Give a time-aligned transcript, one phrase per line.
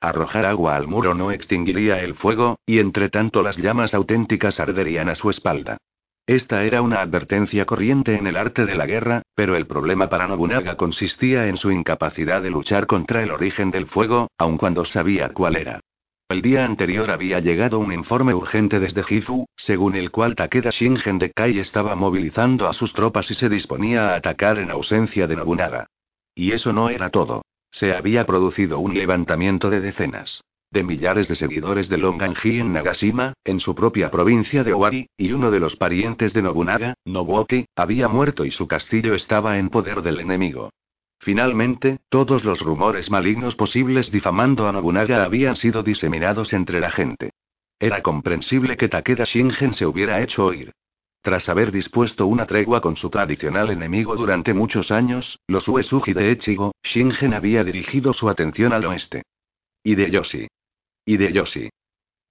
[0.00, 5.08] Arrojar agua al muro no extinguiría el fuego, y entre tanto las llamas auténticas arderían
[5.08, 5.78] a su espalda.
[6.26, 10.26] Esta era una advertencia corriente en el arte de la guerra, pero el problema para
[10.26, 15.28] Nobunaga consistía en su incapacidad de luchar contra el origen del fuego, aun cuando sabía
[15.28, 15.80] cuál era.
[16.28, 21.20] El día anterior había llegado un informe urgente desde Gifu, según el cual Takeda Shingen
[21.20, 25.36] de Kai estaba movilizando a sus tropas y se disponía a atacar en ausencia de
[25.36, 25.86] Nobunaga.
[26.34, 27.42] Y eso no era todo.
[27.70, 33.32] Se había producido un levantamiento de decenas de millares de seguidores de Longanji en Nagashima,
[33.44, 38.08] en su propia provincia de Owari, y uno de los parientes de Nobunaga, Nobuoki, había
[38.08, 40.70] muerto y su castillo estaba en poder del enemigo.
[41.18, 47.30] Finalmente, todos los rumores malignos posibles difamando a Nobunaga habían sido diseminados entre la gente.
[47.78, 50.72] Era comprensible que Takeda Shingen se hubiera hecho oír.
[51.26, 56.30] Tras haber dispuesto una tregua con su tradicional enemigo durante muchos años, los Uesugi de
[56.30, 59.24] Echigo, Shingen había dirigido su atención al oeste.
[59.82, 60.46] Y de Yoshi.
[61.04, 61.68] Y de Yoshi.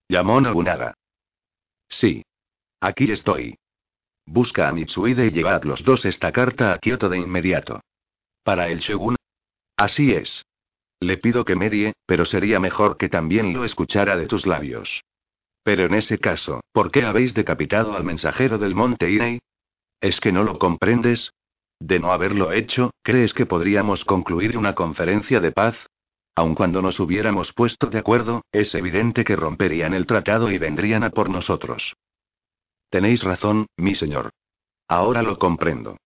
[0.08, 0.94] Llamó Nobunaga.
[1.90, 2.24] Sí.
[2.80, 3.58] Aquí estoy.
[4.26, 7.82] Busca a Mitsuide y llevad los dos esta carta a Kyoto de inmediato.
[8.44, 9.18] Para el Shogun.
[9.76, 10.46] Así es.
[11.02, 15.04] Le pido que medie, pero sería mejor que también lo escuchara de tus labios.
[15.66, 19.40] Pero en ese caso, ¿por qué habéis decapitado al mensajero del monte Inei?
[20.00, 21.32] ¿Es que no lo comprendes?
[21.80, 25.76] De no haberlo hecho, ¿crees que podríamos concluir una conferencia de paz?
[26.36, 31.04] Aun cuando nos hubiéramos puesto de acuerdo, es evidente que romperían el tratado y vendrían
[31.04, 31.96] a por nosotros.
[32.92, 34.30] Tenéis razón, mi señor.
[34.88, 35.98] Ahora lo comprendo.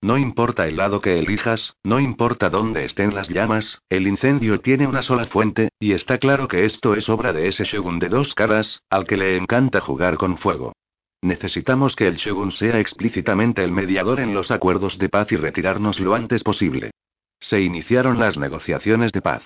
[0.00, 4.86] No importa el lado que elijas, no importa dónde estén las llamas, el incendio tiene
[4.86, 8.34] una sola fuente, y está claro que esto es obra de ese shogun de dos
[8.34, 10.72] caras, al que le encanta jugar con fuego.
[11.20, 15.98] Necesitamos que el shogun sea explícitamente el mediador en los acuerdos de paz y retirarnos
[15.98, 16.92] lo antes posible.
[17.40, 19.42] Se iniciaron las negociaciones de paz.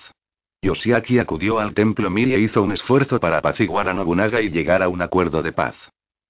[0.61, 4.83] Yoshiaki acudió al templo Miri e hizo un esfuerzo para apaciguar a Nobunaga y llegar
[4.83, 5.75] a un acuerdo de paz.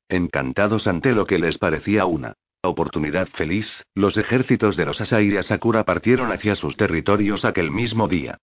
[0.08, 2.36] Encantados ante lo que les parecía una
[2.66, 8.08] Oportunidad feliz, los ejércitos de los Asai y Asakura partieron hacia sus territorios aquel mismo
[8.08, 8.38] día.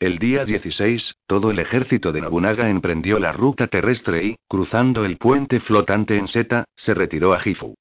[0.00, 5.18] El día 16, todo el ejército de Nobunaga emprendió la ruta terrestre y, cruzando el
[5.18, 7.74] puente flotante en Seta, se retiró a Gifu.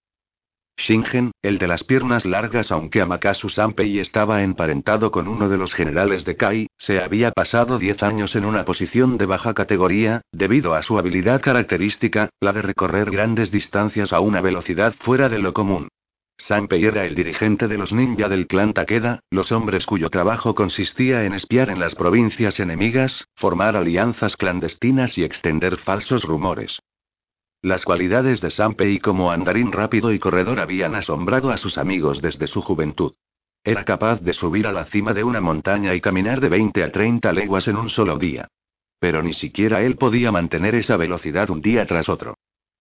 [0.78, 5.74] Shingen, el de las piernas largas aunque Amakasu Sanpei estaba emparentado con uno de los
[5.74, 10.76] generales de Kai, se había pasado diez años en una posición de baja categoría, debido
[10.76, 15.54] a su habilidad característica, la de recorrer grandes distancias a una velocidad fuera de lo
[15.54, 15.88] común.
[16.38, 21.24] Sanpei era el dirigente de los ninja del clan Takeda, los hombres cuyo trabajo consistía
[21.24, 26.82] en espiar en las provincias enemigas, formar alianzas clandestinas y extender falsos rumores.
[27.66, 32.46] Las cualidades de Sanpei como andarín rápido y corredor habían asombrado a sus amigos desde
[32.46, 33.14] su juventud.
[33.64, 36.92] Era capaz de subir a la cima de una montaña y caminar de 20 a
[36.92, 38.50] 30 leguas en un solo día.
[39.00, 42.36] Pero ni siquiera él podía mantener esa velocidad un día tras otro.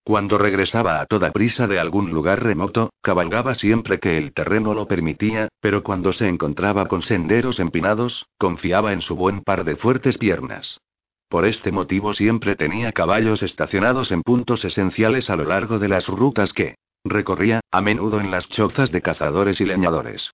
[0.05, 4.87] Cuando regresaba a toda prisa de algún lugar remoto, cabalgaba siempre que el terreno lo
[4.87, 10.19] permitía, pero cuando se encontraba con senderos empinados, confiaba en su buen par de fuertes
[10.19, 10.79] piernas.
[11.35, 16.07] Por este motivo siempre tenía caballos estacionados en puntos esenciales a lo largo de las
[16.07, 20.31] rutas que recorría, a menudo en las chozas de cazadores y leñadores.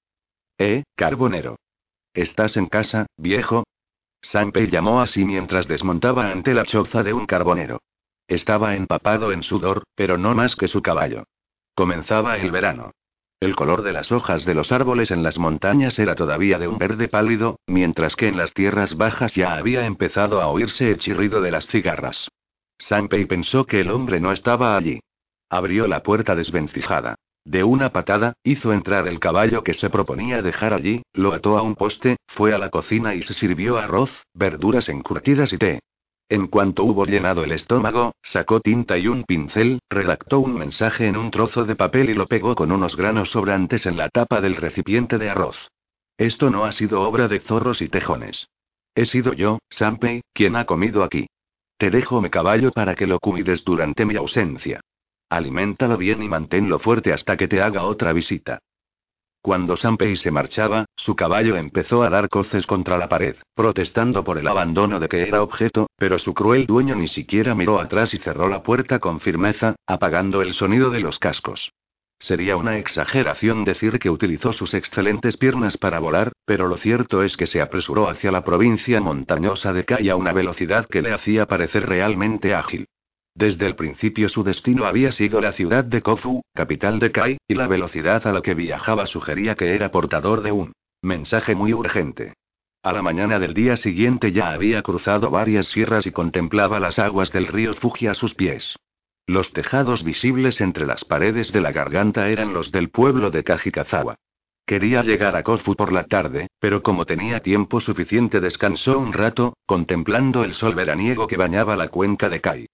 [0.58, 1.56] Eh, carbonero.
[2.12, 3.64] ¿Estás en casa, viejo?
[4.20, 7.80] Sanpei llamó así mientras desmontaba ante la choza de un carbonero.
[8.28, 11.24] Estaba empapado en sudor, pero no más que su caballo.
[11.74, 12.92] Comenzaba el verano.
[13.40, 16.76] El color de las hojas de los árboles en las montañas era todavía de un
[16.76, 21.40] verde pálido, mientras que en las tierras bajas ya había empezado a oírse el chirrido
[21.40, 22.28] de las cigarras.
[22.78, 25.00] Sanpei pensó que el hombre no estaba allí.
[25.48, 27.14] Abrió la puerta desvencijada.
[27.46, 31.62] De una patada, hizo entrar el caballo que se proponía dejar allí, lo ató a
[31.62, 35.80] un poste, fue a la cocina y se sirvió arroz, verduras encurtidas y té.
[36.30, 41.16] En cuanto hubo llenado el estómago, sacó tinta y un pincel, redactó un mensaje en
[41.16, 44.54] un trozo de papel y lo pegó con unos granos sobrantes en la tapa del
[44.54, 45.72] recipiente de arroz.
[46.16, 48.48] Esto no ha sido obra de zorros y tejones.
[48.94, 51.26] He sido yo, Sanpei, quien ha comido aquí.
[51.76, 54.80] Te dejo mi caballo para que lo cuides durante mi ausencia.
[55.30, 58.60] Aliméntalo bien y manténlo fuerte hasta que te haga otra visita.
[59.42, 64.36] Cuando Sanpei se marchaba, su caballo empezó a dar coces contra la pared, protestando por
[64.36, 68.18] el abandono de que era objeto, pero su cruel dueño ni siquiera miró atrás y
[68.18, 71.72] cerró la puerta con firmeza, apagando el sonido de los cascos.
[72.18, 77.38] Sería una exageración decir que utilizó sus excelentes piernas para volar, pero lo cierto es
[77.38, 81.46] que se apresuró hacia la provincia montañosa de Kai a una velocidad que le hacía
[81.46, 82.88] parecer realmente ágil.
[83.34, 87.54] Desde el principio su destino había sido la ciudad de Kofu, capital de Kai, y
[87.54, 90.72] la velocidad a la que viajaba sugería que era portador de un
[91.02, 92.34] mensaje muy urgente.
[92.82, 97.30] A la mañana del día siguiente ya había cruzado varias sierras y contemplaba las aguas
[97.30, 98.76] del río Fuji a sus pies.
[99.26, 104.16] Los tejados visibles entre las paredes de la garganta eran los del pueblo de Kajikazawa.
[104.66, 109.54] Quería llegar a Kofu por la tarde, pero como tenía tiempo suficiente descansó un rato,
[109.66, 112.66] contemplando el sol veraniego que bañaba la cuenca de Kai.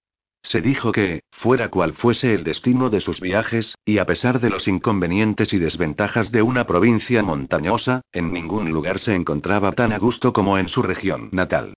[0.47, 4.49] Se dijo que, fuera cual fuese el destino de sus viajes, y a pesar de
[4.49, 9.97] los inconvenientes y desventajas de una provincia montañosa, en ningún lugar se encontraba tan a
[9.97, 11.73] gusto como en su región natal.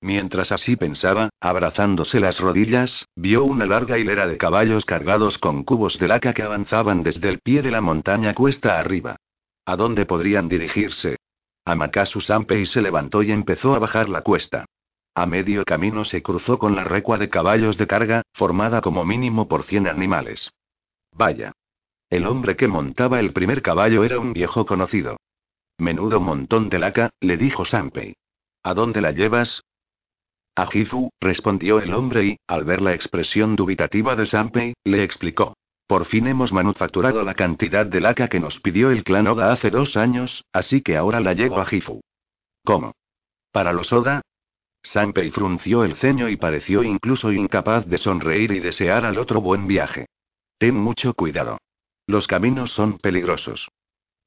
[0.00, 5.98] Mientras así pensaba, abrazándose las rodillas, vio una larga hilera de caballos cargados con cubos
[5.98, 9.16] de laca que avanzaban desde el pie de la montaña cuesta arriba.
[9.66, 11.16] ¿A dónde podrían dirigirse?
[11.66, 14.64] Amakasu Sampei se levantó y empezó a bajar la cuesta.
[15.16, 19.48] A medio camino se cruzó con la recua de caballos de carga, formada como mínimo
[19.48, 20.50] por cien animales.
[21.10, 21.52] Vaya.
[22.10, 25.16] El hombre que montaba el primer caballo era un viejo conocido.
[25.78, 28.14] Menudo montón de laca, le dijo Sanpei.
[28.62, 29.62] ¿A dónde la llevas?
[30.54, 35.54] A Hifu, respondió el hombre y, al ver la expresión dubitativa de Sanpei, le explicó.
[35.86, 39.70] Por fin hemos manufacturado la cantidad de laca que nos pidió el clan Oda hace
[39.70, 42.02] dos años, así que ahora la llevo a Hifu.
[42.66, 42.92] ¿Cómo?
[43.50, 44.20] ¿Para los Oda?
[44.86, 49.66] Sanpei frunció el ceño y pareció incluso incapaz de sonreír y desear al otro buen
[49.66, 50.06] viaje.
[50.58, 51.58] Ten mucho cuidado.
[52.06, 53.68] Los caminos son peligrosos.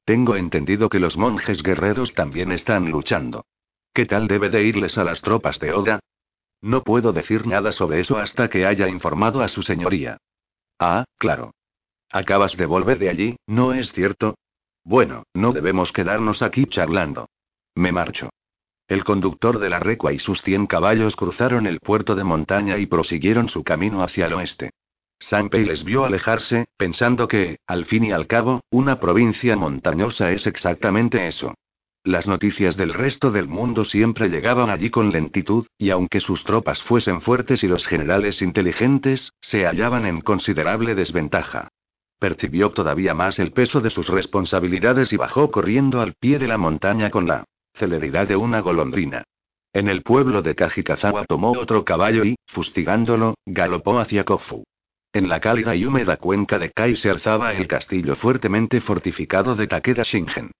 [0.04, 3.46] Tengo entendido que los monjes guerreros también están luchando.
[3.94, 6.00] ¿Qué tal debe de irles a las tropas de Oda?
[6.60, 10.18] No puedo decir nada sobre eso hasta que haya informado a su señoría.
[10.78, 11.52] Ah, claro.
[12.10, 14.36] Acabas de volver de allí, ¿no es cierto?
[14.84, 17.28] Bueno, no debemos quedarnos aquí charlando.
[17.74, 18.29] Me marcho.
[18.90, 22.86] El conductor de la recua y sus cien caballos cruzaron el puerto de montaña y
[22.86, 24.70] prosiguieron su camino hacia el oeste.
[25.20, 30.48] Sanpei les vio alejarse, pensando que, al fin y al cabo, una provincia montañosa es
[30.48, 31.54] exactamente eso.
[32.02, 36.82] Las noticias del resto del mundo siempre llegaban allí con lentitud, y aunque sus tropas
[36.82, 41.68] fuesen fuertes y los generales inteligentes, se hallaban en considerable desventaja.
[42.18, 46.58] Percibió todavía más el peso de sus responsabilidades y bajó corriendo al pie de la
[46.58, 47.44] montaña con la
[47.74, 49.24] celeridad de una golondrina.
[49.72, 54.64] En el pueblo de Kajikazawa tomó otro caballo y, fustigándolo, galopó hacia Kofu.
[55.12, 59.66] En la cálida y húmeda cuenca de Kai se alzaba el castillo fuertemente fortificado de
[59.66, 60.50] Takeda Shingen.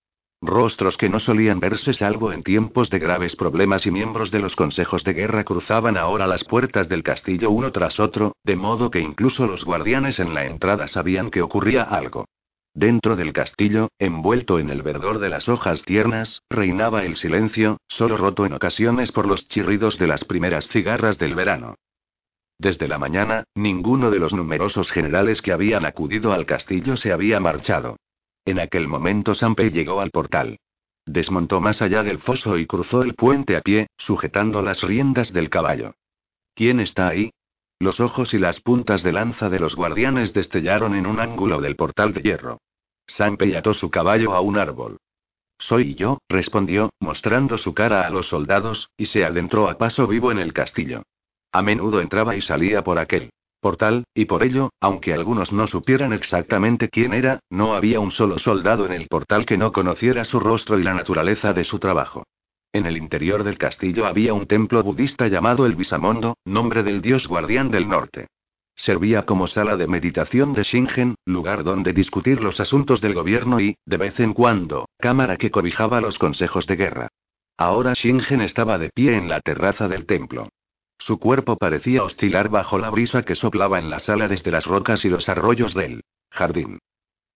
[0.43, 4.57] Rostros que no solían verse salvo en tiempos de graves problemas y miembros de los
[4.57, 9.01] consejos de guerra cruzaban ahora las puertas del castillo uno tras otro, de modo que
[9.01, 12.25] incluso los guardianes en la entrada sabían que ocurría algo.
[12.75, 18.17] Dentro del castillo, envuelto en el verdor de las hojas tiernas, reinaba el silencio, solo
[18.17, 21.75] roto en ocasiones por los chirridos de las primeras cigarras del verano.
[22.59, 27.41] Desde la mañana, ninguno de los numerosos generales que habían acudido al castillo se había
[27.41, 27.97] marchado.
[28.45, 30.59] En aquel momento Sanpei llegó al portal.
[31.07, 35.51] Desmontó más allá del foso y cruzó el puente a pie, sujetando las riendas del
[35.51, 35.95] caballo.
[36.55, 37.31] ¿Quién está ahí?
[37.83, 41.77] Los ojos y las puntas de lanza de los guardianes destellaron en un ángulo del
[41.77, 42.59] portal de hierro.
[43.07, 44.99] Sanpei ató su caballo a un árbol.
[45.59, 50.31] Soy yo, respondió, mostrando su cara a los soldados, y se adentró a paso vivo
[50.31, 51.05] en el castillo.
[51.53, 53.31] A menudo entraba y salía por aquel
[53.63, 58.39] portal, y por ello, aunque algunos no supieran exactamente quién era, no había un solo
[58.39, 62.25] soldado en el portal que no conociera su rostro y la naturaleza de su trabajo.
[62.73, 67.27] En el interior del castillo había un templo budista llamado el Bisamondo, nombre del dios
[67.27, 68.29] guardián del norte.
[68.77, 73.77] Servía como sala de meditación de Shingen, lugar donde discutir los asuntos del gobierno y,
[73.85, 77.09] de vez en cuando, cámara que cobijaba los consejos de guerra.
[77.59, 80.49] Ahora Shingen estaba de pie en la terraza del templo.
[80.97, 85.05] Su cuerpo parecía oscilar bajo la brisa que soplaba en la sala desde las rocas
[85.05, 86.79] y los arroyos del jardín.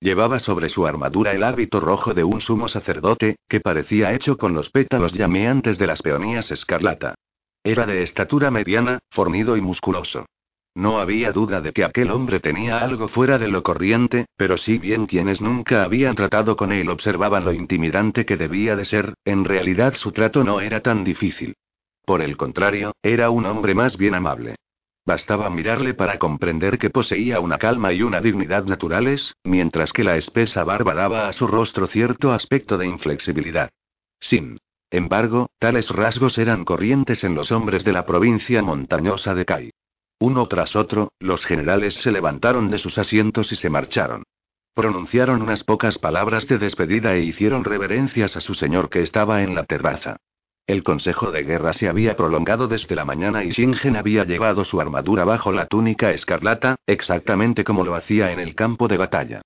[0.01, 4.55] Llevaba sobre su armadura el hábito rojo de un sumo sacerdote, que parecía hecho con
[4.55, 7.15] los pétalos llameantes de las peonías escarlata.
[7.63, 10.27] Era de estatura mediana, fornido y musculoso.
[10.77, 14.79] No había duda de que aquel hombre tenía algo fuera de lo corriente, pero si
[14.79, 19.45] bien quienes nunca habían tratado con él observaban lo intimidante que debía de ser, en
[19.45, 21.55] realidad su trato no era tan difícil.
[22.05, 24.57] Por el contrario, era un hombre más bien amable.
[25.07, 30.17] Bastaba mirarle para comprender que poseía una calma y una dignidad naturales, mientras que la
[30.17, 33.71] espesa barba daba a su rostro cierto aspecto de inflexibilidad.
[34.19, 34.59] Sin
[34.91, 39.71] embargo, tales rasgos eran corrientes en los hombres de la provincia montañosa de Kai.
[40.21, 44.23] Uno tras otro, los generales se levantaron de sus asientos y se marcharon.
[44.73, 49.55] Pronunciaron unas pocas palabras de despedida e hicieron reverencias a su señor que estaba en
[49.55, 50.17] la terraza.
[50.67, 54.81] El consejo de guerra se había prolongado desde la mañana y Shingen había llevado su
[54.81, 59.43] armadura bajo la túnica escarlata, exactamente como lo hacía en el campo de batalla.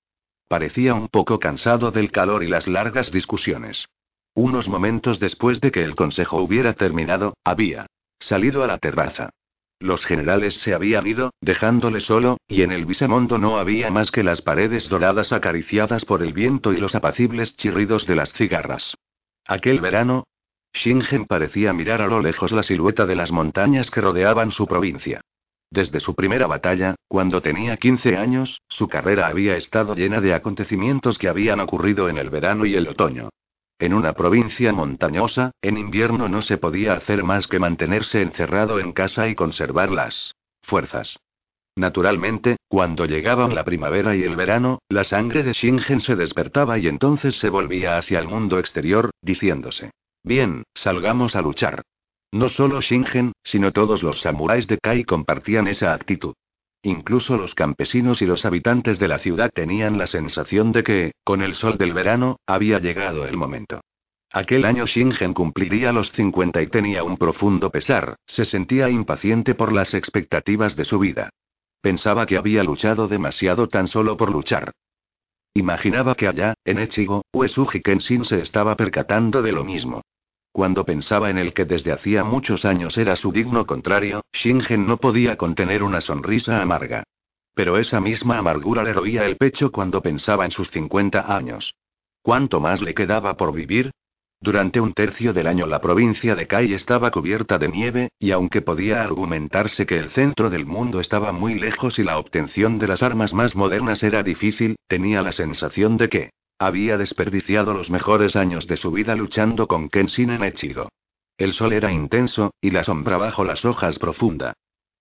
[0.47, 3.89] Parecía un poco cansado del calor y las largas discusiones.
[4.33, 7.87] Unos momentos después de que el consejo hubiera terminado, había
[8.19, 9.31] salido a la terraza.
[9.79, 14.23] Los generales se habían ido, dejándole solo, y en el bisamondo no había más que
[14.23, 18.95] las paredes doradas acariciadas por el viento y los apacibles chirridos de las cigarras.
[19.45, 20.25] Aquel verano,
[20.73, 25.21] Shingen parecía mirar a lo lejos la silueta de las montañas que rodeaban su provincia.
[25.71, 31.17] Desde su primera batalla, cuando tenía 15 años, su carrera había estado llena de acontecimientos
[31.17, 33.29] que habían ocurrido en el verano y el otoño.
[33.77, 38.93] En una provincia montañosa, en invierno no se podía hacer más que mantenerse encerrado en
[38.93, 40.33] casa y conservar las
[40.63, 41.17] fuerzas.
[41.75, 46.87] Naturalmente, cuando llegaban la primavera y el verano, la sangre de Shingen se despertaba y
[46.87, 49.91] entonces se volvía hacia el mundo exterior, diciéndose:
[50.23, 51.83] Bien, salgamos a luchar.
[52.31, 56.33] No solo Shingen, sino todos los samuráis de Kai compartían esa actitud.
[56.83, 61.41] Incluso los campesinos y los habitantes de la ciudad tenían la sensación de que, con
[61.41, 63.81] el sol del verano, había llegado el momento.
[64.31, 69.73] Aquel año Shingen cumpliría los 50 y tenía un profundo pesar, se sentía impaciente por
[69.73, 71.31] las expectativas de su vida.
[71.81, 74.71] Pensaba que había luchado demasiado tan solo por luchar.
[75.59, 80.03] Imaginaba que allá, en Echigo, Uesugi Kenshin se estaba percatando de lo mismo.
[80.53, 84.95] Cuando pensaba en el que desde hacía muchos años era su digno contrario, Shingen no
[84.95, 87.03] podía contener una sonrisa amarga.
[87.55, 91.75] Pero esa misma amargura le roía el pecho cuando pensaba en sus 50 años.
[92.21, 93.91] ¿Cuánto más le quedaba por vivir?
[94.41, 98.61] Durante un tercio del año la provincia de Kai estaba cubierta de nieve, y aunque
[98.61, 103.03] podía argumentarse que el centro del mundo estaba muy lejos y la obtención de las
[103.03, 108.65] armas más modernas era difícil, tenía la sensación de que, había desperdiciado los mejores años
[108.67, 110.89] de su vida luchando con Kenshin en Echigo.
[111.37, 114.53] El sol era intenso, y la sombra bajo las hojas profunda.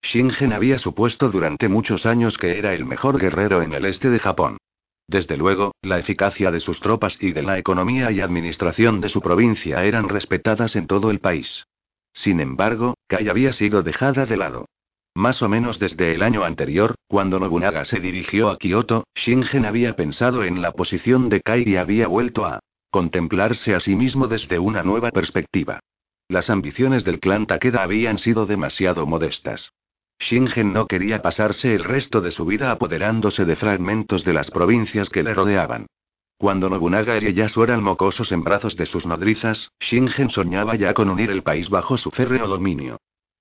[0.03, 4.19] Shingen había supuesto durante muchos años que era el mejor guerrero en el este de
[4.19, 4.59] Japón.
[5.09, 9.23] Desde luego, la eficacia de sus tropas y de la economía y administración de su
[9.23, 11.67] provincia eran respetadas en todo el país.
[12.13, 14.67] Sin embargo, Kai había sido dejada de lado.
[15.15, 19.97] Más o menos desde el año anterior, cuando Nobunaga se dirigió a Kioto, Shingen había
[19.97, 22.61] pensado en la posición de Kai y había vuelto a
[22.91, 25.81] contemplarse a sí mismo desde una nueva perspectiva.
[26.29, 29.73] Las ambiciones del clan Takeda habían sido demasiado modestas.
[30.19, 35.09] Shingen no quería pasarse el resto de su vida apoderándose de fragmentos de las provincias
[35.11, 35.87] que le rodeaban.
[36.37, 41.11] Cuando Nobunaga y Ieyasu eran mocosos en brazos de sus nodrizas, Shingen soñaba ya con
[41.11, 42.99] unir el país bajo su férreo dominio.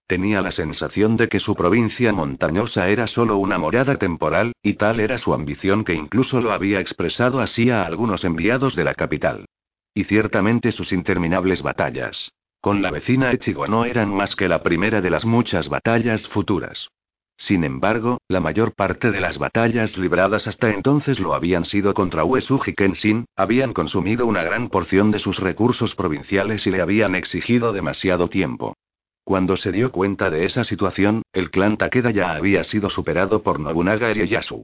[0.07, 4.99] Tenía la sensación de que su provincia montañosa era solo una morada temporal, y tal
[4.99, 9.45] era su ambición que incluso lo había expresado así a algunos enviados de la capital.
[9.93, 12.31] Y ciertamente sus interminables batallas.
[12.61, 16.89] Con la vecina Echigo no eran más que la primera de las muchas batallas futuras.
[17.37, 22.25] Sin embargo, la mayor parte de las batallas libradas hasta entonces lo habían sido contra
[22.25, 27.73] Uesugi Kenshin, habían consumido una gran porción de sus recursos provinciales y le habían exigido
[27.73, 28.75] demasiado tiempo.
[29.23, 33.59] Cuando se dio cuenta de esa situación, el clan Takeda ya había sido superado por
[33.59, 34.63] Nobunaga y Ieyasu.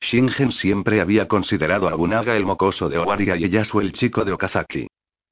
[0.00, 4.32] Shingen siempre había considerado a Nobunaga el mocoso de Owari y Ieyasu el chico de
[4.32, 4.86] Okazaki.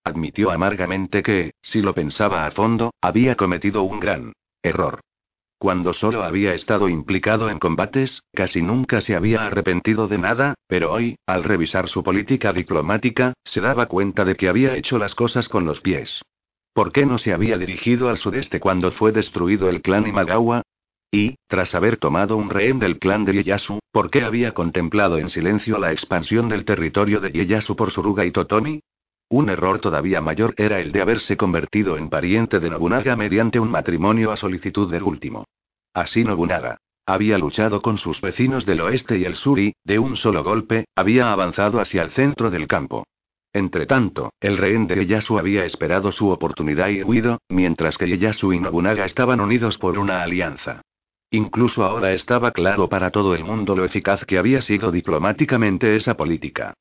[0.04, 4.32] Admitió amargamente que, si lo pensaba a fondo, había cometido un gran
[4.62, 5.00] error.
[5.58, 10.92] Cuando solo había estado implicado en combates, casi nunca se había arrepentido de nada, pero
[10.92, 15.48] hoy, al revisar su política diplomática, se daba cuenta de que había hecho las cosas
[15.48, 16.20] con los pies.
[16.72, 20.62] ¿Por qué no se había dirigido al sudeste cuando fue destruido el clan Imagawa?
[21.12, 25.28] Y, tras haber tomado un rehén del clan de Ieyasu, ¿por qué había contemplado en
[25.28, 28.80] silencio la expansión del territorio de Ieyasu por Suruga y Totomi?
[29.32, 33.70] Un error todavía mayor era el de haberse convertido en pariente de Nobunaga mediante un
[33.70, 35.46] matrimonio a solicitud del último.
[35.94, 40.16] Así Nobunaga había luchado con sus vecinos del oeste y el sur y, de un
[40.16, 43.06] solo golpe, había avanzado hacia el centro del campo.
[43.54, 48.60] Entretanto, el rehén de Ieyasu había esperado su oportunidad y huido, mientras que Ieyasu y
[48.60, 50.82] Nobunaga estaban unidos por una alianza.
[51.30, 56.18] Incluso ahora estaba claro para todo el mundo lo eficaz que había sido diplomáticamente esa
[56.18, 56.74] política.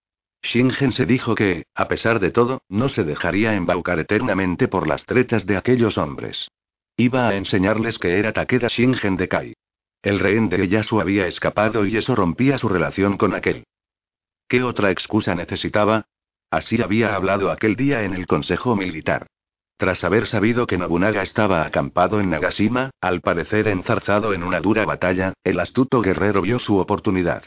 [0.43, 5.05] Shingen se dijo que, a pesar de todo, no se dejaría embaucar eternamente por las
[5.05, 6.49] tretas de aquellos hombres.
[6.97, 9.53] Iba a enseñarles que era Takeda Shingen de Kai.
[10.01, 13.65] El rehén de Ieyasu había escapado y eso rompía su relación con aquel.
[14.47, 16.05] ¿Qué otra excusa necesitaba?
[16.49, 19.27] Así había hablado aquel día en el Consejo Militar.
[19.77, 24.85] Tras haber sabido que Nobunaga estaba acampado en Nagashima, al parecer enzarzado en una dura
[24.85, 27.43] batalla, el astuto guerrero vio su oportunidad.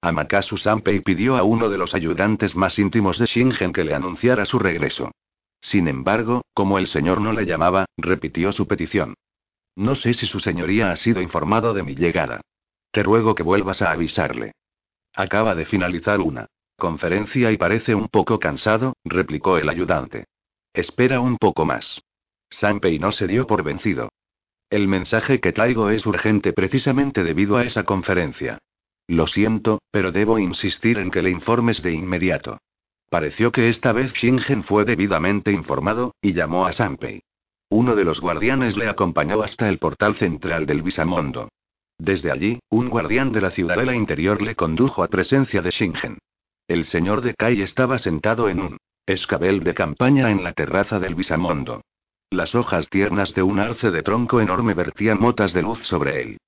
[0.00, 4.44] Amakasu Sanpei pidió a uno de los ayudantes más íntimos de Shingen que le anunciara
[4.44, 5.10] su regreso.
[5.60, 9.14] Sin embargo, como el señor no le llamaba, repitió su petición.
[9.74, 12.40] No sé si su señoría ha sido informado de mi llegada.
[12.92, 14.52] Te ruego que vuelvas a avisarle.
[15.14, 20.26] Acaba de finalizar una Conferencia y parece un poco cansado, replicó el ayudante.
[20.74, 22.02] Espera un poco más.
[22.50, 24.10] Sanpei no se dio por vencido.
[24.68, 28.58] El mensaje que traigo es urgente precisamente debido a esa conferencia.
[29.08, 32.58] Lo siento, pero debo insistir en que le informes de inmediato.
[33.08, 37.22] Pareció que esta vez Shingen fue debidamente informado, y llamó a Sanpei.
[37.68, 41.48] Uno de los guardianes le acompañó hasta el portal central del Visamondo.
[41.98, 46.18] Desde allí, un guardián de la ciudadela interior le condujo a presencia de Shingen.
[46.68, 51.14] El señor de Kai estaba sentado en un escabel de campaña en la terraza del
[51.14, 51.82] Visamondo.
[52.30, 56.38] Las hojas tiernas de un arce de tronco enorme vertían motas de luz sobre él.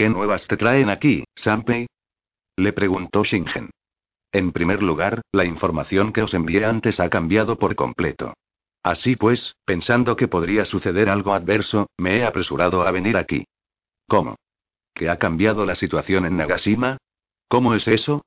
[0.00, 1.86] ¿Qué nuevas te traen aquí, Sanpei?
[2.56, 3.68] Le preguntó Shingen.
[4.32, 8.32] En primer lugar, la información que os envié antes ha cambiado por completo.
[8.82, 13.44] Así pues, pensando que podría suceder algo adverso, me he apresurado a venir aquí.
[14.08, 14.36] ¿Cómo?
[14.94, 16.96] ¿Que ha cambiado la situación en Nagashima?
[17.46, 18.22] ¿Cómo es eso?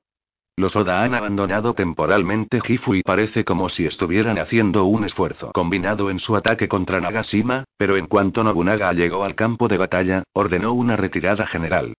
[0.56, 6.10] Los Oda han abandonado temporalmente Gifu y parece como si estuvieran haciendo un esfuerzo combinado
[6.10, 10.72] en su ataque contra Nagashima, pero en cuanto Nobunaga llegó al campo de batalla, ordenó
[10.72, 11.94] una retirada general.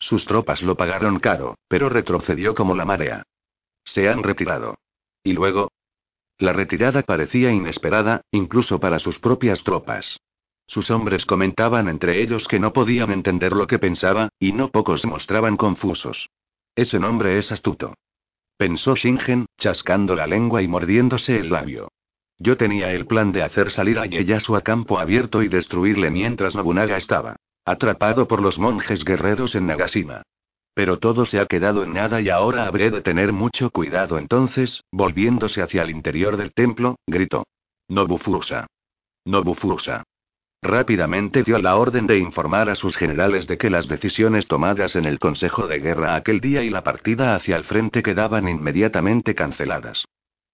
[0.00, 3.22] Sus tropas lo pagaron caro, pero retrocedió como la marea.
[3.84, 4.76] Se han retirado.
[5.22, 5.70] ¿Y luego?
[6.38, 10.18] La retirada parecía inesperada, incluso para sus propias tropas.
[10.66, 15.04] Sus hombres comentaban entre ellos que no podían entender lo que pensaba, y no pocos
[15.04, 16.28] mostraban confusos.
[16.80, 17.92] Ese nombre es astuto.
[18.56, 21.88] Pensó Shingen, chascando la lengua y mordiéndose el labio.
[22.38, 26.54] Yo tenía el plan de hacer salir a Ieyasu a campo abierto y destruirle mientras
[26.54, 30.22] Nobunaga estaba atrapado por los monjes guerreros en Nagashima.
[30.72, 34.82] Pero todo se ha quedado en nada y ahora habré de tener mucho cuidado entonces,
[34.90, 37.44] volviéndose hacia el interior del templo, gritó.
[37.88, 38.66] Nobufusa.
[39.26, 40.04] Nobufusa.
[40.62, 45.06] Rápidamente dio la orden de informar a sus generales de que las decisiones tomadas en
[45.06, 50.04] el Consejo de Guerra aquel día y la partida hacia el frente quedaban inmediatamente canceladas.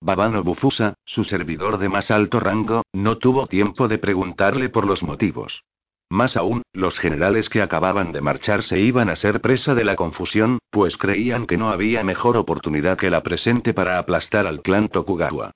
[0.00, 5.02] Babano Bufusa, su servidor de más alto rango, no tuvo tiempo de preguntarle por los
[5.02, 5.64] motivos.
[6.08, 10.60] Más aún, los generales que acababan de marcharse iban a ser presa de la confusión,
[10.70, 15.50] pues creían que no había mejor oportunidad que la presente para aplastar al clan Tokugawa.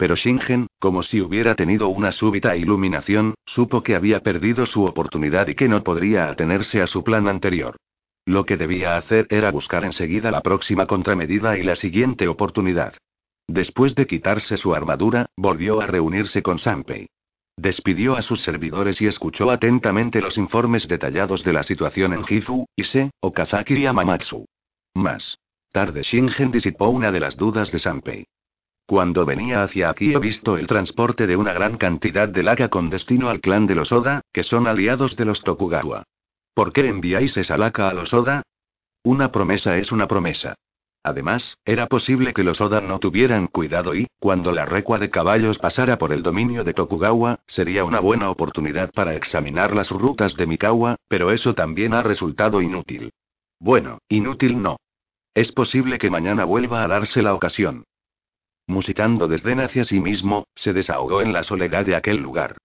[0.00, 5.46] Pero Shingen, como si hubiera tenido una súbita iluminación, supo que había perdido su oportunidad
[5.48, 7.76] y que no podría atenerse a su plan anterior.
[8.24, 12.94] Lo que debía hacer era buscar enseguida la próxima contramedida y la siguiente oportunidad.
[13.46, 17.06] Después de quitarse su armadura, volvió a reunirse con Sanpei.
[17.58, 22.64] Despidió a sus servidores y escuchó atentamente los informes detallados de la situación en Gifu,
[22.74, 24.46] Ise, Okazaki y Amamatsu.
[24.94, 25.36] Más
[25.70, 28.24] tarde Shingen disipó una de las dudas de Sanpei.
[28.90, 32.90] Cuando venía hacia aquí he visto el transporte de una gran cantidad de laca con
[32.90, 36.02] destino al clan de los Oda, que son aliados de los Tokugawa.
[36.54, 38.42] ¿Por qué enviáis esa laca a los Oda?
[39.04, 40.56] Una promesa es una promesa.
[41.04, 45.60] Además, era posible que los Oda no tuvieran cuidado y, cuando la recua de caballos
[45.60, 50.48] pasara por el dominio de Tokugawa, sería una buena oportunidad para examinar las rutas de
[50.48, 53.12] Mikawa, pero eso también ha resultado inútil.
[53.60, 54.78] Bueno, inútil no.
[55.32, 57.84] Es posible que mañana vuelva a darse la ocasión.
[58.70, 62.56] Musitando desdén hacia sí mismo, se desahogó en la soledad de aquel lugar.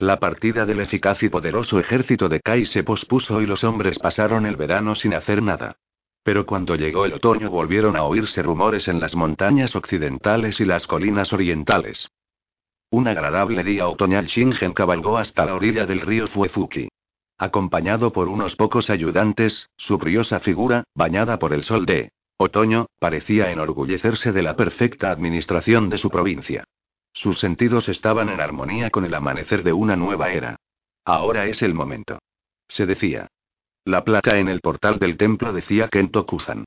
[0.00, 4.44] La partida del eficaz y poderoso ejército de Kai se pospuso y los hombres pasaron
[4.44, 5.76] el verano sin hacer nada.
[6.24, 10.88] Pero cuando llegó el otoño volvieron a oírse rumores en las montañas occidentales y las
[10.88, 12.10] colinas orientales.
[12.90, 16.88] Un agradable día otoñal Shingen cabalgó hasta la orilla del río Fuefuki.
[17.38, 22.10] Acompañado por unos pocos ayudantes, su briosa figura, bañada por el sol de
[22.42, 26.64] Otoño, parecía enorgullecerse de la perfecta administración de su provincia.
[27.12, 30.56] Sus sentidos estaban en armonía con el amanecer de una nueva era.
[31.04, 32.18] Ahora es el momento.
[32.66, 33.28] Se decía.
[33.84, 36.64] La placa en el portal del templo decía Kento Kuzan.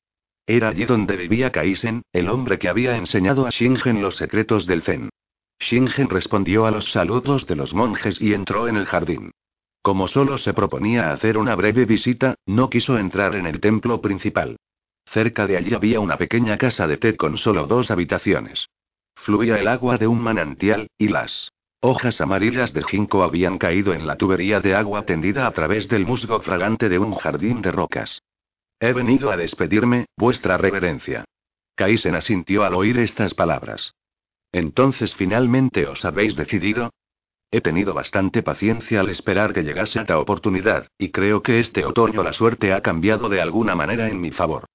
[0.48, 4.82] Era allí donde vivía Kaisen, el hombre que había enseñado a Shingen los secretos del
[4.82, 5.10] Zen.
[5.60, 9.32] Shingen respondió a los saludos de los monjes y entró en el jardín.
[9.82, 14.56] Como solo se proponía hacer una breve visita, no quiso entrar en el templo principal.
[15.06, 18.70] Cerca de allí había una pequeña casa de té con solo dos habitaciones.
[19.16, 24.08] Fluía el agua de un manantial, y las hojas amarillas de ginkgo habían caído en
[24.08, 28.22] la tubería de agua tendida a través del musgo fragante de un jardín de rocas.
[28.80, 31.26] He venido a despedirme, vuestra reverencia.
[31.76, 33.94] Kaisen asintió al oír estas palabras.
[34.52, 36.92] Entonces finalmente os habéis decidido,
[37.52, 42.22] He tenido bastante paciencia al esperar que llegase esta oportunidad, y creo que este otoño
[42.24, 44.66] la suerte ha cambiado de alguna manera en mi favor.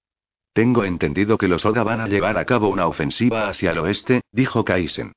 [0.52, 4.22] Tengo entendido que los Oda van a llevar a cabo una ofensiva hacia el oeste,
[4.32, 5.12] dijo Kaisen.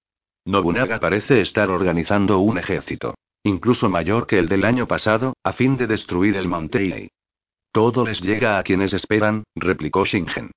[0.45, 3.15] Nobunaga parece estar organizando un ejército.
[3.43, 7.09] Incluso mayor que el del año pasado, a fin de destruir el Monte
[7.71, 10.51] Todo les llega a quienes esperan, replicó Shingen.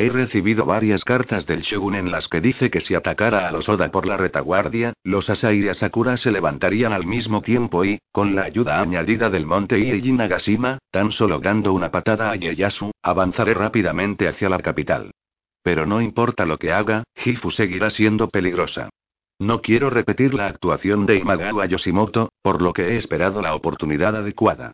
[0.00, 3.68] He recibido varias cartas del Shogun en las que dice que si atacara a los
[3.68, 8.34] Oda por la retaguardia, los Asai y Asakura se levantarían al mismo tiempo y, con
[8.34, 13.52] la ayuda añadida del monte Ieji Nagashima, tan solo dando una patada a Ieyasu, avanzaré
[13.52, 15.10] rápidamente hacia la capital.
[15.62, 18.88] Pero no importa lo que haga, Hifu seguirá siendo peligrosa.
[19.38, 24.16] No quiero repetir la actuación de Imagawa Yoshimoto, por lo que he esperado la oportunidad
[24.16, 24.72] adecuada.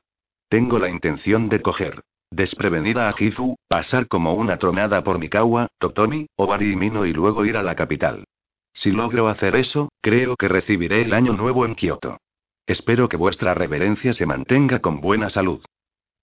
[0.48, 6.26] Tengo la intención de coger Desprevenida a Hifu, pasar como una tronada por Mikawa, Totomi,
[6.36, 8.24] Obari y Mino y luego ir a la capital.
[8.72, 12.18] Si logro hacer eso, creo que recibiré el año nuevo en Kioto.
[12.66, 15.64] Espero que vuestra reverencia se mantenga con buena salud.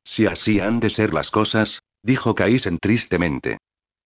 [0.04, 3.58] Si así han de ser las cosas, dijo Kaisen tristemente.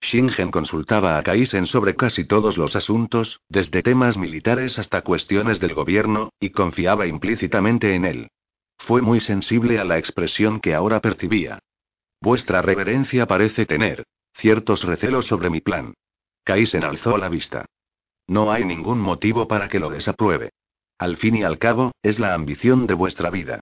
[0.02, 5.74] Shingen consultaba a Kaisen sobre casi todos los asuntos, desde temas militares hasta cuestiones del
[5.74, 8.28] gobierno, y confiaba implícitamente en él.
[8.78, 11.60] Fue muy sensible a la expresión que ahora percibía.
[12.22, 15.94] Vuestra reverencia parece tener ciertos recelos sobre mi plan.
[16.44, 17.66] Kaisen alzó la vista.
[18.28, 20.52] No hay ningún motivo para que lo desapruebe.
[20.98, 23.60] Al fin y al cabo, es la ambición de vuestra vida.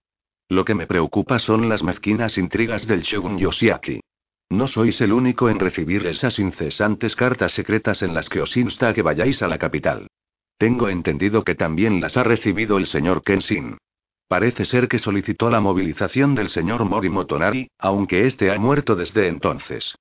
[0.48, 4.00] Lo que me preocupa son las mezquinas intrigas del Shogun Yoshiaki.
[4.50, 8.88] No sois el único en recibir esas incesantes cartas secretas en las que os insta
[8.88, 10.06] a que vayáis a la capital.
[10.56, 13.76] Tengo entendido que también las ha recibido el señor Kenshin.
[14.28, 19.28] Parece ser que solicitó la movilización del señor Morimoto Nari, aunque este ha muerto desde
[19.28, 19.96] entonces.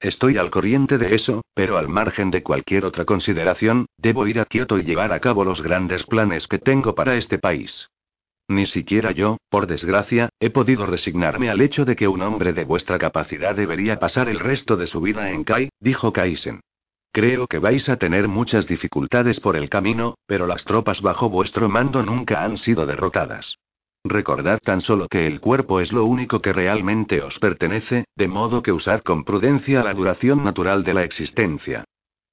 [0.00, 4.44] Estoy al corriente de eso, pero al margen de cualquier otra consideración, debo ir a
[4.44, 7.88] Kioto y llevar a cabo los grandes planes que tengo para este país.
[8.46, 12.64] Ni siquiera yo, por desgracia, he podido resignarme al hecho de que un hombre de
[12.64, 16.60] vuestra capacidad debería pasar el resto de su vida en Kai, dijo Kaisen.
[17.12, 21.68] Creo que vais a tener muchas dificultades por el camino, pero las tropas bajo vuestro
[21.68, 23.58] mando nunca han sido derrotadas.
[24.04, 28.62] Recordad tan solo que el cuerpo es lo único que realmente os pertenece, de modo
[28.62, 31.84] que usad con prudencia la duración natural de la existencia.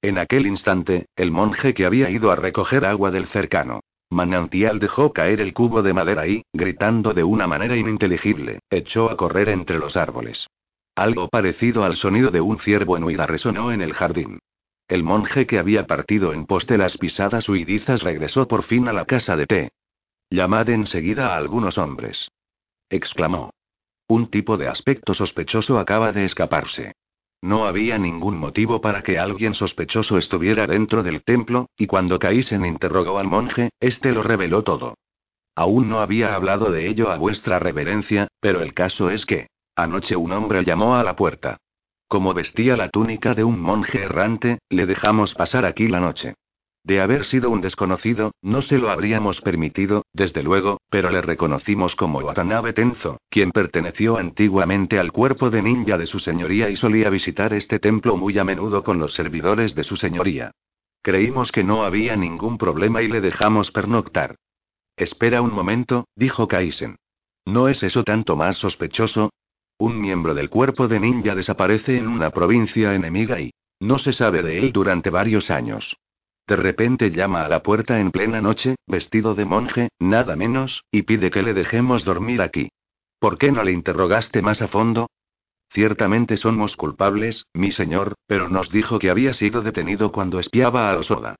[0.02, 5.12] En aquel instante, el monje que había ido a recoger agua del cercano manantial dejó
[5.12, 9.78] caer el cubo de madera y, gritando de una manera ininteligible, echó a correr entre
[9.78, 10.46] los árboles.
[10.94, 14.38] Algo parecido al sonido de un ciervo en huida resonó en el jardín.
[14.88, 18.92] El monje que había partido en pos de las pisadas huidizas regresó por fin a
[18.92, 19.70] la casa de té.
[20.30, 22.30] Llamad enseguida a algunos hombres.
[22.88, 23.50] exclamó.
[24.08, 26.92] Un tipo de aspecto sospechoso acaba de escaparse.
[27.42, 32.64] No había ningún motivo para que alguien sospechoso estuviera dentro del templo, y cuando Kaisen
[32.64, 34.94] interrogó al monje, éste lo reveló todo.
[35.56, 40.14] Aún no había hablado de ello a vuestra reverencia, pero el caso es que, anoche
[40.14, 41.58] un hombre llamó a la puerta.
[42.08, 46.34] Como vestía la túnica de un monje errante, le dejamos pasar aquí la noche.
[46.84, 51.96] De haber sido un desconocido, no se lo habríamos permitido, desde luego, pero le reconocimos
[51.96, 57.10] como Watanabe Tenzo, quien perteneció antiguamente al cuerpo de ninja de su señoría y solía
[57.10, 60.52] visitar este templo muy a menudo con los servidores de su señoría.
[61.02, 64.36] Creímos que no había ningún problema y le dejamos pernoctar.
[64.96, 66.98] Espera un momento, dijo Kaisen.
[67.44, 69.30] ¿No es eso tanto más sospechoso?
[69.78, 74.42] Un miembro del cuerpo de ninja desaparece en una provincia enemiga y no se sabe
[74.42, 75.98] de él durante varios años.
[76.46, 81.02] De repente llama a la puerta en plena noche, vestido de monje, nada menos, y
[81.02, 82.70] pide que le dejemos dormir aquí.
[83.18, 85.08] ¿Por qué no le interrogaste más a fondo?
[85.68, 90.96] Ciertamente somos culpables, mi señor, pero nos dijo que había sido detenido cuando espiaba a
[90.96, 91.34] Osoda.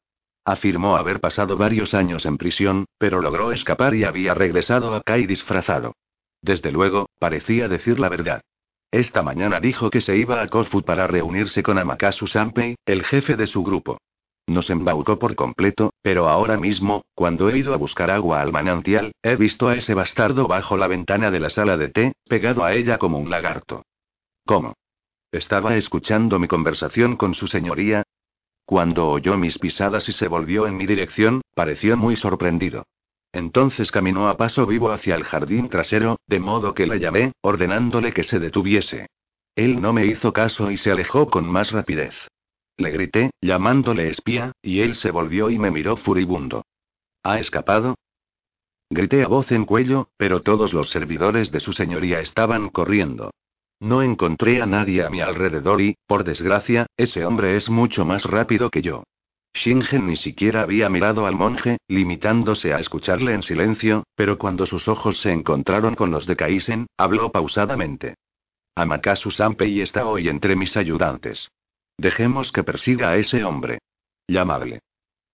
[0.44, 5.26] Afirmó haber pasado varios años en prisión, pero logró escapar y había regresado a Kai
[5.26, 5.94] disfrazado.
[6.42, 8.42] Desde luego, parecía decir la verdad.
[8.90, 13.36] Esta mañana dijo que se iba a Kofu para reunirse con Amakasu Sanpei, el jefe
[13.36, 13.98] de su grupo.
[14.46, 19.12] Nos embaucó por completo, pero ahora mismo, cuando he ido a buscar agua al manantial,
[19.22, 22.72] he visto a ese bastardo bajo la ventana de la sala de té, pegado a
[22.74, 23.82] ella como un lagarto.
[24.46, 24.74] ¿Cómo?
[25.32, 28.04] ¿Estaba escuchando mi conversación con su señoría?
[28.64, 32.84] Cuando oyó mis pisadas y se volvió en mi dirección, pareció muy sorprendido.
[33.36, 38.14] Entonces caminó a paso vivo hacia el jardín trasero, de modo que la llamé, ordenándole
[38.14, 39.08] que se detuviese.
[39.54, 42.14] Él no me hizo caso y se alejó con más rapidez.
[42.78, 46.64] Le grité, llamándole espía, y él se volvió y me miró furibundo.
[47.24, 47.96] ¿Ha escapado?
[48.88, 53.32] Grité a voz en cuello, pero todos los servidores de su señoría estaban corriendo.
[53.80, 58.24] No encontré a nadie a mi alrededor y, por desgracia, ese hombre es mucho más
[58.24, 59.02] rápido que yo.
[59.56, 64.86] Shingen ni siquiera había mirado al monje, limitándose a escucharle en silencio, pero cuando sus
[64.86, 68.16] ojos se encontraron con los de Kaisen, habló pausadamente.
[68.74, 71.50] Amakasu Sanpei está hoy entre mis ayudantes.
[71.96, 73.78] Dejemos que persiga a ese hombre.
[74.28, 74.80] Llamadle.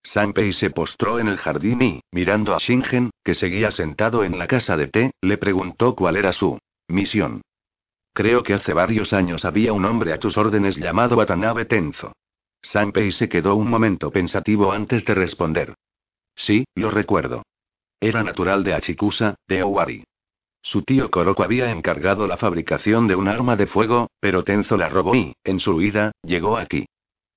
[0.04, 4.46] Sanpei se postró en el jardín y, mirando a Shingen, que seguía sentado en la
[4.46, 6.58] casa de té, le preguntó cuál era su
[6.88, 7.42] misión.
[8.14, 12.12] Creo que hace varios años había un hombre a tus órdenes llamado Watanabe Tenzo.
[12.62, 15.74] Sanpei se quedó un momento pensativo antes de responder.
[16.34, 17.42] Sí, lo recuerdo.
[18.00, 20.04] Era natural de Achikusa, de Owari.
[20.62, 24.88] Su tío Koroko había encargado la fabricación de un arma de fuego, pero Tenzo la
[24.88, 26.86] robó y, en su huida, llegó aquí.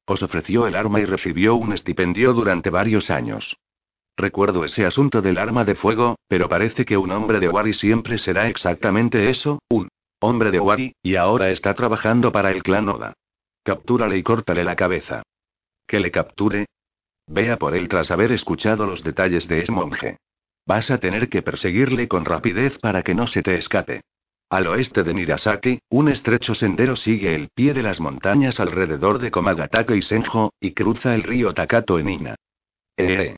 [0.05, 3.57] Os ofreció el arma y recibió un estipendio durante varios años.
[4.15, 8.19] Recuerdo ese asunto del arma de fuego, pero parece que un hombre de Owari siempre
[8.19, 13.13] será exactamente eso, un hombre de Owari, y ahora está trabajando para el clan Oda.
[13.65, 15.23] Captúrale y córtale la cabeza.
[15.87, 16.67] ¿Que le capture?
[17.25, 20.19] Vea por él tras haber escuchado los detalles de ese monje.
[20.67, 24.01] Vas a tener que perseguirle con rapidez para que no se te escape.
[24.51, 29.31] Al oeste de Nirasaki, un estrecho sendero sigue el pie de las montañas alrededor de
[29.31, 32.35] Komagatake y Senjo, y cruza el río Takato en Ina.
[32.97, 33.35] Eh.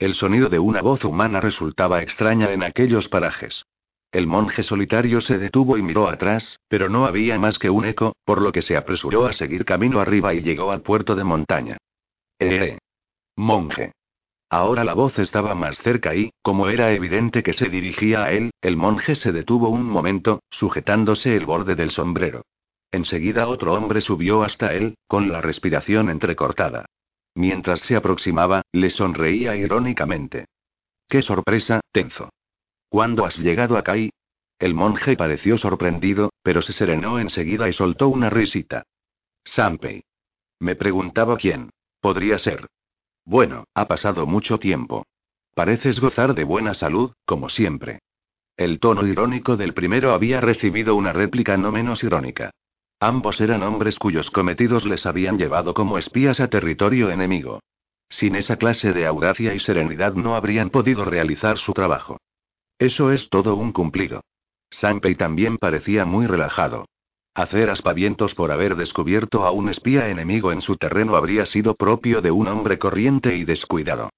[0.00, 3.64] El sonido de una voz humana resultaba extraña en aquellos parajes.
[4.12, 8.16] El monje solitario se detuvo y miró atrás, pero no había más que un eco,
[8.24, 11.76] por lo que se apresuró a seguir camino arriba y llegó al puerto de montaña.
[12.40, 12.78] Eh.
[13.36, 13.92] Monje.
[14.48, 18.50] Ahora la voz estaba más cerca y, como era evidente que se dirigía a él,
[18.62, 22.42] el monje se detuvo un momento, sujetándose el borde del sombrero.
[22.90, 26.86] Enseguida otro hombre subió hasta él, con la respiración entrecortada.
[27.36, 30.46] Mientras se aproximaba, le sonreía irónicamente.
[31.08, 32.30] ¡Qué sorpresa, Tenzo!
[32.90, 34.10] ¿Cuándo has llegado acá y?
[34.58, 38.82] El monje pareció sorprendido, pero se serenó enseguida y soltó una risita.
[39.44, 40.02] Sanpei.
[40.58, 41.70] Me preguntaba quién.
[42.00, 42.66] Podría ser.
[43.24, 45.06] Bueno, ha pasado mucho tiempo.
[45.54, 48.00] Pareces gozar de buena salud, como siempre.
[48.56, 52.50] El tono irónico del primero había recibido una réplica no menos irónica.
[52.98, 57.60] Ambos eran hombres cuyos cometidos les habían llevado como espías a territorio enemigo.
[58.08, 62.18] Sin esa clase de audacia y serenidad no habrían podido realizar su trabajo.
[62.80, 64.22] Eso es todo un cumplido.
[64.70, 66.86] Sanpei también parecía muy relajado.
[67.34, 72.22] Hacer aspavientos por haber descubierto a un espía enemigo en su terreno habría sido propio
[72.22, 74.08] de un hombre corriente y descuidado.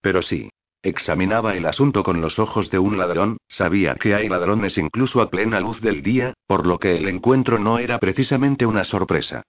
[0.00, 0.50] Pero sí.
[0.84, 5.28] Examinaba el asunto con los ojos de un ladrón, sabía que hay ladrones incluso a
[5.28, 9.42] plena luz del día, por lo que el encuentro no era precisamente una sorpresa.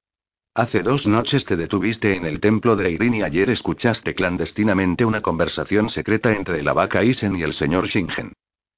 [0.55, 5.21] Hace dos noches te detuviste en el templo de Eirin y ayer escuchaste clandestinamente una
[5.21, 8.33] conversación secreta entre la vaca Isen y el señor Shingen.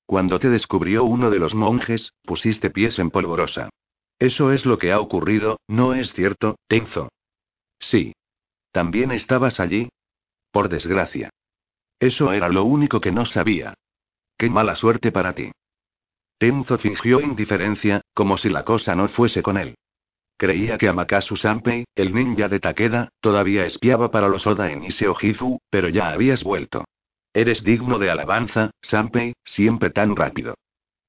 [0.06, 3.70] Cuando te descubrió uno de los monjes, pusiste pies en polvorosa.
[4.20, 7.10] Eso es lo que ha ocurrido, ¿no es cierto, Tenzo?
[7.80, 8.14] Sí.
[8.72, 9.90] ¿También estabas allí?
[10.52, 11.30] Por desgracia.
[12.00, 13.74] Eso era lo único que no sabía.
[14.38, 15.52] Qué mala suerte para ti.
[16.38, 19.76] Tenzo fingió indiferencia, como si la cosa no fuese con él.
[20.38, 25.16] Creía que Amakasu Sanpei, el ninja de Takeda, todavía espiaba para los Oda en Iseo
[25.70, 26.84] pero ya habías vuelto.
[27.36, 30.56] Eres digno de alabanza, Sanpei, siempre tan rápido.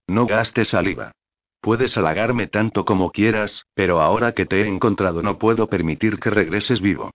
[0.09, 1.13] No gastes saliva.
[1.61, 6.31] Puedes halagarme tanto como quieras, pero ahora que te he encontrado no puedo permitir que
[6.31, 7.13] regreses vivo.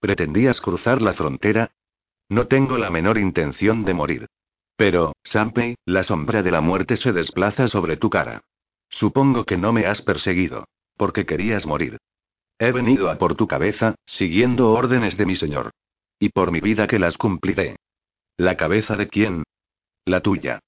[0.00, 1.72] ¿Pretendías cruzar la frontera?
[2.30, 4.26] No tengo la menor intención de morir.
[4.76, 8.40] Pero, Sanpei, la sombra de la muerte se desplaza sobre tu cara.
[8.88, 10.64] Supongo que no me has perseguido.
[10.96, 11.98] Porque querías morir.
[12.58, 15.70] He venido a por tu cabeza, siguiendo órdenes de mi señor.
[16.18, 17.76] Y por mi vida que las cumpliré.
[18.36, 19.44] ¿La cabeza de quién?
[20.04, 20.58] La tuya.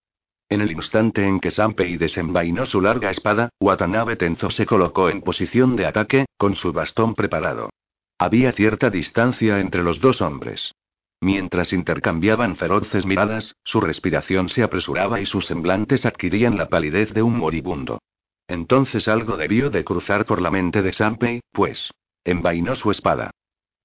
[0.49, 5.21] En el instante en que Sanpei desenvainó su larga espada, Watanabe Tenzo se colocó en
[5.21, 7.71] posición de ataque, con su bastón preparado.
[8.19, 10.73] Había cierta distancia entre los dos hombres.
[11.21, 17.23] Mientras intercambiaban feroces miradas, su respiración se apresuraba y sus semblantes adquirían la palidez de
[17.23, 17.99] un moribundo.
[18.47, 21.91] Entonces algo debió de cruzar por la mente de Sanpei, pues.
[22.23, 23.33] Envainó su espada.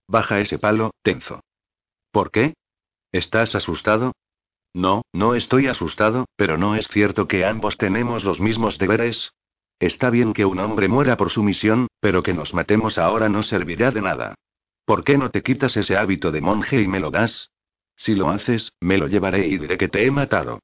[0.08, 1.42] Baja ese palo, Tenzo.
[2.12, 2.54] ¿Por qué?
[3.12, 4.14] ¿Estás asustado?
[4.74, 9.34] No, no estoy asustado, pero no es cierto que ambos tenemos los mismos deberes.
[9.80, 13.44] Está bien que un hombre muera por su misión, pero que nos matemos ahora no
[13.44, 14.36] servirá de nada.
[14.86, 17.50] ¿Por qué no te quitas ese hábito de monje y me lo das?
[17.96, 20.60] Si lo haces, me lo llevaré y diré que te he matado.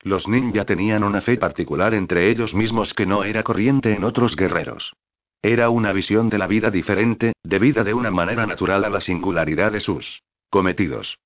[0.00, 4.34] Los ninja tenían una fe particular entre ellos mismos que no era corriente en otros
[4.34, 4.94] guerreros.
[5.40, 9.70] Era una visión de la vida diferente, debida de una manera natural a la singularidad
[9.70, 11.18] de sus cometidos.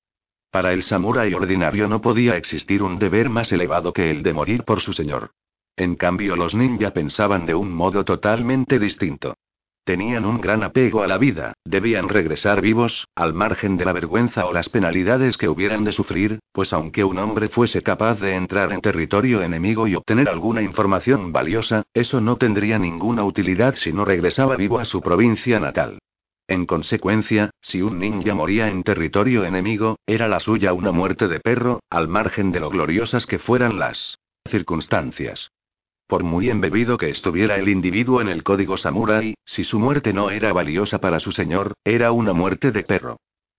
[0.51, 4.63] Para el samurái ordinario no podía existir un deber más elevado que el de morir
[4.63, 5.31] por su señor.
[5.75, 9.35] En cambio, los ninja pensaban de un modo totalmente distinto.
[9.83, 14.45] Tenían un gran apego a la vida, debían regresar vivos, al margen de la vergüenza
[14.45, 18.73] o las penalidades que hubieran de sufrir, pues aunque un hombre fuese capaz de entrar
[18.73, 24.03] en territorio enemigo y obtener alguna información valiosa, eso no tendría ninguna utilidad si no
[24.03, 25.99] regresaba vivo a su provincia natal.
[26.47, 31.41] En consecuencia, si un ninja moría en territorio enemigo, era la suya una muerte de
[31.41, 34.17] perro, al margen de lo gloriosas que fueran las
[34.49, 35.51] circunstancias.
[36.07, 40.29] Por muy embebido que estuviera el individuo en el código samurái, si su muerte no
[40.29, 43.17] era valiosa para su señor, era una muerte de perro.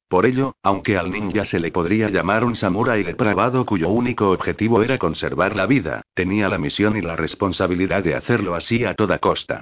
[0.09, 4.83] Por ello, aunque al ninja se le podría llamar un samurái depravado cuyo único objetivo
[4.83, 9.19] era conservar la vida, tenía la misión y la responsabilidad de hacerlo así a toda
[9.19, 9.61] costa.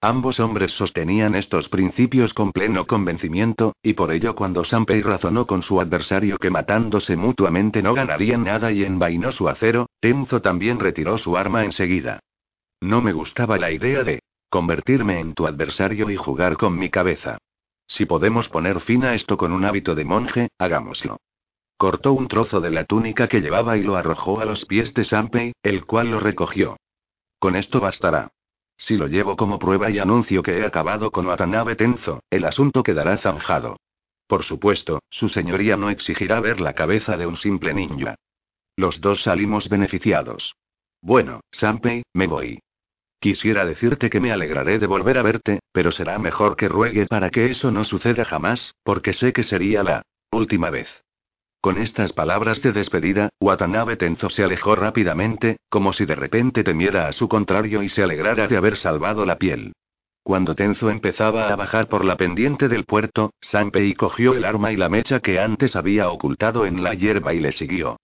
[0.00, 5.62] Ambos hombres sostenían estos principios con pleno convencimiento, y por ello cuando Sanpei razonó con
[5.62, 11.18] su adversario que matándose mutuamente no ganarían nada y envainó su acero, Tenzo también retiró
[11.18, 12.20] su arma enseguida.
[12.80, 17.38] No me gustaba la idea de convertirme en tu adversario y jugar con mi cabeza.
[17.88, 21.16] Si podemos poner fin a esto con un hábito de monje, hagámoslo.
[21.76, 25.04] Cortó un trozo de la túnica que llevaba y lo arrojó a los pies de
[25.04, 26.76] Sanpei, el cual lo recogió.
[27.40, 28.30] Con esto bastará.
[28.78, 32.82] Si lo llevo como prueba y anuncio que he acabado con Watanabe Tenzo, el asunto
[32.82, 33.76] quedará zanjado.
[34.28, 38.14] Por supuesto, su señoría no exigirá ver la cabeza de un simple ninja.
[38.76, 40.54] Los dos salimos beneficiados.
[41.02, 42.60] Bueno, Sanpei, me voy.
[43.20, 47.30] Quisiera decirte que me alegraré de volver a verte, pero será mejor que ruegue para
[47.30, 51.02] que eso no suceda jamás, porque sé que sería la última vez.
[51.60, 57.08] Con estas palabras de despedida, Watanabe Tenzo se alejó rápidamente, como si de repente temiera
[57.08, 59.72] a su contrario y se alegrara de haber salvado la piel.
[60.22, 64.76] Cuando Tenzo empezaba a bajar por la pendiente del puerto, Sanpei cogió el arma y
[64.76, 67.96] la mecha que antes había ocultado en la hierba y le siguió.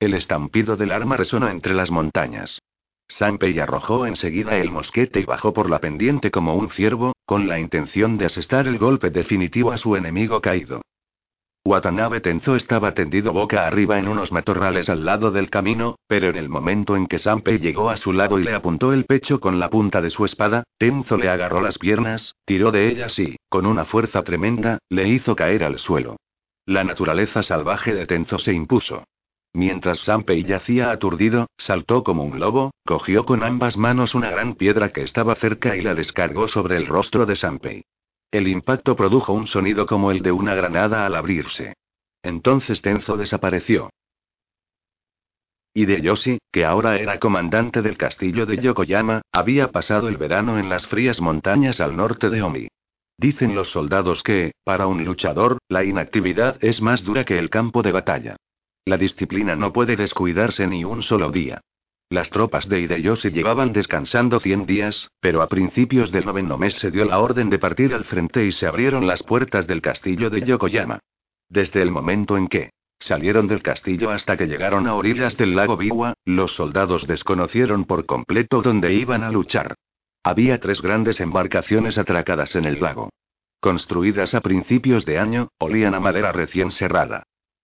[0.00, 2.62] El estampido del arma resonó entre las montañas.
[3.08, 7.60] Sanpei arrojó enseguida el mosquete y bajó por la pendiente como un ciervo, con la
[7.60, 10.80] intención de asestar el golpe definitivo a su enemigo caído.
[11.64, 16.36] Watanabe Tenzo estaba tendido boca arriba en unos matorrales al lado del camino, pero en
[16.36, 19.60] el momento en que Sanpei llegó a su lado y le apuntó el pecho con
[19.60, 23.66] la punta de su espada, Tenzo le agarró las piernas, tiró de ellas y, con
[23.66, 26.16] una fuerza tremenda, le hizo caer al suelo.
[26.66, 29.04] La naturaleza salvaje de Tenzo se impuso.
[29.54, 34.88] Mientras Sanpei yacía aturdido, saltó como un lobo, cogió con ambas manos una gran piedra
[34.88, 37.84] que estaba cerca y la descargó sobre el rostro de Sanpei.
[38.32, 41.74] El impacto produjo un sonido como el de una granada al abrirse.
[42.22, 43.90] Entonces Tenzo desapareció.
[45.74, 50.58] Y de Yoshi, que ahora era comandante del castillo de Yokoyama, había pasado el verano
[50.58, 52.68] en las frías montañas al norte de Omi.
[53.18, 57.82] Dicen los soldados que, para un luchador, la inactividad es más dura que el campo
[57.82, 58.36] de batalla.
[58.86, 61.60] La disciplina no puede descuidarse ni un solo día.
[62.12, 66.90] Las tropas de Hideyoshi llevaban descansando 100 días, pero a principios del noveno mes se
[66.90, 70.42] dio la orden de partir al frente y se abrieron las puertas del castillo de
[70.42, 70.98] Yokoyama.
[71.48, 75.78] Desde el momento en que salieron del castillo hasta que llegaron a orillas del lago
[75.78, 79.74] Biwa, los soldados desconocieron por completo dónde iban a luchar.
[80.22, 83.08] Había tres grandes embarcaciones atracadas en el lago.
[83.58, 87.22] Construidas a principios de año, olían a madera recién cerrada.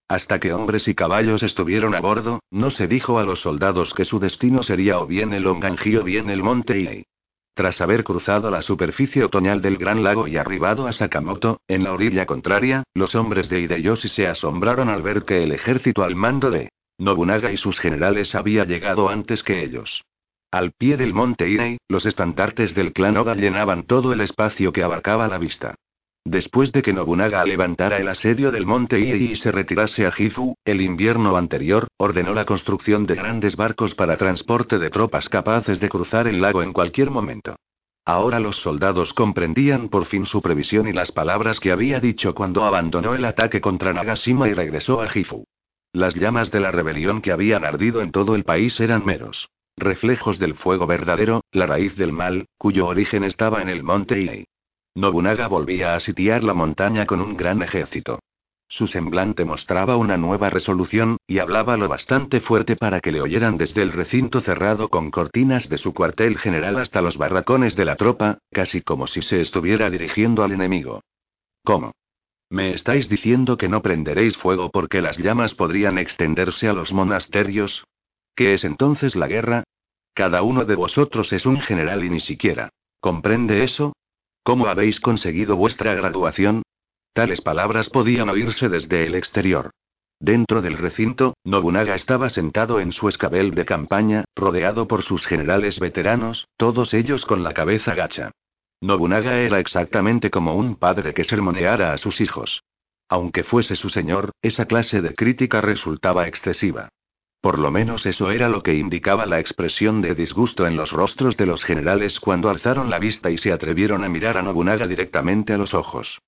[0.08, 4.06] Hasta que hombres y caballos estuvieron a bordo, no se dijo a los soldados que
[4.06, 7.04] su destino sería o bien el Onganji o bien el monte Iei.
[7.54, 11.92] Tras haber cruzado la superficie otoñal del Gran Lago y arribado a Sakamoto, en la
[11.92, 16.50] orilla contraria, los hombres de Hideyoshi se asombraron al ver que el ejército al mando
[16.50, 20.04] de Nobunaga y sus generales había llegado antes que ellos.
[20.50, 24.82] Al pie del monte Irei, los estandartes del clan Oda llenaban todo el espacio que
[24.82, 25.74] abarcaba la vista.
[26.28, 30.56] Después de que Nobunaga levantara el asedio del monte Iei y se retirase a Gifu,
[30.62, 35.88] el invierno anterior, ordenó la construcción de grandes barcos para transporte de tropas capaces de
[35.88, 37.56] cruzar el lago en cualquier momento.
[38.04, 42.64] Ahora los soldados comprendían por fin su previsión y las palabras que había dicho cuando
[42.64, 45.44] abandonó el ataque contra Nagashima y regresó a Gifu.
[45.94, 50.38] Las llamas de la rebelión que habían ardido en todo el país eran meros reflejos
[50.38, 54.44] del fuego verdadero, la raíz del mal, cuyo origen estaba en el monte Iei.
[54.98, 58.18] Nobunaga volvía a sitiar la montaña con un gran ejército.
[58.66, 63.56] Su semblante mostraba una nueva resolución, y hablaba lo bastante fuerte para que le oyeran
[63.56, 67.94] desde el recinto cerrado con cortinas de su cuartel general hasta los barracones de la
[67.94, 71.04] tropa, casi como si se estuviera dirigiendo al enemigo.
[71.62, 71.92] ¿Cómo?
[72.50, 77.84] ¿Me estáis diciendo que no prenderéis fuego porque las llamas podrían extenderse a los monasterios?
[78.34, 79.62] ¿Qué es entonces la guerra?
[80.12, 82.70] Cada uno de vosotros es un general y ni siquiera.
[82.98, 83.92] ¿Comprende eso?
[84.48, 86.62] ¿Cómo habéis conseguido vuestra graduación?
[87.12, 89.72] Tales palabras podían oírse desde el exterior.
[90.20, 95.78] Dentro del recinto, Nobunaga estaba sentado en su escabel de campaña, rodeado por sus generales
[95.80, 98.30] veteranos, todos ellos con la cabeza gacha.
[98.80, 102.62] Nobunaga era exactamente como un padre que sermoneara a sus hijos.
[103.10, 106.88] Aunque fuese su señor, esa clase de crítica resultaba excesiva.
[107.40, 111.36] Por lo menos eso era lo que indicaba la expresión de disgusto en los rostros
[111.36, 115.52] de los generales cuando alzaron la vista y se atrevieron a mirar a Nobunaga directamente
[115.52, 116.20] a los ojos.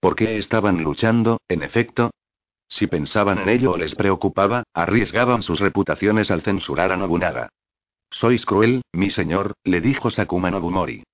[0.00, 2.10] ¿Por qué estaban luchando, en efecto?
[2.68, 7.50] Si pensaban en ello o les preocupaba, arriesgaban sus reputaciones al censurar a Nobunaga.
[8.10, 11.04] Sois cruel, mi señor, le dijo Sakuma Nobumori.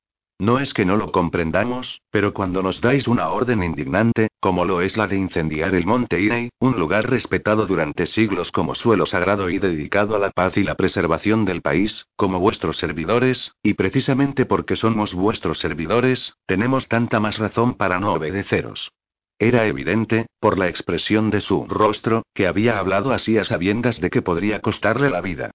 [0.40, 4.80] No es que no lo comprendamos, pero cuando nos dais una orden indignante, como lo
[4.80, 9.50] es la de incendiar el monte Irei, un lugar respetado durante siglos como suelo sagrado
[9.50, 14.46] y dedicado a la paz y la preservación del país, como vuestros servidores, y precisamente
[14.46, 18.92] porque somos vuestros servidores, tenemos tanta más razón para no obedeceros.
[19.38, 24.08] Era evidente, por la expresión de su rostro, que había hablado así a sabiendas de
[24.08, 25.50] que podría costarle la vida.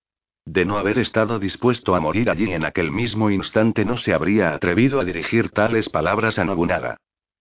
[0.46, 4.54] De no haber estado dispuesto a morir allí en aquel mismo instante no se habría
[4.54, 6.98] atrevido a dirigir tales palabras a Nobunaga.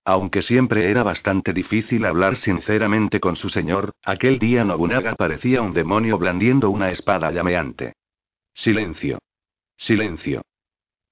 [0.07, 5.75] Aunque siempre era bastante difícil hablar sinceramente con su señor, aquel día Nobunaga parecía un
[5.75, 7.93] demonio blandiendo una espada llameante.
[8.55, 9.19] Silencio.
[9.77, 10.43] Silencio.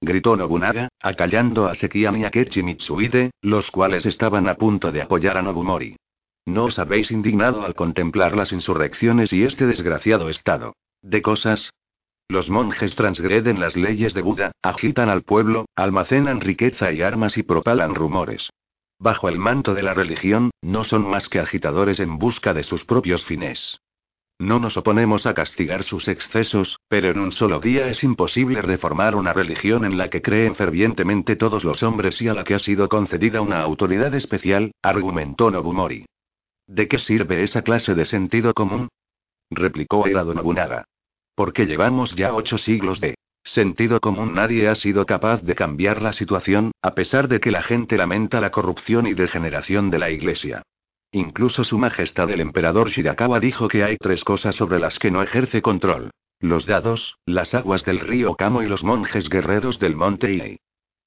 [0.01, 5.43] Gritó Nobunaga, acallando a Sekiami y Mitsuide, los cuales estaban a punto de apoyar a
[5.43, 5.95] Nobumori.
[6.45, 10.73] No os habéis indignado al contemplar las insurrecciones y este desgraciado estado
[11.03, 11.73] de cosas,
[12.29, 17.43] los monjes transgreden las leyes de Buda, agitan al pueblo, almacenan riqueza y armas y
[17.43, 18.49] propalan rumores.
[18.99, 22.85] Bajo el manto de la religión, no son más que agitadores en busca de sus
[22.85, 23.79] propios fines.
[24.39, 29.15] No nos oponemos a castigar sus excesos, pero en un solo día es imposible reformar
[29.15, 32.59] una religión en la que creen fervientemente todos los hombres y a la que ha
[32.59, 36.05] sido concedida una autoridad especial, argumentó Nobumori.
[36.67, 38.89] ¿De qué sirve esa clase de sentido común?
[39.51, 40.85] replicó Airado Nobunaga.
[41.35, 44.35] Porque llevamos ya ocho siglos de sentido común.
[44.35, 48.39] Nadie ha sido capaz de cambiar la situación, a pesar de que la gente lamenta
[48.39, 50.61] la corrupción y degeneración de la Iglesia.
[51.11, 55.21] Incluso Su Majestad el Emperador Shirakawa dijo que hay tres cosas sobre las que no
[55.21, 56.11] ejerce control.
[56.39, 60.57] Los dados, las aguas del río Kamo y los monjes guerreros del monte Iei.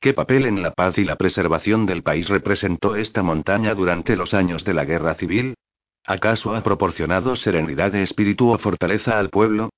[0.00, 4.34] ¿Qué papel en la paz y la preservación del país representó esta montaña durante los
[4.34, 5.54] años de la guerra civil?
[6.04, 9.70] ¿Acaso ha proporcionado serenidad de espíritu o fortaleza al pueblo?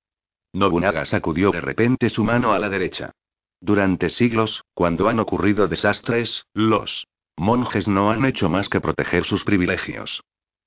[0.52, 3.12] Nobunaga sacudió de repente su mano a la derecha.
[3.60, 9.44] Durante siglos, cuando han ocurrido desastres, los monjes no han hecho más que proteger sus
[9.44, 10.22] privilegios.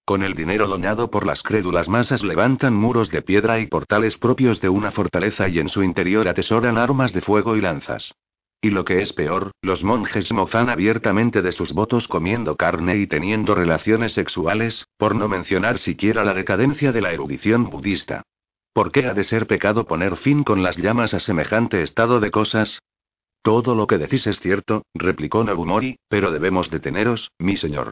[0.05, 4.59] Con el dinero doñado por las crédulas masas levantan muros de piedra y portales propios
[4.59, 8.13] de una fortaleza y en su interior atesoran armas de fuego y lanzas.
[8.61, 13.07] Y lo que es peor, los monjes mozan abiertamente de sus votos comiendo carne y
[13.07, 18.23] teniendo relaciones sexuales, por no mencionar siquiera la decadencia de la erudición budista.
[18.73, 22.31] ¿Por qué ha de ser pecado poner fin con las llamas a semejante estado de
[22.31, 22.79] cosas?
[23.41, 27.91] Todo lo que decís es cierto, replicó Nobumori, pero debemos deteneros, mi señor.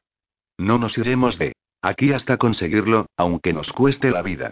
[0.57, 4.51] No nos iremos de aquí hasta conseguirlo, aunque nos cueste la vida.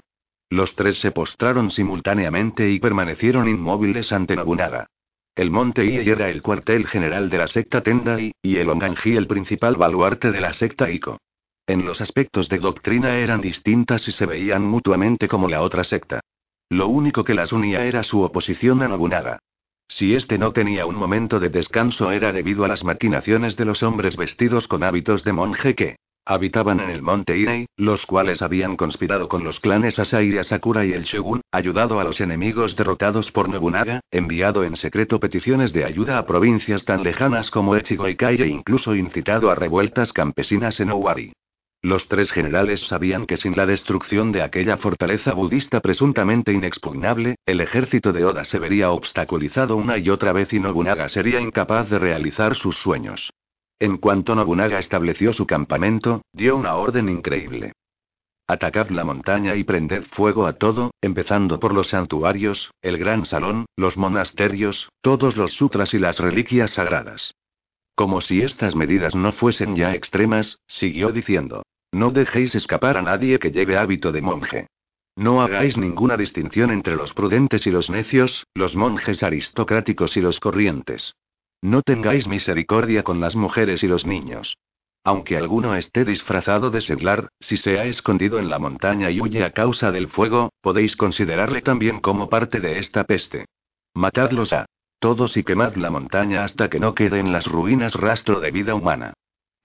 [0.49, 4.87] Los tres se postraron simultáneamente y permanecieron inmóviles ante Nobunaga.
[5.35, 9.27] El monte Iei era el cuartel general de la secta Tendai, y el Onganji el
[9.27, 11.19] principal baluarte de la secta Iko.
[11.67, 16.21] En los aspectos de doctrina eran distintas y se veían mutuamente como la otra secta.
[16.69, 19.39] Lo único que las unía era su oposición a Nobunaga.
[19.89, 23.83] Si este no tenía un momento de descanso era debido a las maquinaciones de los
[23.83, 28.77] hombres vestidos con hábitos de monje que habitaban en el monte Irei, los cuales habían
[28.77, 33.49] conspirado con los clanes Asai Asakura y el Shogun, ayudado a los enemigos derrotados por
[33.49, 38.41] Nobunaga, enviado en secreto peticiones de ayuda a provincias tan lejanas como Echigo y Kai
[38.41, 41.33] e incluso incitado a revueltas campesinas en Owari.
[41.87, 47.61] Los tres generales sabían que sin la destrucción de aquella fortaleza budista presuntamente inexpugnable, el
[47.61, 51.97] ejército de Oda se vería obstaculizado una y otra vez y Nobunaga sería incapaz de
[51.97, 53.31] realizar sus sueños.
[53.79, 57.71] En cuanto Nobunaga estableció su campamento, dio una orden increíble.
[58.47, 63.65] Atacad la montaña y prended fuego a todo, empezando por los santuarios, el gran salón,
[63.77, 67.33] los monasterios, todos los sutras y las reliquias sagradas.
[67.95, 71.63] Como si estas medidas no fuesen ya extremas, siguió diciendo.
[71.91, 74.67] No dejéis escapar a nadie que lleve hábito de monje.
[75.15, 80.39] No hagáis ninguna distinción entre los prudentes y los necios, los monjes aristocráticos y los
[80.39, 81.15] corrientes.
[81.61, 84.57] No tengáis misericordia con las mujeres y los niños.
[85.03, 89.43] Aunque alguno esté disfrazado de seglar, si se ha escondido en la montaña y huye
[89.43, 93.45] a causa del fuego, podéis considerarle también como parte de esta peste.
[93.93, 94.65] Matadlos a
[94.99, 98.75] todos y quemad la montaña hasta que no quede en las ruinas rastro de vida
[98.75, 99.13] humana.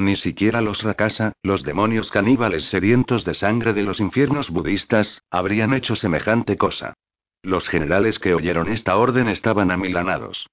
[0.03, 5.74] Ni siquiera los Rakasa, los demonios caníbales sedientos de sangre de los infiernos budistas, habrían
[5.74, 6.94] hecho semejante cosa.
[7.40, 10.48] Los generales que oyeron esta orden estaban amilanados.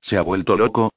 [0.00, 0.92] ¿Se ha vuelto loco?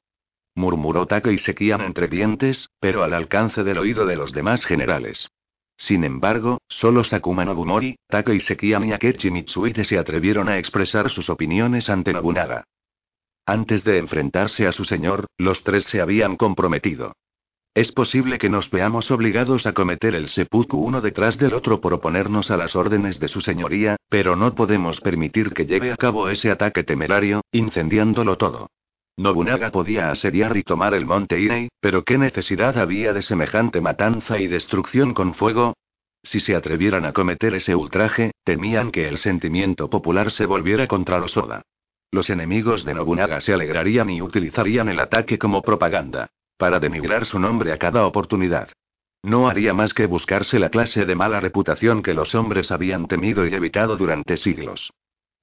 [0.54, 5.28] murmuró Taka y Sekian entre dientes, pero al alcance del oído de los demás generales.
[5.76, 11.10] Sin embargo, solo Sakuma Nobumori, Taka y Sekian y Akechi Mitsuide se atrevieron a expresar
[11.10, 12.62] sus opiniones ante Nobunaga.
[13.44, 17.14] Antes de enfrentarse a su señor, los tres se habían comprometido.
[17.74, 21.94] Es posible que nos veamos obligados a cometer el seppuku uno detrás del otro por
[21.94, 26.28] oponernos a las órdenes de su señoría, pero no podemos permitir que lleve a cabo
[26.28, 28.70] ese ataque temerario, incendiándolo todo.
[29.16, 34.38] Nobunaga podía asediar y tomar el monte Irei, pero ¿qué necesidad había de semejante matanza
[34.38, 35.74] y destrucción con fuego?
[36.22, 41.18] Si se atrevieran a cometer ese ultraje, temían que el sentimiento popular se volviera contra
[41.18, 41.62] los Oda.
[42.10, 47.38] Los enemigos de Nobunaga se alegrarían y utilizarían el ataque como propaganda, para denigrar su
[47.38, 48.68] nombre a cada oportunidad.
[49.22, 53.46] No haría más que buscarse la clase de mala reputación que los hombres habían temido
[53.46, 54.92] y evitado durante siglos.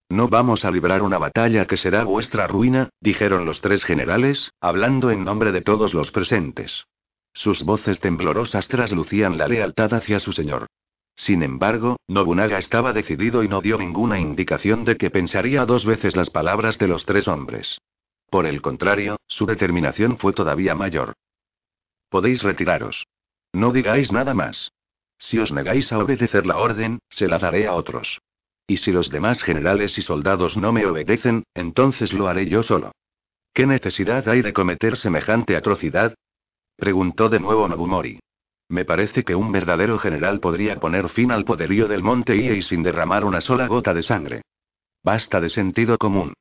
[0.09, 5.09] No vamos a librar una batalla que será vuestra ruina, dijeron los tres generales, hablando
[5.09, 6.86] en nombre de todos los presentes.
[7.34, 10.68] Sus voces temblorosas traslucían la lealtad hacia su señor.
[11.16, 16.16] Sin embargo, Nobunaga estaba decidido y no dio ninguna indicación de que pensaría dos veces
[16.16, 17.80] las palabras de los tres hombres.
[18.30, 21.13] Por el contrario, su determinación fue todavía mayor.
[22.09, 23.05] Podéis retiraros.
[23.53, 24.71] No digáis nada más.
[25.17, 28.19] Si os negáis a obedecer la orden, se la daré a otros.
[28.67, 32.91] Y si los demás generales y soldados no me obedecen, entonces lo haré yo solo.
[33.53, 36.15] ¿Qué necesidad hay de cometer semejante atrocidad?
[36.76, 38.19] preguntó de nuevo Nobumori.
[38.67, 42.84] Me parece que un verdadero general podría poner fin al poderío del monte Iei sin
[42.84, 44.41] derramar una sola gota de sangre.
[45.03, 46.34] Basta de sentido común.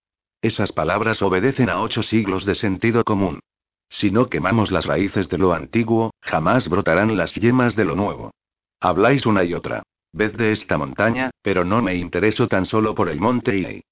[0.45, 3.41] Esas palabras obedecen a ocho siglos de sentido común.
[3.89, 8.31] Si no quemamos las raíces de lo antiguo, jamás brotarán las yemas de lo nuevo.
[8.79, 9.83] Habláis una y otra
[10.13, 13.85] vez de esta montaña, pero no me intereso tan solo por el monte Iei.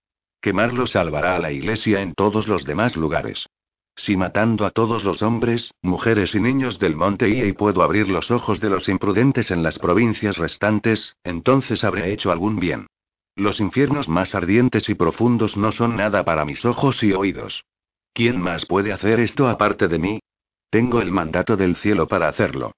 [0.42, 3.46] Quemarlo salvará a la iglesia en todos los demás lugares.
[3.96, 8.30] Si matando a todos los hombres, mujeres y niños del monte Iei puedo abrir los
[8.30, 12.88] ojos de los imprudentes en las provincias restantes, entonces habré hecho algún bien.
[13.34, 17.64] Los infiernos más ardientes y profundos no son nada para mis ojos y oídos.
[18.12, 20.20] ¿Quién más puede hacer esto aparte de mí?
[20.70, 22.72] Tengo el mandato del cielo para hacerlo.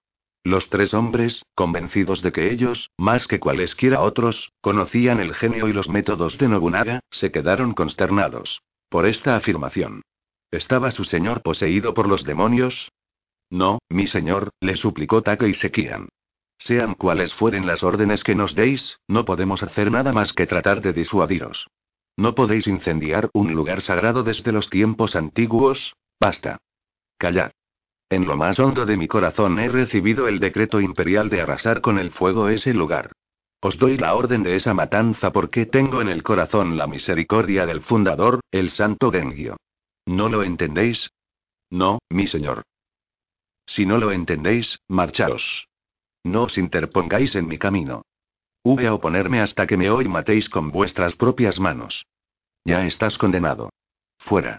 [0.44, 5.72] Los tres hombres, convencidos de que ellos, más que cualesquiera otros, conocían el genio y
[5.72, 8.60] los métodos de Nobunaga, se quedaron consternados.
[8.90, 10.02] Por esta afirmación.
[10.50, 12.92] ¿Estaba su señor poseído por los demonios?
[13.50, 16.08] No, mi señor, le suplicó Take y Sekian.
[16.58, 20.80] Sean cuales fueren las órdenes que nos deis, no podemos hacer nada más que tratar
[20.80, 21.68] de disuadiros.
[22.16, 26.58] No podéis incendiar un lugar sagrado desde los tiempos antiguos, basta.
[27.18, 27.50] Callad.
[28.08, 31.98] En lo más hondo de mi corazón he recibido el decreto imperial de arrasar con
[31.98, 33.10] el fuego ese lugar.
[33.60, 37.80] Os doy la orden de esa matanza porque tengo en el corazón la misericordia del
[37.80, 39.56] fundador, el santo Gengio.
[40.06, 41.10] ¿No lo entendéis?
[41.70, 42.62] No, mi señor.
[43.66, 45.66] Si no lo entendéis, marchaos.
[46.24, 48.02] No os interpongáis en mi camino.
[48.62, 52.06] Hube a oponerme hasta que me hoy matéis con vuestras propias manos.
[52.64, 53.70] Ya estás condenado.
[54.18, 54.58] Fuera.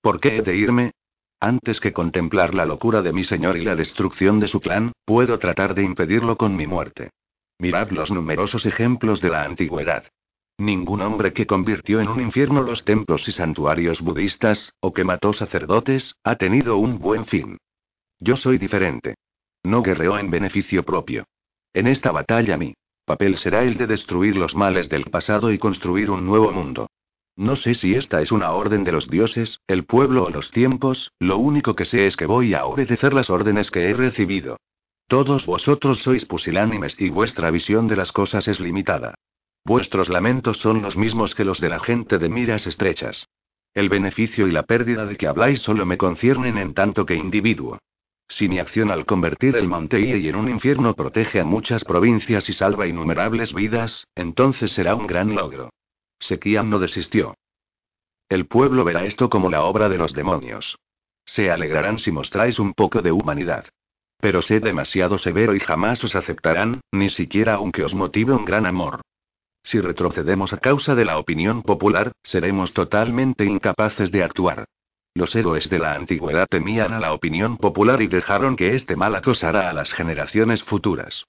[0.00, 0.92] ¿Por qué he de irme?
[1.38, 5.38] Antes que contemplar la locura de mi señor y la destrucción de su clan, puedo
[5.38, 7.10] tratar de impedirlo con mi muerte.
[7.58, 10.04] Mirad los numerosos ejemplos de la antigüedad.
[10.58, 15.34] Ningún hombre que convirtió en un infierno los templos y santuarios budistas, o que mató
[15.34, 17.58] sacerdotes, ha tenido un buen fin.
[18.18, 19.16] Yo soy diferente.
[19.66, 21.26] No guerreo en beneficio propio.
[21.74, 26.08] En esta batalla mi papel será el de destruir los males del pasado y construir
[26.08, 26.86] un nuevo mundo.
[27.34, 31.10] No sé si esta es una orden de los dioses, el pueblo o los tiempos,
[31.18, 34.56] lo único que sé es que voy a obedecer las órdenes que he recibido.
[35.08, 39.14] Todos vosotros sois pusilánimes y vuestra visión de las cosas es limitada.
[39.64, 43.26] Vuestros lamentos son los mismos que los de la gente de miras estrechas.
[43.74, 47.80] El beneficio y la pérdida de que habláis solo me conciernen en tanto que individuo.
[48.28, 52.48] Si mi acción al convertir el Monte y en un infierno protege a muchas provincias
[52.48, 55.70] y salva innumerables vidas, entonces será un gran logro.
[56.18, 57.34] Sekian no desistió.
[58.28, 60.76] El pueblo verá esto como la obra de los demonios.
[61.24, 63.66] Se alegrarán si mostráis un poco de humanidad.
[64.18, 68.66] Pero sé demasiado severo y jamás os aceptarán, ni siquiera aunque os motive un gran
[68.66, 69.02] amor.
[69.62, 74.66] Si retrocedemos a causa de la opinión popular, seremos totalmente incapaces de actuar.
[75.16, 79.14] Los héroes de la antigüedad temían a la opinión popular y dejaron que este mal
[79.14, 81.24] acosara a las generaciones futuras.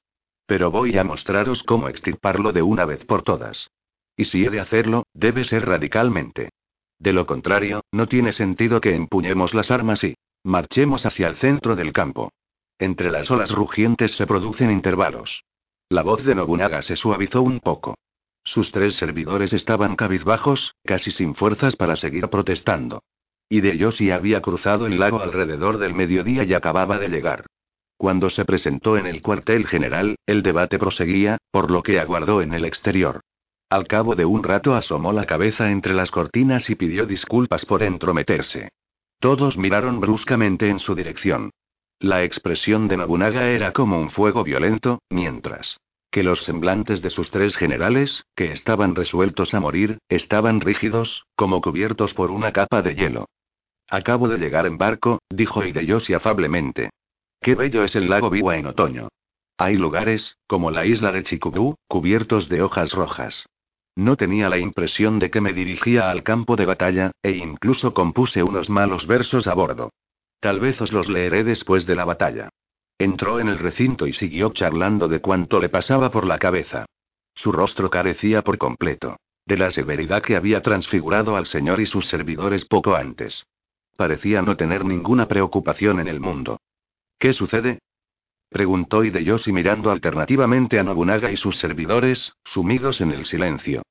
[0.46, 3.72] Pero voy a mostraros cómo extirparlo de una vez por todas.
[4.18, 6.50] Y si he de hacerlo, debe ser radicalmente.
[7.00, 11.78] De lo contrario, no tiene sentido que empuñemos las armas y marchemos hacia el centro
[11.78, 12.34] del campo.
[12.80, 15.46] Entre las olas rugientes se producen intervalos.
[15.88, 17.96] La voz de Nobunaga se suavizó un poco.
[18.44, 23.02] Sus tres servidores estaban cabizbajos, casi sin fuerzas para seguir protestando.
[23.50, 27.46] Y de Yoshi había cruzado el lago alrededor del mediodía y acababa de llegar.
[27.98, 32.54] Cuando se presentó en el cuartel general, el debate proseguía, por lo que aguardó en
[32.54, 33.22] el exterior.
[33.70, 37.84] Al cabo de un rato asomó la cabeza entre las cortinas y pidió disculpas por
[37.84, 38.70] entrometerse.
[39.20, 41.50] Todos miraron bruscamente en su dirección.
[42.00, 45.80] La expresión de Nobunaga era como un fuego violento, mientras
[46.12, 51.62] que los semblantes de sus tres generales, que estaban resueltos a morir, estaban rígidos, como
[51.62, 53.28] cubiertos por una capa de hielo.
[53.90, 56.90] Acabo de llegar en barco, dijo Hideyoshi afablemente.
[57.42, 59.08] Qué bello es el lago Biwa en otoño.
[59.58, 63.46] Hay lugares, como la isla de Chikubu, cubiertos de hojas rojas.
[63.96, 68.44] No tenía la impresión de que me dirigía al campo de batalla, e incluso compuse
[68.44, 69.92] unos malos versos a bordo.
[70.40, 72.50] Tal vez os los leeré después de la batalla.
[73.00, 76.86] Entró en el recinto y siguió charlando de cuanto le pasaba por la cabeza.
[77.34, 79.18] Su rostro carecía por completo
[79.48, 83.48] de la severidad que había transfigurado al señor y sus servidores poco antes.
[83.98, 86.62] Parecía no tener ninguna preocupación en el mundo.
[87.18, 87.80] ¿Qué sucede?
[88.50, 93.82] Preguntó Hideyoshi mirando alternativamente a Nobunaga y sus servidores, sumidos en el silencio.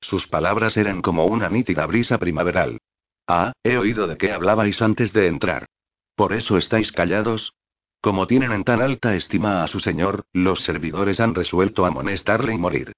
[0.00, 2.78] Sus palabras eran como una nítida brisa primaveral.
[3.26, 5.66] Ah, he oído de qué hablabais antes de entrar.
[6.14, 7.52] ¿Por eso estáis callados?
[8.00, 12.58] Como tienen en tan alta estima a su señor, los servidores han resuelto amonestarle y
[12.58, 12.92] morir.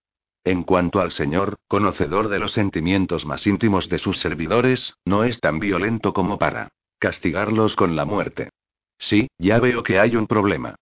[0.48, 5.40] En cuanto al señor, conocedor de los sentimientos más íntimos de sus servidores, no es
[5.40, 8.48] tan violento como para castigarlos con la muerte.
[8.96, 10.76] Sí, ya veo que hay un problema.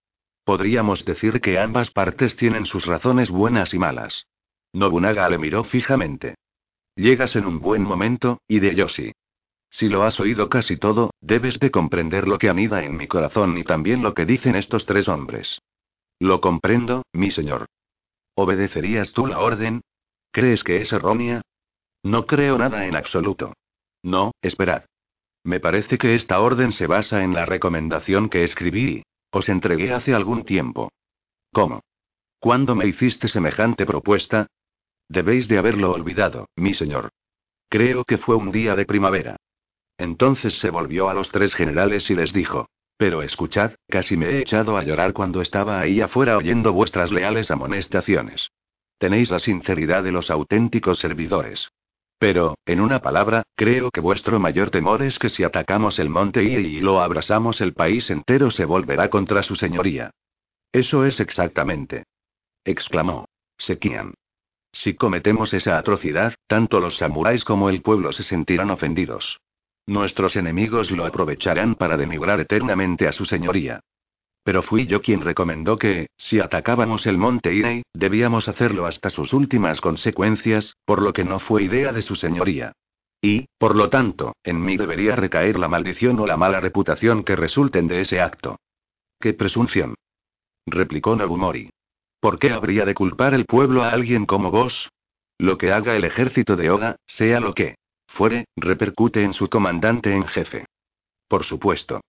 [0.45, 4.29] Podríamos decir que ambas partes tienen sus razones buenas y malas.
[4.73, 6.37] Nobunaga le miró fijamente.
[6.95, 9.15] Llegas en un buen momento, Hideyoshi.
[9.69, 13.59] Si lo has oído casi todo, debes de comprender lo que anida en mi corazón
[13.59, 15.61] y también lo que dicen estos tres hombres.
[16.21, 17.67] Lo comprendo, mi señor.
[18.37, 19.81] ¿Obedecerías tú la orden?
[20.31, 21.43] ¿Crees que es errónea?
[22.03, 23.55] No creo nada en absoluto.
[24.03, 24.85] No, esperad.
[25.43, 30.15] Me parece que esta orden se basa en la recomendación que escribí os entregué hace
[30.15, 30.91] algún tiempo.
[31.53, 31.83] ¿Cómo?
[32.39, 34.47] ¿Cuándo me hiciste semejante propuesta?
[35.09, 37.11] Debéis de haberlo olvidado, mi señor.
[37.69, 39.37] Creo que fue un día de primavera.
[39.99, 42.69] Entonces se volvió a los tres generales y les dijo.
[42.97, 47.51] Pero escuchad, casi me he echado a llorar cuando estaba ahí afuera oyendo vuestras leales
[47.51, 48.51] amonestaciones.
[48.99, 51.69] Tenéis la sinceridad de los auténticos servidores.
[52.19, 56.43] Pero, en una palabra, creo que vuestro mayor temor es que si atacamos el monte
[56.43, 60.11] y lo abrasamos el país entero se volverá contra su señoría.
[60.73, 62.05] Eso es exactamente.
[62.65, 63.27] exclamó.
[63.59, 64.15] Sekian.
[64.73, 69.41] Si cometemos esa atrocidad, tanto los samuráis como el pueblo se sentirán ofendidos.
[69.87, 73.81] Nuestros enemigos lo aprovecharán para denigrar eternamente a su señoría.
[74.43, 79.33] Pero fui yo quien recomendó que, si atacábamos el monte Irei, debíamos hacerlo hasta sus
[79.33, 82.73] últimas consecuencias, por lo que no fue idea de su señoría.
[83.21, 87.35] Y, por lo tanto, en mí debería recaer la maldición o la mala reputación que
[87.35, 88.59] resulten de ese acto.
[89.21, 89.95] ¡Qué presunción!
[90.67, 91.71] replicó Nobumori.
[92.21, 94.91] ¿Por qué habría de culpar el pueblo a alguien como vos?
[95.39, 97.77] Lo que haga el ejército de Oda, sea lo que
[98.17, 100.65] fuere, repercute en su comandante en jefe.
[101.29, 102.01] Por supuesto.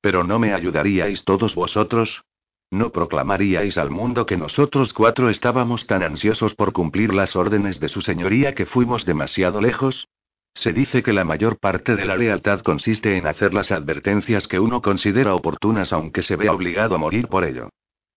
[0.00, 2.22] ¿Pero no me ayudaríais todos vosotros?
[2.70, 7.88] ¿No proclamaríais al mundo que nosotros cuatro estábamos tan ansiosos por cumplir las órdenes de
[7.88, 10.06] su señoría que fuimos demasiado lejos?
[10.54, 14.60] Se dice que la mayor parte de la lealtad consiste en hacer las advertencias que
[14.60, 17.68] uno considera oportunas aunque se vea obligado a morir por ello.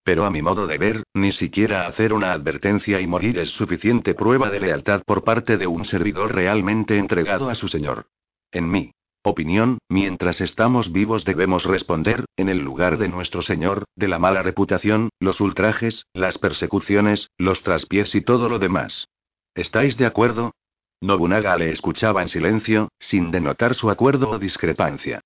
[0.04, 4.14] Pero a mi modo de ver, ni siquiera hacer una advertencia y morir es suficiente
[4.14, 8.06] prueba de lealtad por parte de un servidor realmente entregado a su señor.
[8.50, 8.92] En mí
[9.22, 14.42] opinión, mientras estamos vivos debemos responder, en el lugar de nuestro Señor, de la mala
[14.42, 19.08] reputación, los ultrajes, las persecuciones, los traspiés y todo lo demás.
[19.54, 20.52] ¿Estáis de acuerdo?
[21.00, 25.20] Nobunaga le escuchaba en silencio, sin denotar su acuerdo o discrepancia.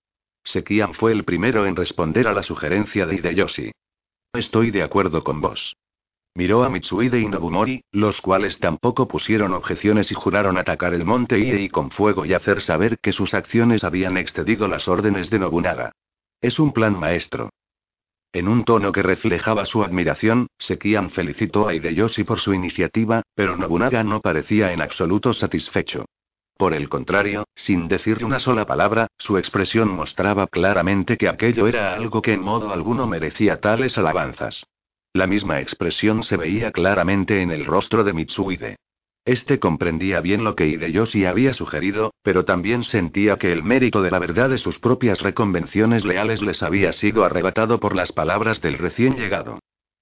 [0.44, 3.72] Sekian fue el primero en responder a la sugerencia de Hideyoshi.
[4.36, 5.76] Estoy de acuerdo con vos.
[6.34, 11.38] Miró a Mitsuide y Nobumori, los cuales tampoco pusieron objeciones y juraron atacar el monte
[11.38, 15.92] Iei con fuego y hacer saber que sus acciones habían excedido las órdenes de Nobunaga.
[16.42, 17.48] Es un plan maestro.
[18.32, 23.56] En un tono que reflejaba su admiración, Sekian felicitó a Hideyoshi por su iniciativa, pero
[23.56, 26.04] Nobunaga no parecía en absoluto satisfecho.
[26.56, 31.94] Por el contrario, sin decirle una sola palabra, su expresión mostraba claramente que aquello era
[31.94, 34.66] algo que en modo alguno merecía tales alabanzas.
[35.12, 38.76] La misma expresión se veía claramente en el rostro de Mitsuide.
[39.26, 44.10] Este comprendía bien lo que Hideyoshi había sugerido, pero también sentía que el mérito de
[44.10, 48.78] la verdad de sus propias reconvenciones leales les había sido arrebatado por las palabras del
[48.78, 49.58] recién llegado.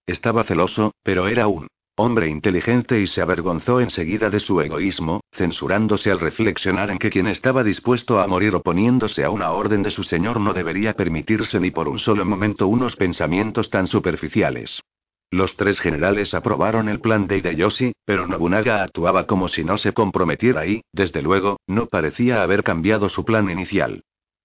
[0.07, 6.11] Estaba celoso, pero era un hombre inteligente y se avergonzó enseguida de su egoísmo, censurándose
[6.11, 10.03] al reflexionar en que quien estaba dispuesto a morir oponiéndose a una orden de su
[10.03, 14.82] señor no debería permitirse ni por un solo momento unos pensamientos tan superficiales.
[15.30, 19.92] Los tres generales aprobaron el plan de Hideyoshi, pero Nobunaga actuaba como si no se
[19.92, 24.03] comprometiera y, desde luego, no parecía haber cambiado su plan inicial.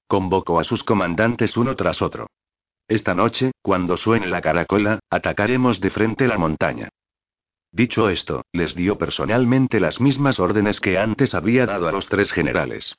[0.07, 2.27] Convocó a sus comandantes uno tras otro.
[2.87, 6.89] Esta noche, cuando suene la caracola, atacaremos de frente la montaña.
[7.71, 12.31] Dicho esto, les dio personalmente las mismas órdenes que antes había dado a los tres
[12.31, 12.95] generales.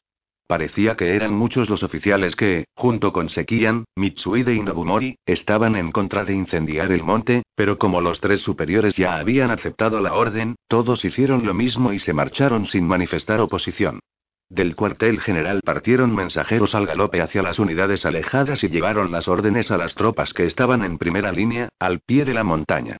[0.47, 5.93] Parecía que eran muchos los oficiales que, junto con Sekian, Mitsuide y Nobumori, estaban en
[5.93, 10.57] contra de incendiar el monte, pero como los tres superiores ya habían aceptado la orden,
[10.67, 14.01] todos hicieron lo mismo y se marcharon sin manifestar oposición.
[14.49, 19.71] Del cuartel general partieron mensajeros al galope hacia las unidades alejadas y llevaron las órdenes
[19.71, 22.99] a las tropas que estaban en primera línea, al pie de la montaña.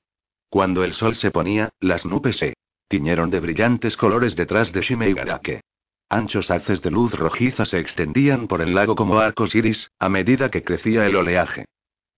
[0.51, 2.55] Cuando el sol se ponía, las nubes se
[2.89, 5.61] tiñeron de brillantes colores detrás de Shimeigarake.
[6.09, 10.51] Anchos haces de luz rojiza se extendían por el lago como arcos iris, a medida
[10.51, 11.67] que crecía el oleaje.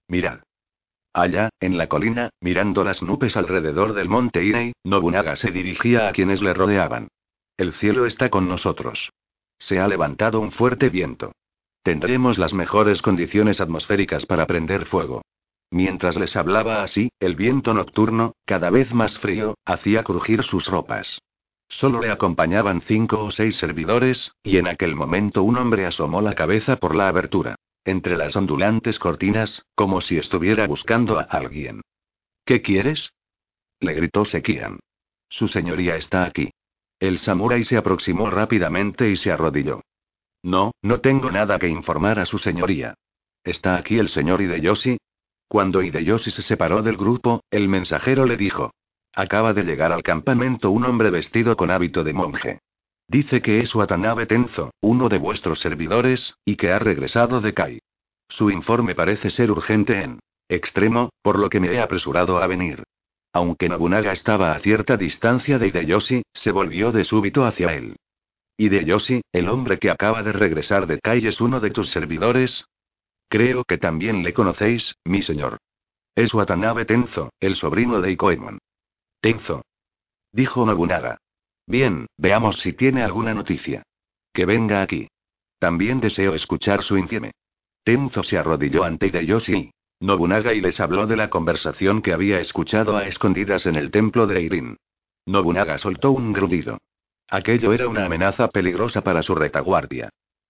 [0.07, 0.39] Mirad.
[1.13, 6.11] Allá, en la colina, mirando las nubes alrededor del monte Irei, Nobunaga se dirigía a
[6.11, 7.09] quienes le rodeaban.
[7.55, 9.11] El cielo está con nosotros.
[9.59, 11.33] Se ha levantado un fuerte viento.
[11.83, 15.21] Tendremos las mejores condiciones atmosféricas para prender fuego.
[15.73, 21.19] Mientras les hablaba así, el viento nocturno, cada vez más frío, hacía crujir sus ropas.
[21.67, 26.35] Solo le acompañaban cinco o seis servidores, y en aquel momento un hombre asomó la
[26.35, 27.55] cabeza por la abertura.
[27.85, 31.81] Entre las ondulantes cortinas, como si estuviera buscando a alguien.
[32.45, 33.11] ¿Qué quieres?
[33.79, 34.77] Le gritó Sekian.
[35.27, 36.51] Su señoría está aquí.
[36.99, 39.81] El samurái se aproximó rápidamente y se arrodilló.
[40.43, 42.93] No, no tengo nada que informar a su señoría.
[43.43, 44.99] ¿Está aquí el señor Hideyoshi?
[45.53, 48.71] Cuando Hideyoshi se separó del grupo, el mensajero le dijo.
[49.13, 52.59] Acaba de llegar al campamento un hombre vestido con hábito de monje.
[53.07, 57.79] Dice que es Watanabe Tenzo, uno de vuestros servidores, y que ha regresado de Kai.
[58.27, 60.17] Su informe parece ser urgente en
[60.49, 62.81] extremo, por lo que me he apresurado a venir.
[63.31, 67.95] Aunque Nobunaga estaba a cierta distancia de Hideyoshi, se volvió de súbito hacia él.
[68.57, 72.65] Hideyoshi, el hombre que acaba de regresar de Kai es uno de tus servidores.
[73.27, 75.57] Creo que también le conocéis, mi señor.
[76.15, 78.59] Es Watanabe Tenzo, el sobrino de Ikoemon.
[79.19, 79.63] Tenzo.
[80.31, 81.17] Dijo Nobunaga.
[81.65, 83.83] Bien, veamos si tiene alguna noticia.
[84.31, 85.07] Que venga aquí.
[85.59, 87.31] También deseo escuchar su infieme.
[87.83, 89.71] Tenzo se arrodilló ante Hideyoshi
[90.03, 94.27] Nobunaga y les habló de la conversación que había escuchado a escondidas en el templo
[94.27, 94.77] de Eirin.
[95.25, 96.77] Nobunaga soltó un grudido.
[97.29, 100.09] Aquello era una amenaza peligrosa para su retaguardia.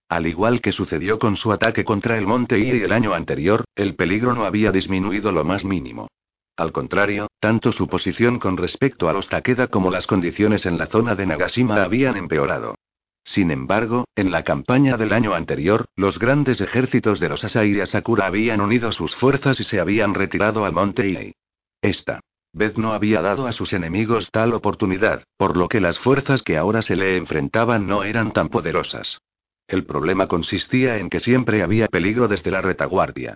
[0.10, 3.96] Al igual que sucedió con su ataque contra el monte Iri el año anterior, el
[3.96, 6.08] peligro no había disminuido lo más mínimo.
[6.56, 10.86] Al contrario, tanto su posición con respecto a los Takeda como las condiciones en la
[10.86, 12.76] zona de Nagashima habían empeorado.
[13.24, 17.80] Sin embargo, en la campaña del año anterior, los grandes ejércitos de los Asai y
[17.80, 21.34] Asakura habían unido sus fuerzas y se habían retirado al monte Iei.
[21.82, 22.20] Esta
[22.54, 26.58] vez no había dado a sus enemigos tal oportunidad, por lo que las fuerzas que
[26.58, 29.20] ahora se le enfrentaban no eran tan poderosas.
[29.68, 33.36] El problema consistía en que siempre había peligro desde la retaguardia.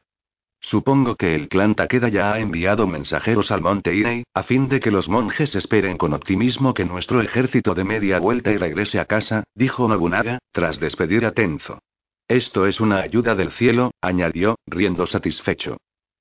[0.59, 4.79] Supongo que el clan Takeda ya ha enviado mensajeros al monte Irei, a fin de
[4.79, 9.05] que los monjes esperen con optimismo que nuestro ejército de media vuelta y regrese a
[9.05, 11.79] casa, dijo Nobunaga, tras despedir a Tenzo.
[12.27, 15.77] Esto es una ayuda del cielo, añadió, riendo satisfecho.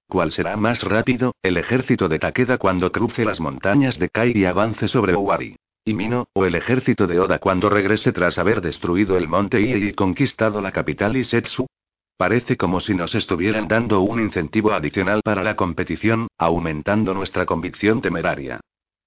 [0.07, 4.45] ¿Cuál será más rápido, el ejército de Takeda cuando cruce las montañas de Kai y
[4.45, 5.57] avance sobre Owari?
[5.89, 9.91] ¿Y Mino, o el ejército de Oda cuando regrese tras haber destruido el monte Iei
[9.91, 11.69] y conquistado la capital Isetsu?
[12.17, 18.01] Parece como si nos estuvieran dando un incentivo adicional para la competición, aumentando nuestra convicción
[18.01, 18.59] temeraria.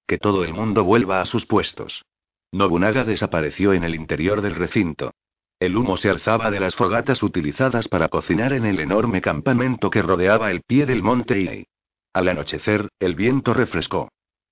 [0.06, 2.02] Que todo el mundo vuelva a sus puestos.
[2.50, 5.10] Nobunaga desapareció en el interior del recinto.
[5.58, 10.00] El humo se alzaba de las fogatas utilizadas para cocinar en el enorme campamento que
[10.00, 11.66] rodeaba el pie del monte Iei.
[12.14, 14.08] Al anochecer, el viento refrescó.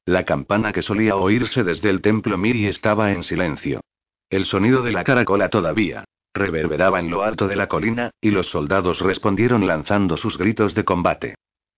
[0.09, 3.83] La campana que solía oírse desde el templo Miri estaba en silencio.
[4.31, 8.47] El sonido de la caracola todavía reverberaba en lo alto de la colina, y los
[8.47, 11.35] soldados respondieron lanzando sus gritos de combate.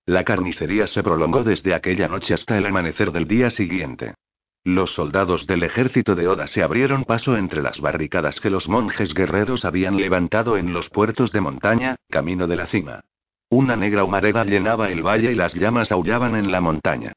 [0.07, 4.14] La carnicería se prolongó desde aquella noche hasta el amanecer del día siguiente.
[4.62, 9.12] Los soldados del ejército de Oda se abrieron paso entre las barricadas que los monjes
[9.12, 13.01] guerreros habían levantado en los puertos de montaña, camino de la cima.
[13.49, 17.12] Una negra humareda llenaba el valle y las llamas aullaban en la montaña.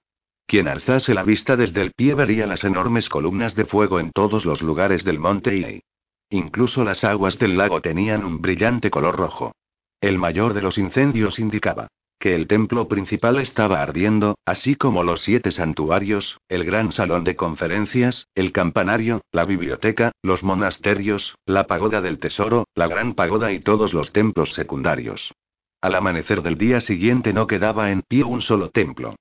[0.53, 4.45] Quien alzase la vista desde el pie vería las enormes columnas de fuego en todos
[4.45, 5.81] los lugares del monte Iei.
[6.29, 9.55] Incluso las aguas del lago tenían un brillante color rojo.
[9.99, 11.87] El mayor de los incendios indicaba
[12.19, 17.35] que el templo principal estaba ardiendo, así como los siete santuarios, el gran salón de
[17.35, 23.59] conferencias, el campanario, la biblioteca, los monasterios, la pagoda del tesoro, la gran pagoda y
[23.59, 25.33] todos los templos secundarios.
[25.81, 29.15] Al amanecer del día siguiente no quedaba en pie un solo templo.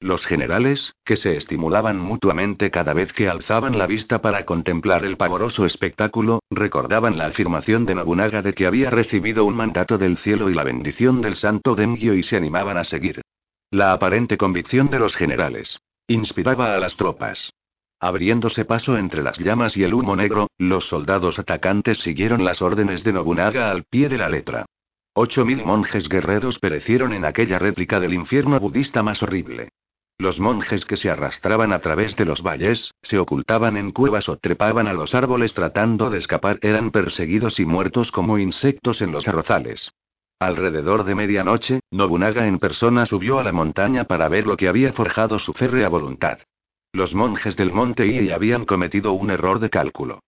[0.00, 5.16] Los generales, que se estimulaban mutuamente cada vez que alzaban la vista para contemplar el
[5.16, 10.50] pavoroso espectáculo, recordaban la afirmación de Nobunaga de que había recibido un mandato del cielo
[10.50, 13.22] y la bendición del santo Dengyo y se animaban a seguir.
[13.72, 17.52] La aparente convicción de los generales inspiraba a las tropas.
[17.98, 23.02] Abriéndose paso entre las llamas y el humo negro, los soldados atacantes siguieron las órdenes
[23.02, 24.64] de Nobunaga al pie de la letra.
[25.12, 29.70] Ocho mil monjes guerreros perecieron en aquella réplica del infierno budista más horrible.
[30.20, 34.36] Los monjes que se arrastraban a través de los valles, se ocultaban en cuevas o
[34.36, 39.28] trepaban a los árboles tratando de escapar eran perseguidos y muertos como insectos en los
[39.28, 39.92] arrozales.
[40.40, 44.92] Alrededor de medianoche, Nobunaga en persona subió a la montaña para ver lo que había
[44.92, 46.40] forjado su férrea voluntad.
[46.92, 50.18] Los monjes del monte Ie habían cometido un error de cálculo.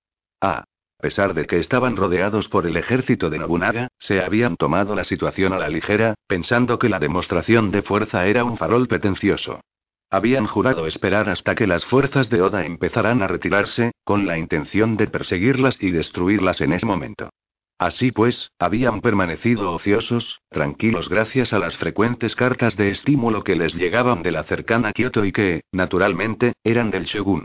[0.41, 0.65] A
[0.99, 5.53] pesar de que estaban rodeados por el ejército de Nobunaga, se habían tomado la situación
[5.53, 9.61] a la ligera, pensando que la demostración de fuerza era un farol pretencioso.
[10.13, 14.97] Habían jurado esperar hasta que las fuerzas de Oda empezaran a retirarse, con la intención
[14.97, 17.31] de perseguirlas y destruirlas en ese momento.
[17.79, 23.75] Así pues, habían permanecido ociosos, tranquilos gracias a las frecuentes cartas de estímulo que les
[23.75, 27.45] llegaban de la cercana Kioto y que, naturalmente, eran del shogun.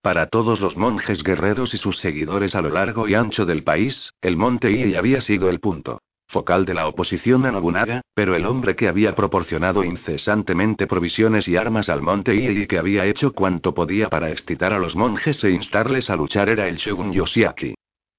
[0.00, 4.12] Para todos los monjes guerreros y sus seguidores a lo largo y ancho del país,
[4.22, 6.00] el monte Ie había sido el punto
[6.36, 11.56] focal de la oposición a Nobunaga, pero el hombre que había proporcionado incesantemente provisiones y
[11.56, 15.42] armas al monte Ie y que había hecho cuanto podía para excitar a los monjes
[15.44, 17.74] e instarles a luchar era el shogun Yoshiaki.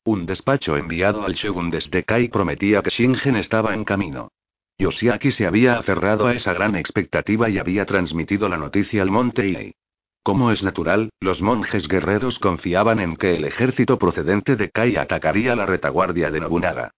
[0.06, 4.30] Un despacho enviado al shogun desde Kai prometía que Shingen estaba en camino.
[4.80, 9.48] Yoshiaki se había aferrado a esa gran expectativa y había transmitido la noticia al monte
[9.48, 9.76] Ie.
[10.24, 15.56] Como es natural, los monjes guerreros confiaban en que el ejército procedente de Kai atacaría
[15.56, 16.90] la retaguardia de Nobunaga.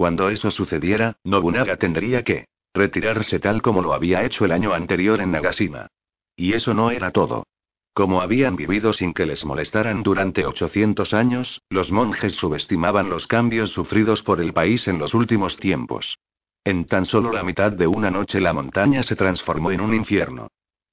[0.00, 5.20] Cuando eso sucediera, Nobunaga tendría que retirarse tal como lo había hecho el año anterior
[5.20, 5.88] en Nagashima.
[6.34, 7.44] Y eso no era todo.
[7.92, 13.72] Como habían vivido sin que les molestaran durante 800 años, los monjes subestimaban los cambios
[13.72, 16.16] sufridos por el país en los últimos tiempos.
[16.64, 20.48] En tan solo la mitad de una noche la montaña se transformó en un infierno.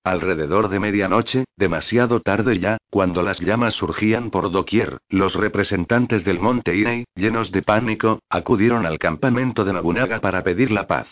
[0.08, 6.40] Alrededor de medianoche, demasiado tarde ya, cuando las llamas surgían por doquier, los representantes del
[6.40, 11.10] monte Irei, llenos de pánico, acudieron al campamento de Nobunaga para pedir la paz.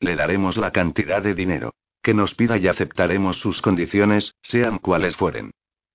[0.00, 5.16] Le daremos la cantidad de dinero que nos pida y aceptaremos sus condiciones, sean cuales
[5.16, 5.50] fueren.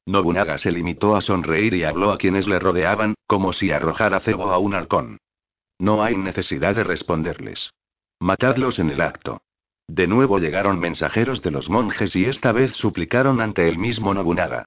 [0.05, 4.51] Nobunaga se limitó a sonreír y habló a quienes le rodeaban, como si arrojara cebo
[4.51, 5.17] a un halcón.
[5.79, 7.71] No hay necesidad de responderles.
[8.19, 9.41] Matadlos en el acto.
[9.89, 14.65] De nuevo llegaron mensajeros de los monjes y esta vez suplicaron ante el mismo Nobunaga.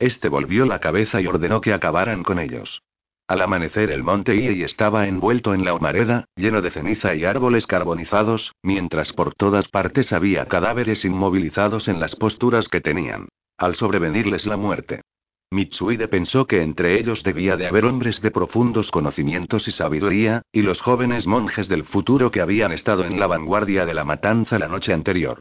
[0.00, 2.82] Este volvió la cabeza y ordenó que acabaran con ellos.
[3.28, 7.68] Al amanecer el monte Iei estaba envuelto en la humareda, lleno de ceniza y árboles
[7.68, 13.28] carbonizados, mientras por todas partes había cadáveres inmovilizados en las posturas que tenían.
[13.56, 15.02] Al sobrevenirles la muerte.
[15.50, 20.62] Mitsuide pensó que entre ellos debía de haber hombres de profundos conocimientos y sabiduría, y
[20.62, 24.68] los jóvenes monjes del futuro que habían estado en la vanguardia de la matanza la
[24.68, 25.40] noche anterior.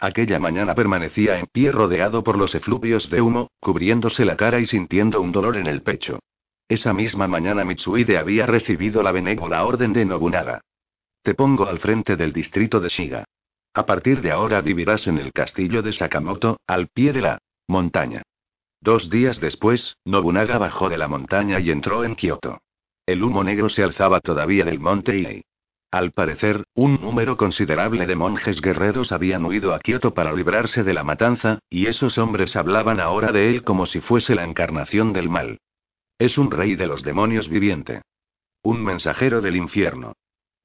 [0.00, 4.66] Aquella mañana permanecía en pie rodeado por los efluvios de humo, cubriéndose la cara y
[4.66, 6.18] sintiendo un dolor en el pecho.
[6.68, 10.60] Esa misma mañana Mitsuide había recibido la benévola orden de Nobunaga.
[11.22, 13.24] Te pongo al frente del distrito de Shiga.
[13.74, 17.38] A partir de ahora vivirás en el castillo de Sakamoto, al pie de la
[17.68, 18.22] montaña.
[18.82, 22.58] Dos días después, Nobunaga bajó de la montaña y entró en Kioto.
[23.06, 25.44] El humo negro se alzaba todavía del monte Iei.
[25.92, 30.94] Al parecer, un número considerable de monjes guerreros habían huido a Kioto para librarse de
[30.94, 35.28] la matanza, y esos hombres hablaban ahora de él como si fuese la encarnación del
[35.28, 35.60] mal.
[36.18, 38.02] Es un rey de los demonios viviente.
[38.64, 40.14] Un mensajero del infierno.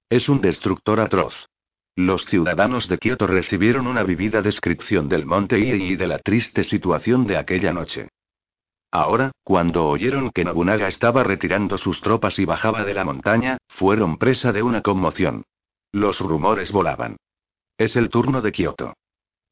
[0.09, 1.49] Es un destructor atroz.
[1.97, 6.63] Los ciudadanos de Kioto recibieron una vivida descripción del monte Iei y de la triste
[6.63, 8.09] situación de aquella noche.
[8.91, 14.19] Ahora, cuando oyeron que Nobunaga estaba retirando sus tropas y bajaba de la montaña, fueron
[14.19, 15.41] presa de una conmoción.
[15.91, 17.17] Los rumores volaban.
[17.79, 18.93] Es el turno de Kioto.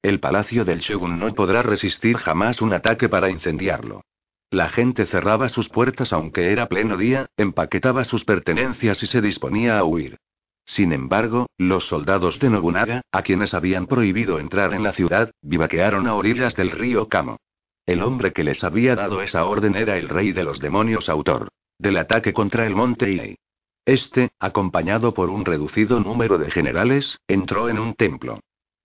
[0.04, 4.04] El palacio del shogun no podrá resistir jamás un ataque para incendiarlo.
[4.52, 9.80] La gente cerraba sus puertas aunque era pleno día, empaquetaba sus pertenencias y se disponía
[9.80, 10.20] a huir.
[10.66, 16.08] Sin embargo, los soldados de Nobunaga, a quienes habían prohibido entrar en la ciudad, vivaquearon
[16.08, 17.38] a orillas del río Kamo.
[17.86, 21.50] El hombre que les había dado esa orden era el rey de los demonios autor
[21.78, 23.38] del ataque contra el monte Iei.
[23.86, 28.40] Este, acompañado por un reducido número de generales, entró en un templo.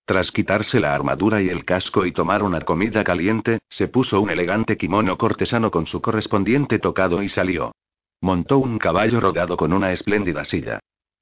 [0.04, 4.30] Tras quitarse la armadura y el casco y tomar una comida caliente, se puso un
[4.30, 7.72] elegante kimono cortesano con su correspondiente tocado y salió.
[8.20, 10.80] Montó un caballo rodado con una espléndida silla.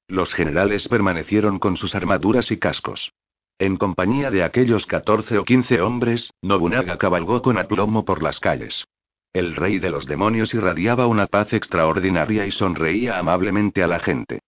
[0.09, 3.13] Los generales permanecieron con sus armaduras y cascos.
[3.59, 8.87] En compañía de aquellos 14 o 15 hombres, Nobunaga cabalgó con aplomo por las calles.
[9.33, 14.39] El rey de los demonios irradiaba una paz extraordinaria y sonreía amablemente a la gente.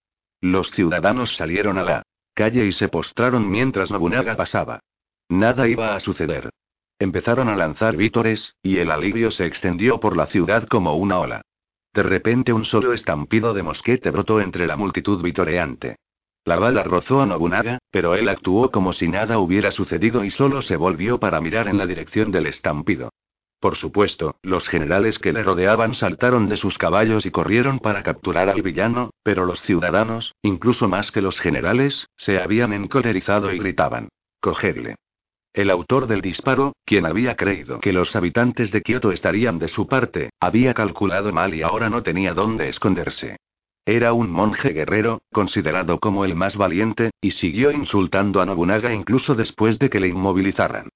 [0.41, 2.03] Los ciudadanos salieron a la
[2.33, 4.79] calle y se postraron mientras Nobunaga pasaba.
[5.29, 6.49] Nada iba a suceder.
[6.97, 11.41] Empezaron a lanzar vítores, y el alivio se extendió por la ciudad como una ola.
[11.93, 15.97] De repente un solo estampido de mosquete brotó entre la multitud vitoreante.
[16.45, 20.61] La bala rozó a Nobunaga, pero él actuó como si nada hubiera sucedido y solo
[20.61, 23.09] se volvió para mirar en la dirección del estampido.
[23.59, 28.49] Por supuesto, los generales que le rodeaban saltaron de sus caballos y corrieron para capturar
[28.49, 34.09] al villano, pero los ciudadanos, incluso más que los generales, se habían encolerizado y gritaban:
[34.39, 34.95] Cogedle.
[35.53, 39.85] El autor del disparo, quien había creído que los habitantes de Kioto estarían de su
[39.85, 43.37] parte, había calculado mal y ahora no tenía dónde esconderse.
[43.85, 49.35] Era un monje guerrero, considerado como el más valiente, y siguió insultando a Nobunaga incluso
[49.35, 50.89] después de que le inmovilizaran.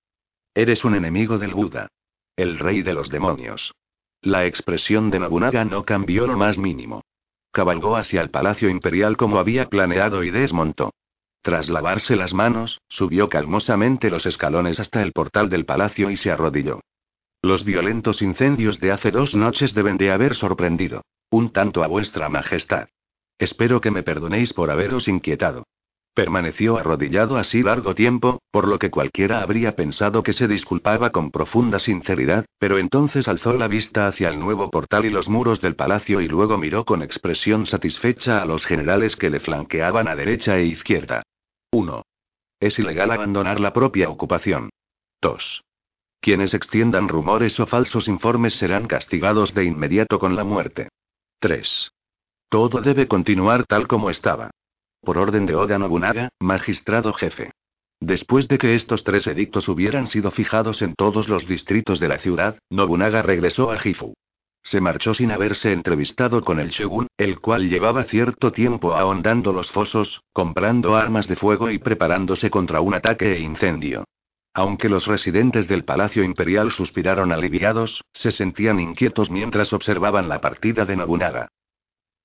[0.53, 1.89] Eres un enemigo del Buda.
[2.37, 3.73] El rey de los demonios.
[4.21, 7.01] La expresión de Nobunaga no cambió lo más mínimo.
[7.51, 10.93] Cabalgó hacia el palacio imperial como había planeado y desmontó.
[11.45, 16.31] Tras lavarse las manos, subió calmosamente los escalones hasta el portal del palacio y se
[16.31, 16.79] arrodilló.
[17.43, 21.03] Los violentos incendios de hace dos noches deben de haber sorprendido.
[21.29, 22.87] Un tanto a vuestra majestad.
[23.37, 25.65] Espero que me perdonéis por haberos inquietado.
[26.15, 31.29] Permaneció arrodillado así largo tiempo, por lo que cualquiera habría pensado que se disculpaba con
[31.29, 35.75] profunda sinceridad, pero entonces alzó la vista hacia el nuevo portal y los muros del
[35.75, 40.57] palacio y luego miró con expresión satisfecha a los generales que le flanqueaban a derecha
[40.57, 41.21] e izquierda.
[41.75, 42.03] 1.
[42.61, 44.69] Es ilegal abandonar la propia ocupación.
[45.21, 45.61] 2.
[46.21, 50.87] Quienes extiendan rumores o falsos informes serán castigados de inmediato con la muerte.
[51.39, 51.91] 3.
[52.47, 54.51] Todo debe continuar tal como estaba.
[55.01, 57.51] Por orden de Oda Nobunaga, magistrado jefe.
[57.99, 62.19] Después de que estos tres edictos hubieran sido fijados en todos los distritos de la
[62.19, 64.13] ciudad, Nobunaga regresó a Gifu.
[64.65, 69.69] Se marchó sin haberse entrevistado con el shogun, el cual llevaba cierto tiempo ahondando los
[69.69, 74.05] fosos, comprando armas de fuego y preparándose contra un ataque e incendio.
[74.55, 80.83] Aunque los residentes del Palacio Imperial suspiraron aliviados, se sentían inquietos mientras observaban la partida
[80.85, 81.49] de Nobunaga.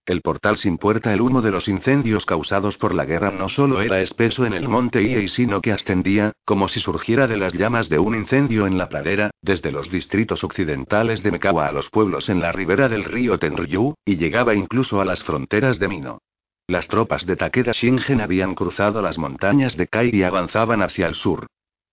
[0.07, 3.80] El portal sin puerta, el humo de los incendios causados por la guerra no solo
[3.80, 7.88] era espeso en el monte Iei, sino que ascendía, como si surgiera de las llamas
[7.88, 12.28] de un incendio en la pradera, desde los distritos occidentales de Mekawa a los pueblos
[12.28, 16.18] en la ribera del río Tenryu, y llegaba incluso a las fronteras de Mino.
[16.66, 21.14] Las tropas de Takeda Shingen habían cruzado las montañas de Kai y avanzaban hacia el
[21.14, 21.46] sur.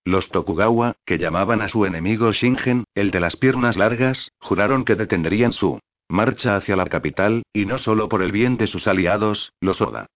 [0.04, 4.94] Los Tokugawa, que llamaban a su enemigo Shingen, el de las piernas largas, juraron que
[4.94, 5.78] detendrían su
[6.08, 10.06] marcha hacia la capital, y no solo por el bien de sus aliados, los Oda.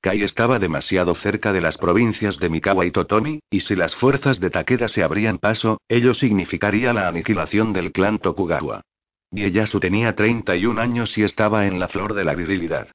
[0.00, 4.40] Kai estaba demasiado cerca de las provincias de Mikawa y Totomi, y si las fuerzas
[4.40, 8.82] de Takeda se abrían paso, ello significaría la aniquilación del clan Tokugawa.
[9.30, 12.88] Ieyasu tenía 31 años y estaba en la flor de la virilidad.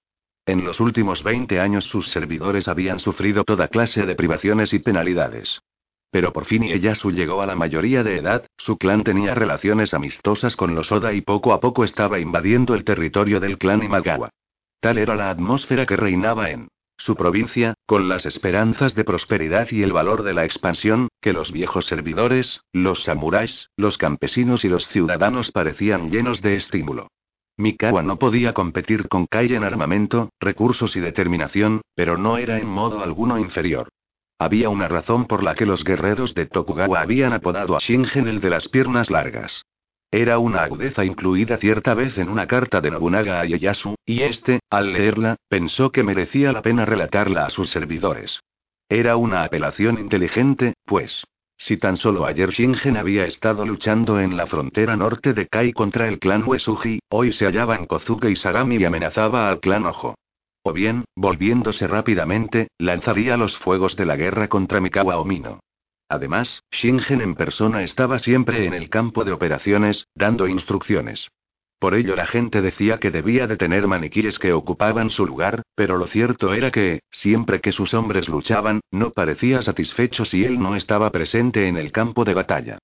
[0.45, 5.61] En los últimos 20 años sus servidores habían sufrido toda clase de privaciones y penalidades.
[6.17, 10.55] Pero por fin Ieyasu llegó a la mayoría de edad, su clan tenía relaciones amistosas
[10.55, 14.31] con los Oda y poco a poco estaba invadiendo el territorio del clan Imagawa.
[14.79, 19.83] Tal era la atmósfera que reinaba en su provincia, con las esperanzas de prosperidad y
[19.83, 24.87] el valor de la expansión, que los viejos servidores, los samuráis, los campesinos y los
[24.87, 27.09] ciudadanos parecían llenos de estímulo.
[27.57, 32.67] Mikawa no podía competir con Kai en armamento, recursos y determinación, pero no era en
[32.67, 33.89] modo alguno inferior.
[34.39, 38.39] Había una razón por la que los guerreros de Tokugawa habían apodado a Shingen el
[38.39, 39.63] de las piernas largas.
[40.11, 44.59] Era una agudeza incluida cierta vez en una carta de Nobunaga a Ieyasu, y este,
[44.69, 48.39] al leerla, pensó que merecía la pena relatarla a sus servidores.
[48.87, 51.25] Era una apelación inteligente, pues.
[51.57, 56.07] Si tan solo ayer Shingen había estado luchando en la frontera norte de Kai contra
[56.07, 60.15] el clan Uesugi, hoy se hallaba en Kozuke y Sagami y amenazaba al clan Ojo.
[60.67, 65.61] O bien, volviéndose rápidamente, lanzaría los fuegos de la guerra contra Mikawa o Mino.
[66.09, 71.29] Además, Shingen en persona estaba siempre en el campo de operaciones, dando instrucciones.
[71.79, 75.95] Por ello la gente decía que debía de tener maniquíes que ocupaban su lugar, pero
[75.95, 80.75] lo cierto era que, siempre que sus hombres luchaban, no parecía satisfecho si él no
[80.75, 82.77] estaba presente en el campo de batalla.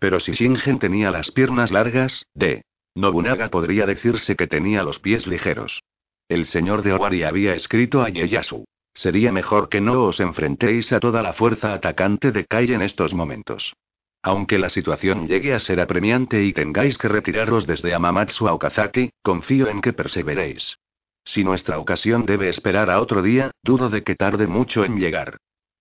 [0.00, 2.62] Pero si Shingen tenía las piernas largas, de
[2.96, 5.80] Nobunaga podría decirse que tenía los pies ligeros.
[6.28, 8.64] El señor de Owari había escrito a Ieyasu.
[8.92, 13.14] Sería mejor que no os enfrentéis a toda la fuerza atacante de Kai en estos
[13.14, 13.74] momentos.
[14.22, 19.10] Aunque la situación llegue a ser apremiante y tengáis que retiraros desde Amamatsu a Okazaki,
[19.22, 20.76] confío en que perseveréis.
[21.24, 25.38] Si nuestra ocasión debe esperar a otro día, dudo de que tarde mucho en llegar.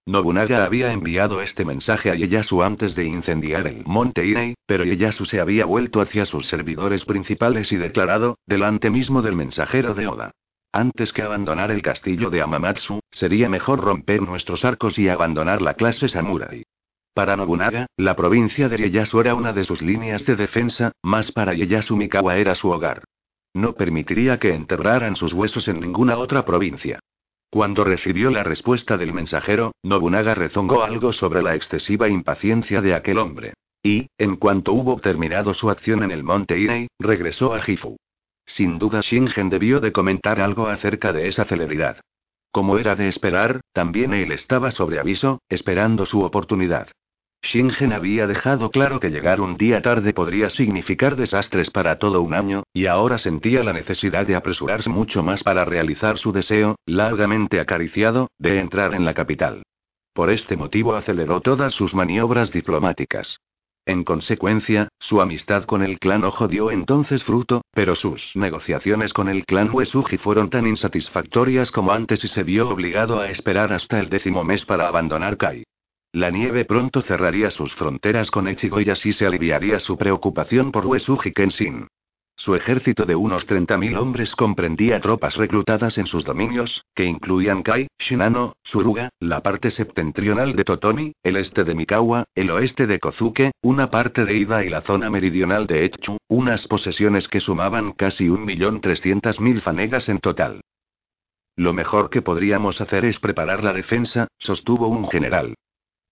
[0.07, 5.25] Nobunaga había enviado este mensaje a Ieyasu antes de incendiar el monte Inei, pero Ieyasu
[5.25, 10.31] se había vuelto hacia sus servidores principales y declarado, delante mismo del mensajero de Oda.
[10.71, 15.73] Antes que abandonar el castillo de Amamatsu, sería mejor romper nuestros arcos y abandonar la
[15.73, 16.63] clase samurai.
[17.13, 21.53] Para Nobunaga, la provincia de Ieyasu era una de sus líneas de defensa, más para
[21.53, 23.03] Ieyasu Mikawa era su hogar.
[23.53, 27.01] No permitiría que enterraran sus huesos en ninguna otra provincia.
[27.57, 33.17] Cuando recibió la respuesta del mensajero, Nobunaga rezongó algo sobre la excesiva impaciencia de aquel
[33.17, 33.53] hombre.
[33.81, 37.97] Y, en cuanto hubo terminado su acción en el monte Inei, regresó a Gifu.
[38.45, 41.99] Sin duda Shingen debió de comentar algo acerca de esa celeridad.
[42.51, 46.89] Como era de esperar, también él estaba sobre aviso, esperando su oportunidad.
[47.41, 52.33] Shingen había dejado claro que llegar un día tarde podría significar desastres para todo un
[52.33, 57.59] año, y ahora sentía la necesidad de apresurarse mucho más para realizar su deseo, largamente
[57.59, 59.63] acariciado, de entrar en la capital.
[60.13, 63.39] Por este motivo aceleró todas sus maniobras diplomáticas.
[63.85, 69.29] En consecuencia, su amistad con el clan Ojo dio entonces fruto, pero sus negociaciones con
[69.29, 74.01] el clan Uesugi fueron tan insatisfactorias como antes y se vio obligado a esperar hasta
[74.01, 75.63] el décimo mes para abandonar Kai.
[76.17, 80.83] La nieve pronto cerraría sus fronteras con Echigo y así se aliviaría su preocupación por
[80.87, 81.89] Uesugi Kenshin.
[82.35, 87.85] Su ejército de unos 30.000 hombres comprendía tropas reclutadas en sus dominios, que incluían Kai,
[87.99, 93.51] Shinano, Suruga, la parte septentrional de Totomi, el este de Mikawa, el oeste de Kozuke,
[93.61, 98.27] una parte de Ida y la zona meridional de Echu, unas posesiones que sumaban casi
[98.27, 100.61] 1.300.000 fanegas en total.
[101.55, 105.53] Lo mejor que podríamos hacer es preparar la defensa, sostuvo un general.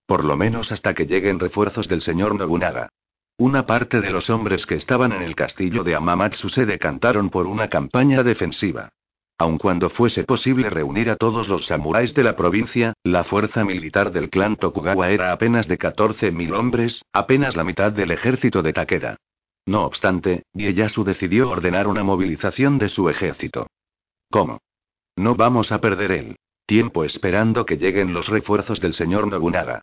[0.06, 2.90] Por lo menos hasta que lleguen refuerzos del señor Nobunaga.
[3.38, 7.48] Una parte de los hombres que estaban en el castillo de Amamatsu se decantaron por
[7.48, 8.90] una campaña defensiva.
[9.38, 14.14] Aun cuando fuese posible reunir a todos los samuráis de la provincia, la fuerza militar
[14.14, 19.18] del clan Tokugawa era apenas de 14.000 hombres, apenas la mitad del ejército de Takeda.
[19.66, 23.68] No obstante, Ieyasu decidió ordenar una movilización de su ejército.
[24.32, 24.60] ¿Cómo?
[25.18, 26.36] No vamos a perder el
[26.66, 29.82] tiempo esperando que lleguen los refuerzos del señor Nobunaga.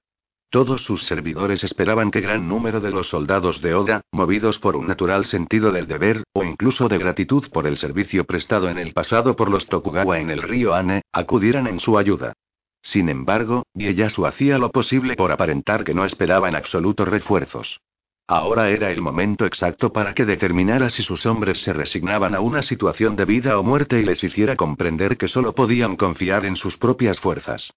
[0.52, 4.86] Todos sus servidores esperaban que gran número de los soldados de Oda, movidos por un
[4.86, 9.34] natural sentido del deber, o incluso de gratitud por el servicio prestado en el pasado
[9.34, 12.34] por los Tokugawa en el río Ane, acudieran en su ayuda.
[12.82, 17.80] Sin embargo, Ieyasu hacía lo posible por aparentar que no esperaba en absoluto refuerzos.
[18.28, 22.60] Ahora era el momento exacto para que determinara si sus hombres se resignaban a una
[22.60, 26.76] situación de vida o muerte y les hiciera comprender que solo podían confiar en sus
[26.76, 27.72] propias fuerzas.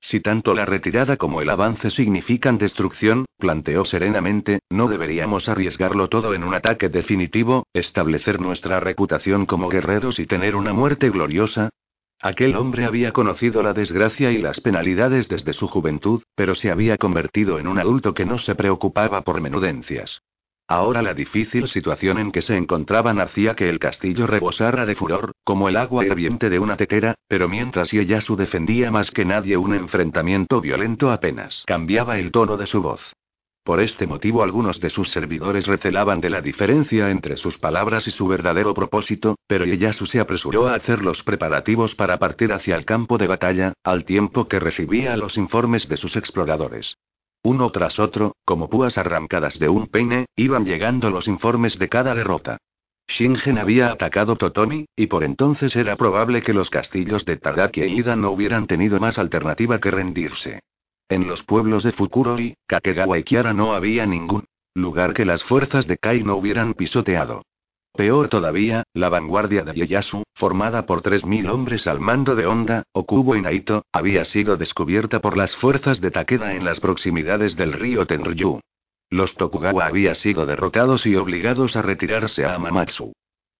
[0.00, 6.34] Si tanto la retirada como el avance significan destrucción, planteó serenamente, no deberíamos arriesgarlo todo
[6.34, 11.70] en un ataque definitivo, establecer nuestra reputación como guerreros y tener una muerte gloriosa.
[12.20, 16.96] Aquel hombre había conocido la desgracia y las penalidades desde su juventud, pero se había
[16.96, 20.22] convertido en un adulto que no se preocupaba por menudencias.
[20.68, 25.30] Ahora la difícil situación en que se encontraban hacía que el castillo rebosara de furor,
[25.44, 29.74] como el agua hirviente de una tetera, pero mientras Ieyasu defendía más que nadie un
[29.74, 33.12] enfrentamiento violento apenas cambiaba el tono de su voz.
[33.62, 38.10] Por este motivo algunos de sus servidores recelaban de la diferencia entre sus palabras y
[38.10, 42.84] su verdadero propósito, pero Ieyasu se apresuró a hacer los preparativos para partir hacia el
[42.84, 46.96] campo de batalla, al tiempo que recibía los informes de sus exploradores.
[47.46, 52.12] Uno tras otro, como púas arrancadas de un peine, iban llegando los informes de cada
[52.12, 52.58] derrota.
[53.06, 57.86] Shingen había atacado Totomi, y por entonces era probable que los castillos de Tadaki e
[57.86, 60.58] Ida no hubieran tenido más alternativa que rendirse.
[61.08, 65.86] En los pueblos de Fukuroi, Kakegawa y Kiara no había ningún lugar que las fuerzas
[65.86, 67.44] de Kai no hubieran pisoteado.
[67.96, 73.34] Peor todavía, la vanguardia de Ieyasu, formada por 3.000 hombres al mando de Honda, Okubo
[73.36, 78.06] y Naito, había sido descubierta por las fuerzas de Takeda en las proximidades del río
[78.06, 78.60] Tenryu.
[79.08, 83.12] Los Tokugawa habían sido derrotados y obligados a retirarse a Amamatsu.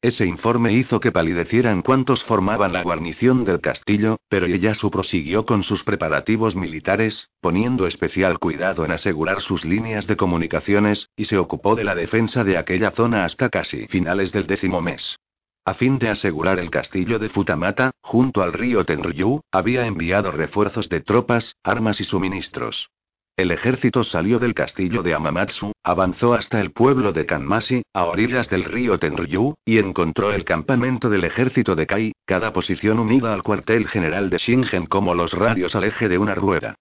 [0.07, 5.65] Ese informe hizo que palidecieran cuantos formaban la guarnición del castillo, pero Ieyasu prosiguió con
[5.65, 11.75] sus preparativos militares, poniendo especial cuidado en asegurar sus líneas de comunicaciones, y se ocupó
[11.75, 15.19] de la defensa de aquella zona hasta casi finales del décimo mes.
[15.65, 20.89] A fin de asegurar el castillo de Futamata, junto al río Tenryu, había enviado refuerzos
[20.89, 22.91] de tropas, armas y suministros.
[23.37, 28.49] El ejército salió del castillo de Amamatsu, avanzó hasta el pueblo de Kanmashi, a orillas
[28.49, 33.43] del río Tenryu, y encontró el campamento del ejército de Kai, cada posición unida al
[33.43, 36.77] cuartel general de Shingen como los radios al eje de una rueda.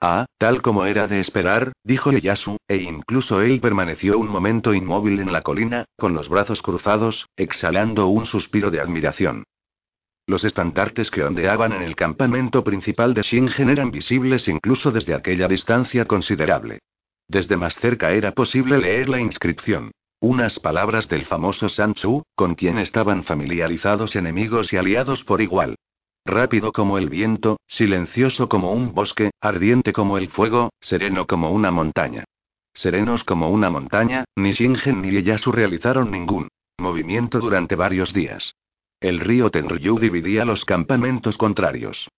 [0.00, 5.20] Ah, tal como era de esperar, dijo Ieyasu, e incluso él permaneció un momento inmóvil
[5.20, 9.44] en la colina, con los brazos cruzados, exhalando un suspiro de admiración.
[10.30, 15.48] Los estandartes que ondeaban en el campamento principal de Shingen eran visibles incluso desde aquella
[15.48, 16.78] distancia considerable.
[17.26, 19.90] Desde más cerca era posible leer la inscripción.
[20.20, 25.74] Unas palabras del famoso Sanchu, con quien estaban familiarizados enemigos y aliados por igual.
[26.24, 31.72] Rápido como el viento, silencioso como un bosque, ardiente como el fuego, sereno como una
[31.72, 32.22] montaña.
[32.72, 36.46] Serenos como una montaña, ni Shingen ni Ieyasu realizaron ningún
[36.78, 38.54] movimiento durante varios días.
[39.00, 42.08] El río Tenryu dividía los campamentos contrarios.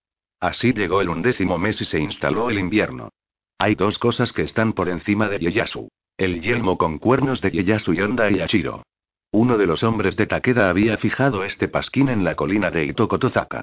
[0.40, 3.10] Así llegó el undécimo mes y se instaló el invierno.
[3.56, 5.88] Hay dos cosas que están por encima de Ieyasu.
[6.16, 8.82] El yelmo con cuernos de Ieyasu y Onda y Ashiro.
[9.30, 13.62] Uno de los hombres de Takeda había fijado este pasquín en la colina de Itokotozaka.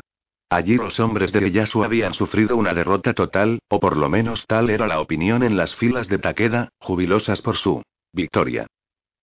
[0.50, 4.70] Allí los hombres de Ieyasu habían sufrido una derrota total, o por lo menos tal
[4.70, 7.84] era la opinión en las filas de Takeda, jubilosas por su
[8.14, 8.66] victoria.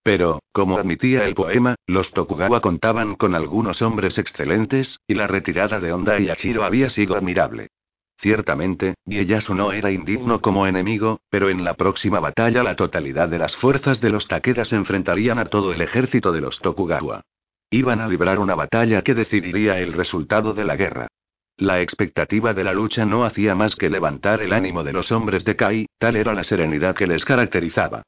[0.06, 5.80] Pero, como admitía el poema, los Tokugawa contaban con algunos hombres excelentes, y la retirada
[5.80, 7.70] de Honda y Achiro había sido admirable.
[8.16, 13.40] Ciertamente, Ieyasu no era indigno como enemigo, pero en la próxima batalla la totalidad de
[13.40, 17.22] las fuerzas de los Takeda se enfrentarían a todo el ejército de los Tokugawa.
[17.70, 21.08] Iban a librar una batalla que decidiría el resultado de la guerra.
[21.56, 25.44] La expectativa de la lucha no hacía más que levantar el ánimo de los hombres
[25.44, 28.04] de Kai, tal era la serenidad que les caracterizaba.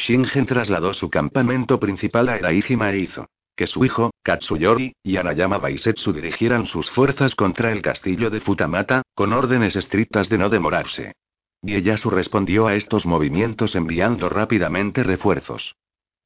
[0.00, 5.58] Shingen trasladó su campamento principal a Eraijima e hizo que su hijo, Katsuyori, y Anayama
[5.58, 11.12] Baisetsu dirigieran sus fuerzas contra el castillo de Futamata, con órdenes estrictas de no demorarse.
[11.60, 15.74] Ieyasu respondió a estos movimientos enviando rápidamente refuerzos.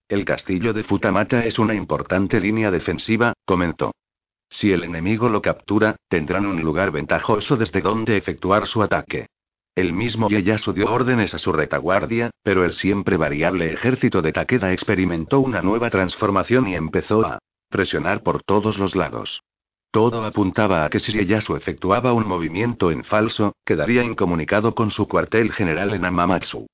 [0.08, 3.90] El castillo de Futamata es una importante línea defensiva, comentó.
[4.48, 9.26] Si el enemigo lo captura, tendrán un lugar ventajoso desde donde efectuar su ataque.
[9.76, 14.72] El mismo Ieyasu dio órdenes a su retaguardia, pero el siempre variable ejército de Takeda
[14.72, 17.40] experimentó una nueva transformación y empezó a
[17.70, 19.42] presionar por todos los lados.
[19.90, 25.08] Todo apuntaba a que si Ieyasu efectuaba un movimiento en falso, quedaría incomunicado con su
[25.08, 26.66] cuartel general en Amamatsu.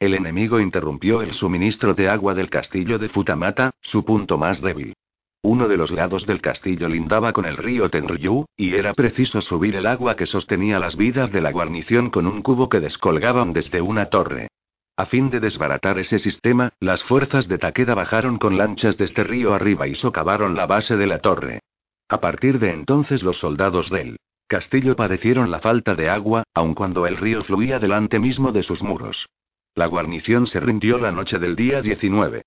[0.00, 4.94] El enemigo interrumpió el suministro de agua del castillo de Futamata, su punto más débil.
[5.42, 9.76] Uno de los lados del castillo lindaba con el río Tenryu, y era preciso subir
[9.76, 13.80] el agua que sostenía las vidas de la guarnición con un cubo que descolgaban desde
[13.80, 14.48] una torre.
[14.96, 19.22] A fin de desbaratar ese sistema, las fuerzas de Takeda bajaron con lanchas de este
[19.22, 21.60] río arriba y socavaron la base de la torre.
[22.08, 24.16] A partir de entonces los soldados del
[24.48, 28.82] castillo padecieron la falta de agua, aun cuando el río fluía delante mismo de sus
[28.82, 29.28] muros.
[29.76, 32.42] La guarnición se rindió la noche del día 19.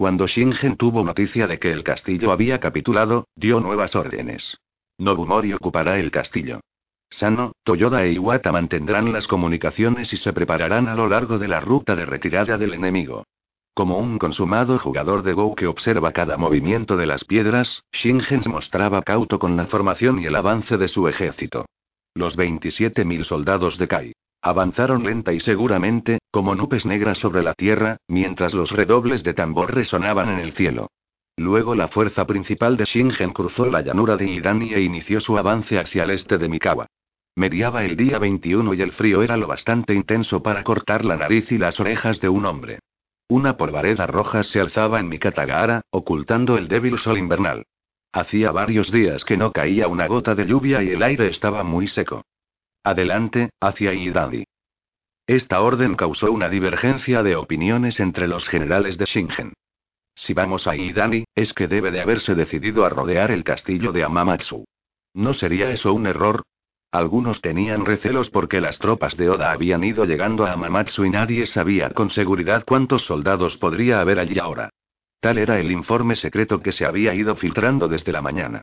[0.00, 4.56] Cuando Shingen tuvo noticia de que el castillo había capitulado, dio nuevas órdenes.
[4.96, 6.60] Nobumori ocupará el castillo.
[7.10, 11.60] Sano, Toyoda e Iwata mantendrán las comunicaciones y se prepararán a lo largo de la
[11.60, 13.24] ruta de retirada del enemigo.
[13.74, 19.02] Como un consumado jugador de Go que observa cada movimiento de las piedras, Shingen mostraba
[19.02, 21.66] cauto con la formación y el avance de su ejército.
[22.14, 24.12] Los 27.000 soldados de Kai
[24.42, 29.74] Avanzaron lenta y seguramente, como nubes negras sobre la tierra, mientras los redobles de tambor
[29.74, 30.90] resonaban en el cielo.
[31.36, 35.78] Luego la fuerza principal de Shingen cruzó la llanura de Idani e inició su avance
[35.78, 36.86] hacia el este de Mikawa.
[37.34, 41.50] Mediaba el día 21 y el frío era lo bastante intenso para cortar la nariz
[41.52, 42.80] y las orejas de un hombre.
[43.28, 47.64] Una polvareda roja se alzaba en Mikatagara, ocultando el débil sol invernal.
[48.12, 51.86] Hacía varios días que no caía una gota de lluvia y el aire estaba muy
[51.86, 52.22] seco.
[52.82, 54.44] Adelante, hacia Idadi.
[55.30, 59.52] Esta orden causó una divergencia de opiniones entre los generales de Shingen.
[60.12, 64.02] Si vamos a Idani, es que debe de haberse decidido a rodear el castillo de
[64.02, 64.64] Amamatsu.
[65.14, 66.42] ¿No sería eso un error?
[66.90, 71.46] Algunos tenían recelos porque las tropas de Oda habían ido llegando a Amamatsu y nadie
[71.46, 74.70] sabía con seguridad cuántos soldados podría haber allí ahora.
[75.20, 78.62] Tal era el informe secreto que se había ido filtrando desde la mañana.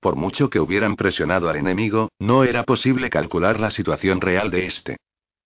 [0.00, 4.66] Por mucho que hubieran presionado al enemigo, no era posible calcular la situación real de
[4.66, 4.96] este.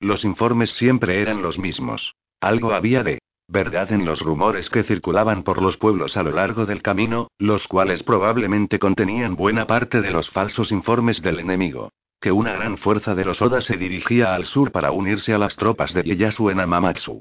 [0.02, 2.16] Los informes siempre eran los mismos.
[2.40, 6.66] Algo había de verdad en los rumores que circulaban por los pueblos a lo largo
[6.66, 11.92] del camino, los cuales probablemente contenían buena parte de los falsos informes del enemigo.
[12.20, 15.54] Que una gran fuerza de los Oda se dirigía al sur para unirse a las
[15.54, 17.20] tropas de Ieyasu en Amamatsu.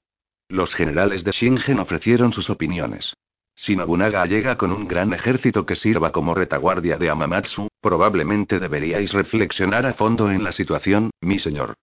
[0.50, 3.14] Los generales de Shingen ofrecieron sus opiniones.
[3.54, 9.14] Si Nobunaga llega con un gran ejército que sirva como retaguardia de Amamatsu, probablemente deberíais
[9.14, 11.76] reflexionar a fondo en la situación, mi señor.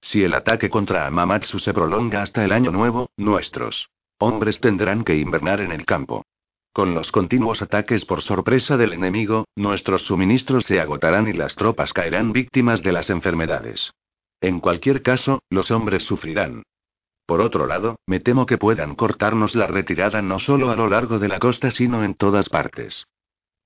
[0.00, 5.16] Si el ataque contra Amamatsu se prolonga hasta el año nuevo, nuestros hombres tendrán que
[5.16, 6.24] invernar en el campo.
[6.72, 11.92] Con los continuos ataques por sorpresa del enemigo, nuestros suministros se agotarán y las tropas
[11.92, 13.92] caerán víctimas de las enfermedades.
[14.40, 16.62] En cualquier caso, los hombres sufrirán.
[17.26, 21.18] Por otro lado, me temo que puedan cortarnos la retirada no solo a lo largo
[21.18, 23.06] de la costa, sino en todas partes.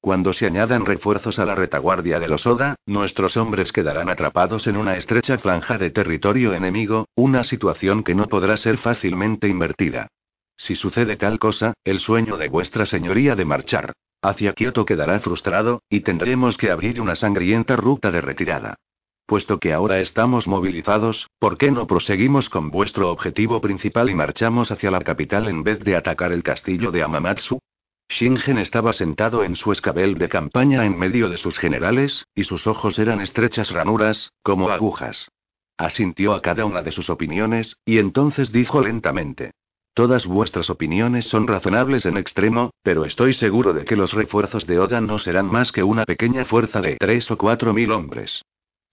[0.03, 4.77] Cuando se añadan refuerzos a la retaguardia de los Oda, nuestros hombres quedarán atrapados en
[4.77, 10.09] una estrecha franja de territorio enemigo, una situación que no podrá ser fácilmente invertida.
[10.57, 13.93] Si sucede tal cosa, el sueño de vuestra señoría de marchar
[14.23, 18.77] hacia Kioto quedará frustrado, y tendremos que abrir una sangrienta ruta de retirada.
[19.27, 24.71] Puesto que ahora estamos movilizados, ¿por qué no proseguimos con vuestro objetivo principal y marchamos
[24.71, 27.59] hacia la capital en vez de atacar el castillo de Amamatsu?
[28.13, 32.67] Shingen estaba sentado en su escabel de campaña en medio de sus generales, y sus
[32.67, 35.31] ojos eran estrechas ranuras, como agujas.
[35.79, 39.53] Asintió a cada una de sus opiniones, y entonces dijo lentamente.
[39.95, 44.79] Todas vuestras opiniones son razonables en extremo, pero estoy seguro de que los refuerzos de
[44.79, 48.43] Oda no serán más que una pequeña fuerza de tres o cuatro mil hombres.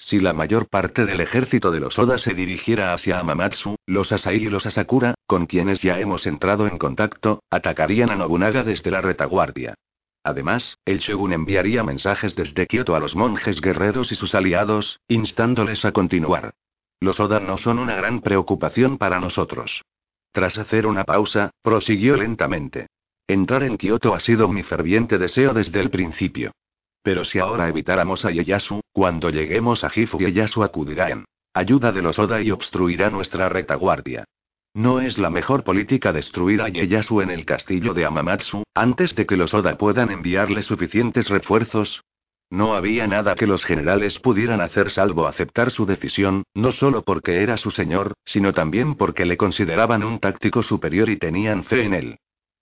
[0.02, 4.38] Si la mayor parte del ejército de los Oda se dirigiera hacia Amamatsu, los Asai
[4.38, 9.02] y los Asakura, con quienes ya hemos entrado en contacto, atacarían a Nobunaga desde la
[9.02, 9.76] retaguardia.
[10.24, 15.84] Además, el shogun enviaría mensajes desde Kioto a los monjes guerreros y sus aliados, instándoles
[15.84, 16.54] a continuar.
[17.02, 19.84] Los Oda no son una gran preocupación para nosotros.
[20.32, 22.88] Tras hacer una pausa, prosiguió lentamente.
[23.28, 26.52] Entrar en Kioto ha sido mi ferviente deseo desde el principio.
[27.02, 32.02] Pero si ahora evitáramos a Ieyasu, cuando lleguemos a Hifu Ieyasu acudirá en ayuda de
[32.02, 34.26] los Oda y obstruirá nuestra retaguardia.
[34.74, 39.26] ¿No es la mejor política destruir a Ieyasu en el castillo de Amamatsu, antes de
[39.26, 42.02] que los Oda puedan enviarle suficientes refuerzos?
[42.52, 47.44] No había nada que los generales pudieran hacer salvo aceptar su decisión, no solo porque
[47.44, 51.94] era su señor, sino también porque le consideraban un táctico superior y tenían fe en
[51.94, 52.20] él.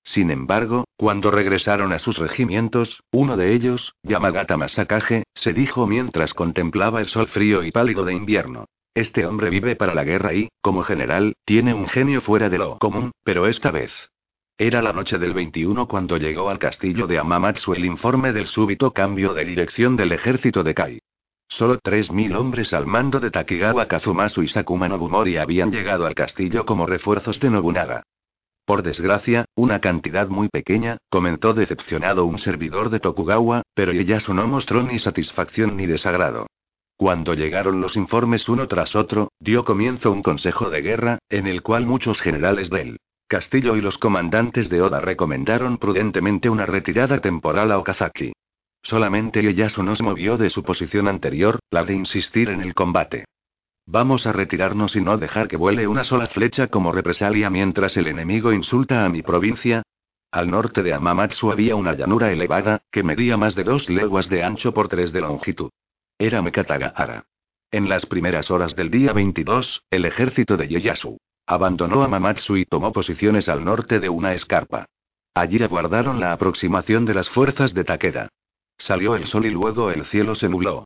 [0.07, 6.33] Sin embargo, cuando regresaron a sus regimientos, uno de ellos, Yamagata Masakage, se dijo mientras
[6.33, 8.67] contemplaba el sol frío y pálido de invierno.
[8.95, 12.77] Este hombre vive para la guerra y, como general, tiene un genio fuera de lo
[12.77, 13.91] común, pero esta vez.
[14.57, 18.91] Era la noche del 21 cuando llegó al castillo de Amamatsu el informe del súbito
[18.91, 20.99] cambio de dirección del ejército de Kai.
[21.49, 26.65] Solo 3.000 hombres al mando de Takigawa Kazumasu y Sakuma Nobumori habían llegado al castillo
[26.65, 28.03] como refuerzos de Nobunaga.
[28.67, 34.45] Por desgracia, una cantidad muy pequeña, comentó decepcionado un servidor de Tokugawa, pero Ieyasu no
[34.45, 36.47] mostró ni satisfacción ni desagrado.
[36.97, 41.61] Cuando llegaron los informes uno tras otro, dio comienzo un consejo de guerra, en el
[41.61, 42.97] cual muchos generales del
[43.29, 48.33] castillo y los comandantes de Oda recomendaron prudentemente una retirada temporal a Okazaki.
[48.83, 53.23] Solamente Ieyasu no se movió de su posición anterior, la de insistir en el combate.
[53.89, 58.07] Vamos a retirarnos y no dejar que vuele una sola flecha como represalia mientras el
[58.07, 59.81] enemigo insulta a mi provincia.
[60.29, 64.43] Al norte de Amamatsu había una llanura elevada, que medía más de dos leguas de
[64.43, 65.69] ancho por tres de longitud.
[66.19, 67.23] Era Mekatagahara.
[67.71, 72.91] En las primeras horas del día 22, el ejército de Ieyasu abandonó Amamatsu y tomó
[72.91, 74.85] posiciones al norte de una escarpa.
[75.33, 78.27] Allí aguardaron la aproximación de las fuerzas de Takeda.
[78.77, 80.85] Salió el sol y luego el cielo se nubló.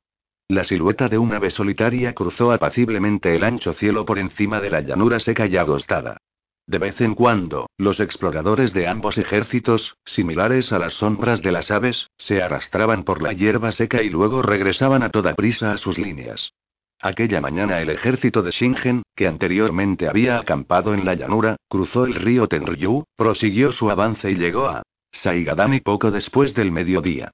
[0.52, 4.82] La silueta de un ave solitaria cruzó apaciblemente el ancho cielo por encima de la
[4.82, 6.18] llanura seca y agostada.
[6.66, 11.70] De vez en cuando, los exploradores de ambos ejércitos, similares a las sombras de las
[11.70, 15.96] aves, se arrastraban por la hierba seca y luego regresaban a toda prisa a sus
[15.96, 16.52] líneas.
[17.00, 22.14] Aquella mañana el ejército de Shingen, que anteriormente había acampado en la llanura, cruzó el
[22.14, 27.32] río Tenryu, prosiguió su avance y llegó a Saigadani poco después del mediodía.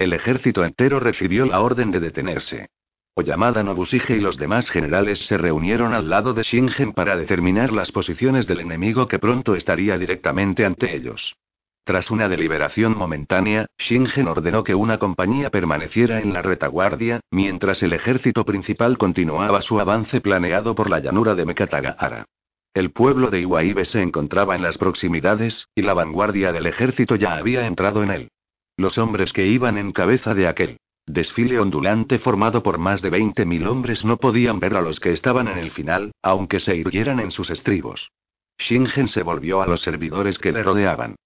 [0.00, 2.70] El ejército entero recibió la orden de detenerse.
[3.12, 7.92] Oyamada Nobushige y los demás generales se reunieron al lado de Shingen para determinar las
[7.92, 11.36] posiciones del enemigo que pronto estaría directamente ante ellos.
[11.84, 17.92] Tras una deliberación momentánea, Shingen ordenó que una compañía permaneciera en la retaguardia, mientras el
[17.92, 22.24] ejército principal continuaba su avance planeado por la llanura de Mekatagahara.
[22.72, 27.34] El pueblo de Iwaibe se encontraba en las proximidades, y la vanguardia del ejército ya
[27.36, 28.30] había entrado en él.
[28.76, 33.66] Los hombres que iban en cabeza de aquel desfile ondulante formado por más de 20.000
[33.68, 37.30] hombres no podían ver a los que estaban en el final, aunque se irguieran en
[37.30, 38.10] sus estribos.
[38.58, 41.16] Shingen se volvió a los servidores que le rodeaban.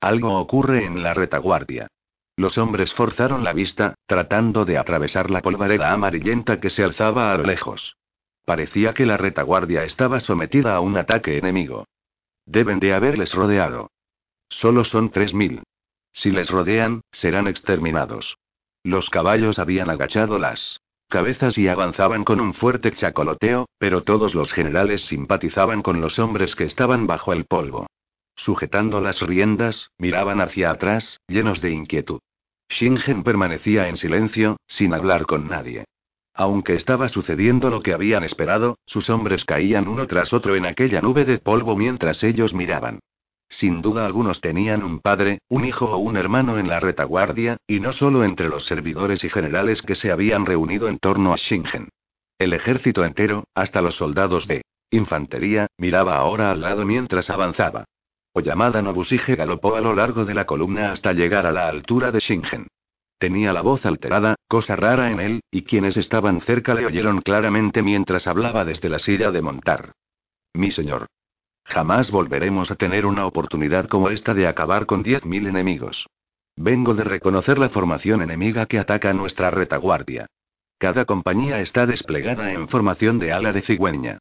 [0.00, 1.88] Algo ocurre en la retaguardia.
[2.36, 7.38] Los hombres forzaron la vista, tratando de atravesar la polvareda amarillenta que se alzaba a
[7.38, 7.96] lo lejos.
[8.44, 11.86] Parecía que la retaguardia estaba sometida a un ataque enemigo.
[12.44, 13.90] Deben de haberles rodeado.
[14.48, 15.62] Solo son tres mil.
[16.14, 18.38] Si les rodean, serán exterminados.
[18.84, 20.80] Los caballos habían agachado las
[21.10, 26.56] cabezas y avanzaban con un fuerte chacoloteo, pero todos los generales simpatizaban con los hombres
[26.56, 27.86] que estaban bajo el polvo.
[28.36, 32.20] Sujetando las riendas, miraban hacia atrás, llenos de inquietud.
[32.68, 35.84] Shingen permanecía en silencio, sin hablar con nadie.
[36.32, 41.00] Aunque estaba sucediendo lo que habían esperado, sus hombres caían uno tras otro en aquella
[41.00, 43.00] nube de polvo mientras ellos miraban.
[43.56, 47.78] Sin duda algunos tenían un padre, un hijo o un hermano en la retaguardia, y
[47.78, 51.88] no solo entre los servidores y generales que se habían reunido en torno a Shingen.
[52.36, 57.84] El ejército entero, hasta los soldados de infantería, miraba ahora al lado mientras avanzaba.
[58.32, 62.18] Oyamada Nobushige galopó a lo largo de la columna hasta llegar a la altura de
[62.18, 62.66] Shingen.
[63.18, 67.82] Tenía la voz alterada, cosa rara en él, y quienes estaban cerca le oyeron claramente
[67.82, 69.92] mientras hablaba desde la silla de montar.
[70.54, 71.06] Mi señor.
[71.64, 76.06] Jamás volveremos a tener una oportunidad como esta de acabar con 10.000 enemigos.
[76.56, 80.26] Vengo de reconocer la formación enemiga que ataca nuestra retaguardia.
[80.78, 84.18] Cada compañía está desplegada en formación de ala de cigüeña.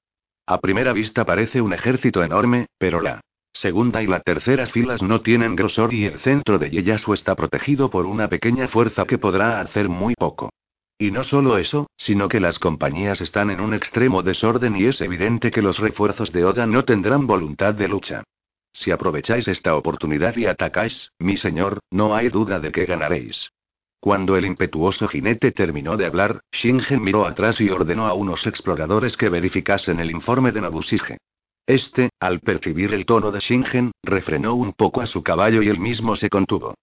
[0.47, 3.21] A primera vista parece un ejército enorme, pero la
[3.53, 7.89] segunda y la tercera filas no tienen grosor y el centro de Ieyasu está protegido
[7.89, 10.49] por una pequeña fuerza que podrá hacer muy poco.
[10.97, 15.01] Y no solo eso, sino que las compañías están en un extremo desorden y es
[15.01, 18.23] evidente que los refuerzos de Oda no tendrán voluntad de lucha.
[18.71, 23.51] Si aprovecháis esta oportunidad y atacáis, mi señor, no hay duda de que ganaréis.
[23.99, 29.15] Cuando el impetuoso jinete terminó de hablar, Shingen miró atrás y ordenó a unos exploradores
[29.15, 31.17] que verificasen el informe de Nabusige.
[31.65, 35.79] Este, al percibir el tono de Shingen, refrenó un poco a su caballo y él
[35.79, 36.75] mismo se contuvo.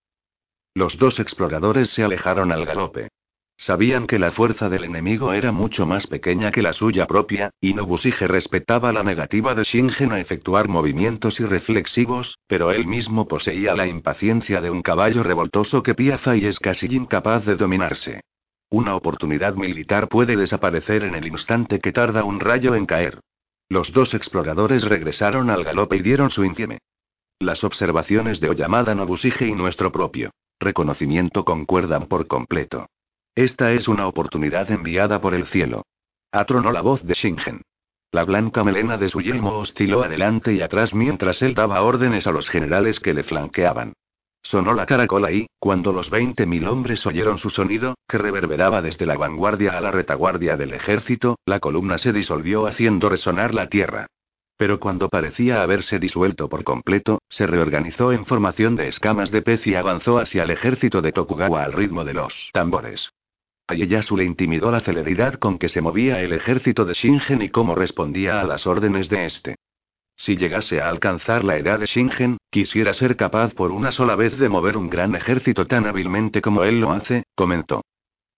[0.74, 3.08] Los dos exploradores se alejaron al galope.
[3.60, 7.74] Sabían que la fuerza del enemigo era mucho más pequeña que la suya propia, y
[7.74, 13.86] Nobushige respetaba la negativa de Shingen a efectuar movimientos irreflexivos, pero él mismo poseía la
[13.86, 18.22] impaciencia de un caballo revoltoso que piaza y es casi incapaz de dominarse.
[18.70, 23.20] Una oportunidad militar puede desaparecer en el instante que tarda un rayo en caer.
[23.68, 26.78] Los dos exploradores regresaron al galope y dieron su infieme.
[27.38, 32.86] Las observaciones de Oyamada Nobushige y nuestro propio reconocimiento concuerdan por completo.
[33.34, 35.84] Esta es una oportunidad enviada por el cielo.
[36.32, 37.62] Atronó la voz de Shingen.
[38.12, 42.32] La blanca melena de su yelmo osciló adelante y atrás mientras él daba órdenes a
[42.32, 43.92] los generales que le flanqueaban.
[44.42, 49.06] Sonó la caracola y, cuando los veinte mil hombres oyeron su sonido, que reverberaba desde
[49.06, 54.06] la vanguardia a la retaguardia del ejército, la columna se disolvió haciendo resonar la tierra.
[54.56, 59.66] Pero cuando parecía haberse disuelto por completo, se reorganizó en formación de escamas de pez
[59.66, 63.10] y avanzó hacia el ejército de Tokugawa al ritmo de los tambores.
[63.70, 67.50] A Ieyasu le intimidó la celeridad con que se movía el ejército de Shingen y
[67.50, 69.54] cómo respondía a las órdenes de este.
[70.16, 74.36] Si llegase a alcanzar la edad de Shingen, quisiera ser capaz por una sola vez
[74.40, 77.84] de mover un gran ejército tan hábilmente como él lo hace, comentó.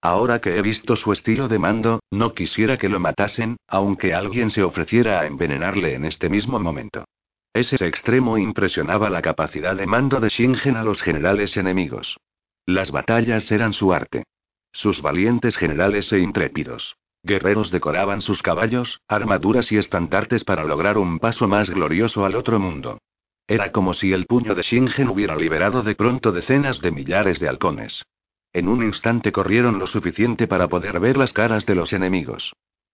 [0.03, 4.51] Ahora que he visto su estilo de mando, no quisiera que lo matasen, aunque alguien
[4.51, 7.07] se ofreciera a envenenarle en este mismo momento.
[7.55, 12.19] Ese extremo impresionaba la capacidad de mando de Shingen a los generales enemigos.
[12.67, 14.25] Las batallas eran su arte.
[14.73, 21.19] Sus valientes generales e intrépidos guerreros decoraban sus caballos, armaduras y estandartes para lograr un
[21.19, 22.99] paso más glorioso al otro mundo.
[23.47, 27.49] Era como si el puño de Shingen hubiera liberado de pronto decenas de millares de
[27.49, 28.03] halcones.
[28.53, 32.53] En un instante corrieron lo suficiente para poder ver las caras de los enemigos.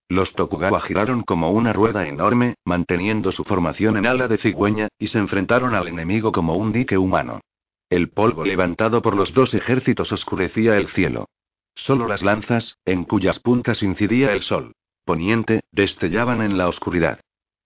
[0.08, 5.08] Los Tokugawa giraron como una rueda enorme, manteniendo su formación en ala de cigüeña, y
[5.08, 7.40] se enfrentaron al enemigo como un dique humano.
[7.90, 11.26] El polvo levantado por los dos ejércitos oscurecía el cielo.
[11.78, 14.72] Solo las lanzas, en cuyas puntas incidía el sol
[15.04, 17.20] poniente, destellaban en la oscuridad.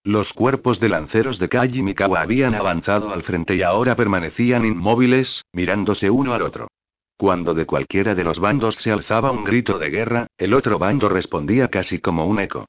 [0.05, 5.45] Los cuerpos de lanceros de Kaji Mikawa habían avanzado al frente y ahora permanecían inmóviles,
[5.53, 6.69] mirándose uno al otro.
[7.17, 11.09] Cuando de cualquiera de los bandos se alzaba un grito de guerra, el otro bando
[11.09, 12.67] respondía casi como un eco.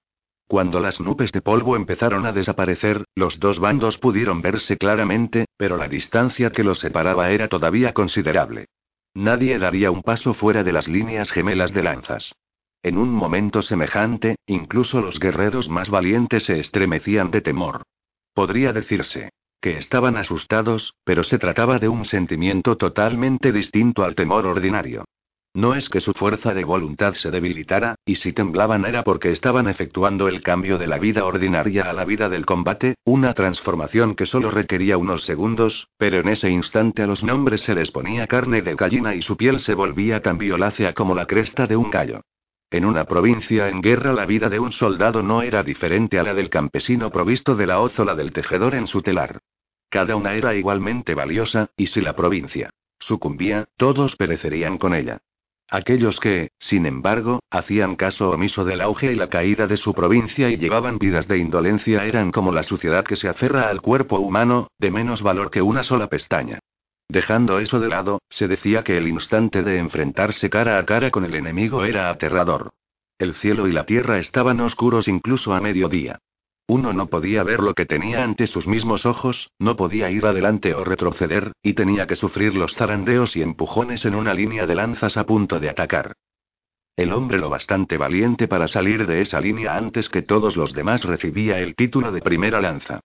[0.47, 5.77] Cuando las nubes de polvo empezaron a desaparecer, los dos bandos pudieron verse claramente, pero
[5.77, 8.65] la distancia que los separaba era todavía considerable.
[9.15, 12.33] Nadie daría un paso fuera de las líneas gemelas de lanzas.
[12.81, 17.83] En un momento semejante, incluso los guerreros más valientes se estremecían de temor.
[18.33, 19.29] Podría decirse
[19.61, 25.05] que estaban asustados, pero se trataba de un sentimiento totalmente distinto al temor ordinario.
[25.55, 29.67] No es que su fuerza de voluntad se debilitara, y si temblaban era porque estaban
[29.67, 34.25] efectuando el cambio de la vida ordinaria a la vida del combate, una transformación que
[34.25, 38.63] solo requería unos segundos, pero en ese instante a los nombres se les ponía carne
[38.63, 42.21] de gallina y su piel se volvía tan violácea como la cresta de un gallo.
[42.71, 46.33] En una provincia en guerra la vida de un soldado no era diferente a la
[46.33, 49.37] del campesino provisto de la ózola del tejedor en su telar.
[49.89, 55.19] Cada una era igualmente valiosa, y si la provincia sucumbía, todos perecerían con ella.
[55.69, 60.49] Aquellos que, sin embargo, hacían caso omiso del auge y la caída de su provincia
[60.49, 64.67] y llevaban vidas de indolencia eran como la suciedad que se aferra al cuerpo humano,
[64.77, 66.59] de menos valor que una sola pestaña.
[67.09, 71.25] Dejando eso de lado, se decía que el instante de enfrentarse cara a cara con
[71.25, 72.71] el enemigo era aterrador.
[73.17, 76.19] El cielo y la tierra estaban oscuros incluso a mediodía.
[76.67, 80.73] Uno no podía ver lo que tenía ante sus mismos ojos, no podía ir adelante
[80.73, 85.17] o retroceder, y tenía que sufrir los zarandeos y empujones en una línea de lanzas
[85.17, 86.13] a punto de atacar.
[86.95, 91.03] El hombre lo bastante valiente para salir de esa línea antes que todos los demás
[91.03, 93.01] recibía el título de primera lanza.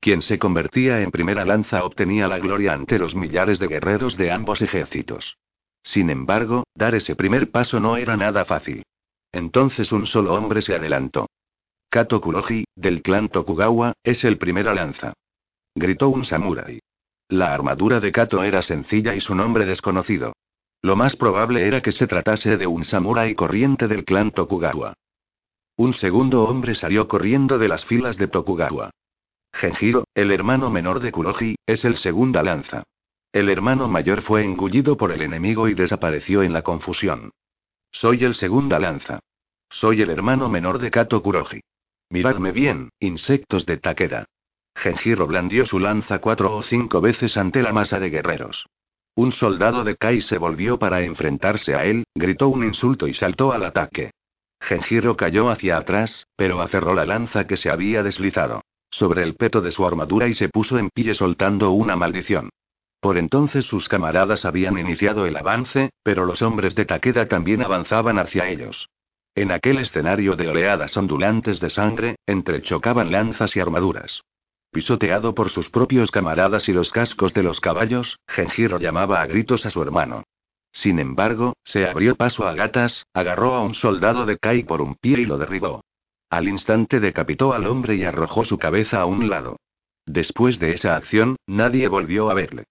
[0.00, 4.32] Quien se convertía en primera lanza obtenía la gloria ante los millares de guerreros de
[4.32, 5.36] ambos ejércitos.
[5.82, 8.84] Sin embargo, dar ese primer paso no era nada fácil.
[9.32, 11.26] Entonces un solo hombre se adelantó.
[11.92, 15.12] Kato Kuroji, del clan Tokugawa, es el primera lanza.
[15.74, 16.80] Gritó un samurái.
[17.28, 20.32] La armadura de Kato era sencilla y su nombre desconocido.
[20.80, 24.94] Lo más probable era que se tratase de un samurái corriente del clan Tokugawa.
[25.76, 28.88] Un segundo hombre salió corriendo de las filas de Tokugawa.
[29.52, 32.84] Genjiro, el hermano menor de Kuroji, es el segunda lanza.
[33.32, 37.32] El hermano mayor fue engullido por el enemigo y desapareció en la confusión.
[37.90, 39.18] Soy el segunda lanza.
[39.68, 41.60] Soy el hermano menor de Kato Kuroji.
[42.12, 44.26] Miradme bien, insectos de Takeda.
[44.76, 48.66] Genjiro blandió su lanza cuatro o cinco veces ante la masa de guerreros.
[49.14, 53.52] Un soldado de Kai se volvió para enfrentarse a él, gritó un insulto y saltó
[53.52, 54.10] al ataque.
[54.60, 58.60] Genjiro cayó hacia atrás, pero aferró la lanza que se había deslizado
[58.90, 62.50] sobre el peto de su armadura y se puso en pie soltando una maldición.
[63.00, 68.18] Por entonces sus camaradas habían iniciado el avance, pero los hombres de Takeda también avanzaban
[68.18, 68.90] hacia ellos.
[69.34, 74.22] En aquel escenario de oleadas ondulantes de sangre, entrechocaban lanzas y armaduras.
[74.70, 79.64] Pisoteado por sus propios camaradas y los cascos de los caballos, Genjiro llamaba a gritos
[79.64, 80.24] a su hermano.
[80.72, 84.96] Sin embargo, se abrió paso a gatas, agarró a un soldado de Kai por un
[84.96, 85.82] pie y lo derribó.
[86.30, 89.56] Al instante decapitó al hombre y arrojó su cabeza a un lado.
[90.06, 92.64] Después de esa acción, nadie volvió a verle.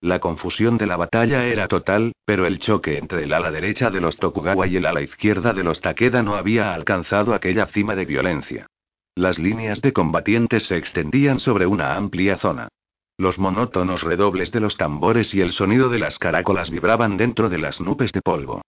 [0.00, 4.00] La confusión de la batalla era total, pero el choque entre el ala derecha de
[4.00, 8.04] los Tokugawa y el ala izquierda de los Takeda no había alcanzado aquella cima de
[8.04, 8.66] violencia.
[9.14, 12.68] Las líneas de combatientes se extendían sobre una amplia zona.
[13.16, 17.56] Los monótonos redobles de los tambores y el sonido de las caracolas vibraban dentro de
[17.56, 18.60] las nubes de polvo.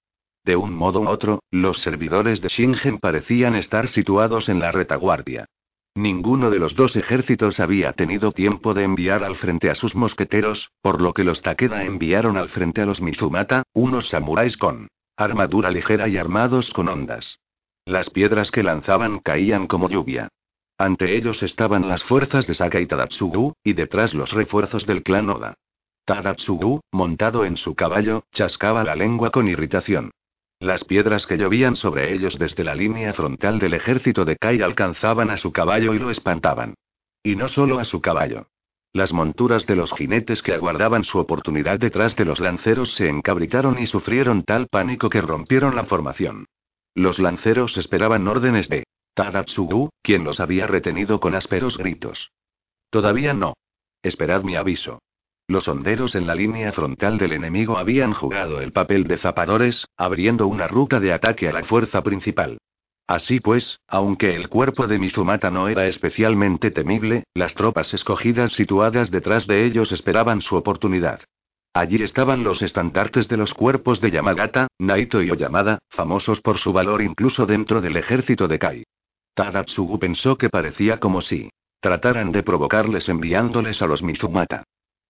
[0.42, 5.44] De un modo u otro, los servidores de Shingen parecían estar situados en la retaguardia.
[5.94, 10.70] Ninguno de los dos ejércitos había tenido tiempo de enviar al frente a sus mosqueteros,
[10.80, 15.70] por lo que los Takeda enviaron al frente a los Mizumata, unos samuráis con armadura
[15.70, 17.40] ligera y armados con ondas.
[17.84, 20.28] Las piedras que lanzaban caían como lluvia.
[20.78, 25.28] Ante ellos estaban las fuerzas de Saka y Tadatsugu, y detrás los refuerzos del clan
[25.28, 25.54] Oda.
[26.04, 30.12] Tadatsugu, montado en su caballo, chascaba la lengua con irritación.
[30.60, 35.30] Las piedras que llovían sobre ellos desde la línea frontal del ejército de Kai alcanzaban
[35.30, 36.74] a su caballo y lo espantaban.
[37.22, 38.48] Y no solo a su caballo.
[38.92, 43.78] Las monturas de los jinetes que aguardaban su oportunidad detrás de los lanceros se encabritaron
[43.78, 46.46] y sufrieron tal pánico que rompieron la formación.
[46.94, 52.32] Los lanceros esperaban órdenes de Tadatsugu, quien los había retenido con ásperos gritos.
[52.90, 53.54] Todavía no.
[54.02, 54.98] Esperad mi aviso.
[55.50, 60.46] Los honderos en la línea frontal del enemigo habían jugado el papel de zapadores, abriendo
[60.46, 62.58] una ruta de ataque a la fuerza principal.
[63.06, 69.10] Así pues, aunque el cuerpo de Mizumata no era especialmente temible, las tropas escogidas situadas
[69.10, 71.20] detrás de ellos esperaban su oportunidad.
[71.72, 76.74] Allí estaban los estandartes de los cuerpos de Yamagata, Naito y Oyamada, famosos por su
[76.74, 78.84] valor incluso dentro del ejército de Kai.
[79.32, 81.48] Tadatsugu pensó que parecía como si
[81.80, 84.64] trataran de provocarles enviándoles a los Mizumata.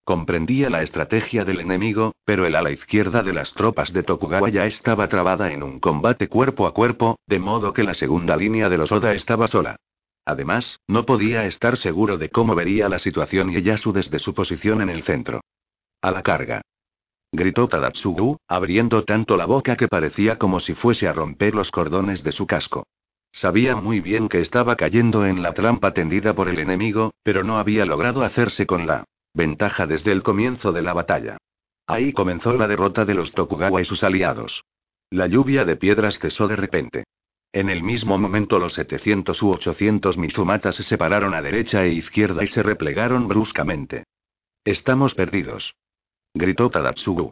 [0.09, 4.65] Comprendía la estrategia del enemigo, pero el ala izquierda de las tropas de Tokugawa ya
[4.65, 8.79] estaba trabada en un combate cuerpo a cuerpo, de modo que la segunda línea de
[8.79, 9.77] los Oda estaba sola.
[10.25, 14.89] Además, no podía estar seguro de cómo vería la situación Ieyasu desde su posición en
[14.89, 15.43] el centro.
[16.01, 16.63] A la carga.
[17.31, 22.25] Gritó Tadatsugu, abriendo tanto la boca que parecía como si fuese a romper los cordones
[22.25, 22.87] de su casco.
[23.31, 27.59] Sabía muy bien que estaba cayendo en la trampa tendida por el enemigo, pero no
[27.59, 29.05] había logrado hacerse con la
[29.39, 31.39] ventaja desde el comienzo de la batalla.
[31.87, 34.65] Ahí comenzó la derrota de los Tokugawa y sus aliados.
[35.11, 37.05] La lluvia de piedras cesó de repente.
[37.53, 42.43] En el mismo momento los 700 u 800 Mizumata se separaron a derecha e izquierda
[42.45, 44.05] y se replegaron bruscamente.
[44.65, 45.75] Estamos perdidos.
[46.35, 47.31] Gritó Tadatsugu.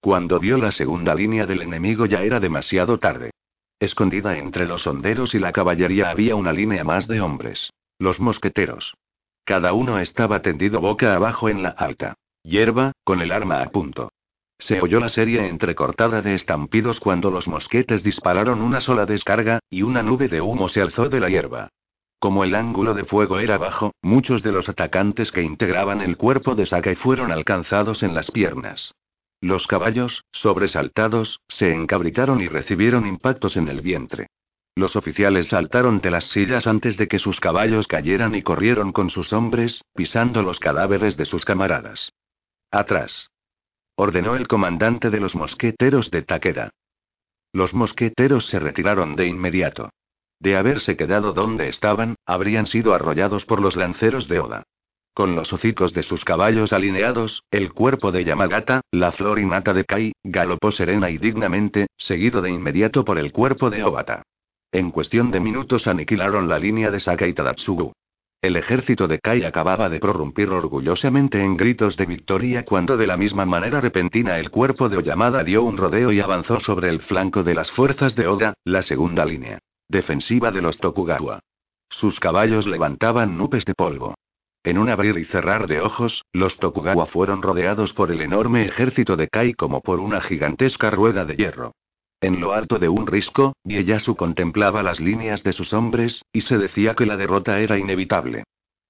[0.00, 3.32] Cuando vio la segunda línea del enemigo ya era demasiado tarde.
[3.80, 7.70] Escondida entre los honderos y la caballería había una línea más de hombres.
[7.98, 8.94] Los mosqueteros.
[9.48, 14.12] Cada uno estaba tendido boca abajo en la alta hierba, con el arma a punto.
[14.58, 19.80] Se oyó la serie entrecortada de estampidos cuando los mosquetes dispararon una sola descarga, y
[19.80, 21.70] una nube de humo se alzó de la hierba.
[22.18, 26.54] Como el ángulo de fuego era bajo, muchos de los atacantes que integraban el cuerpo
[26.54, 28.92] de Sakai fueron alcanzados en las piernas.
[29.40, 34.26] Los caballos, sobresaltados, se encabritaron y recibieron impactos en el vientre.
[34.78, 39.10] Los oficiales saltaron de las sillas antes de que sus caballos cayeran y corrieron con
[39.10, 42.12] sus hombres, pisando los cadáveres de sus camaradas.
[42.70, 43.28] Atrás.
[43.96, 46.70] Ordenó el comandante de los mosqueteros de Takeda.
[47.52, 49.90] Los mosqueteros se retiraron de inmediato.
[50.38, 54.62] De haberse quedado donde estaban, habrían sido arrollados por los lanceros de Oda.
[55.12, 59.84] Con los hocicos de sus caballos alineados, el cuerpo de Yamagata, la flor innata de
[59.84, 64.22] Kai, galopó serena y dignamente, seguido de inmediato por el cuerpo de Obata.
[64.70, 67.92] En cuestión de minutos aniquilaron la línea de Saka y Tadatsugu.
[68.42, 73.16] El ejército de Kai acababa de prorrumpir orgullosamente en gritos de victoria cuando de la
[73.16, 77.42] misma manera repentina el cuerpo de Oyamada dio un rodeo y avanzó sobre el flanco
[77.42, 79.58] de las fuerzas de Oda, la segunda línea
[79.88, 81.40] defensiva de los Tokugawa.
[81.88, 84.14] Sus caballos levantaban nubes de polvo.
[84.62, 89.16] En un abrir y cerrar de ojos, los Tokugawa fueron rodeados por el enorme ejército
[89.16, 91.72] de Kai como por una gigantesca rueda de hierro.
[92.20, 96.58] En lo alto de un risco, Ieyasu contemplaba las líneas de sus hombres, y se
[96.58, 98.42] decía que la derrota era inevitable.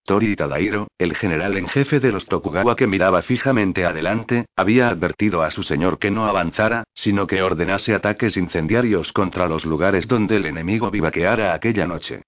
[0.04, 5.42] Tori Tadairo, el general en jefe de los Tokugawa que miraba fijamente adelante, había advertido
[5.42, 10.36] a su señor que no avanzara, sino que ordenase ataques incendiarios contra los lugares donde
[10.36, 12.22] el enemigo vivaqueara aquella noche.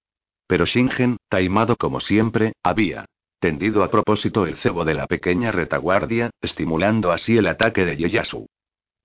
[0.45, 3.05] Pero Shingen, taimado como siempre, había
[3.39, 8.45] tendido a propósito el cebo de la pequeña retaguardia, estimulando así el ataque de Ieyasu.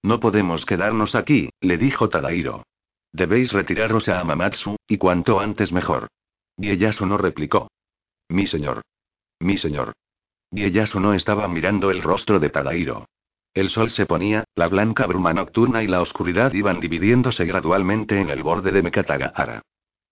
[0.03, 2.65] No podemos quedarnos aquí, le dijo Tadairo.
[3.13, 6.09] Debéis retiraros a Amamatsu, y cuanto antes mejor.
[6.59, 7.69] Ieyasu no replicó.
[8.29, 8.83] Mi señor.
[9.41, 9.93] Mi señor.
[10.51, 13.07] Ieyasu no estaba mirando el rostro de Tadairo.
[13.55, 18.29] El sol se ponía, la blanca bruma nocturna y la oscuridad iban dividiéndose gradualmente en
[18.29, 19.63] el borde de Mekatagahara.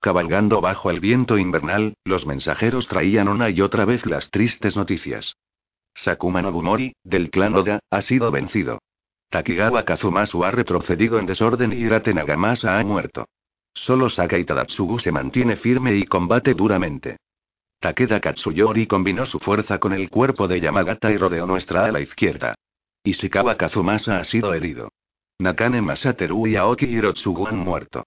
[0.00, 5.36] Cabalgando bajo el viento invernal, los mensajeros traían una y otra vez las tristes noticias.
[5.94, 8.80] Sakuma Nobumori, del clan Oda, ha sido vencido.
[9.34, 13.26] Takigawa Kazumasu ha retrocedido en desorden y Hirate Nagamasa ha muerto.
[13.74, 17.16] Solo Sakai Tadatsugu se mantiene firme y combate duramente.
[17.80, 22.54] Takeda Katsuyori combinó su fuerza con el cuerpo de Yamagata y rodeó nuestra ala izquierda.
[23.02, 24.92] Ishikawa Kazumasa ha sido herido.
[25.40, 28.04] Nakane Masateru y Aoki Hirotsugu han muerto.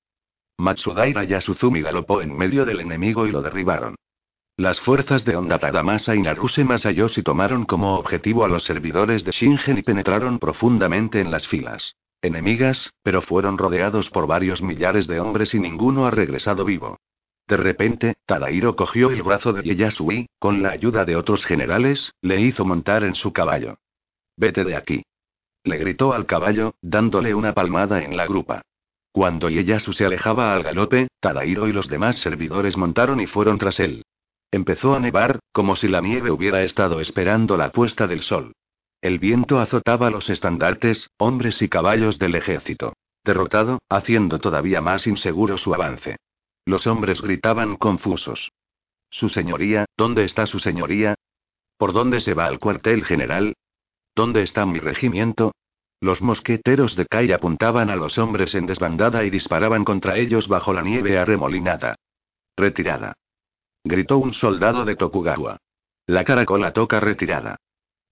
[0.57, 3.95] Matsudaira Yasuzumi galopó en medio del enemigo y lo derribaron.
[4.59, 9.31] Las fuerzas de Onda Tadamasa y Naruse Masayoshi tomaron como objetivo a los servidores de
[9.31, 11.95] Shingen y penetraron profundamente en las filas.
[12.23, 16.97] Enemigas, pero fueron rodeados por varios millares de hombres y ninguno ha regresado vivo.
[17.47, 22.13] De repente, Tadairo cogió el brazo de Ieyasu y, con la ayuda de otros generales,
[22.23, 23.77] le hizo montar en su caballo.
[24.37, 25.03] Vete de aquí.
[25.65, 28.63] Le gritó al caballo, dándole una palmada en la grupa.
[29.11, 33.79] Cuando Ieyasu se alejaba al galope, Tadairo y los demás servidores montaron y fueron tras
[33.79, 34.01] él.
[34.51, 38.53] Empezó a nevar, como si la nieve hubiera estado esperando la puesta del sol.
[39.01, 42.93] El viento azotaba los estandartes, hombres y caballos del ejército.
[43.23, 46.17] Derrotado, haciendo todavía más inseguro su avance.
[46.65, 48.51] Los hombres gritaban confusos.
[49.09, 51.15] Su señoría, ¿dónde está su señoría?
[51.77, 53.53] ¿Por dónde se va al cuartel general?
[54.15, 55.51] ¿Dónde está mi regimiento?
[55.99, 60.73] Los mosqueteros de Kai apuntaban a los hombres en desbandada y disparaban contra ellos bajo
[60.73, 61.95] la nieve arremolinada.
[62.55, 63.13] Retirada.
[63.87, 65.59] Gritó un soldado de Tokugawa.
[66.07, 67.55] La caracola toca retirada.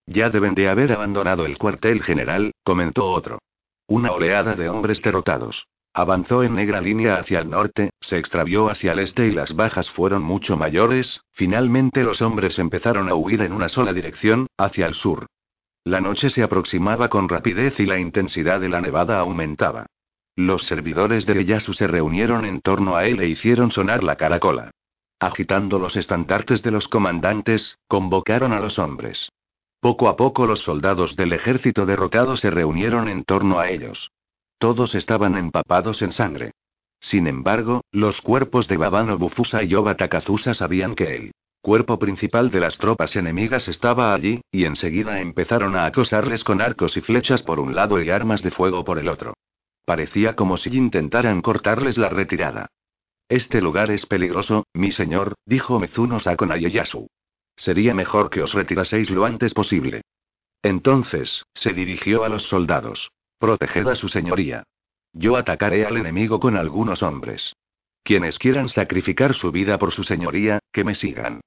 [0.08, 3.40] Ya deben de haber abandonado el cuartel general, comentó otro.
[3.88, 5.68] Una oleada de hombres derrotados.
[5.94, 9.90] Avanzó en negra línea hacia el norte, se extravió hacia el este y las bajas
[9.90, 14.94] fueron mucho mayores, finalmente los hombres empezaron a huir en una sola dirección, hacia el
[14.94, 15.28] sur.
[15.84, 19.88] La noche se aproximaba con rapidez y la intensidad de la nevada aumentaba.
[20.38, 24.72] Los servidores de Eyasu se reunieron en torno a él e hicieron sonar la caracola.
[25.20, 29.32] Agitando los estandartes de los comandantes, convocaron a los hombres.
[29.80, 34.12] Poco a poco los soldados del ejército derrotado se reunieron en torno a ellos.
[34.58, 36.52] Todos estaban empapados en sangre.
[37.00, 41.32] Sin embargo, los cuerpos de Babano Bufusa y Yoba Takazusa sabían que él
[41.66, 46.96] cuerpo principal de las tropas enemigas estaba allí, y enseguida empezaron a acosarles con arcos
[46.96, 49.34] y flechas por un lado y armas de fuego por el otro.
[49.84, 52.68] Parecía como si intentaran cortarles la retirada.
[53.28, 56.58] Este lugar es peligroso, mi señor, dijo Mezuno Sakon a
[57.56, 60.02] Sería mejor que os retiraseis lo antes posible.
[60.62, 63.12] Entonces, se dirigió a los soldados.
[63.40, 64.64] Proteged a su señoría.
[65.12, 67.54] Yo atacaré al enemigo con algunos hombres.
[68.04, 71.42] Quienes quieran sacrificar su vida por su señoría, que me sigan.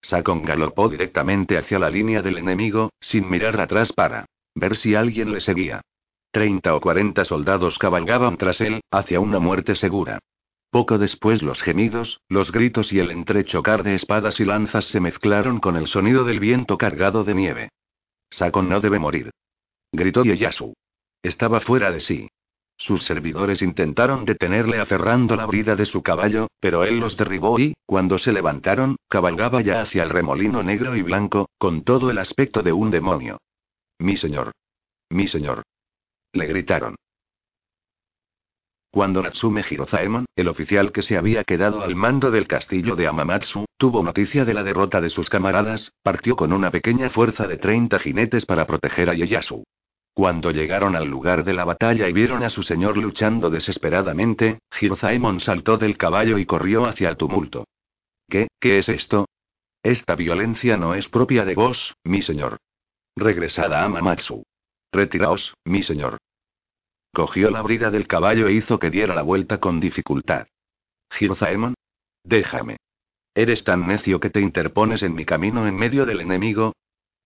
[0.00, 4.24] Sakon galopó directamente hacia la línea del enemigo, sin mirar atrás para
[4.54, 5.82] ver si alguien le seguía.
[6.30, 10.20] Treinta o cuarenta soldados cabalgaban tras él, hacia una muerte segura.
[10.70, 15.60] Poco después los gemidos, los gritos y el entrechocar de espadas y lanzas se mezclaron
[15.60, 17.68] con el sonido del viento cargado de nieve.
[18.30, 19.30] Sakon no debe morir.
[19.92, 20.74] Gritó Ieyasu.
[21.22, 22.28] Estaba fuera de sí.
[22.76, 27.74] Sus servidores intentaron detenerle aferrando la brida de su caballo, pero él los derribó y,
[27.86, 32.62] cuando se levantaron, cabalgaba ya hacia el remolino negro y blanco, con todo el aspecto
[32.62, 33.40] de un demonio.
[33.98, 34.52] Mi señor.
[35.10, 35.64] Mi señor.
[36.32, 36.94] Le gritaron.
[38.90, 43.66] Cuando Natsume Hirozaemon, el oficial que se había quedado al mando del castillo de Amamatsu,
[43.76, 47.98] tuvo noticia de la derrota de sus camaradas, partió con una pequeña fuerza de 30
[47.98, 49.62] jinetes para proteger a Ieyasu.
[50.14, 55.40] Cuando llegaron al lugar de la batalla y vieron a su señor luchando desesperadamente, Hirozaemon
[55.40, 57.64] saltó del caballo y corrió hacia el tumulto.
[58.28, 59.26] ¿Qué, qué es esto?
[59.82, 62.56] Esta violencia no es propia de vos, mi señor.
[63.14, 64.42] Regresad a Amamatsu.
[64.92, 66.17] Retiraos, mi señor.
[67.12, 70.46] Cogió la brida del caballo e hizo que diera la vuelta con dificultad.
[71.18, 71.74] Hirozaemon.
[72.24, 72.76] Déjame.
[73.34, 76.74] ¿Eres tan necio que te interpones en mi camino en medio del enemigo?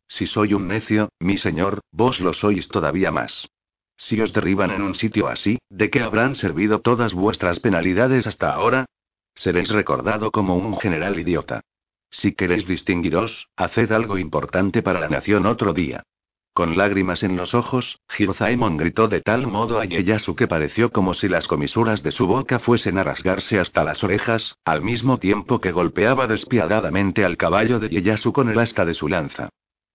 [0.09, 3.49] Si soy un necio, mi señor, vos lo sois todavía más.
[3.97, 8.53] Si os derriban en un sitio así, ¿de qué habrán servido todas vuestras penalidades hasta
[8.53, 8.87] ahora?
[9.35, 11.63] Seréis recordado como un general idiota.
[12.11, 16.03] Si queréis distinguiros, haced algo importante para la nación otro día.
[16.55, 21.15] Con lágrimas en los ojos, Hirozaemon gritó de tal modo a Ieyasu que pareció como
[21.15, 25.63] si las comisuras de su boca fuesen a rasgarse hasta las orejas, al mismo tiempo
[25.63, 29.49] que golpeaba despiadadamente al caballo de Ieyasu con el asta de su lanza.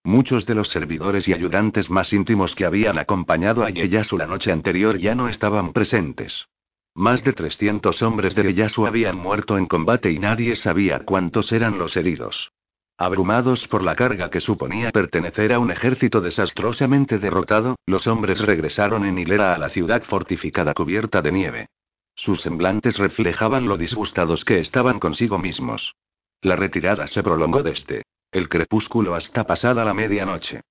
[0.03, 4.51] Muchos de los servidores y ayudantes más íntimos que habían acompañado a Ieyasu la noche
[4.51, 6.47] anterior ya no estaban presentes.
[6.95, 11.77] Más de 300 hombres de Ieyasu habían muerto en combate y nadie sabía cuántos eran
[11.77, 12.51] los heridos.
[12.99, 19.05] Abrumados por la carga que suponía pertenecer a un ejército desastrosamente derrotado, los hombres regresaron
[19.05, 21.67] en hilera a la ciudad fortificada cubierta de nieve.
[22.15, 25.93] Sus semblantes reflejaban lo disgustados que estaban consigo mismos.
[26.41, 28.01] La retirada se prolongó desde
[28.31, 30.61] el crepúsculo hasta pasada la medianoche.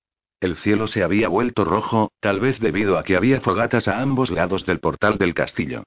[0.41, 4.31] El cielo se había vuelto rojo, tal vez debido a que había fogatas a ambos
[4.31, 5.83] lados del portal del castillo.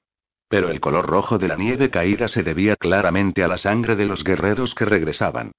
[0.49, 4.07] Pero el color rojo de la nieve caída se debía claramente a la sangre de
[4.07, 5.51] los guerreros que regresaban.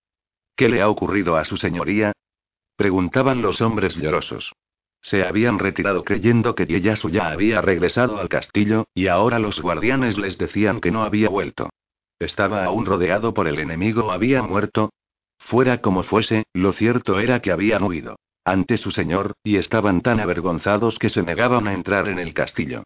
[0.56, 2.12] ¿Qué le ha ocurrido a su señoría?
[2.76, 4.52] Preguntaban los hombres llorosos.
[5.00, 10.18] Se habían retirado creyendo que Ieyasu ya había regresado al castillo, y ahora los guardianes
[10.18, 11.70] les decían que no había vuelto.
[12.18, 14.92] ¿Estaba aún rodeado por el enemigo había muerto?
[15.38, 20.20] Fuera como fuese, lo cierto era que habían huido ante su señor, y estaban tan
[20.20, 22.84] avergonzados que se negaban a entrar en el castillo.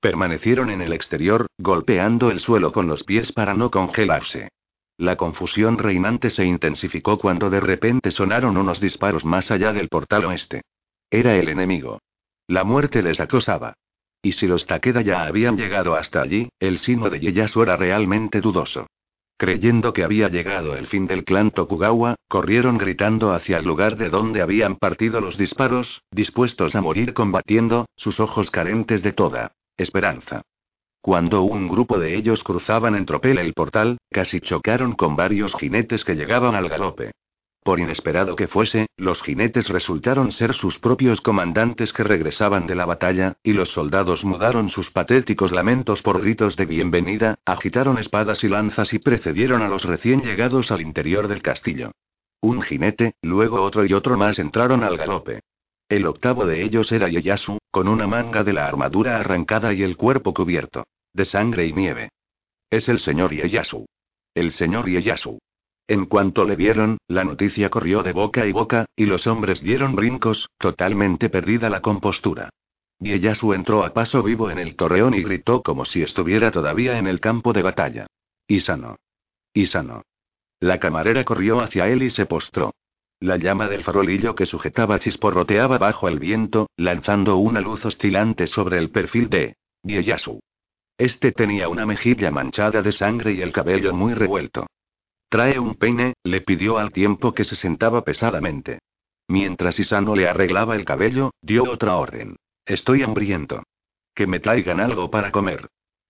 [0.00, 4.50] Permanecieron en el exterior, golpeando el suelo con los pies para no congelarse.
[4.98, 10.24] La confusión reinante se intensificó cuando de repente sonaron unos disparos más allá del portal
[10.24, 10.62] oeste.
[11.08, 12.00] Era el enemigo.
[12.48, 13.74] La muerte les acosaba.
[14.20, 18.40] Y si los Takeda ya habían llegado hasta allí, el sino de Ieyasu era realmente
[18.40, 18.88] dudoso.
[19.36, 24.10] Creyendo que había llegado el fin del clan Tokugawa, corrieron gritando hacia el lugar de
[24.10, 30.42] donde habían partido los disparos, dispuestos a morir combatiendo, sus ojos carentes de toda esperanza.
[31.00, 36.04] Cuando un grupo de ellos cruzaban en tropel el portal, casi chocaron con varios jinetes
[36.04, 37.12] que llegaban al galope.
[37.62, 42.86] Por inesperado que fuese, los jinetes resultaron ser sus propios comandantes que regresaban de la
[42.86, 48.48] batalla, y los soldados mudaron sus patéticos lamentos por gritos de bienvenida, agitaron espadas y
[48.48, 51.92] lanzas y precedieron a los recién llegados al interior del castillo.
[52.40, 55.40] Un jinete, luego otro y otro más entraron al galope.
[55.88, 59.96] El octavo de ellos era Ieyasu, con una manga de la armadura arrancada y el
[59.96, 60.84] cuerpo cubierto
[61.18, 62.10] de sangre y nieve.
[62.70, 63.86] Es el señor Ieyasu.
[64.34, 65.38] El señor Ieyasu.
[65.88, 69.96] En cuanto le vieron, la noticia corrió de boca y boca, y los hombres dieron
[69.96, 72.50] brincos, totalmente perdida la compostura.
[73.00, 77.06] Ieyasu entró a paso vivo en el torreón y gritó como si estuviera todavía en
[77.06, 78.06] el campo de batalla.
[78.46, 78.96] Isano.
[79.54, 80.02] Isano.
[80.60, 82.74] La camarera corrió hacia él y se postró.
[83.20, 88.78] La llama del farolillo que sujetaba chisporroteaba bajo el viento, lanzando una luz oscilante sobre
[88.78, 90.38] el perfil de Ieyasu.
[90.96, 94.66] Este tenía una mejilla manchada de sangre y el cabello muy revuelto.
[95.28, 98.78] Trae un peine, le pidió al tiempo que se sentaba pesadamente.
[99.28, 102.36] Mientras Isano le arreglaba el cabello, dio otra orden.
[102.64, 103.64] Estoy hambriento.
[104.14, 105.68] Que me traigan algo para comer.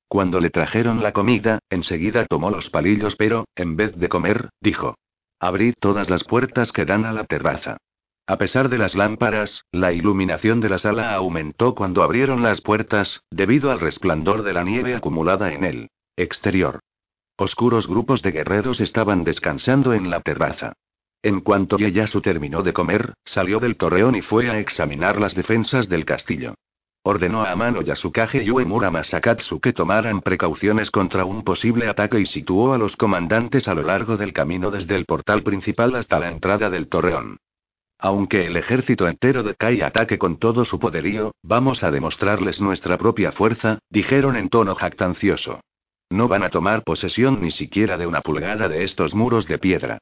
[0.09, 4.95] Cuando le trajeron la comida, enseguida tomó los palillos, pero, en vez de comer, dijo.
[5.40, 7.77] Abrid todas las puertas que dan a la terraza.
[8.27, 13.23] A pesar de las lámparas, la iluminación de la sala aumentó cuando abrieron las puertas,
[13.31, 16.81] debido al resplandor de la nieve acumulada en el exterior.
[17.36, 20.73] Oscuros grupos de guerreros estaban descansando en la terraza.
[21.23, 25.89] En cuanto Ieyasu terminó de comer, salió del torreón y fue a examinar las defensas
[25.89, 26.55] del castillo.
[27.11, 32.27] Ordenó a Amano Yasukage y Uemura Masakatsu que tomaran precauciones contra un posible ataque y
[32.27, 36.31] situó a los comandantes a lo largo del camino desde el portal principal hasta la
[36.31, 37.39] entrada del torreón.
[37.99, 42.99] Aunque el ejército entero de Kai ataque con todo su poderío, vamos a demostrarles nuestra
[42.99, 45.63] propia fuerza, dijeron en tono jactancioso.
[46.11, 49.99] No van a tomar posesión ni siquiera de una pulgada de estos muros de piedra.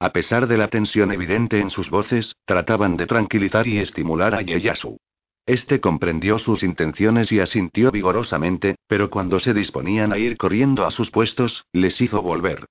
[0.00, 4.42] A pesar de la tensión evidente en sus voces, trataban de tranquilizar y estimular a
[4.42, 4.98] Ieyasu.
[5.46, 10.90] Este comprendió sus intenciones y asintió vigorosamente, pero cuando se disponían a ir corriendo a
[10.90, 12.66] sus puestos, les hizo volver.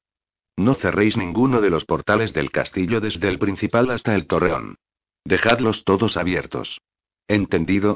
[0.57, 4.75] No cerréis ninguno de los portales del castillo desde el principal hasta el torreón.
[5.23, 6.81] Dejadlos todos abiertos.
[7.29, 7.95] ¿Entendido?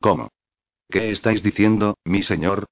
[0.00, 0.30] ¿Cómo?
[0.90, 2.66] ¿Qué estáis diciendo, mi señor?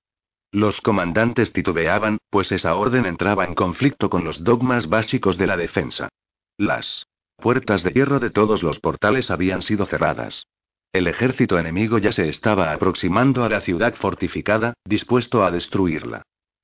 [0.52, 5.58] Los comandantes titubeaban, pues esa orden entraba en conflicto con los dogmas básicos de la
[5.58, 6.08] defensa.
[6.56, 7.06] Las
[7.36, 10.46] puertas de hierro de todos los portales habían sido cerradas.
[10.96, 16.22] El ejército enemigo ya se estaba aproximando a la ciudad fortificada, dispuesto a destruirla.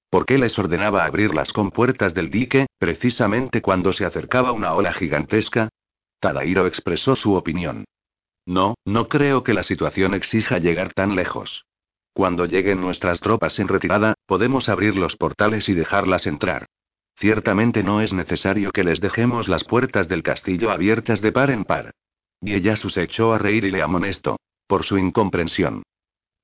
[0.09, 4.94] ¿Por qué les ordenaba abrir las compuertas del dique, precisamente cuando se acercaba una ola
[4.94, 5.68] gigantesca?
[6.18, 7.84] Tadairo expresó su opinión.
[8.46, 11.66] No, no creo que la situación exija llegar tan lejos.
[12.14, 16.64] Cuando lleguen nuestras tropas en retirada, podemos abrir los portales y dejarlas entrar.
[17.16, 21.64] Ciertamente no es necesario que les dejemos las puertas del castillo abiertas de par en
[21.64, 21.92] par.
[22.43, 24.36] Ieyasu se echó a reír y le amonestó.
[24.66, 25.82] Por su incomprensión.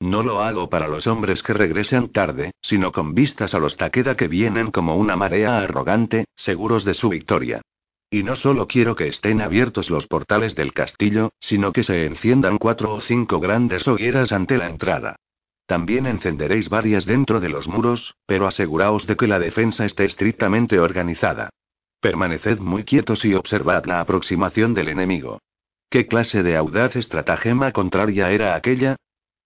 [0.01, 4.17] No lo hago para los hombres que regresan tarde, sino con vistas a los Takeda
[4.17, 7.63] que vienen como una marea arrogante, seguros de su victoria.
[8.11, 12.59] Y no solo quiero que estén abiertos los portales del castillo, sino que se enciendan
[12.59, 15.17] cuatro o cinco grandes hogueras ante la entrada.
[15.67, 20.79] También encenderéis varias dentro de los muros, pero aseguraos de que la defensa esté estrictamente
[20.79, 21.51] organizada.
[22.01, 25.41] Permaneced muy quietos y observad la aproximación del enemigo.
[25.91, 28.97] ¿Qué clase de audaz estratagema contraria era aquella?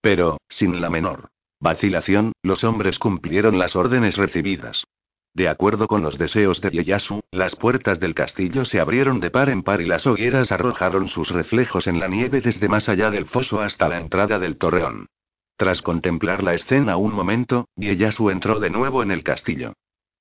[0.01, 1.29] Pero, sin la menor
[1.61, 4.83] vacilación, los hombres cumplieron las órdenes recibidas.
[5.33, 9.49] De acuerdo con los deseos de Ieyasu, las puertas del castillo se abrieron de par
[9.49, 13.25] en par y las hogueras arrojaron sus reflejos en la nieve desde más allá del
[13.25, 15.07] foso hasta la entrada del torreón.
[15.55, 19.73] Tras contemplar la escena un momento, Ieyasu entró de nuevo en el castillo.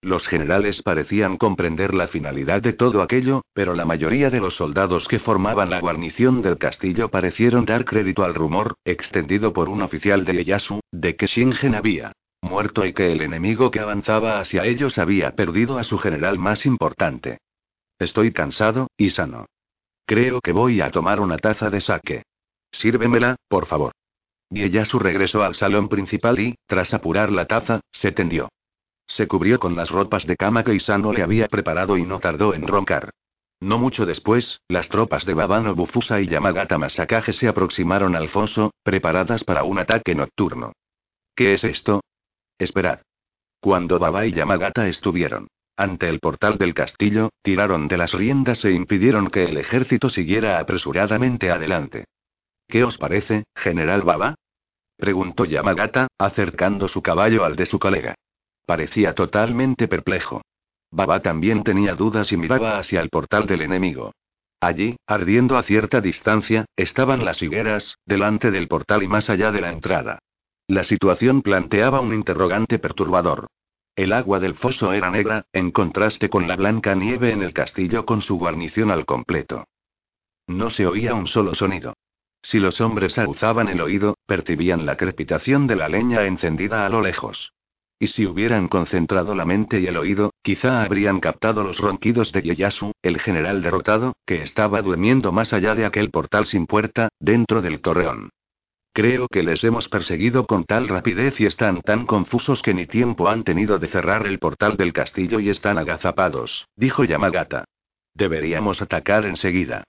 [0.04, 5.06] Los generales parecían comprender la finalidad de todo aquello, pero la mayoría de los soldados
[5.06, 10.24] que formaban la guarnición del castillo parecieron dar crédito al rumor, extendido por un oficial
[10.24, 14.98] de Ieyasu, de que Shingen había muerto y que el enemigo que avanzaba hacia ellos
[14.98, 17.38] había perdido a su general más importante.
[18.00, 19.46] Estoy cansado, y sano.
[20.04, 22.24] Creo que voy a tomar una taza de sake.
[22.72, 23.92] Sírvemela, por favor.
[24.50, 28.48] Ieyasu regresó al salón principal y, tras apurar la taza, se tendió.
[29.14, 32.54] Se cubrió con las ropas de cama que Isano le había preparado y no tardó
[32.54, 33.10] en roncar.
[33.60, 38.72] No mucho después, las tropas de Babano Bufusa y Yamagata Masakage se aproximaron al foso,
[38.82, 40.72] preparadas para un ataque nocturno.
[41.36, 42.00] ¿Qué es esto?
[42.58, 43.00] Esperad.
[43.60, 48.72] Cuando Baba y Yamagata estuvieron ante el portal del castillo, tiraron de las riendas e
[48.72, 52.04] impidieron que el ejército siguiera apresuradamente adelante.
[52.66, 54.36] ¿Qué os parece, general Baba?
[54.96, 58.14] preguntó Yamagata, acercando su caballo al de su colega.
[58.66, 60.42] Parecía totalmente perplejo.
[60.90, 64.12] Baba también tenía dudas y miraba hacia el portal del enemigo.
[64.60, 69.60] Allí, ardiendo a cierta distancia, estaban las higueras, delante del portal y más allá de
[69.60, 70.20] la entrada.
[70.68, 73.48] La situación planteaba un interrogante perturbador.
[73.96, 78.06] El agua del foso era negra, en contraste con la blanca nieve en el castillo
[78.06, 79.64] con su guarnición al completo.
[80.46, 81.94] No se oía un solo sonido.
[82.42, 87.00] Si los hombres aguzaban el oído, percibían la crepitación de la leña encendida a lo
[87.00, 87.52] lejos.
[88.02, 92.42] Y si hubieran concentrado la mente y el oído, quizá habrían captado los ronquidos de
[92.42, 97.62] Ieyasu, el general derrotado, que estaba durmiendo más allá de aquel portal sin puerta, dentro
[97.62, 98.30] del torreón.
[98.92, 103.28] Creo que les hemos perseguido con tal rapidez y están tan confusos que ni tiempo
[103.28, 107.66] han tenido de cerrar el portal del castillo y están agazapados, dijo Yamagata.
[108.14, 109.84] Deberíamos atacar enseguida.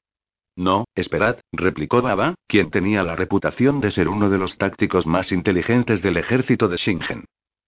[0.56, 5.32] No, esperad, replicó Baba, quien tenía la reputación de ser uno de los tácticos más
[5.32, 7.26] inteligentes del ejército de Shingen.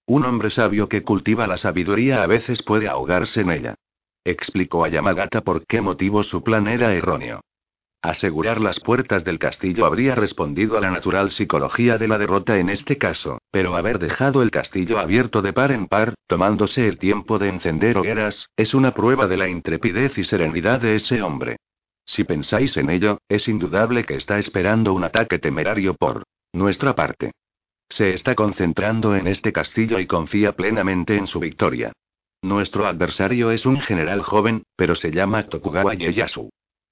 [0.07, 3.75] Un hombre sabio que cultiva la sabiduría a veces puede ahogarse en ella.
[4.23, 7.41] Explicó a Yamagata por qué motivo su plan era erróneo.
[8.03, 12.69] Asegurar las puertas del castillo habría respondido a la natural psicología de la derrota en
[12.69, 17.39] este caso, pero haber dejado el castillo abierto de par en par, tomándose el tiempo
[17.39, 21.57] de encender hogueras, es una prueba de la intrepidez y serenidad de ese hombre.
[22.05, 26.21] Si pensáis en ello, es indudable que está esperando un ataque temerario por
[26.53, 27.31] nuestra parte.
[27.89, 31.93] Se está concentrando en este castillo y confía plenamente en su victoria.
[32.41, 36.49] Nuestro adversario es un general joven, pero se llama Tokugawa Ieyasu.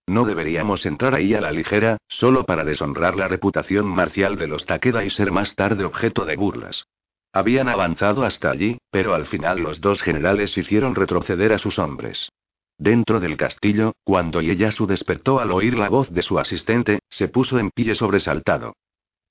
[0.08, 4.66] No deberíamos entrar ahí a la ligera, solo para deshonrar la reputación marcial de los
[4.66, 6.86] Takeda y ser más tarde objeto de burlas.
[7.32, 12.30] Habían avanzado hasta allí, pero al final los dos generales hicieron retroceder a sus hombres.
[12.78, 17.58] Dentro del castillo, cuando Ieyasu despertó al oír la voz de su asistente, se puso
[17.58, 18.74] en pie sobresaltado.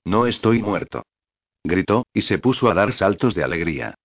[0.05, 1.03] No estoy muerto.
[1.63, 3.95] Gritó, y se puso a dar saltos de alegría.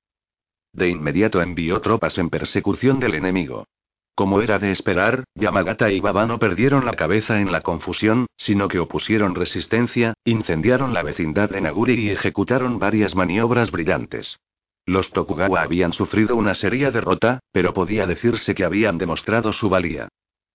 [0.72, 3.66] De inmediato envió tropas en persecución del enemigo.
[4.14, 8.68] Como era de esperar, Yamagata y Baba no perdieron la cabeza en la confusión, sino
[8.68, 14.38] que opusieron resistencia, incendiaron la vecindad de Naguri y ejecutaron varias maniobras brillantes.
[14.86, 20.08] Los Tokugawa habían sufrido una seria derrota, pero podía decirse que habían demostrado su valía.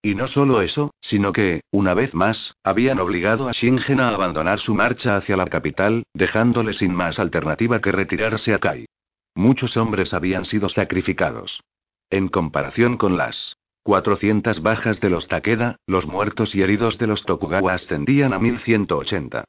[0.05, 4.59] Y no solo eso, sino que, una vez más, habían obligado a Shingen a abandonar
[4.59, 8.85] su marcha hacia la capital, dejándole sin más alternativa que retirarse a Kai.
[9.33, 11.61] Muchos hombres habían sido sacrificados.
[12.09, 17.23] En comparación con las 400 bajas de los Takeda, los muertos y heridos de los
[17.23, 19.45] Tokugawa ascendían a 1180.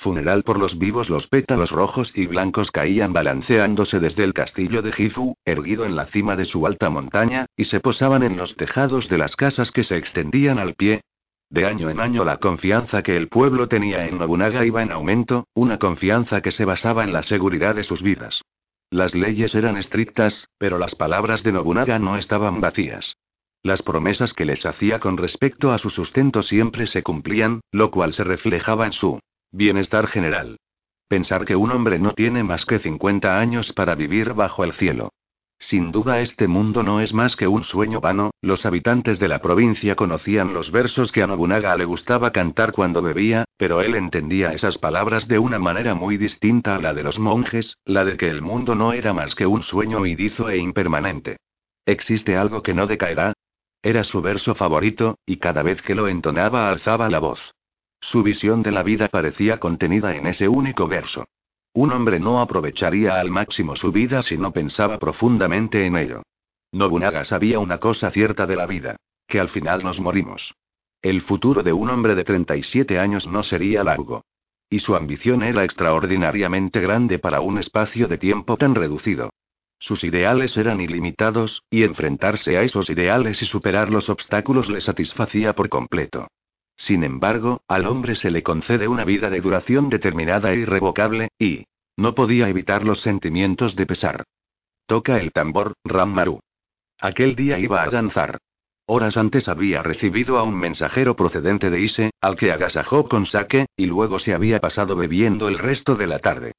[0.00, 4.92] Funeral por los vivos, los pétalos rojos y blancos caían balanceándose desde el castillo de
[4.92, 9.10] Gifu, erguido en la cima de su alta montaña, y se posaban en los tejados
[9.10, 11.02] de las casas que se extendían al pie.
[11.50, 15.48] De año en año la confianza que el pueblo tenía en Nobunaga iba en aumento,
[15.52, 18.40] una confianza que se basaba en la seguridad de sus vidas.
[18.88, 23.18] Las leyes eran estrictas, pero las palabras de Nobunaga no estaban vacías.
[23.62, 28.14] Las promesas que les hacía con respecto a su sustento siempre se cumplían, lo cual
[28.14, 29.20] se reflejaba en su
[29.52, 30.58] bienestar general.
[31.08, 35.10] Pensar que un hombre no tiene más que 50 años para vivir bajo el cielo.
[35.58, 39.40] Sin duda este mundo no es más que un sueño vano, los habitantes de la
[39.40, 44.54] provincia conocían los versos que a Nobunaga le gustaba cantar cuando bebía, pero él entendía
[44.54, 48.30] esas palabras de una manera muy distinta a la de los monjes, la de que
[48.30, 51.36] el mundo no era más que un sueño idizo e impermanente.
[51.84, 53.34] ¿Existe algo que no decaerá?
[53.82, 57.52] Era su verso favorito, y cada vez que lo entonaba alzaba la voz.
[58.00, 61.26] Su visión de la vida parecía contenida en ese único verso.
[61.72, 66.22] Un hombre no aprovecharía al máximo su vida si no pensaba profundamente en ello.
[66.72, 68.96] Nobunaga sabía una cosa cierta de la vida,
[69.28, 70.54] que al final nos morimos.
[71.02, 74.24] El futuro de un hombre de 37 años no sería largo.
[74.68, 79.30] Y su ambición era extraordinariamente grande para un espacio de tiempo tan reducido.
[79.78, 85.54] Sus ideales eran ilimitados, y enfrentarse a esos ideales y superar los obstáculos le satisfacía
[85.54, 86.28] por completo.
[86.80, 91.66] Sin embargo, al hombre se le concede una vida de duración determinada e irrevocable, y
[91.98, 94.24] no podía evitar los sentimientos de pesar.
[94.86, 96.40] Toca el tambor, Rammaru.
[96.98, 98.38] Aquel día iba a danzar.
[98.86, 103.66] Horas antes había recibido a un mensajero procedente de Ise, al que agasajó con saque,
[103.76, 106.52] y luego se había pasado bebiendo el resto de la tarde.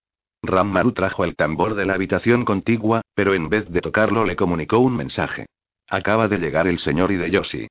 [0.43, 4.77] Rammaru trajo el tambor de la habitación contigua, pero en vez de tocarlo le comunicó
[4.77, 5.47] un mensaje.
[5.89, 7.67] Acaba de llegar el señor Hideyoshi.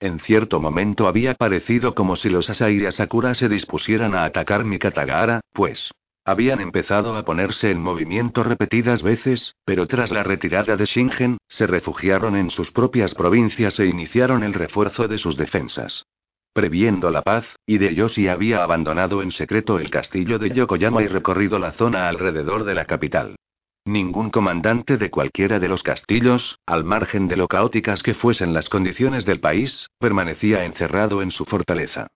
[0.00, 4.64] En cierto momento había parecido como si los Asai y Asakura se dispusieran a atacar
[4.64, 5.90] mi Katagara, pues.
[6.26, 11.66] Habían empezado a ponerse en movimiento repetidas veces, pero tras la retirada de Shingen, se
[11.66, 16.06] refugiaron en sus propias provincias e iniciaron el refuerzo de sus defensas.
[16.54, 21.72] Previendo la paz, Hideyoshi había abandonado en secreto el castillo de Yokoyama y recorrido la
[21.72, 23.36] zona alrededor de la capital.
[23.86, 28.70] Ningún comandante de cualquiera de los castillos, al margen de lo caóticas que fuesen las
[28.70, 32.06] condiciones del país, permanecía encerrado en su fortaleza.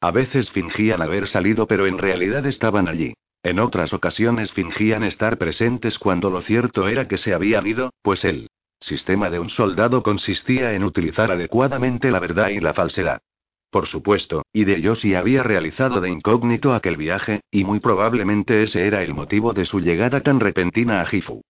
[0.00, 3.12] A veces fingían haber salido pero en realidad estaban allí.
[3.42, 8.24] En otras ocasiones fingían estar presentes cuando lo cierto era que se habían ido, pues
[8.24, 8.48] el
[8.80, 13.20] sistema de un soldado consistía en utilizar adecuadamente la verdad y la falsedad.
[13.70, 19.12] Por supuesto, Hideyoshi había realizado de incógnito aquel viaje, y muy probablemente ese era el
[19.12, 21.42] motivo de su llegada tan repentina a Gifu.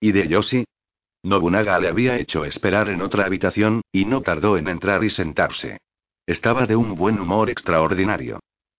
[0.00, 0.64] ¿Hideyoshi?
[1.24, 5.78] Nobunaga le había hecho esperar en otra habitación, y no tardó en entrar y sentarse.
[6.24, 8.38] Estaba de un buen humor extraordinario.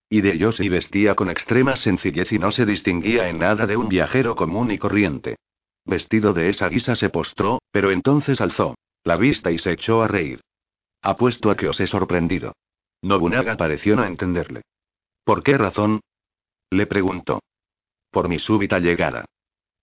[0.09, 4.71] Hideyoshi vestía con extrema sencillez y no se distinguía en nada de un viajero común
[4.71, 5.35] y corriente.
[5.83, 10.07] Vestido de esa guisa se postró, pero entonces alzó la vista y se echó a
[10.07, 10.41] reír.
[11.01, 12.53] Apuesto a que os he sorprendido.
[13.01, 14.61] Nobunaga pareció no entenderle.
[15.23, 16.01] ¿Por qué razón?
[16.71, 17.41] Le preguntó.
[18.11, 19.25] Por mi súbita llegada.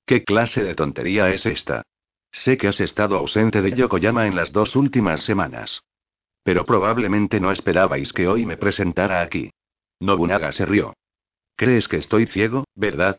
[0.06, 1.82] ¿Qué clase de tontería es esta?
[2.30, 5.82] Sé que has estado ausente de Yokoyama en las dos últimas semanas.
[6.42, 9.50] Pero probablemente no esperabais que hoy me presentara aquí.
[10.00, 10.94] Nobunaga se rió.
[11.56, 13.18] ¿Crees que estoy ciego, verdad?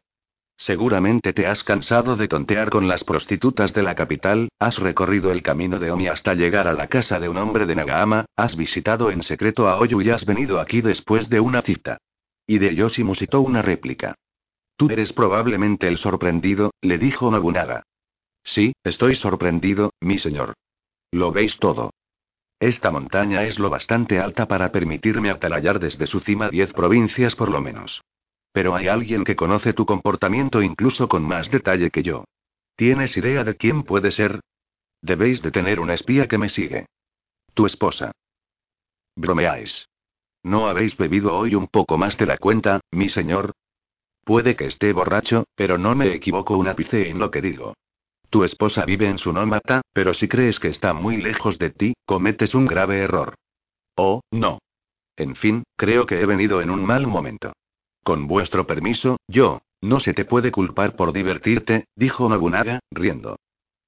[0.57, 5.43] Seguramente te has cansado de tontear con las prostitutas de la capital, has recorrido el
[5.43, 9.11] camino de Omi hasta llegar a la casa de un hombre de Nagama, has visitado
[9.11, 11.97] en secreto a Oyu y has venido aquí después de una cita.
[12.47, 14.15] Y de Yoshi musitó una réplica.
[14.77, 17.83] Tú eres probablemente el sorprendido, le dijo Nobunaga.
[18.43, 20.53] Sí, estoy sorprendido, mi señor.
[21.11, 21.91] Lo veis todo.
[22.59, 27.49] Esta montaña es lo bastante alta para permitirme atalayar desde su cima diez provincias por
[27.49, 28.01] lo menos.
[28.55, 32.23] Pero hay alguien que conoce tu comportamiento incluso con más detalle que yo.
[32.77, 34.39] ¿Tienes idea de quién puede ser?
[35.01, 36.85] Debéis de tener una espía que me sigue.
[37.53, 38.13] tu esposa.
[39.17, 39.89] Bromeáis.
[40.41, 43.51] ¿No habéis bebido hoy un poco más de la cuenta, mi señor?
[44.23, 47.73] Puede que esté borracho, pero no me equivoco un ápice en lo que digo.
[48.29, 51.93] Tu esposa vive en su nómata, pero si crees que está muy lejos de ti,
[52.05, 53.35] cometes un grave error.
[53.97, 54.59] Oh, no.
[55.17, 57.51] En fin, creo que he venido en un mal momento.
[58.05, 63.39] Con vuestro permiso, yo, no se te puede culpar por divertirte, dijo Nobunaga, riendo.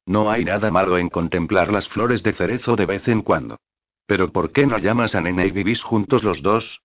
[0.07, 3.59] No hay nada malo en contemplar las flores de cerezo de vez en cuando.
[4.07, 6.81] Pero ¿por qué no llamas a Nene y vivís juntos los dos?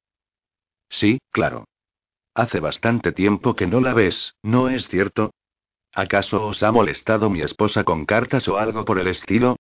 [0.91, 1.65] Sí, claro.
[2.35, 5.31] Hace bastante tiempo que no la ves, ¿no es cierto?
[5.95, 9.57] ¿Acaso os ha molestado mi esposa con cartas o algo por el estilo?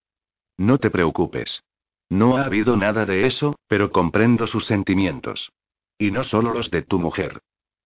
[0.58, 1.62] No te preocupes.
[2.10, 5.52] No ha habido nada de eso, pero comprendo sus sentimientos.
[5.96, 7.40] Y no solo los de tu mujer.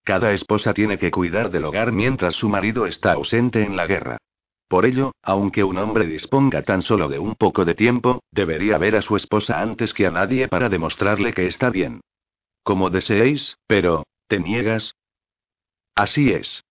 [0.07, 4.19] Cada esposa tiene que cuidar del hogar mientras su marido está ausente en la guerra.
[4.69, 8.95] Por ello, aunque un hombre disponga tan solo de un poco de tiempo, debería ver
[8.95, 12.03] a su esposa antes que a nadie para demostrarle que está bien.
[12.63, 14.95] Como deseéis, pero, ¿te niegas?
[15.97, 16.63] Así es.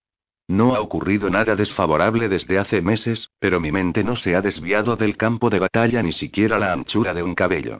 [0.47, 4.95] No ha ocurrido nada desfavorable desde hace meses, pero mi mente no se ha desviado
[4.95, 7.79] del campo de batalla ni siquiera la anchura de un cabello.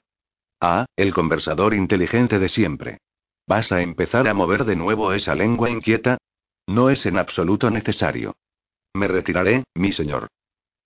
[0.60, 2.98] Ah, el conversador inteligente de siempre.
[3.48, 6.18] ¿Vas a empezar a mover de nuevo esa lengua inquieta?
[6.68, 8.36] No es en absoluto necesario.
[8.94, 10.28] Me retiraré, mi señor.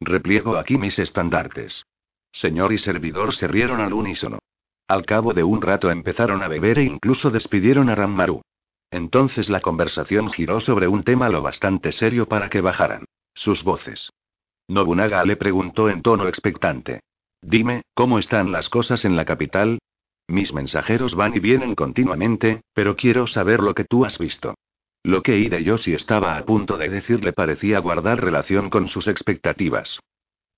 [0.02, 1.84] Repliego aquí mis estandartes.
[2.31, 4.40] Señor y servidor se rieron al unísono.
[4.88, 8.41] Al cabo de un rato empezaron a beber e incluso despidieron a Rammaru.
[8.91, 13.06] Entonces la conversación giró sobre un tema lo bastante serio para que bajaran.
[13.34, 14.10] Sus voces.
[14.68, 17.02] Nobunaga le preguntó en tono expectante.
[17.41, 19.80] Dime, ¿cómo están las cosas en la capital?
[20.30, 24.53] Mis mensajeros van y vienen continuamente, pero quiero saber lo que tú has visto.
[25.01, 29.99] Lo que Hideyoshi estaba a punto de decirle parecía guardar relación con sus expectativas.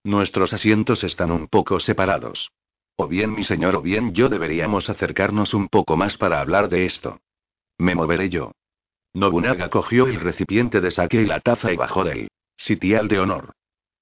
[0.04, 2.52] Nuestros asientos están un poco separados.
[2.98, 6.86] O bien mi señor o bien yo deberíamos acercarnos un poco más para hablar de
[6.86, 7.22] esto.
[7.78, 8.52] Me moveré yo.
[9.14, 12.28] Nobunaga cogió el recipiente de saque y la taza y bajó del
[12.58, 13.54] sitial de honor.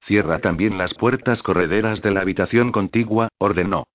[0.01, 3.85] Cierra también las puertas correderas de la habitación contigua, ordenó.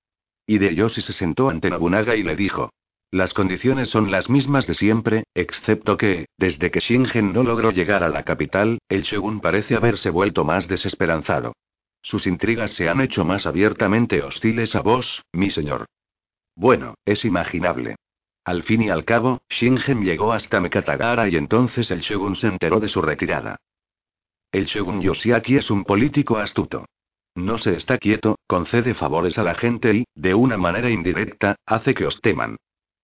[0.47, 2.71] Hideyoshi se sentó ante Nobunaga y le dijo:
[3.15, 8.03] las condiciones son las mismas de siempre, excepto que, desde que Shingen no logró llegar
[8.03, 11.53] a la capital, el shogun parece haberse vuelto más desesperanzado.
[12.03, 15.87] Sus intrigas se han hecho más abiertamente hostiles a vos, mi señor.
[16.57, 17.95] Bueno, es imaginable.
[18.45, 22.81] Al fin y al cabo, Shingen llegó hasta Mekatagara y entonces el shogun se enteró
[22.81, 23.61] de su retirada.
[24.51, 26.85] El shogun Yoshiaki es un político astuto.
[27.35, 31.94] No se está quieto, concede favores a la gente y, de una manera indirecta, hace
[31.94, 32.56] que os teman.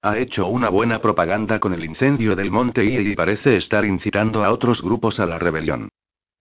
[0.03, 4.53] Ha hecho una buena propaganda con el incendio del monte y parece estar incitando a
[4.53, 5.91] otros grupos a la rebelión.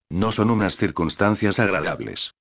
[0.10, 2.34] No son unas circunstancias agradables.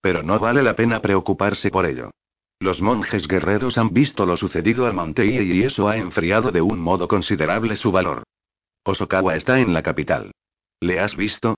[0.00, 2.10] Pero no vale la pena preocuparse por ello.
[2.58, 6.80] Los monjes guerreros han visto lo sucedido al monte y eso ha enfriado de un
[6.80, 8.22] modo considerable su valor.
[8.82, 10.32] Osokawa está en la capital.
[10.80, 11.55] ¿Le has visto?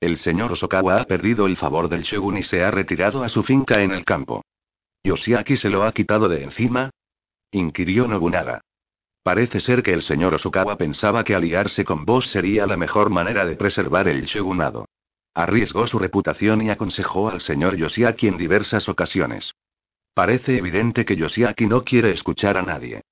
[0.00, 3.42] El señor Osokawa ha perdido el favor del shogun y se ha retirado a su
[3.42, 4.44] finca en el campo.
[5.02, 6.90] Yoshiaki se lo ha quitado de encima,
[7.50, 8.60] inquirió Nobunaga.
[9.22, 13.44] Parece ser que el señor Osukawa pensaba que aliarse con vos sería la mejor manera
[13.44, 14.86] de preservar el shogunado.
[15.34, 19.54] Arriesgó su reputación y aconsejó al señor Yoshiaki en diversas ocasiones.
[20.14, 23.02] Parece evidente que Yoshiaki no quiere escuchar a nadie.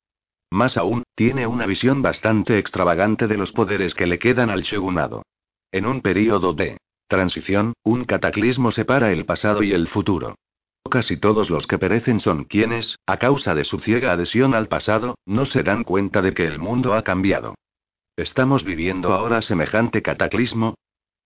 [0.51, 5.23] Más aún, tiene una visión bastante extravagante de los poderes que le quedan al shogunado.
[5.77, 10.36] En un período de transición, un cataclismo separa el pasado y el futuro.
[10.90, 15.16] Casi todos los que perecen son quienes, a causa de su ciega adhesión al pasado,
[15.27, 17.57] no se dan cuenta de que el mundo ha cambiado.
[18.16, 20.77] ¿Estamos viviendo ahora semejante cataclismo?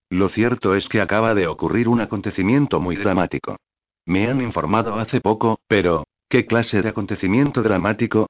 [0.09, 3.56] Lo cierto es que acaba de ocurrir un acontecimiento muy dramático.
[4.05, 8.27] Me han informado hace poco, pero, ¿qué clase de acontecimiento dramático?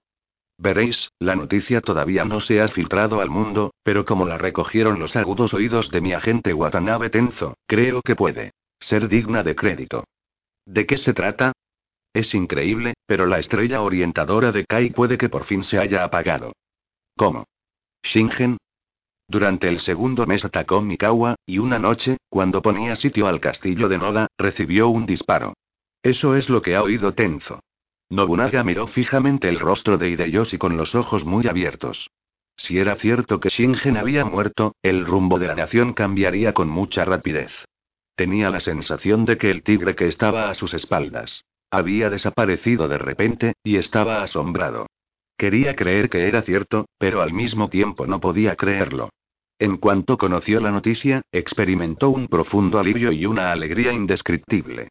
[0.61, 5.17] Veréis, la noticia todavía no se ha filtrado al mundo, pero como la recogieron los
[5.17, 10.05] agudos oídos de mi agente Watanabe Tenzo, creo que puede ser digna de crédito.
[10.67, 11.53] ¿De qué se trata?
[12.13, 16.53] Es increíble, pero la estrella orientadora de Kai puede que por fin se haya apagado.
[17.17, 17.47] ¿Cómo?
[18.03, 18.59] Shingen.
[19.29, 23.97] Durante el segundo mes atacó Mikawa, y una noche, cuando ponía sitio al castillo de
[23.97, 25.55] Noda, recibió un disparo.
[26.03, 27.61] Eso es lo que ha oído Tenzo.
[28.11, 32.11] Nobunaga miró fijamente el rostro de Hideyoshi con los ojos muy abiertos.
[32.57, 37.05] Si era cierto que Shingen había muerto, el rumbo de la nación cambiaría con mucha
[37.05, 37.53] rapidez.
[38.17, 42.99] Tenía la sensación de que el tigre que estaba a sus espaldas había desaparecido de
[42.99, 44.87] repente, y estaba asombrado.
[45.39, 49.11] Quería creer que era cierto, pero al mismo tiempo no podía creerlo.
[49.59, 54.89] En cuanto conoció la noticia, experimentó un profundo alivio y una alegría indescriptible.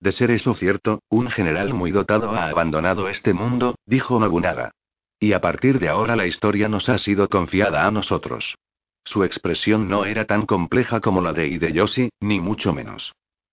[0.00, 4.72] De ser eso cierto, un general muy dotado ha abandonado este mundo, dijo Nobunaga.
[5.18, 8.56] Y a partir de ahora la historia nos ha sido confiada a nosotros.
[9.04, 13.12] Su expresión no era tan compleja como la de Hideyoshi, ni mucho menos.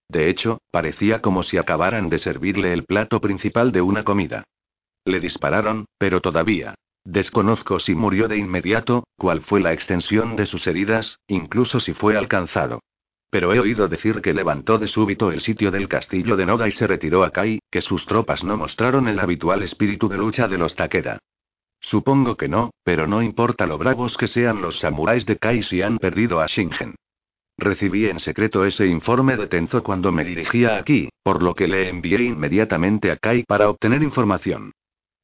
[0.10, 4.46] De hecho, parecía como si acabaran de servirle el plato principal de una comida.
[5.04, 6.76] Le dispararon, pero todavía.
[7.04, 12.18] Desconozco si murió de inmediato, cuál fue la extensión de sus heridas, incluso si fue
[12.18, 12.82] alcanzado.
[13.30, 16.72] Pero he oído decir que levantó de súbito el sitio del castillo de Noda y
[16.72, 20.58] se retiró a Kai, que sus tropas no mostraron el habitual espíritu de lucha de
[20.58, 21.20] los Takeda.
[21.80, 25.82] Supongo que no, pero no importa lo bravos que sean los samuráis de Kai si
[25.82, 26.96] han perdido a Shingen.
[27.58, 31.90] Recibí en secreto ese informe de Tenzo cuando me dirigía aquí, por lo que le
[31.90, 34.72] envié inmediatamente a Kai para obtener información.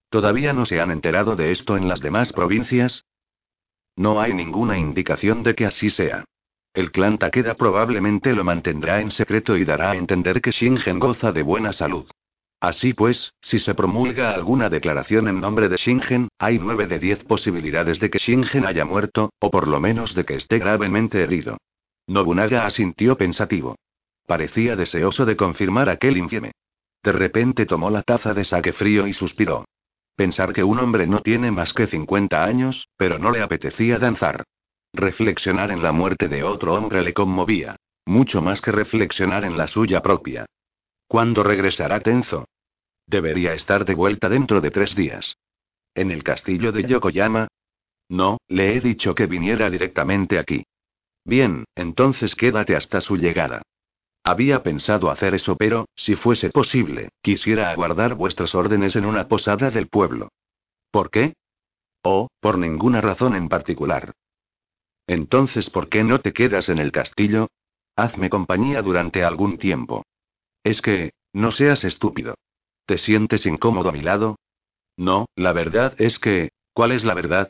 [0.09, 3.05] ¿Todavía no se han enterado de esto en las demás provincias?
[3.95, 6.25] No hay ninguna indicación de que así sea.
[6.73, 11.31] El clan Takeda probablemente lo mantendrá en secreto y dará a entender que Shingen goza
[11.31, 12.09] de buena salud.
[12.59, 17.23] Así pues, si se promulga alguna declaración en nombre de Shingen, hay nueve de diez
[17.25, 21.57] posibilidades de que Shingen haya muerto, o por lo menos de que esté gravemente herido.
[22.07, 23.75] Nobunaga asintió pensativo.
[24.25, 26.53] Parecía deseoso de confirmar aquel infieme.
[27.03, 29.65] De repente tomó la taza de saque frío y suspiró.
[30.15, 34.43] Pensar que un hombre no tiene más que 50 años, pero no le apetecía danzar.
[34.93, 37.75] Reflexionar en la muerte de otro hombre le conmovía.
[38.05, 40.45] Mucho más que reflexionar en la suya propia.
[41.07, 42.45] ¿Cuándo regresará Tenzo?
[43.07, 45.37] Debería estar de vuelta dentro de tres días.
[45.95, 47.47] ¿En el castillo de Yokoyama?
[48.09, 50.63] No, le he dicho que viniera directamente aquí.
[51.25, 53.61] Bien, entonces quédate hasta su llegada.
[54.23, 59.69] Había pensado hacer eso, pero, si fuese posible, quisiera aguardar vuestras órdenes en una posada
[59.71, 60.29] del pueblo.
[60.91, 61.33] ¿Por qué?
[62.03, 64.13] Oh, por ninguna razón en particular.
[65.07, 67.49] Entonces, ¿por qué no te quedas en el castillo?
[67.95, 70.05] Hazme compañía durante algún tiempo.
[70.63, 72.35] Es que, no seas estúpido.
[72.85, 74.37] ¿Te sientes incómodo a mi lado?
[74.97, 77.49] No, la verdad es que, ¿cuál es la verdad?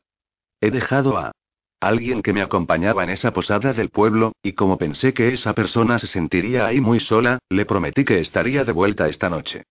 [0.62, 1.32] He dejado a
[1.80, 6.00] alguien que me acompañaba en esa posada del pueblo, y como pensé que esa persona
[6.00, 9.64] se sentiría ahí muy sola, le prometí que estaría de vuelta esta noche.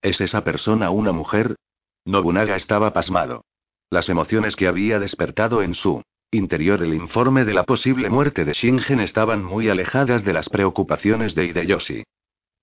[0.00, 1.56] ¿Es esa persona una mujer?
[2.06, 3.44] Nobunaga estaba pasmado.
[3.90, 6.02] Las emociones que había despertado en su
[6.32, 11.34] interior el informe de la posible muerte de Shingen estaban muy alejadas de las preocupaciones
[11.34, 12.04] de Hideyoshi.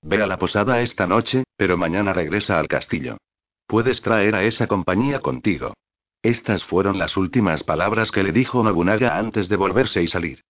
[0.03, 3.17] Ve a la posada esta noche, pero mañana regresa al castillo.
[3.67, 5.73] Puedes traer a esa compañía contigo.
[6.23, 10.41] Estas fueron las últimas palabras que le dijo Nobunaga antes de volverse y salir.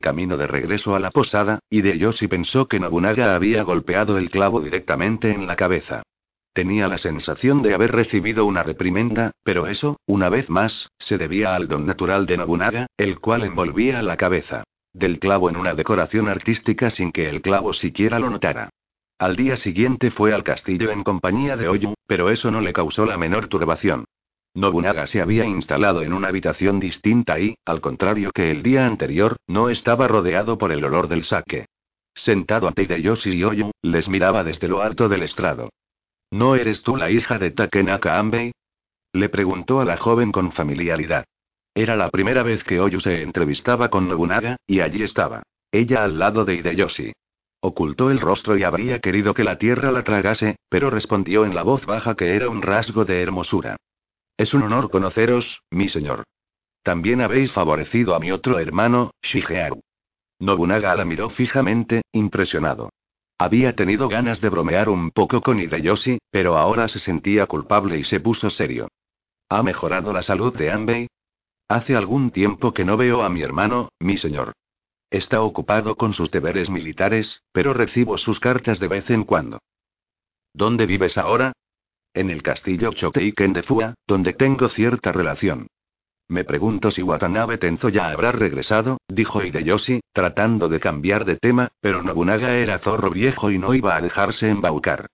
[0.00, 5.30] Camino de regreso a la posada, Hideyoshi pensó que Nobunaga había golpeado el clavo directamente
[5.30, 6.02] en la cabeza.
[6.54, 11.56] Tenía la sensación de haber recibido una reprimenda, pero eso, una vez más, se debía
[11.56, 16.28] al don natural de Nobunaga, el cual envolvía la cabeza del clavo en una decoración
[16.28, 18.70] artística sin que el clavo siquiera lo notara.
[19.18, 23.04] Al día siguiente fue al castillo en compañía de Oyu, pero eso no le causó
[23.04, 24.04] la menor turbación.
[24.54, 29.36] Nobunaga se había instalado en una habitación distinta y, al contrario que el día anterior,
[29.48, 31.66] no estaba rodeado por el olor del sake.
[32.14, 35.70] Sentado ante Hideyoshi y Oyu, les miraba desde lo alto del estrado.
[36.34, 38.50] ¿No eres tú la hija de Takenaka Ambei?
[39.12, 41.24] Le preguntó a la joven con familiaridad.
[41.72, 45.44] Era la primera vez que Oyu se entrevistaba con Nobunaga, y allí estaba.
[45.70, 47.12] Ella al lado de Hideyoshi.
[47.60, 51.62] Ocultó el rostro y habría querido que la tierra la tragase, pero respondió en la
[51.62, 53.76] voz baja que era un rasgo de hermosura.
[54.36, 56.24] Es un honor conoceros, mi señor.
[56.82, 59.82] También habéis favorecido a mi otro hermano, Shigearu.
[60.40, 62.90] Nobunaga la miró fijamente, impresionado.
[63.38, 68.04] Había tenido ganas de bromear un poco con Hideyoshi, pero ahora se sentía culpable y
[68.04, 68.88] se puso serio.
[69.48, 71.08] ¿Ha mejorado la salud de Anbei?
[71.68, 74.52] Hace algún tiempo que no veo a mi hermano, mi señor.
[75.10, 79.58] Está ocupado con sus deberes militares, pero recibo sus cartas de vez en cuando.
[80.52, 81.52] ¿Dónde vives ahora?
[82.12, 85.66] En el castillo Choteiken de Fua, donde tengo cierta relación.
[86.28, 91.68] Me pregunto si Watanabe Tenzo ya habrá regresado, dijo Hideyoshi, tratando de cambiar de tema,
[91.80, 95.08] pero Nobunaga era zorro viejo y no iba a dejarse embaucar.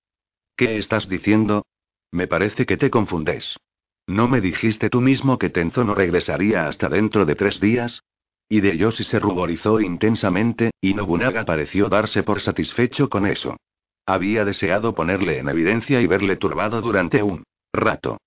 [0.57, 1.67] ¿Qué estás diciendo?
[2.13, 3.57] Me parece que te confundes.
[4.07, 8.03] ¿No me dijiste tú mismo que Tenzo no regresaría hasta dentro de tres días?
[8.49, 13.57] Hideyoshi se ruborizó intensamente, y Nobunaga pareció darse por satisfecho con eso.
[14.07, 18.19] Había deseado ponerle en evidencia y verle turbado durante un rato.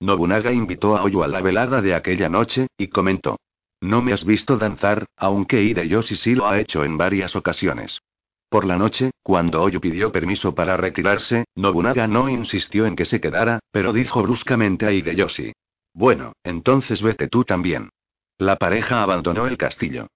[0.00, 3.38] Nobunaga invitó a Oyu a la velada de aquella noche, y comentó.
[3.80, 8.00] No me has visto danzar, aunque Hideyoshi sí lo ha hecho en varias ocasiones.
[8.48, 13.20] Por la noche, cuando Oyu pidió permiso para retirarse, Nobunaga no insistió en que se
[13.20, 15.52] quedara, pero dijo bruscamente a Hideyoshi.
[15.92, 17.90] Bueno, entonces vete tú también.
[18.38, 20.06] La pareja abandonó el castillo.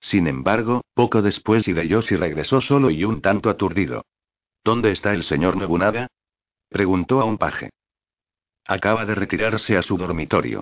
[0.00, 4.04] Sin embargo, poco después Hideyoshi regresó solo y un tanto aturdido.
[4.64, 6.08] ¿Dónde está el señor Nobunaga?
[6.68, 7.70] preguntó a un paje.
[8.68, 10.60] Acaba de retirarse a su dormitorio.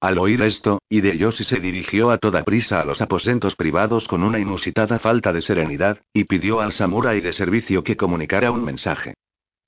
[0.00, 4.38] Al oír esto, Hideyoshi se dirigió a toda prisa a los aposentos privados con una
[4.38, 9.14] inusitada falta de serenidad, y pidió al samurái de servicio que comunicara un mensaje.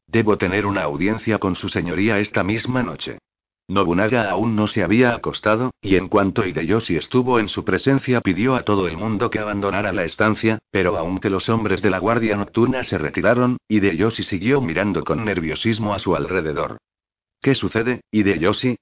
[0.06, 3.18] Debo tener una audiencia con su señoría esta misma noche.
[3.66, 8.54] Nobunaga aún no se había acostado, y en cuanto Hideyoshi estuvo en su presencia pidió
[8.54, 12.36] a todo el mundo que abandonara la estancia, pero aunque los hombres de la guardia
[12.36, 16.78] nocturna se retiraron, Hideyoshi siguió mirando con nerviosismo a su alrededor.
[17.40, 18.76] ¿Qué sucede, Hideyoshi?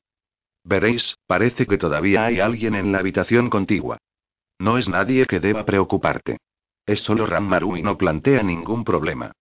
[0.64, 3.98] Veréis, parece que todavía hay alguien en la habitación contigua.
[4.59, 6.39] No es nadie que deba preocuparte.
[6.85, 9.32] Es solo Ranmaru y no plantea ningún problema.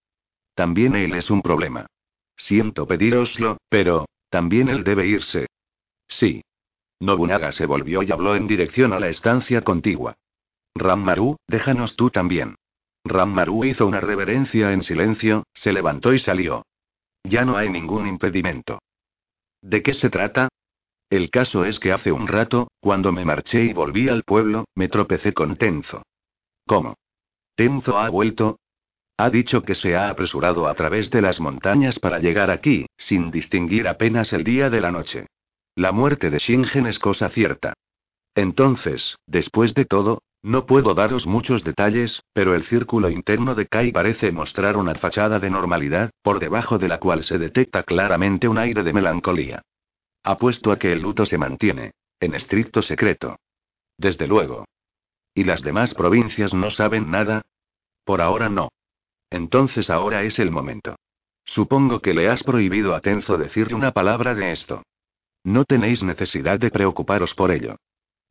[0.54, 1.86] También él es un problema.
[2.36, 5.46] Siento pediroslo, pero, también él debe irse.
[6.06, 6.42] Sí.
[7.00, 10.14] Nobunaga se volvió y habló en dirección a la estancia contigua.
[10.74, 12.56] Rammaru, déjanos tú también.
[13.04, 16.64] Rammaru hizo una reverencia en silencio, se levantó y salió.
[17.24, 18.80] Ya no hay ningún impedimento.
[19.62, 20.48] ¿De qué se trata?
[21.10, 24.88] El caso es que hace un rato, cuando me marché y volví al pueblo, me
[24.88, 26.02] tropecé con Tenzo.
[26.66, 26.96] ¿Cómo?
[27.54, 28.58] ¿Tenzo ha vuelto?
[29.16, 33.30] Ha dicho que se ha apresurado a través de las montañas para llegar aquí, sin
[33.30, 35.26] distinguir apenas el día de la noche.
[35.74, 37.74] La muerte de Shingen es cosa cierta.
[38.34, 43.92] Entonces, después de todo, no puedo daros muchos detalles, pero el círculo interno de Kai
[43.92, 48.56] parece mostrar una fachada de normalidad, por debajo de la cual se detecta claramente un
[48.56, 49.60] aire de melancolía.
[50.22, 53.36] Apuesto a que el luto se mantiene, en estricto secreto.
[53.98, 54.64] Desde luego.
[55.34, 57.42] ¿Y las demás provincias no saben nada?
[58.04, 58.70] Por ahora no.
[59.28, 60.96] Entonces ahora es el momento.
[61.44, 64.82] Supongo que le has prohibido a Tenzo decirle una palabra de esto.
[65.44, 67.76] No tenéis necesidad de preocuparos por ello.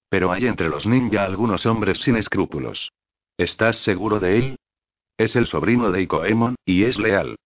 [0.09, 2.91] Pero hay entre los ninja algunos hombres sin escrúpulos.
[3.37, 4.59] ¿Estás seguro de él?
[5.17, 7.37] Es el sobrino de Ikoemon, y es leal.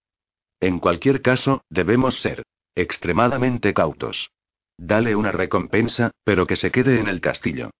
[0.59, 2.43] En cualquier caso, debemos ser
[2.75, 4.31] extremadamente cautos.
[4.77, 7.71] Dale una recompensa, pero que se quede en el castillo.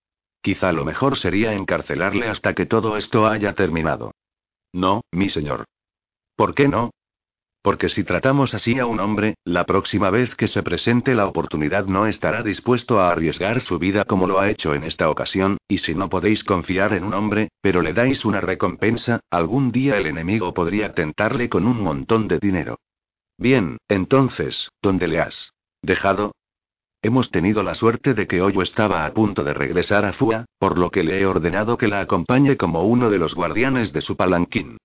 [0.42, 4.12] Quizá lo mejor sería encarcelarle hasta que todo esto haya terminado.
[4.72, 5.64] No, mi señor.
[6.36, 6.90] ¿Por qué no?
[7.62, 11.86] Porque si tratamos así a un hombre, la próxima vez que se presente la oportunidad
[11.86, 15.78] no estará dispuesto a arriesgar su vida como lo ha hecho en esta ocasión, y
[15.78, 20.06] si no podéis confiar en un hombre, pero le dais una recompensa, algún día el
[20.06, 22.80] enemigo podría tentarle con un montón de dinero.
[23.38, 25.52] Bien, entonces, ¿dónde le has
[25.82, 26.32] dejado?
[27.00, 30.78] Hemos tenido la suerte de que Oyo estaba a punto de regresar a Fua, por
[30.78, 34.16] lo que le he ordenado que la acompañe como uno de los guardianes de su
[34.16, 34.78] palanquín.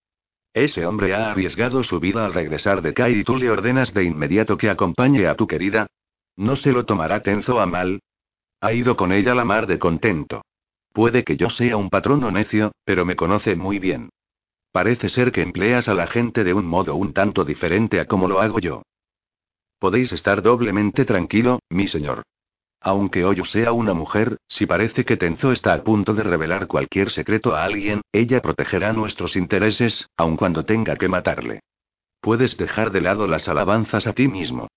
[0.53, 4.03] Ese hombre ha arriesgado su vida al regresar de Kai y tú le ordenas de
[4.03, 5.87] inmediato que acompañe a tu querida.
[6.35, 7.99] ¿No se lo tomará Tenzo a mal?
[8.59, 10.43] Ha ido con ella la mar de contento.
[10.93, 14.09] Puede que yo sea un patrono necio, pero me conoce muy bien.
[14.71, 18.27] Parece ser que empleas a la gente de un modo un tanto diferente a como
[18.27, 18.83] lo hago yo.
[19.79, 22.23] Podéis estar doblemente tranquilo, mi señor.
[22.87, 27.09] Aunque Oyo sea una mujer, si parece que Tenzo está a punto de revelar cualquier
[27.09, 31.59] secreto a alguien, ella protegerá nuestros intereses, aun cuando tenga que matarle.
[32.21, 34.69] Puedes dejar de lado las alabanzas a ti mismo.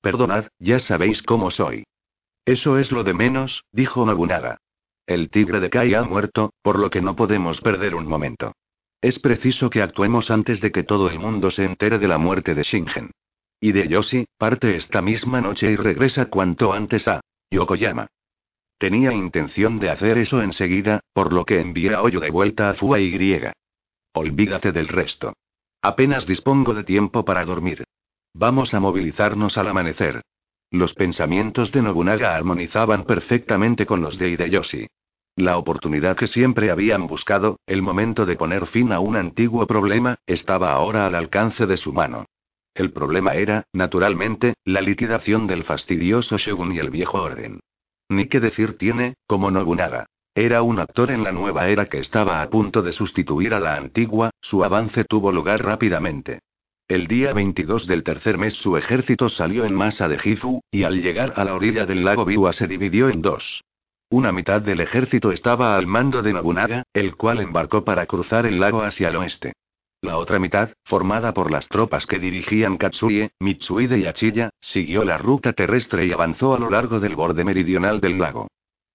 [0.00, 1.82] Perdonad, ya sabéis cómo soy.
[2.44, 4.58] Eso es lo de menos, dijo Nobunaga.
[5.04, 8.52] El tigre de Kai ha muerto, por lo que no podemos perder un momento.
[9.00, 12.54] Es preciso que actuemos antes de que todo el mundo se entere de la muerte
[12.54, 13.10] de Shingen.
[13.60, 18.08] Y de Yoshi, parte esta misma noche y regresa cuanto antes a Yokoyama.
[18.78, 22.74] Tenía intención de hacer eso enseguida, por lo que envié a Oyo de vuelta a
[22.74, 23.42] Fua y.
[24.14, 25.34] Olvídate del resto.
[25.82, 27.84] Apenas dispongo de tiempo para dormir.
[28.34, 30.22] Vamos a movilizarnos al amanecer.
[30.70, 34.86] Los pensamientos de Nobunaga armonizaban perfectamente con los de Hideyoshi.
[35.34, 40.16] La oportunidad que siempre habían buscado, el momento de poner fin a un antiguo problema,
[40.26, 42.26] estaba ahora al alcance de su mano.
[42.78, 47.58] El problema era, naturalmente, la liquidación del fastidioso Shogun y el viejo orden.
[48.08, 50.06] Ni qué decir tiene, como Nobunaga.
[50.32, 53.74] Era un actor en la nueva era que estaba a punto de sustituir a la
[53.74, 56.38] antigua, su avance tuvo lugar rápidamente.
[56.86, 61.02] El día 22 del tercer mes su ejército salió en masa de Gifu, y al
[61.02, 63.64] llegar a la orilla del lago Biwa se dividió en dos.
[64.08, 68.60] Una mitad del ejército estaba al mando de Nobunaga, el cual embarcó para cruzar el
[68.60, 69.54] lago hacia el oeste.
[70.00, 75.18] La otra mitad, formada por las tropas que dirigían Katsuie, Mitsuide y Achiya, siguió la
[75.18, 78.46] ruta terrestre y avanzó a lo largo del borde meridional del lago.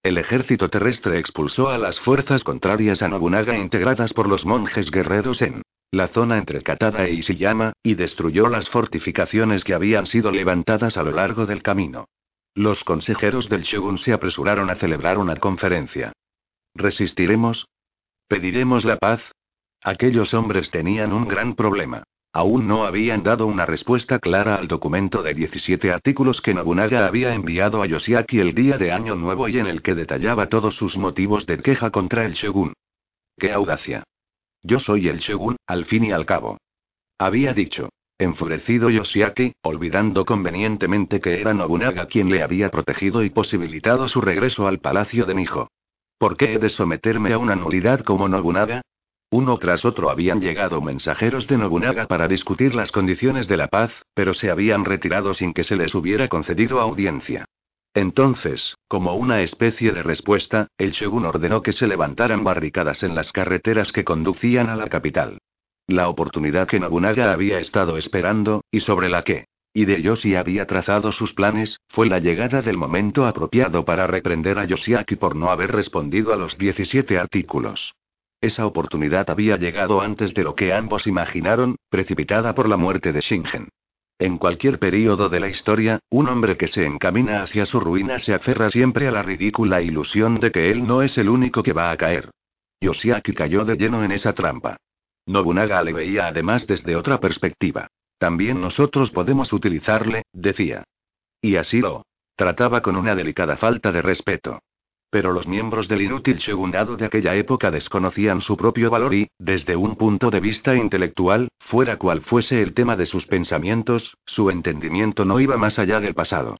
[0.02, 5.42] El ejército terrestre expulsó a las fuerzas contrarias a Nobunaga integradas por los monjes guerreros
[5.42, 10.96] en la zona entre Katada e Ishiyama, y destruyó las fortificaciones que habían sido levantadas
[10.96, 12.08] a lo largo del camino.
[12.54, 16.12] Los consejeros del shogun se apresuraron a celebrar una conferencia.
[16.74, 17.66] ¿Resistiremos?
[18.26, 19.22] ¿Pediremos la paz?
[19.84, 22.04] Aquellos hombres tenían un gran problema.
[22.32, 27.34] Aún no habían dado una respuesta clara al documento de 17 artículos que Nobunaga había
[27.34, 30.96] enviado a Yoshiaki el día de Año Nuevo y en el que detallaba todos sus
[30.96, 32.72] motivos de queja contra el shogun.
[33.36, 34.04] ¡Qué audacia!
[34.62, 36.56] Yo soy el shogun, al fin y al cabo.
[37.18, 37.90] Había dicho.
[38.16, 44.66] Enfurecido Yoshiaki, olvidando convenientemente que era Nobunaga quien le había protegido y posibilitado su regreso
[44.66, 45.68] al palacio de Mijo.
[46.16, 48.80] ¿Por qué he de someterme a una nulidad como Nobunaga?
[49.36, 53.90] Uno tras otro habían llegado mensajeros de Nobunaga para discutir las condiciones de la paz,
[54.14, 57.44] pero se habían retirado sin que se les hubiera concedido audiencia.
[57.94, 63.32] Entonces, como una especie de respuesta, el shogun ordenó que se levantaran barricadas en las
[63.32, 65.38] carreteras que conducían a la capital.
[65.88, 71.34] La oportunidad que Nobunaga había estado esperando, y sobre la que Hideyoshi había trazado sus
[71.34, 76.32] planes, fue la llegada del momento apropiado para reprender a Yoshiaki por no haber respondido
[76.32, 77.96] a los 17 artículos.
[78.44, 83.22] Esa oportunidad había llegado antes de lo que ambos imaginaron, precipitada por la muerte de
[83.22, 83.70] Shingen.
[84.18, 88.34] En cualquier período de la historia, un hombre que se encamina hacia su ruina se
[88.34, 91.90] aferra siempre a la ridícula ilusión de que él no es el único que va
[91.90, 92.32] a caer.
[92.82, 94.76] Yoshiaki cayó de lleno en esa trampa.
[95.24, 97.86] Nobunaga le veía además desde otra perspectiva.
[98.18, 100.84] También nosotros podemos utilizarle, decía.
[101.40, 102.04] Y así lo
[102.36, 104.60] trataba con una delicada falta de respeto.
[105.14, 109.76] Pero los miembros del inútil shogunado de aquella época desconocían su propio valor y, desde
[109.76, 115.24] un punto de vista intelectual, fuera cual fuese el tema de sus pensamientos, su entendimiento
[115.24, 116.56] no iba más allá del pasado.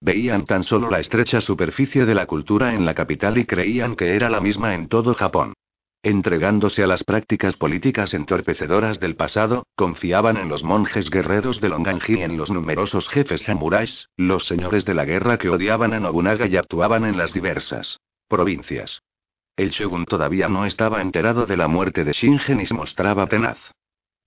[0.00, 4.16] Veían tan solo la estrecha superficie de la cultura en la capital y creían que
[4.16, 5.52] era la misma en todo Japón.
[6.08, 12.14] Entregándose a las prácticas políticas entorpecedoras del pasado, confiaban en los monjes guerreros de Longanji
[12.14, 16.46] y en los numerosos jefes samuráis, los señores de la guerra que odiaban a Nobunaga
[16.46, 19.02] y actuaban en las diversas provincias.
[19.54, 23.58] El shogun todavía no estaba enterado de la muerte de Shingen y se mostraba tenaz.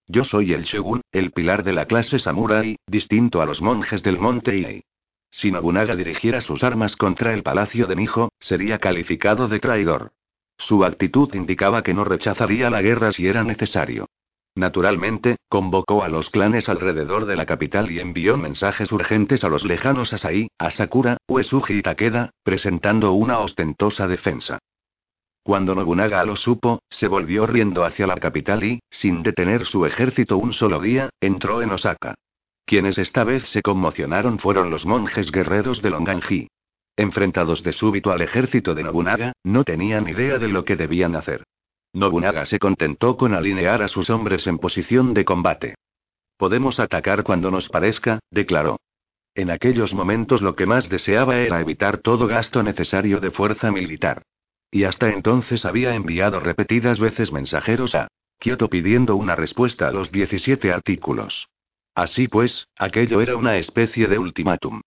[0.06, 4.20] Yo soy el shogun, el pilar de la clase samurai, distinto a los monjes del
[4.20, 4.84] monte Iei.
[5.32, 10.12] Si Nobunaga dirigiera sus armas contra el palacio de Mijo, sería calificado de traidor.
[10.62, 14.06] Su actitud indicaba que no rechazaría la guerra si era necesario.
[14.54, 19.66] Naturalmente, convocó a los clanes alrededor de la capital y envió mensajes urgentes a los
[19.66, 24.60] lejanos Asai, Asakura, Uesugi y Takeda, presentando una ostentosa defensa.
[25.42, 30.38] Cuando Nobunaga lo supo, se volvió riendo hacia la capital y, sin detener su ejército
[30.38, 32.14] un solo día, entró en Osaka.
[32.66, 36.48] Quienes esta vez se conmocionaron fueron los monjes guerreros de Longanji.
[36.98, 41.44] Enfrentados de súbito al ejército de Nobunaga, no tenían idea de lo que debían hacer.
[41.94, 45.76] Nobunaga se contentó con alinear a sus hombres en posición de combate.
[46.38, 48.80] Podemos atacar cuando nos parezca, declaró.
[49.36, 54.24] En aquellos momentos lo que más deseaba era evitar todo gasto necesario de fuerza militar.
[54.70, 58.08] Y hasta entonces había enviado repetidas veces mensajeros a
[58.40, 61.48] Kioto pidiendo una respuesta a los 17 artículos.
[61.94, 64.82] Así pues, aquello era una especie de ultimátum.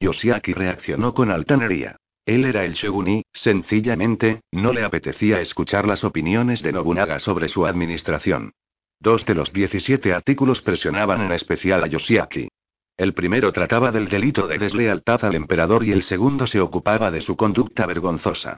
[0.00, 1.96] Yoshiaki reaccionó con altanería.
[2.24, 7.48] Él era el shogun y, sencillamente, no le apetecía escuchar las opiniones de Nobunaga sobre
[7.48, 8.52] su administración.
[8.98, 12.48] Dos de los 17 artículos presionaban en especial a Yoshiaki.
[12.96, 17.22] El primero trataba del delito de deslealtad al emperador y el segundo se ocupaba de
[17.22, 18.56] su conducta vergonzosa.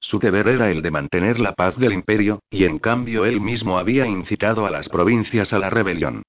[0.00, 3.78] Su deber era el de mantener la paz del imperio, y en cambio él mismo
[3.78, 6.22] había incitado a las provincias a la rebelión.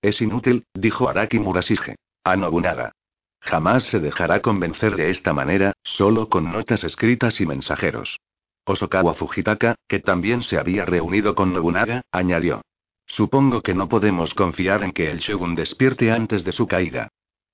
[0.00, 1.96] Es inútil, dijo Araki Murashige.
[2.24, 2.92] A Nobunaga.
[3.42, 8.20] Jamás se dejará convencer de esta manera, solo con notas escritas y mensajeros.
[8.64, 12.62] Osokawa Fujitaka, que también se había reunido con Nobunaga, añadió.
[13.06, 17.08] Supongo que no podemos confiar en que el shogun despierte antes de su caída.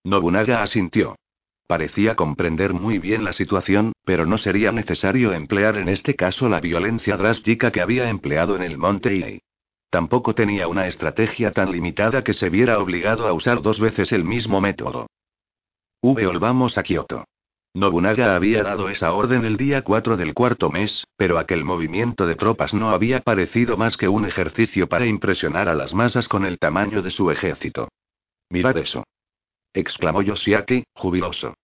[0.05, 1.17] Nobunaga asintió.
[1.67, 6.61] Parecía comprender muy bien la situación, pero no sería necesario emplear en este caso la
[6.61, 9.41] violencia drástica que había empleado en el monte Iei.
[9.91, 14.25] Tampoco tenía una estrategia tan limitada que se viera obligado a usar dos veces el
[14.25, 15.09] mismo método.
[16.01, 17.25] Volvamos a Kioto.
[17.75, 22.37] Nobunaga había dado esa orden el día 4 del cuarto mes, pero aquel movimiento de
[22.37, 26.59] tropas no había parecido más que un ejercicio para impresionar a las masas con el
[26.59, 27.89] tamaño de su ejército.
[28.49, 29.05] Mirad eso.
[29.75, 31.55] exclamó Yoshiaki, jubiloso.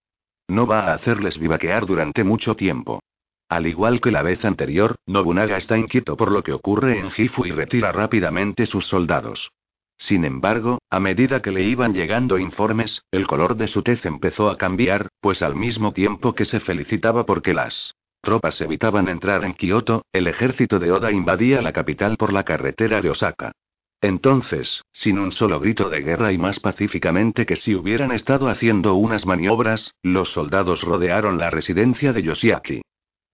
[0.49, 3.01] No va a hacerles vivaquear durante mucho tiempo.
[3.49, 7.47] Al igual que la vez anterior, Nobunaga está inquieto por lo que ocurre en Gifu
[7.47, 9.53] y retira rápidamente sus soldados.
[10.07, 14.51] Sin embargo, a medida que le iban llegando informes, el color de su tez empezó
[14.51, 19.55] a cambiar, pues al mismo tiempo que se felicitaba porque las tropas evitaban entrar en
[19.55, 23.53] Kioto, el ejército de Oda invadía la capital por la carretera de Osaka.
[24.03, 28.97] Entonces, sin un solo grito de guerra y más pacíficamente que si hubieran estado haciendo
[28.97, 32.83] unas maniobras, los soldados rodearon la residencia de Yoshiaki.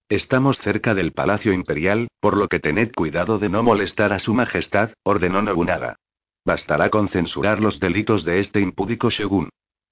[0.09, 4.35] Estamos cerca del Palacio Imperial, por lo que tened cuidado de no molestar a su
[4.35, 5.97] Majestad, ordenó Nobunaga.
[6.45, 9.49] Bastará con censurar los delitos de este impúdico shogun.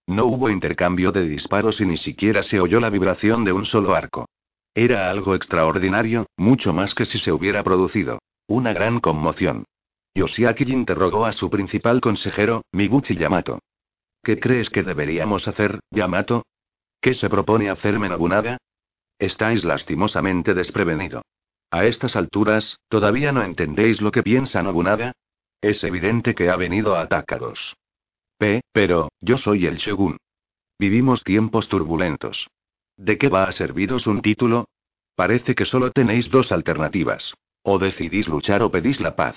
[0.07, 3.95] No hubo intercambio de disparos y ni siquiera se oyó la vibración de un solo
[3.95, 4.27] arco.
[4.75, 8.21] Era algo extraordinario, mucho más que si se hubiera producido.
[8.47, 9.65] Una gran conmoción.
[10.15, 13.61] Yoshiaki interrogó a su principal consejero, Miguchi Yamato.
[14.23, 16.45] ¿Qué crees que deberíamos hacer, Yamato?
[17.01, 18.59] ¿Qué se propone hacerme Nobunaga?
[19.19, 21.23] Estáis lastimosamente desprevenido.
[21.71, 25.13] A estas alturas, ¿todavía no entendéis lo que piensa Nobunaga?
[25.61, 27.77] Es evidente que ha venido a atacaros.
[28.39, 30.17] P, pero, yo soy el Shogun.
[30.79, 32.49] Vivimos tiempos turbulentos.
[32.97, 34.69] ¿De qué va a serviros un título?
[35.17, 37.35] Parece que solo tenéis dos alternativas.
[37.63, 39.37] O decidís luchar o pedís la paz.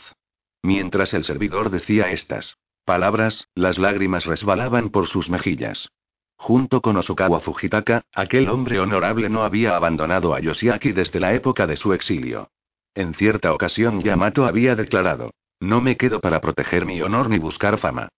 [0.62, 5.90] Mientras el servidor decía estas palabras, las lágrimas resbalaban por sus mejillas.
[6.38, 11.66] Junto con Osukawa Fujitaka, aquel hombre honorable no había abandonado a Yoshiaki desde la época
[11.66, 12.50] de su exilio.
[12.94, 15.32] En cierta ocasión Yamato había declarado,
[15.62, 18.10] no me quedo para proteger mi honor ni buscar fama.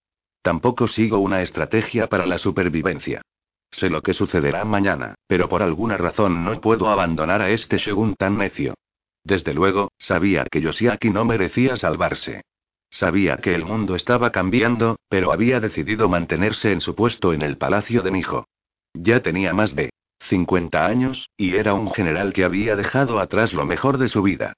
[0.42, 3.22] Tampoco sigo una estrategia para la supervivencia.
[3.70, 8.14] Sé lo que sucederá mañana, pero por alguna razón no puedo abandonar a este shogun
[8.14, 8.74] tan necio.
[9.22, 12.42] Desde luego, sabía que Yoshiaki no merecía salvarse.
[12.90, 17.58] Sabía que el mundo estaba cambiando, pero había decidido mantenerse en su puesto en el
[17.58, 18.46] palacio de Mijo.
[18.94, 19.90] Ya tenía más de
[20.28, 24.54] 50 años, y era un general que había dejado atrás lo mejor de su vida.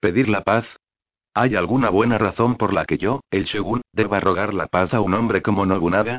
[0.00, 0.66] ¿Pedir la paz?
[1.40, 5.00] ¿Hay alguna buena razón por la que yo, el shogun, deba rogar la paz a
[5.00, 6.18] un hombre como Nobunaga?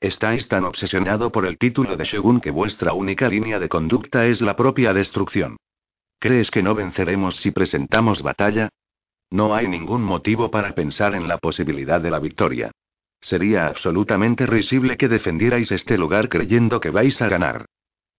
[0.00, 4.40] Estáis tan obsesionado por el título de shogun que vuestra única línea de conducta es
[4.40, 5.58] la propia destrucción.
[6.18, 8.68] ¿Crees que no venceremos si presentamos batalla?
[9.30, 12.72] No hay ningún motivo para pensar en la posibilidad de la victoria.
[13.20, 17.66] Sería absolutamente risible que defendierais este lugar creyendo que vais a ganar.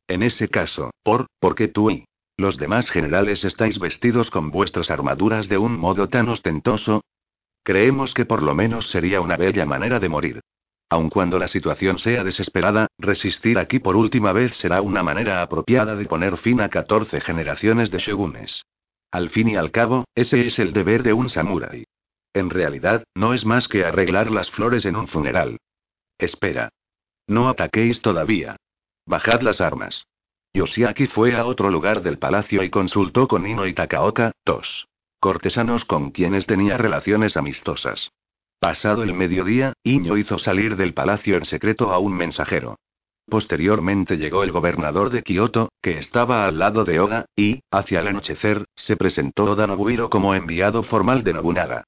[0.07, 2.06] En ese caso, ¿por, por qué tú y
[2.40, 7.03] los demás generales estáis vestidos con vuestras armaduras de un modo tan ostentoso?
[7.64, 10.40] Creemos que por lo menos sería una bella manera de morir.
[10.90, 15.95] Aun cuando la situación sea desesperada, resistir aquí por última vez será una manera apropiada
[15.95, 18.64] de poner fin a 14 generaciones de shogunes.
[19.11, 21.84] Al fin y al cabo, ese es el deber de un samurái.
[22.34, 25.57] En realidad, no es más que arreglar las flores en un funeral.
[26.18, 26.70] Espera.
[27.28, 28.56] No ataquéis todavía.
[29.06, 30.06] Bajad las armas.
[30.54, 34.88] Yoshiaki fue a otro lugar del palacio y consultó con Ino y Takaoka, dos
[35.20, 38.12] cortesanos con quienes tenía relaciones amistosas.
[38.60, 42.78] Pasado el mediodía, Iño hizo salir del palacio en secreto a un mensajero.
[43.30, 48.08] Posteriormente llegó el gobernador de Kioto, que estaba al lado de Oda, y, hacia el
[48.08, 51.84] anochecer, se presentó Oda Nobuhiro como enviado formal de Nobunaga.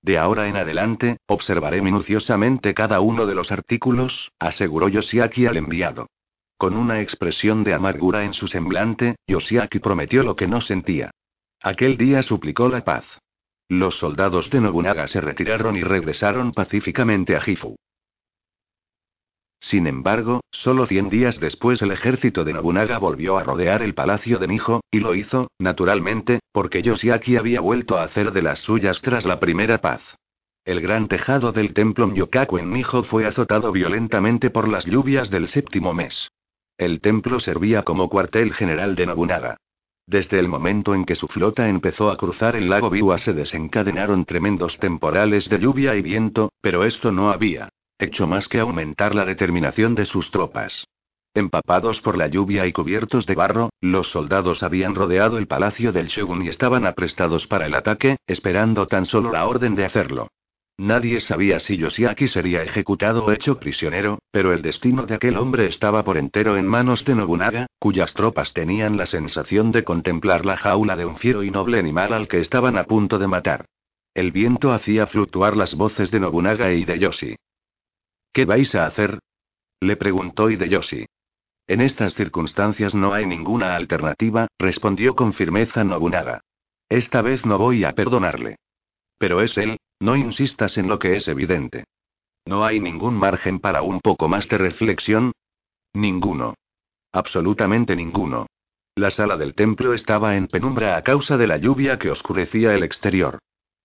[0.00, 6.06] De ahora en adelante, observaré minuciosamente cada uno de los artículos, aseguró Yoshiaki al enviado.
[6.58, 11.10] Con una expresión de amargura en su semblante, Yoshiaki prometió lo que no sentía.
[11.60, 13.04] Aquel día suplicó la paz.
[13.68, 17.76] Los soldados de Nobunaga se retiraron y regresaron pacíficamente a Gifu.
[19.60, 24.38] Sin embargo, solo cien días después el ejército de Nobunaga volvió a rodear el palacio
[24.38, 29.02] de Mijo, y lo hizo, naturalmente, porque Yoshiaki había vuelto a hacer de las suyas
[29.02, 30.00] tras la primera paz.
[30.64, 35.48] El gran tejado del templo Myokaku en Mijo fue azotado violentamente por las lluvias del
[35.48, 36.30] séptimo mes.
[36.78, 39.56] El templo servía como cuartel general de Nobunaga.
[40.06, 44.24] Desde el momento en que su flota empezó a cruzar el lago Biwa se desencadenaron
[44.24, 49.24] tremendos temporales de lluvia y viento, pero esto no había hecho más que aumentar la
[49.24, 50.86] determinación de sus tropas.
[51.32, 56.08] Empapados por la lluvia y cubiertos de barro, los soldados habían rodeado el palacio del
[56.08, 60.28] shogun y estaban aprestados para el ataque, esperando tan solo la orden de hacerlo.
[60.78, 65.66] Nadie sabía si Yoshiaki sería ejecutado o hecho prisionero, pero el destino de aquel hombre
[65.66, 70.58] estaba por entero en manos de Nobunaga, cuyas tropas tenían la sensación de contemplar la
[70.58, 73.64] jaula de un fiero y noble animal al que estaban a punto de matar.
[74.12, 77.36] El viento hacía fluctuar las voces de Nobunaga y de Yoshi.
[78.32, 79.18] ¿Qué vais a hacer?
[79.80, 81.06] le preguntó Hideyoshi.
[81.66, 86.40] En estas circunstancias no hay ninguna alternativa, respondió con firmeza Nobunaga.
[86.88, 88.56] Esta vez no voy a perdonarle.
[89.18, 91.84] Pero es él, no insistas en lo que es evidente.
[92.46, 95.32] ¿No hay ningún margen para un poco más de reflexión?
[95.94, 96.54] Ninguno.
[97.12, 98.46] Absolutamente ninguno.
[98.94, 102.82] La sala del templo estaba en penumbra a causa de la lluvia que oscurecía el
[102.82, 103.38] exterior.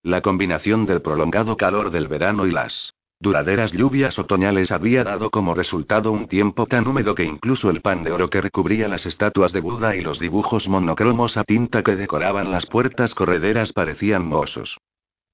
[0.04, 5.54] La combinación del prolongado calor del verano y las duraderas lluvias otoñales había dado como
[5.54, 9.54] resultado un tiempo tan húmedo que incluso el pan de oro que recubría las estatuas
[9.54, 14.78] de Buda y los dibujos monocromos a tinta que decoraban las puertas correderas parecían mohosos.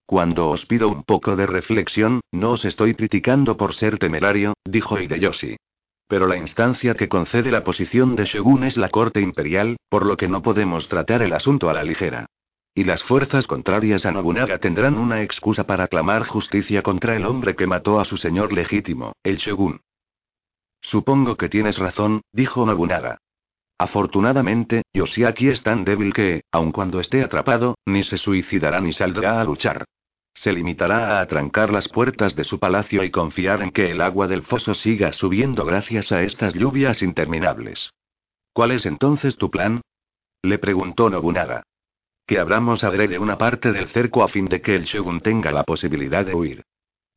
[0.07, 4.97] Cuando os pido un poco de reflexión, no os estoy criticando por ser temerario, dijo
[4.97, 5.57] Hideyoshi.
[6.07, 10.15] Pero la instancia que concede la posición de Shogun es la corte imperial, por lo
[10.15, 12.25] que no podemos tratar el asunto a la ligera.
[12.73, 17.55] y las fuerzas contrarias a Nobunaga tendrán una excusa para clamar justicia contra el hombre
[17.55, 19.81] que mató a su señor legítimo, el shogun.
[20.79, 23.17] Supongo que tienes razón, dijo Nobunaga.
[23.79, 29.41] Afortunadamente, Yoshiaki es tan débil que, aun cuando esté atrapado, ni se suicidará ni saldrá
[29.41, 29.85] a luchar.
[30.39, 34.27] Se limitará a atrancar las puertas de su palacio y confiar en que el agua
[34.27, 37.91] del foso siga subiendo gracias a estas lluvias interminables.
[38.53, 39.81] ¿Cuál es entonces tu plan?
[40.43, 41.63] Le preguntó Nobunaga.
[42.27, 45.63] Que abramos adrede una parte del cerco a fin de que el shogun tenga la
[45.63, 46.63] posibilidad de huir.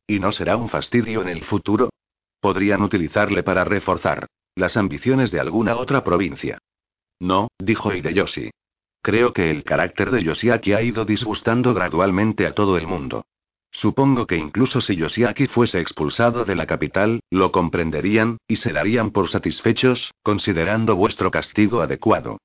[0.07, 1.91] ¿Y no será un fastidio en el futuro?
[2.39, 4.25] Podrían utilizarle para reforzar
[4.55, 6.57] las ambiciones de alguna otra provincia.
[7.19, 8.49] No, dijo Hideyoshi.
[9.03, 13.25] Creo que el carácter de Yoshiaki ha ido disgustando gradualmente a todo el mundo.
[13.71, 19.09] Supongo que incluso si Yoshiaki fuese expulsado de la capital, lo comprenderían, y se darían
[19.09, 22.37] por satisfechos, considerando vuestro castigo adecuado.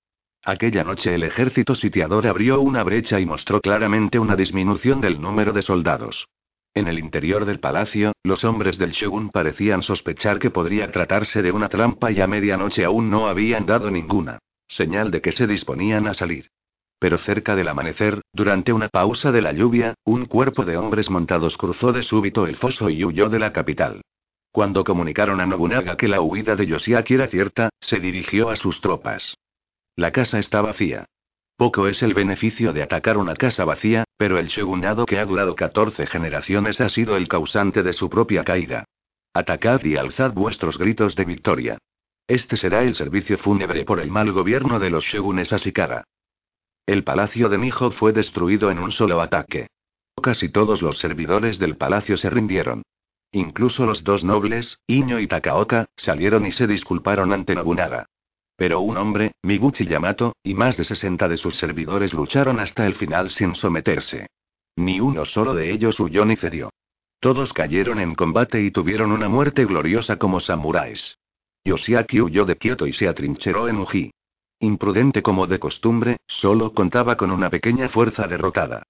[0.44, 5.52] Aquella noche el ejército sitiador abrió una brecha y mostró claramente una disminución del número
[5.52, 6.26] de soldados.
[6.72, 11.52] En el interior del palacio, los hombres del shogun parecían sospechar que podría tratarse de
[11.52, 14.38] una trampa y a medianoche aún no habían dado ninguna
[14.68, 16.48] señal de que se disponían a salir.
[16.98, 21.56] Pero cerca del amanecer, durante una pausa de la lluvia, un cuerpo de hombres montados
[21.58, 24.02] cruzó de súbito el foso y huyó de la capital.
[24.50, 28.80] Cuando comunicaron a Nobunaga que la huida de Yoshiaki era cierta, se dirigió a sus
[28.80, 29.36] tropas.
[29.94, 31.04] La casa está vacía.
[31.56, 35.54] Poco es el beneficio de atacar una casa vacía, pero el shogunado que ha durado
[35.54, 38.84] 14 generaciones ha sido el causante de su propia caída.
[39.34, 41.78] Atacad y alzad vuestros gritos de victoria.
[42.28, 46.04] Este será el servicio fúnebre por el mal gobierno de los shogunes Ashikara.
[46.84, 49.68] El palacio de Mijo fue destruido en un solo ataque.
[50.20, 52.82] Casi todos los servidores del palacio se rindieron.
[53.30, 58.06] Incluso los dos nobles, Iño y Takaoka, salieron y se disculparon ante Nobunaga.
[58.56, 62.94] Pero un hombre, Miguchi Yamato, y más de 60 de sus servidores lucharon hasta el
[62.94, 64.26] final sin someterse.
[64.74, 66.70] Ni uno solo de ellos huyó ni cedió.
[67.20, 71.18] Todos cayeron en combate y tuvieron una muerte gloriosa como samuráis.
[71.66, 74.12] Yoshiaki huyó de Kyoto y se atrincheró en Uji.
[74.60, 78.84] Imprudente como de costumbre, solo contaba con una pequeña fuerza derrotada.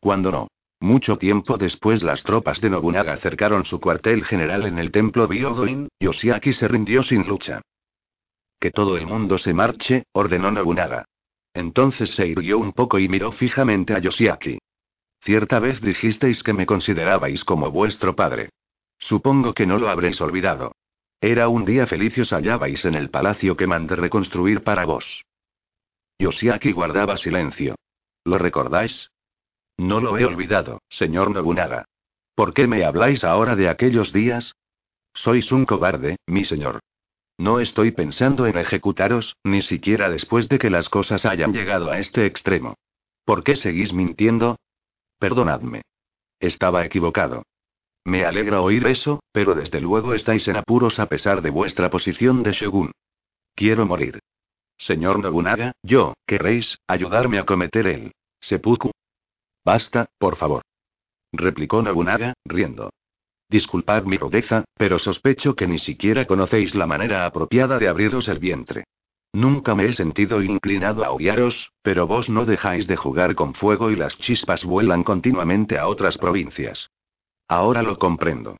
[0.00, 0.48] Cuando no.
[0.80, 5.88] Mucho tiempo después las tropas de Nobunaga acercaron su cuartel general en el templo Byodoin,
[6.00, 7.60] Yoshiaki se rindió sin lucha.
[8.58, 11.04] Que todo el mundo se marche, ordenó Nobunaga.
[11.52, 14.58] Entonces se irguió un poco y miró fijamente a Yoshiaki.
[15.20, 18.48] Cierta vez dijisteis que me considerabais como vuestro padre.
[18.98, 20.72] Supongo que no lo habréis olvidado.
[21.24, 25.24] Era un día feliz os hallabais en el palacio que mandé reconstruir para vos.
[26.18, 27.76] Yoshiaki guardaba silencio.
[28.24, 29.12] ¿Lo recordáis?
[29.78, 31.84] No lo he olvidado, señor Nobunaga.
[32.34, 34.56] ¿Por qué me habláis ahora de aquellos días?
[35.14, 36.80] Sois un cobarde, mi señor.
[37.38, 42.00] No estoy pensando en ejecutaros, ni siquiera después de que las cosas hayan llegado a
[42.00, 42.74] este extremo.
[43.24, 44.56] ¿Por qué seguís mintiendo?
[45.20, 45.82] Perdonadme.
[46.40, 47.44] Estaba equivocado.
[48.04, 52.42] Me alegra oír eso, pero desde luego estáis en apuros a pesar de vuestra posición
[52.42, 52.90] de shogun.
[53.54, 54.18] Quiero morir.
[54.76, 58.90] Señor Nobunaga, yo, ¿queréis ayudarme a cometer el seppuku?
[59.64, 60.62] Basta, por favor.
[61.32, 62.90] Replicó Nobunaga, riendo.
[63.48, 68.38] Disculpad mi rudeza, pero sospecho que ni siquiera conocéis la manera apropiada de abriros el
[68.38, 68.84] vientre.
[69.34, 73.90] Nunca me he sentido inclinado a odiaros, pero vos no dejáis de jugar con fuego
[73.90, 76.90] y las chispas vuelan continuamente a otras provincias.
[77.52, 78.56] Ahora lo comprendo.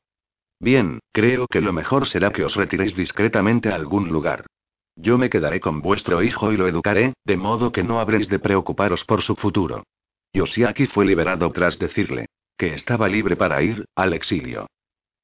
[0.59, 4.45] Bien, creo que lo mejor será que os retiréis discretamente a algún lugar.
[4.95, 8.37] Yo me quedaré con vuestro hijo y lo educaré, de modo que no habréis de
[8.37, 9.81] preocuparos por su futuro.
[10.31, 14.67] Yoshiaki fue liberado tras decirle que estaba libre para ir al exilio.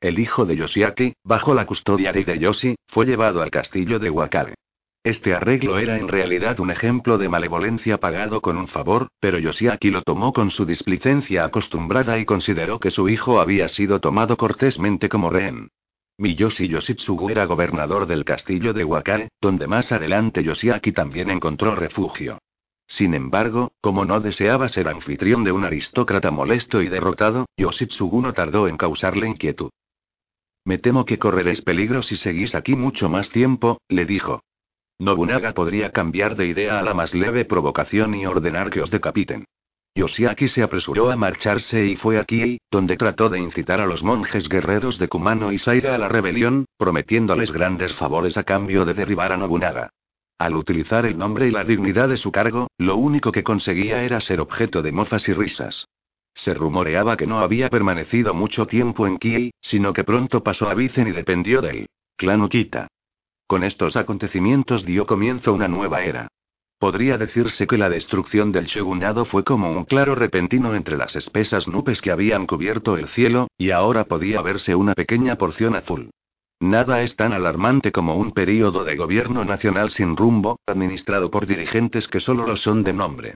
[0.01, 4.55] El hijo de Yoshiaki, bajo la custodia de Hideyoshi, fue llevado al castillo de Wakare.
[5.03, 9.91] Este arreglo era en realidad un ejemplo de malevolencia pagado con un favor, pero Yoshiaki
[9.91, 15.07] lo tomó con su displicencia acostumbrada y consideró que su hijo había sido tomado cortésmente
[15.07, 15.69] como rehén.
[16.17, 22.39] Miyoshi Yoshitsugu era gobernador del castillo de Wakare, donde más adelante Yoshiaki también encontró refugio.
[22.85, 28.33] Sin embargo, como no deseaba ser anfitrión de un aristócrata molesto y derrotado, Yoshitsugu no
[28.33, 29.69] tardó en causarle inquietud.
[30.65, 34.41] Me temo que correréis peligro si seguís aquí mucho más tiempo, le dijo.
[34.99, 39.45] Nobunaga podría cambiar de idea a la más leve provocación y ordenar que os decapiten.
[39.95, 44.49] Yoshiaki se apresuró a marcharse y fue aquí, donde trató de incitar a los monjes
[44.49, 49.31] guerreros de Kumano y Saira a la rebelión, prometiéndoles grandes favores a cambio de derribar
[49.31, 49.89] a Nobunaga.
[50.37, 54.21] Al utilizar el nombre y la dignidad de su cargo, lo único que conseguía era
[54.21, 55.87] ser objeto de mofas y risas.
[56.33, 60.73] Se rumoreaba que no había permanecido mucho tiempo en Kiei, sino que pronto pasó a
[60.73, 62.87] Vicen y dependió del clan Ukita.
[63.49, 66.27] Con estos acontecimientos dio comienzo una nueva era.
[66.77, 71.67] Podría decirse que la destrucción del shogunado fue como un claro repentino entre las espesas
[71.67, 76.11] nubes que habían cubierto el cielo, y ahora podía verse una pequeña porción azul.
[76.59, 82.07] Nada es tan alarmante como un período de gobierno nacional sin rumbo, administrado por dirigentes
[82.07, 83.33] que solo lo son de nombre.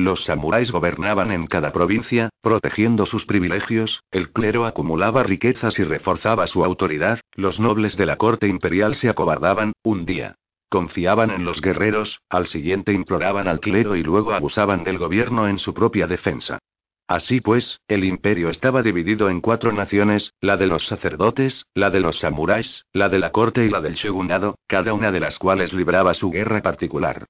[0.00, 6.46] Los samuráis gobernaban en cada provincia, protegiendo sus privilegios, el clero acumulaba riquezas y reforzaba
[6.46, 10.36] su autoridad, los nobles de la corte imperial se acobardaban, un día
[10.70, 15.58] Confiaban en los guerreros, al siguiente imploraban al clero y luego abusaban del gobierno en
[15.58, 16.60] su propia defensa.
[17.08, 21.98] Así pues, el imperio estaba dividido en cuatro naciones, la de los sacerdotes, la de
[21.98, 25.72] los samuráis, la de la corte y la del shogunado, cada una de las cuales
[25.72, 27.26] libraba su guerra particular.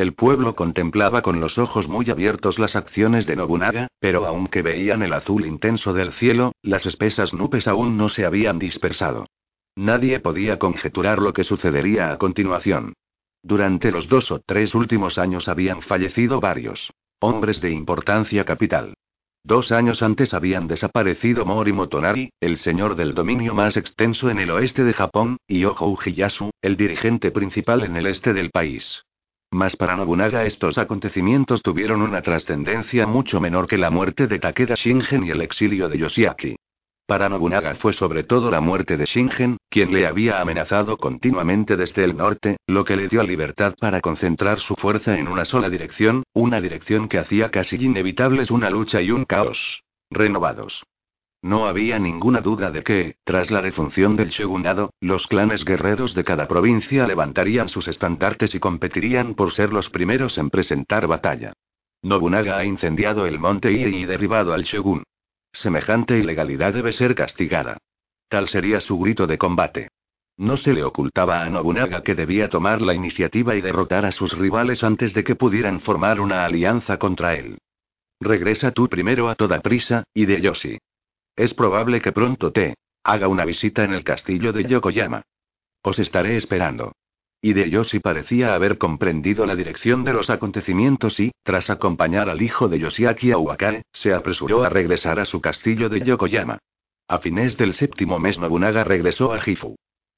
[0.00, 5.02] El pueblo contemplaba con los ojos muy abiertos las acciones de Nobunaga, pero aunque veían
[5.02, 9.26] el azul intenso del cielo, las espesas nubes aún no se habían dispersado.
[9.76, 12.94] Nadie podía conjeturar lo que sucedería a continuación.
[13.42, 18.94] Durante los dos o tres últimos años habían fallecido varios hombres de importancia capital.
[19.44, 24.50] Dos años antes habían desaparecido Mori Motonari, el señor del dominio más extenso en el
[24.50, 29.04] oeste de Japón, y Ojo Ujiyasu, el dirigente principal en el este del país.
[29.52, 34.76] Mas para Nobunaga estos acontecimientos tuvieron una trascendencia mucho menor que la muerte de Takeda
[34.76, 36.56] Shingen y el exilio de Yoshiaki.
[37.04, 42.04] Para Nobunaga fue sobre todo la muerte de Shingen, quien le había amenazado continuamente desde
[42.04, 46.22] el norte, lo que le dio libertad para concentrar su fuerza en una sola dirección,
[46.32, 49.82] una dirección que hacía casi inevitables una lucha y un caos.
[50.10, 50.84] Renovados.
[51.42, 56.22] No había ninguna duda de que, tras la defunción del shogunado, los clanes guerreros de
[56.22, 61.54] cada provincia levantarían sus estandartes y competirían por ser los primeros en presentar batalla.
[62.02, 65.02] Nobunaga ha incendiado el monte y derribado al shogun.
[65.52, 67.78] Semejante ilegalidad debe ser castigada.
[68.28, 69.88] Tal sería su grito de combate.
[70.36, 74.36] No se le ocultaba a Nobunaga que debía tomar la iniciativa y derrotar a sus
[74.36, 77.58] rivales antes de que pudieran formar una alianza contra él.
[78.20, 80.78] Regresa tú primero a toda prisa, y de Yoshi.
[81.36, 85.22] Es probable que pronto te haga una visita en el castillo de Yokoyama.
[85.82, 86.92] Os estaré esperando.
[87.42, 92.78] Hideyoshi parecía haber comprendido la dirección de los acontecimientos y, tras acompañar al hijo de
[92.78, 93.38] Yoshiaki a
[93.92, 96.58] se apresuró a regresar a su castillo de Yokoyama.
[97.08, 99.76] A fines del séptimo mes Nobunaga regresó a Gifu.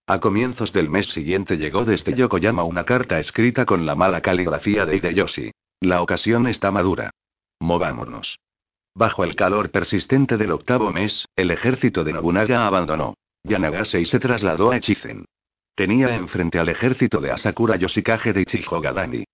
[0.08, 4.84] A comienzos del mes siguiente llegó desde Yokoyama una carta escrita con la mala caligrafía
[4.84, 5.52] de Hideyoshi.
[5.80, 7.10] La ocasión está madura.
[7.60, 8.36] Movámonos.
[8.94, 13.14] Bajo el calor persistente del octavo mes, el ejército de Nobunaga abandonó
[13.44, 15.24] Yanagase y se trasladó a Echizen.
[15.74, 19.24] Tenía enfrente al ejército de Asakura Yoshikage de Ichijo Gadani.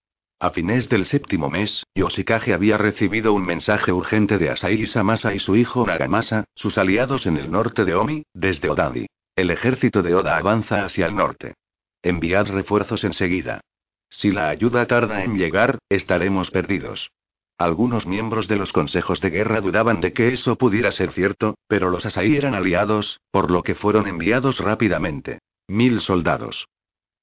[0.41, 5.41] A fines del séptimo mes, Yoshikage había recibido un mensaje urgente de Asai Samasa y
[5.41, 9.07] su hijo Nagamasa, sus aliados en el norte de Omi, desde Odadi.
[9.35, 11.55] El ejército de Oda avanza hacia el norte.
[12.03, 13.61] Enviad refuerzos enseguida.
[14.09, 17.11] Si la ayuda tarda en llegar, estaremos perdidos.
[17.59, 21.91] Algunos miembros de los consejos de guerra dudaban de que eso pudiera ser cierto, pero
[21.91, 25.41] los Asai eran aliados, por lo que fueron enviados rápidamente.
[25.67, 26.69] Mil soldados.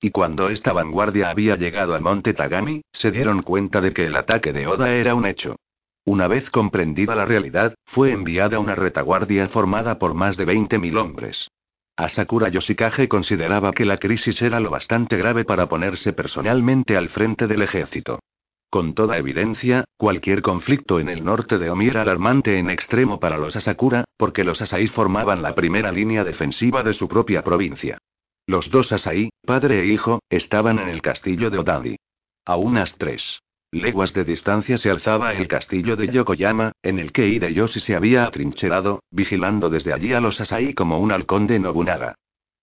[0.02, 4.16] Y cuando esta vanguardia había llegado al monte Tagami, se dieron cuenta de que el
[4.18, 5.56] ataque de Oda era un hecho.
[6.04, 11.48] Una vez comprendida la realidad, fue enviada una retaguardia formada por más de 20.000 hombres.
[11.96, 17.48] Asakura Yoshikage consideraba que la crisis era lo bastante grave para ponerse personalmente al frente
[17.48, 18.20] del ejército.
[18.76, 23.38] Con toda evidencia, cualquier conflicto en el norte de Omi era alarmante en extremo para
[23.38, 28.00] los Asakura, porque los Asai formaban la primera línea defensiva de su propia provincia.
[28.46, 31.96] Los dos Asai, padre e hijo, estaban en el castillo de Odadi.
[32.44, 33.40] A unas tres
[33.72, 38.26] leguas de distancia se alzaba el castillo de Yokoyama, en el que Hideyoshi se había
[38.26, 42.16] atrincherado, vigilando desde allí a los Asai como un halcón de Nobunaga.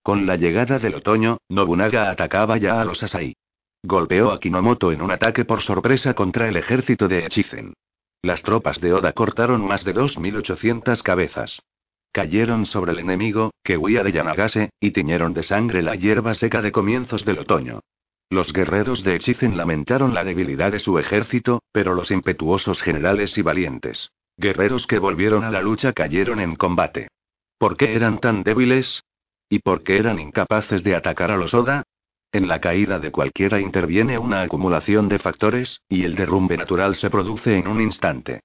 [0.02, 3.32] Con la llegada del otoño, Nobunaga atacaba ya a los Asai.
[3.82, 7.74] Golpeó a Kinomoto en un ataque por sorpresa contra el ejército de Echizen.
[8.22, 11.62] Las tropas de Oda cortaron más de 2.800 cabezas.
[12.12, 16.62] Cayeron sobre el enemigo, que huía de Yanagase, y tiñeron de sangre la hierba seca
[16.62, 17.80] de comienzos del otoño.
[18.30, 23.42] Los guerreros de Echizen lamentaron la debilidad de su ejército, pero los impetuosos generales y
[23.42, 27.08] valientes guerreros que volvieron a la lucha cayeron en combate.
[27.58, 29.02] ¿Por qué eran tan débiles?
[29.48, 31.84] ¿Y por qué eran incapaces de atacar a los Oda?
[32.32, 37.10] En la caída de cualquiera interviene una acumulación de factores, y el derrumbe natural se
[37.10, 38.40] produce en un instante.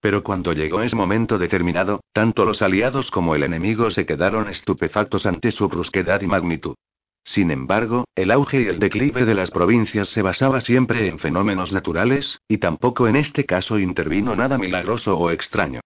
[0.00, 5.26] Pero cuando llegó ese momento determinado, tanto los aliados como el enemigo se quedaron estupefactos
[5.26, 6.76] ante su brusquedad y magnitud.
[7.24, 11.72] Sin embargo, el auge y el declive de las provincias se basaba siempre en fenómenos
[11.72, 15.80] naturales, y tampoco en este caso intervino nada milagroso o extraño.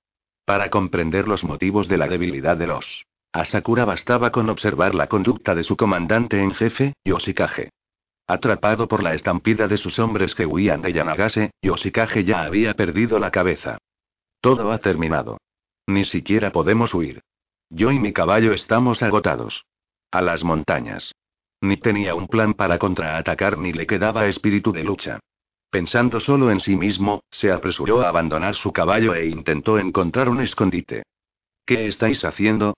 [0.45, 3.07] Para comprender los motivos de la debilidad de los
[3.37, 7.69] Asakura bastaba con observar la conducta de su comandante en jefe, Yoshikage.
[8.27, 13.19] Atrapado por la estampida de sus hombres que huían de Yanagase, Yoshikage ya había perdido
[13.19, 13.77] la cabeza.
[14.41, 15.37] Todo ha terminado.
[15.87, 17.21] Ni siquiera podemos huir.
[17.69, 19.67] Yo y mi caballo estamos agotados.
[20.11, 21.15] A las montañas.
[21.61, 25.21] Ni tenía un plan para contraatacar ni le quedaba espíritu de lucha.
[25.69, 30.41] Pensando solo en sí mismo, se apresuró a abandonar su caballo e intentó encontrar un
[30.41, 31.03] escondite.
[31.67, 32.77] ¿Qué estáis haciendo?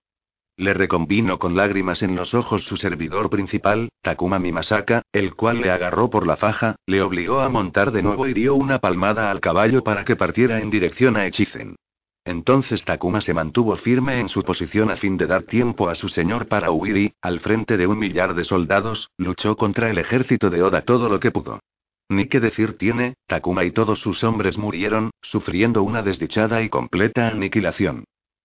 [0.59, 5.71] Le reconvino con lágrimas en los ojos su servidor principal, Takuma Mimasaka, el cual le
[5.71, 9.41] agarró por la faja, le obligó a montar de nuevo y dio una palmada al
[9.41, 11.77] caballo para que partiera en dirección a Echizen.
[12.25, 16.09] Entonces Takuma se mantuvo firme en su posición a fin de dar tiempo a su
[16.09, 20.51] señor para huir y, al frente de un millar de soldados, luchó contra el ejército
[20.51, 21.61] de Oda todo lo que pudo.
[22.09, 27.29] Ni qué decir tiene, Takuma y todos sus hombres murieron, sufriendo una desdichada y completa
[27.29, 28.03] aniquilación.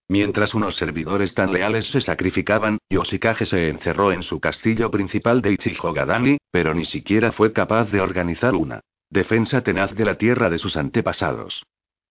[0.10, 5.54] Mientras unos servidores tan leales se sacrificaban, Yoshikage se encerró en su castillo principal de
[5.54, 10.58] Ichijogadani, pero ni siquiera fue capaz de organizar una defensa tenaz de la tierra de
[10.58, 11.64] sus antepasados.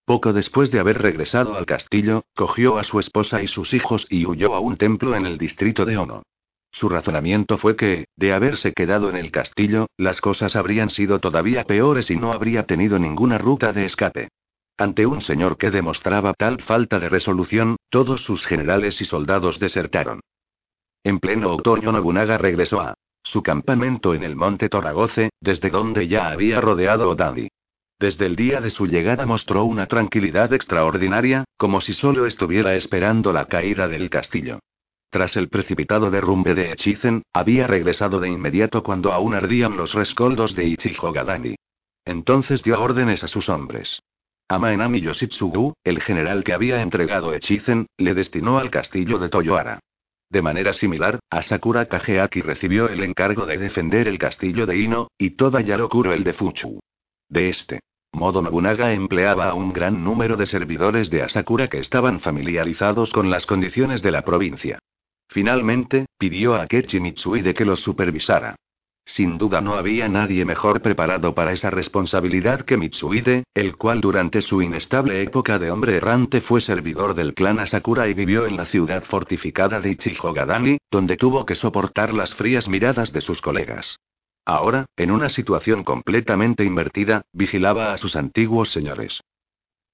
[0.05, 4.25] Poco después de haber regresado al castillo, cogió a su esposa y sus hijos y
[4.25, 6.23] huyó a un templo en el distrito de Ono.
[6.71, 11.65] Su razonamiento fue que, de haberse quedado en el castillo, las cosas habrían sido todavía
[11.65, 14.29] peores y no habría tenido ninguna ruta de escape.
[14.77, 20.21] Ante un señor que demostraba tal falta de resolución, todos sus generales y soldados desertaron.
[21.03, 26.29] En pleno otoño Nobunaga regresó a su campamento en el monte Toragoce, desde donde ya
[26.29, 27.49] había rodeado Odadi.
[27.99, 33.31] Desde el día de su llegada mostró una tranquilidad extraordinaria, como si solo estuviera esperando
[33.31, 34.59] la caída del castillo.
[35.09, 40.55] Tras el precipitado derrumbe de Echizen, había regresado de inmediato cuando aún ardían los rescoldos
[40.55, 41.55] de Ichijogadani.
[42.03, 44.01] Entonces dio órdenes a sus hombres.
[44.49, 49.79] Amaenami Yoshitsugu, el general que había entregado Echizen, le destinó al castillo de Toyohara.
[50.29, 55.31] De manera similar, Asakura Kageaki recibió el encargo de defender el castillo de Ino, y
[55.31, 56.79] toda Yarokuro el de Fuchu.
[57.29, 57.79] De este
[58.11, 63.29] modo Nobunaga empleaba a un gran número de servidores de Asakura que estaban familiarizados con
[63.29, 64.79] las condiciones de la provincia.
[65.29, 68.55] Finalmente, pidió a Kechi Mitsuide que los supervisara.
[69.05, 74.41] Sin duda no había nadie mejor preparado para esa responsabilidad que Mitsuide, el cual durante
[74.41, 78.65] su inestable época de hombre errante fue servidor del clan Asakura y vivió en la
[78.65, 83.97] ciudad fortificada de Ichijogadani, donde tuvo que soportar las frías miradas de sus colegas.
[84.45, 89.21] Ahora, en una situación completamente invertida, vigilaba a sus antiguos señores.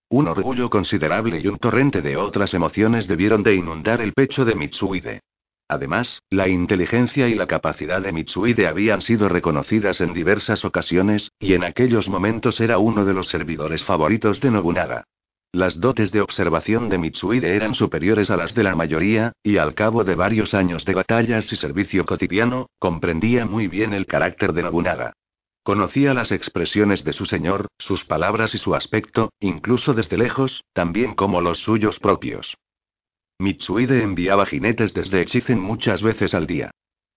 [0.09, 4.55] Un orgullo considerable y un torrente de otras emociones debieron de inundar el pecho de
[4.55, 5.21] Mitsuide.
[5.69, 11.53] Además, la inteligencia y la capacidad de Mitsuide habían sido reconocidas en diversas ocasiones, y
[11.53, 15.03] en aquellos momentos era uno de los servidores favoritos de Nobunaga.
[15.51, 19.75] Las dotes de observación de Mitsuide eran superiores a las de la mayoría, y al
[19.75, 24.63] cabo de varios años de batallas y servicio cotidiano, comprendía muy bien el carácter de
[24.63, 25.13] Nobunaga.
[25.61, 31.13] Conocía las expresiones de su señor, sus palabras y su aspecto, incluso desde lejos, también
[31.13, 32.57] como los suyos propios.
[33.41, 36.71] Mitsuide enviaba jinetes desde Echizen muchas veces al día.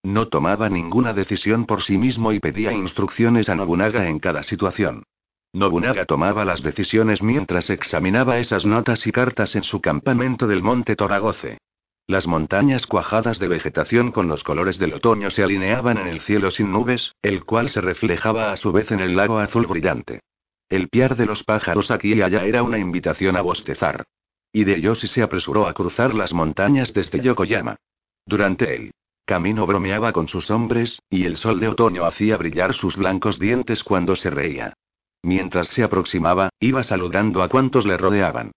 [0.05, 5.02] No tomaba ninguna decisión por sí mismo y pedía instrucciones a Nobunaga en cada situación.
[5.52, 10.94] Nobunaga tomaba las decisiones mientras examinaba esas notas y cartas en su campamento del monte
[10.94, 11.59] Toragoce.
[12.07, 16.52] Las montañas cuajadas de vegetación con los colores del otoño se alineaban en el cielo
[16.52, 20.20] sin nubes, el cual se reflejaba a su vez en el lago azul brillante.
[20.68, 24.05] El piar de los pájaros aquí y allá era una invitación a bostezar.
[24.52, 27.76] Y de Yoshi se apresuró a cruzar las montañas desde Yokoyama.
[28.26, 28.92] Durante el
[29.24, 33.82] camino bromeaba con sus hombres, y el sol de otoño hacía brillar sus blancos dientes
[33.82, 34.74] cuando se reía.
[35.22, 38.52] Mientras se aproximaba, iba saludando a cuantos le rodeaban.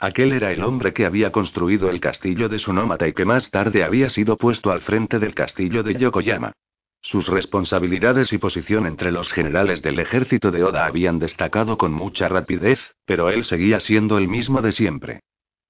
[0.00, 3.82] Aquel era el hombre que había construido el castillo de Sonomata y que más tarde
[3.82, 6.52] había sido puesto al frente del castillo de Yokoyama.
[7.00, 12.28] Sus responsabilidades y posición entre los generales del ejército de Oda habían destacado con mucha
[12.28, 15.20] rapidez, pero él seguía siendo el mismo de siempre.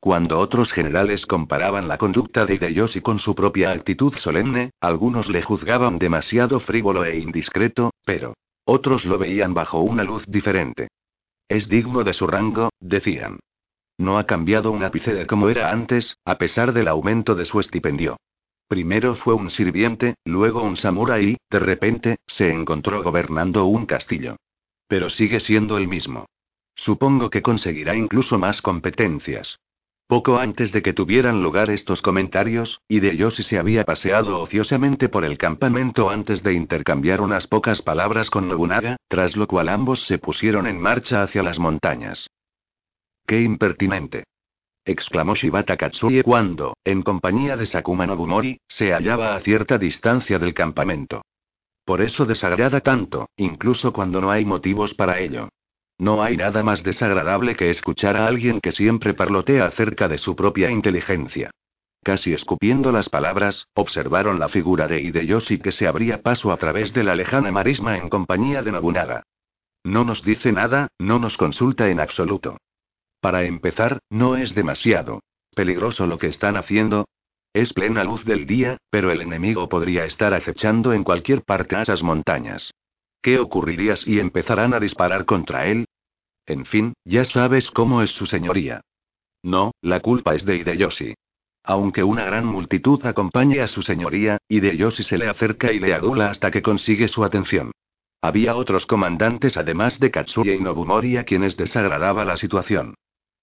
[0.00, 5.42] Cuando otros generales comparaban la conducta de Hideyoshi con su propia actitud solemne, algunos le
[5.42, 10.88] juzgaban demasiado frívolo e indiscreto, pero otros lo veían bajo una luz diferente.
[11.48, 13.40] Es digno de su rango, decían.
[13.96, 17.58] No ha cambiado un ápice de como era antes, a pesar del aumento de su
[17.58, 18.16] estipendio.
[18.68, 24.36] Primero fue un sirviente, luego un samurái, y, de repente, se encontró gobernando un castillo.
[24.86, 26.26] Pero sigue siendo el mismo.
[26.76, 29.58] Supongo que conseguirá incluso más competencias.
[30.08, 35.36] Poco antes de que tuvieran lugar estos comentarios, Hideyoshi se había paseado ociosamente por el
[35.36, 40.66] campamento antes de intercambiar unas pocas palabras con Nobunaga, tras lo cual ambos se pusieron
[40.66, 42.26] en marcha hacia las montañas.
[43.26, 44.24] ¡Qué impertinente!
[44.86, 50.54] exclamó Shibata Katsuye cuando, en compañía de Sakuma Nobumori, se hallaba a cierta distancia del
[50.54, 51.20] campamento.
[51.84, 55.50] Por eso desagrada tanto, incluso cuando no hay motivos para ello.
[55.98, 60.36] No hay nada más desagradable que escuchar a alguien que siempre parlotea acerca de su
[60.36, 61.50] propia inteligencia.
[62.04, 66.94] Casi escupiendo las palabras, observaron la figura de Hideyoshi que se abría paso a través
[66.94, 69.24] de la lejana marisma en compañía de Nobunaga.
[69.84, 72.56] No nos dice nada, no nos consulta en absoluto.
[73.20, 75.20] Para empezar, no es demasiado
[75.58, 77.08] peligroso lo que están haciendo.
[77.52, 81.82] Es plena luz del día, pero el enemigo podría estar acechando en cualquier parte a
[81.82, 82.70] esas montañas.
[83.20, 85.86] ¿Qué ocurriría si empezaran a disparar contra él?
[86.48, 88.80] En fin, ya sabes cómo es su señoría.
[89.42, 91.14] No, la culpa es de Hideyoshi.
[91.62, 96.30] Aunque una gran multitud acompañe a su señoría, Hideyoshi se le acerca y le adula
[96.30, 97.70] hasta que consigue su atención.
[98.22, 102.94] Había otros comandantes además de Katsuya y Nobumori a quienes desagradaba la situación.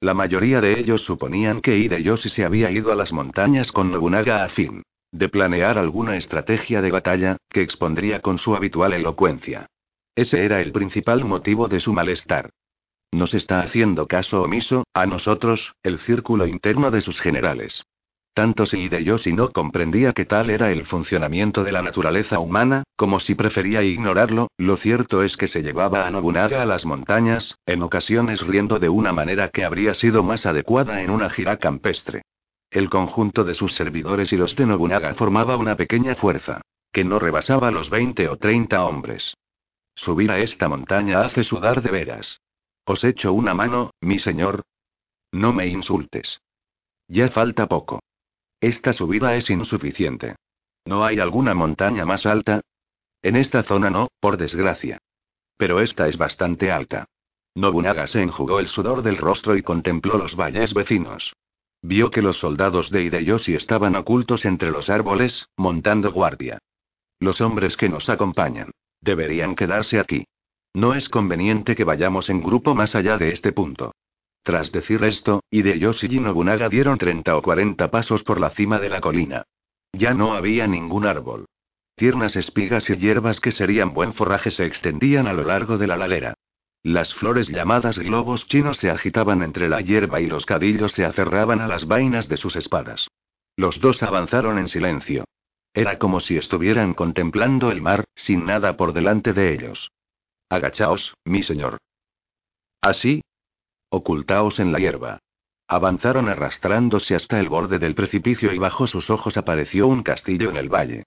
[0.02, 4.44] La mayoría de ellos suponían que Hideyoshi se había ido a las montañas con Nobunaga
[4.44, 4.82] a fin
[5.16, 9.68] de planear alguna estrategia de batalla, que expondría con su habitual elocuencia.
[10.14, 12.50] Ese era el principal motivo de su malestar.
[13.16, 17.86] Nos está haciendo caso omiso, a nosotros, el círculo interno de sus generales.
[18.34, 23.22] Tanto si Hideyoshi no comprendía que tal era el funcionamiento de la naturaleza humana, como
[23.22, 27.84] si prefería ignorarlo, lo cierto es que se llevaba a Nobunaga a las montañas, en
[27.84, 32.24] ocasiones riendo de una manera que habría sido más adecuada en una gira campestre.
[32.70, 36.60] El conjunto de sus servidores y los de Nobunaga formaba una pequeña fuerza,
[36.92, 39.38] que no rebasaba los 20 o 30 hombres.
[39.96, 42.42] Subir a esta montaña hace sudar de veras.
[42.86, 44.64] Os echo una mano, mi señor.
[45.32, 46.40] No me insultes.
[47.08, 48.00] Ya falta poco.
[48.62, 50.36] Esta subida es insuficiente.
[50.86, 52.62] ¿No hay alguna montaña más alta?
[53.22, 55.00] En esta zona no, por desgracia.
[55.58, 57.06] Pero esta es bastante alta.
[57.56, 61.34] Nobunaga se enjugó el sudor del rostro y contempló los valles vecinos.
[61.82, 66.60] Vio que los soldados de Hideyoshi estaban ocultos entre los árboles, montando guardia.
[67.20, 68.72] Los hombres que nos acompañan.
[69.02, 70.26] Deberían quedarse aquí.
[70.76, 73.96] No es conveniente que vayamos en grupo más allá de este punto.
[74.44, 78.90] Tras decir esto, Hideyoshi y Nobunaga dieron 30 o 40 pasos por la cima de
[78.90, 79.46] la colina.
[79.94, 81.46] Ya no había ningún árbol.
[81.96, 85.96] Tiernas espigas y hierbas que serían buen forraje se extendían a lo largo de la
[85.96, 86.34] ladera.
[86.84, 91.62] Las flores llamadas globos chinos se agitaban entre la hierba y los cadillos se aferraban
[91.62, 93.08] a las vainas de sus espadas.
[93.56, 95.24] Los dos avanzaron en silencio.
[95.74, 99.90] Era como si estuvieran contemplando el mar, sin nada por delante de ellos.
[100.50, 101.78] Agachaos, mi señor.
[102.82, 103.22] Así.
[103.90, 105.20] Ocultaos en la hierba.
[105.68, 110.58] Avanzaron arrastrándose hasta el borde del precipicio y bajo sus ojos apareció un castillo en
[110.58, 111.04] el valle.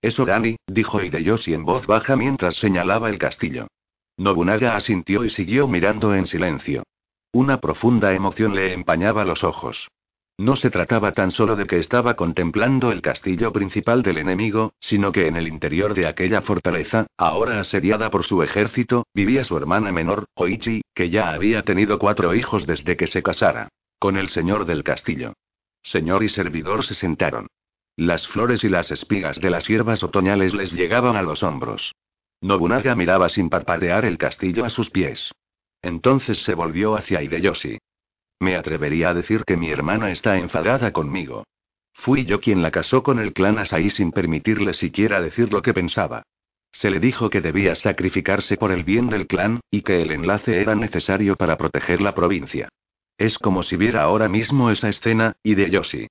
[0.00, 3.68] Eso, Dani, dijo Hideyoshi en voz baja mientras señalaba el castillo.
[4.16, 6.82] Nobunaga asintió y siguió mirando en silencio.
[7.32, 9.88] Una profunda emoción le empañaba los ojos.
[10.38, 15.12] No se trataba tan solo de que estaba contemplando el castillo principal del enemigo, sino
[15.12, 19.92] que en el interior de aquella fortaleza, ahora asediada por su ejército, vivía su hermana
[19.92, 23.68] menor, Oichi, que ya había tenido cuatro hijos desde que se casara.
[23.98, 25.34] Con el señor del castillo.
[25.82, 27.48] Señor y servidor se sentaron.
[27.96, 31.94] Las flores y las espigas de las hierbas otoñales les llegaban a los hombros.
[32.40, 35.30] Nobunaga miraba sin parpadear el castillo a sus pies.
[35.82, 37.78] Entonces se volvió hacia Hideyoshi.
[38.42, 41.44] Me atrevería a decir que mi hermana está enfadada conmigo.
[41.94, 45.72] Fui yo quien la casó con el clan Asai sin permitirle siquiera decir lo que
[45.72, 46.24] pensaba.
[46.72, 50.60] Se le dijo que debía sacrificarse por el bien del clan, y que el enlace
[50.60, 52.68] era necesario para proteger la provincia.
[53.16, 56.08] Es como si viera ahora mismo esa escena, Hideyoshi.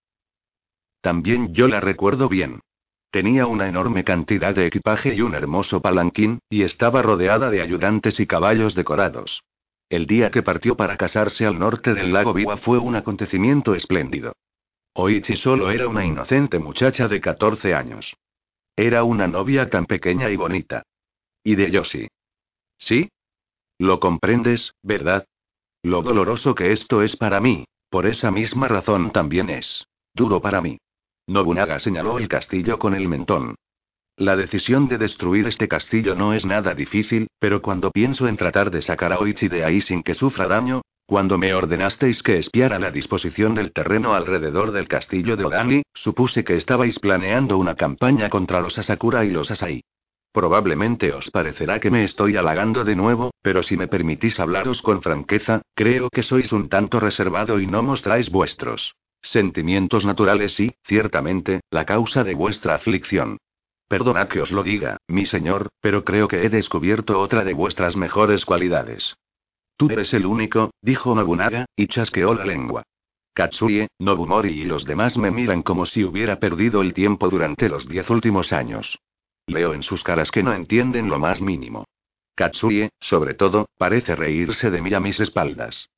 [1.01, 2.61] También yo la recuerdo bien.
[3.10, 8.22] Tenía una enorme cantidad de equipaje y un hermoso palanquín, y estaba rodeada de ayudantes
[8.22, 9.43] y caballos decorados.
[9.92, 14.32] El día que partió para casarse al norte del lago Biwa fue un acontecimiento espléndido.
[14.94, 18.16] Oichi solo era una inocente muchacha de 14 años.
[18.78, 20.84] Era una novia tan pequeña y bonita.
[21.44, 22.08] Y de Yoshi.
[22.78, 23.10] ¿Sí?
[23.80, 25.26] Lo comprendes, ¿verdad?
[25.84, 30.61] Lo doloroso que esto es para mí, por esa misma razón también es duro para
[30.61, 30.78] mí.
[31.28, 33.56] Nobunaga señaló el castillo con el mentón.
[34.22, 38.69] La decisión de destruir este castillo no es nada difícil, pero cuando pienso en tratar
[38.69, 42.77] de sacar a Oichi de ahí sin que sufra daño, cuando me ordenasteis que espiara
[42.77, 48.30] la disposición del terreno alrededor del castillo de Odani, supuse que estabais planeando una campaña
[48.30, 49.82] contra los Asakura y los Asai.
[50.32, 55.01] Probablemente os parecerá que me estoy halagando de nuevo, pero si me permitís hablaros con
[55.01, 58.93] franqueza, creo que sois un tanto reservado y no mostráis vuestros
[59.24, 63.38] Sentimientos naturales y, ciertamente, la causa de vuestra aflicción.
[63.92, 67.98] Perdonad que os lo diga, mi señor, pero creo que he descubierto otra de vuestras
[67.98, 69.18] mejores cualidades.
[69.76, 72.84] Tú eres el único, dijo Nobunaga, y chasqueó la lengua.
[73.34, 77.86] Katsuye, Nobumori y los demás me miran como si hubiera perdido el tiempo durante los
[77.86, 78.98] diez últimos años.
[79.45, 81.84] Leo en sus caras que no entienden lo más mínimo.
[82.34, 85.90] Katsuye, sobre todo, parece reírse de mí a mis espaldas.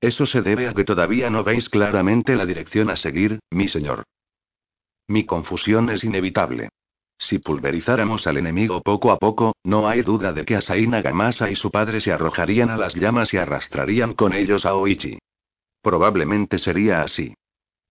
[0.00, 4.04] Eso se debe a que todavía no veis claramente la dirección a seguir, mi señor.
[5.06, 6.70] Mi confusión es inevitable.
[7.24, 11.54] Si pulverizáramos al enemigo poco a poco, no hay duda de que Asai Nagamasa y
[11.54, 15.16] su padre se arrojarían a las llamas y arrastrarían con ellos a Oichi.
[15.80, 17.34] Probablemente sería así.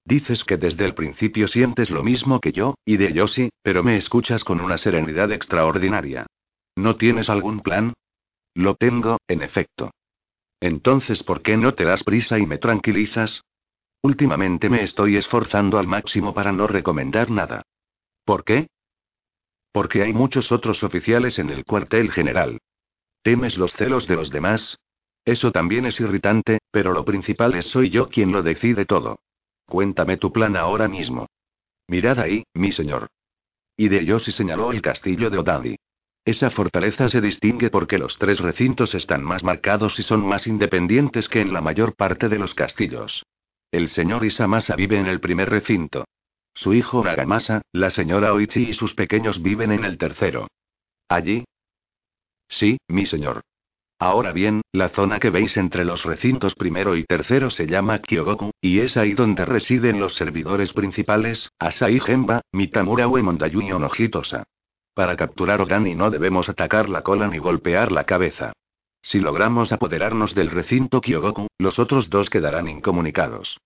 [0.06, 3.98] Dices que desde el principio sientes lo mismo que yo, y de Yoshi, pero me
[3.98, 6.28] escuchas con una serenidad extraordinaria.
[6.76, 7.94] ¿No tienes algún plan?
[8.54, 9.90] Lo tengo, en efecto.
[10.60, 13.42] Entonces, ¿por qué no te das prisa y me tranquilizas?
[14.04, 17.64] Últimamente me estoy esforzando al máximo para no recomendar nada.
[18.26, 18.68] ¿Por qué?
[19.74, 22.60] Porque hay muchos otros oficiales en el cuartel general.
[23.24, 24.78] ¿Temes los celos de los demás?
[25.26, 29.20] Eso también es irritante, pero lo principal es soy yo quien lo decide todo.
[29.66, 31.28] Cuéntame tu plan ahora mismo.
[31.88, 33.08] Mirad ahí, mi señor.
[33.76, 35.76] Y de Yoshi señaló el castillo de Odadi.
[36.26, 41.28] Esa fortaleza se distingue porque los tres recintos están más marcados y son más independientes
[41.28, 43.26] que en la mayor parte de los castillos.
[43.72, 46.06] El señor Isamasa vive en el primer recinto.
[46.54, 50.48] Su hijo Nagamasa, la señora Oichi y sus pequeños viven en el tercero.
[51.10, 51.46] ¿Allí?
[52.48, 53.42] Sí, mi señor.
[54.00, 58.52] Ahora bien, la zona que veis entre los recintos primero y tercero se llama Kyogoku,
[58.60, 64.44] y es ahí donde residen los servidores principales, Asai Genba, Mitamura Uemondayu y Onojitosa.
[64.94, 68.54] Para capturar Ogani no debemos atacar la cola ni golpear la cabeza.
[69.02, 73.58] Si logramos apoderarnos del recinto Kyogoku, los otros dos quedarán incomunicados.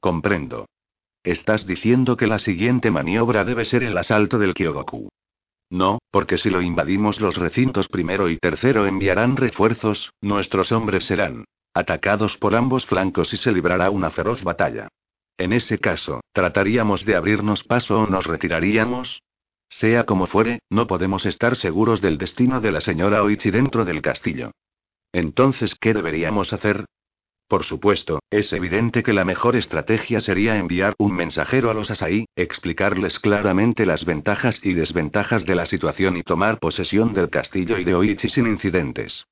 [0.00, 0.66] Comprendo.
[1.24, 5.08] Estás diciendo que la siguiente maniobra debe ser el asalto del Kyogoku.
[5.70, 11.44] No, porque si lo invadimos los recintos primero y tercero enviarán refuerzos, nuestros hombres serán
[11.74, 14.88] atacados por ambos flancos y se librará una feroz batalla.
[15.38, 19.22] En ese caso, ¿trataríamos de abrirnos paso o nos retiraríamos?
[19.70, 24.02] Sea como fuere, no podemos estar seguros del destino de la señora Oichi dentro del
[24.02, 24.50] castillo.
[25.12, 26.84] Entonces, ¿qué deberíamos hacer?
[27.52, 32.24] Por supuesto, es evidente que la mejor estrategia sería enviar un mensajero a los Asai,
[32.34, 37.84] explicarles claramente las ventajas y desventajas de la situación y tomar posesión del castillo y
[37.84, 39.26] de Oichi sin incidentes.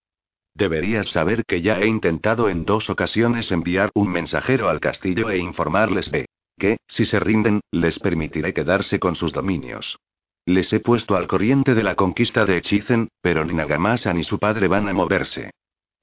[0.54, 5.38] Deberías saber que ya he intentado en dos ocasiones enviar un mensajero al castillo e
[5.38, 6.26] informarles de
[6.58, 9.98] que, si se rinden, les permitiré quedarse con sus dominios.
[10.44, 14.38] Les he puesto al corriente de la conquista de Echizen, pero ni Nagamasa ni su
[14.38, 15.52] padre van a moverse.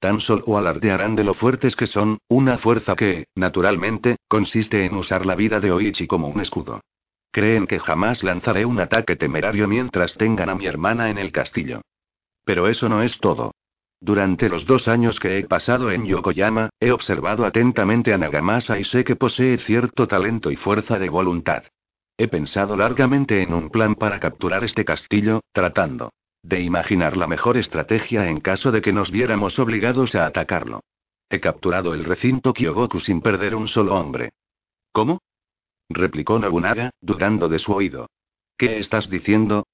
[0.00, 5.26] Tan solo alardearán de lo fuertes que son, una fuerza que, naturalmente, consiste en usar
[5.26, 6.80] la vida de Oichi como un escudo.
[7.32, 11.82] Creen que jamás lanzaré un ataque temerario mientras tengan a mi hermana en el castillo.
[12.44, 13.52] Pero eso no es todo.
[14.00, 18.84] Durante los dos años que he pasado en Yokoyama, he observado atentamente a Nagamasa y
[18.84, 21.64] sé que posee cierto talento y fuerza de voluntad.
[22.16, 27.56] He pensado largamente en un plan para capturar este castillo, tratando de imaginar la mejor
[27.56, 30.80] estrategia en caso de que nos viéramos obligados a atacarlo.
[31.30, 34.32] He capturado el recinto Kyogoku sin perder un solo hombre.
[34.92, 35.20] ¿Cómo?
[35.90, 38.08] replicó Nobunaga, dudando de su oído.
[38.56, 39.66] ¿Qué estás diciendo?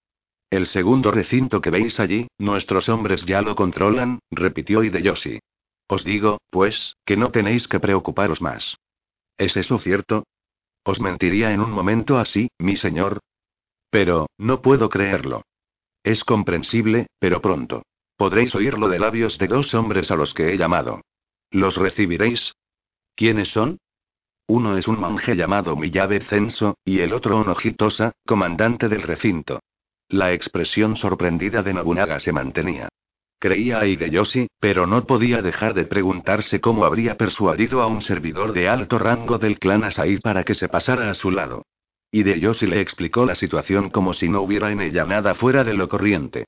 [0.50, 5.40] El segundo recinto que veis allí, nuestros hombres ya lo controlan, repitió Hideyoshi.
[5.88, 8.76] Os digo, pues, que no tenéis que preocuparos más.
[9.36, 10.24] ¿Es eso cierto?
[10.84, 13.20] Os mentiría en un momento así, mi señor.
[13.90, 15.42] Pero, no puedo creerlo.
[16.04, 17.82] Es comprensible, pero pronto.
[18.16, 21.00] Podréis oírlo de labios de dos hombres a los que he llamado.
[21.50, 22.52] ¿Los recibiréis?
[23.16, 23.78] ¿Quiénes son?
[24.46, 29.60] Uno es un monje llamado Miyabe Censo, y el otro Onojitosa, comandante del recinto.
[30.08, 32.90] La expresión sorprendida de Nobunaga se mantenía.
[33.38, 38.52] Creía a Hideyoshi, pero no podía dejar de preguntarse cómo habría persuadido a un servidor
[38.52, 41.62] de alto rango del clan Asai para que se pasara a su lado.
[42.14, 45.64] Y de Yoshi le explicó la situación como si no hubiera en ella nada fuera
[45.64, 46.44] de lo corriente.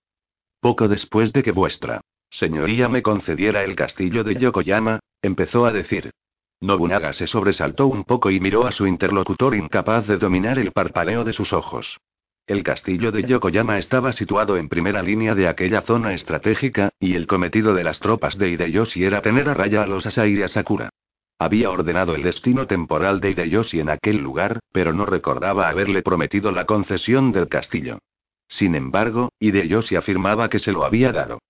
[0.61, 6.13] Poco después de que vuestra señoría me concediera el castillo de Yokoyama, empezó a decir.
[6.61, 11.25] Nobunaga se sobresaltó un poco y miró a su interlocutor incapaz de dominar el parpaleo
[11.25, 11.99] de sus ojos.
[12.47, 17.27] El castillo de Yokoyama estaba situado en primera línea de aquella zona estratégica, y el
[17.27, 20.47] cometido de las tropas de Hideyoshi era tener a raya a los Asai y a
[20.47, 20.91] Sakura.
[21.39, 26.51] Había ordenado el destino temporal de Hideyoshi en aquel lugar, pero no recordaba haberle prometido
[26.51, 27.99] la concesión del castillo.
[28.49, 31.41] Sin embargo, Hideyoshi afirmaba que se lo había dado.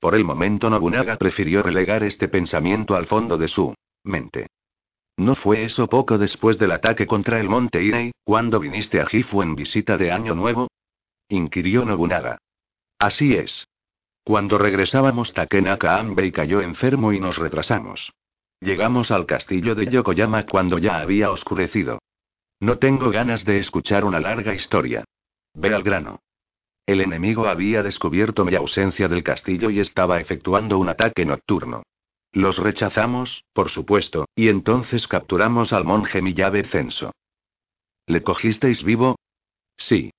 [0.00, 4.48] Por el momento Nobunaga prefirió relegar este pensamiento al fondo de su mente.
[5.16, 9.42] ¿No fue eso poco después del ataque contra el monte Inei, cuando viniste a Gifu
[9.42, 10.68] en visita de Año Nuevo?
[11.28, 12.38] inquirió Nobunaga.
[12.98, 13.66] Así es.
[14.24, 18.12] Cuando regresábamos Takenaka Ambei cayó enfermo y nos retrasamos.
[18.66, 22.00] Llegamos al castillo de Yokoyama cuando ya había oscurecido.
[22.58, 25.04] No tengo ganas de escuchar una larga historia.
[25.54, 26.18] Ve al grano.
[26.84, 31.84] El enemigo había descubierto mi ausencia del castillo y estaba efectuando un ataque nocturno.
[32.32, 37.12] Los rechazamos, por supuesto, y entonces capturamos al monje Miyabe Censo.
[38.08, 39.14] ¿Le cogisteis vivo?
[39.76, 40.10] Sí.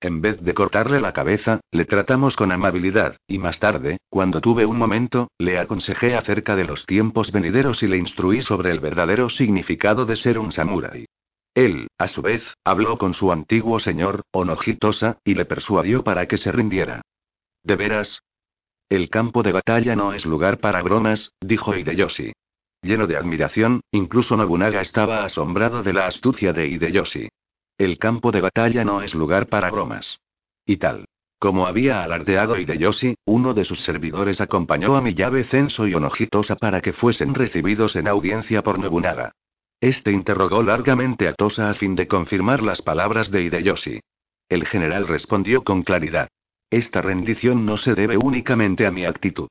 [0.00, 4.64] En vez de cortarle la cabeza, le tratamos con amabilidad, y más tarde, cuando tuve
[4.64, 9.28] un momento, le aconsejé acerca de los tiempos venideros y le instruí sobre el verdadero
[9.28, 11.06] significado de ser un samurái.
[11.54, 16.38] Él, a su vez, habló con su antiguo señor, Onojitosa, y le persuadió para que
[16.38, 17.02] se rindiera.
[17.64, 18.22] ¿De veras?
[18.88, 22.32] El campo de batalla no es lugar para bromas, dijo Hideyoshi.
[22.82, 27.28] Lleno de admiración, incluso Nobunaga estaba asombrado de la astucia de Hideyoshi.
[27.78, 30.20] El campo de batalla no es lugar para bromas.
[30.66, 31.04] Y tal.
[31.38, 36.80] Como había alardeado Hideyoshi, uno de sus servidores acompañó a llave Censo y Onojitosa para
[36.80, 39.30] que fuesen recibidos en audiencia por Nobunaga.
[39.80, 44.00] Este interrogó largamente a Tosa a fin de confirmar las palabras de Hideyoshi.
[44.48, 46.28] El general respondió con claridad.
[46.70, 49.48] Esta rendición no se debe únicamente a mi actitud.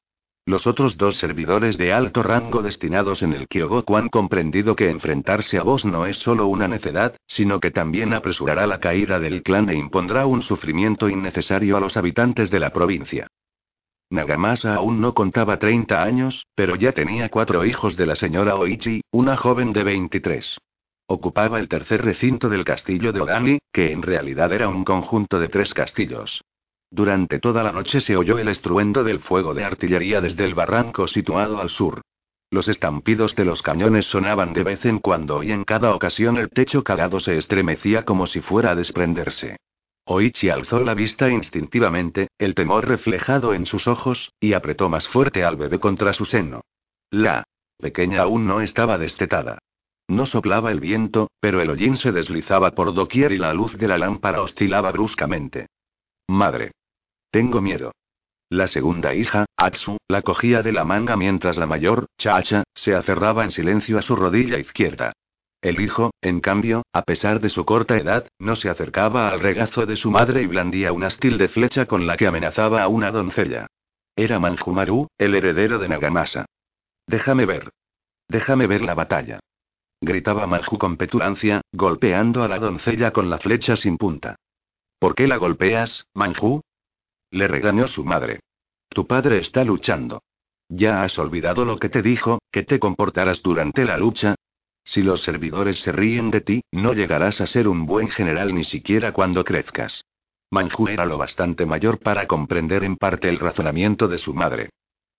[0.48, 5.58] Los otros dos servidores de alto rango destinados en el Kyogoku han comprendido que enfrentarse
[5.58, 9.70] a vos no es solo una necedad, sino que también apresurará la caída del clan
[9.70, 13.28] e impondrá un sufrimiento innecesario a los habitantes de la provincia.
[14.10, 19.02] Nagamasa aún no contaba 30 años, pero ya tenía cuatro hijos de la señora Oichi,
[19.12, 20.60] una joven de 23.
[21.08, 25.50] Ocupaba el tercer recinto del castillo de Odani, que en realidad era un conjunto de
[25.50, 26.42] tres castillos.
[26.90, 31.08] Durante toda la noche se oyó el estruendo del fuego de artillería desde el barranco
[31.08, 32.02] situado al sur.
[32.50, 36.50] Los estampidos de los cañones sonaban de vez en cuando y en cada ocasión el
[36.50, 39.58] techo calado se estremecía como si fuera a desprenderse.
[40.06, 45.44] Oichi alzó la vista instintivamente, el temor reflejado en sus ojos, y apretó más fuerte
[45.44, 46.62] al bebé contra su seno.
[47.12, 47.44] La
[47.78, 49.60] pequeña aún no estaba destetada.
[50.08, 53.90] No soplaba el viento, pero el hollín se deslizaba por doquier y la luz de
[53.90, 55.68] la lámpara oscilaba bruscamente.
[56.28, 56.72] Madre.
[57.32, 57.94] Tengo miedo.
[58.50, 63.44] La segunda hija, Atsu, la cogía de la manga mientras la mayor, Chacha, se aferraba
[63.44, 65.14] en silencio a su rodilla izquierda.
[65.62, 69.86] El hijo, en cambio, a pesar de su corta edad, no se acercaba al regazo
[69.86, 73.12] de su madre y blandía un astil de flecha con la que amenazaba a una
[73.12, 73.68] doncella.
[74.16, 76.46] Era Manjumaru, el heredero de Nagamasa.
[77.08, 77.70] Déjame ver.
[78.30, 79.40] Déjame ver la batalla.
[80.00, 84.36] Gritaba Manju con petulancia, golpeando a la doncella con la flecha sin punta.
[85.00, 86.62] ¿Por qué la golpeas, Manju?
[87.32, 88.40] Le regañó su madre.
[88.90, 90.24] Tu padre está luchando.
[90.70, 94.36] ¿Ya has olvidado lo que te dijo, que te comportarás durante la lucha?
[94.84, 98.64] Si los servidores se ríen de ti, no llegarás a ser un buen general ni
[98.64, 100.04] siquiera cuando crezcas.
[100.50, 104.70] Manju era lo bastante mayor para comprender en parte el razonamiento de su madre.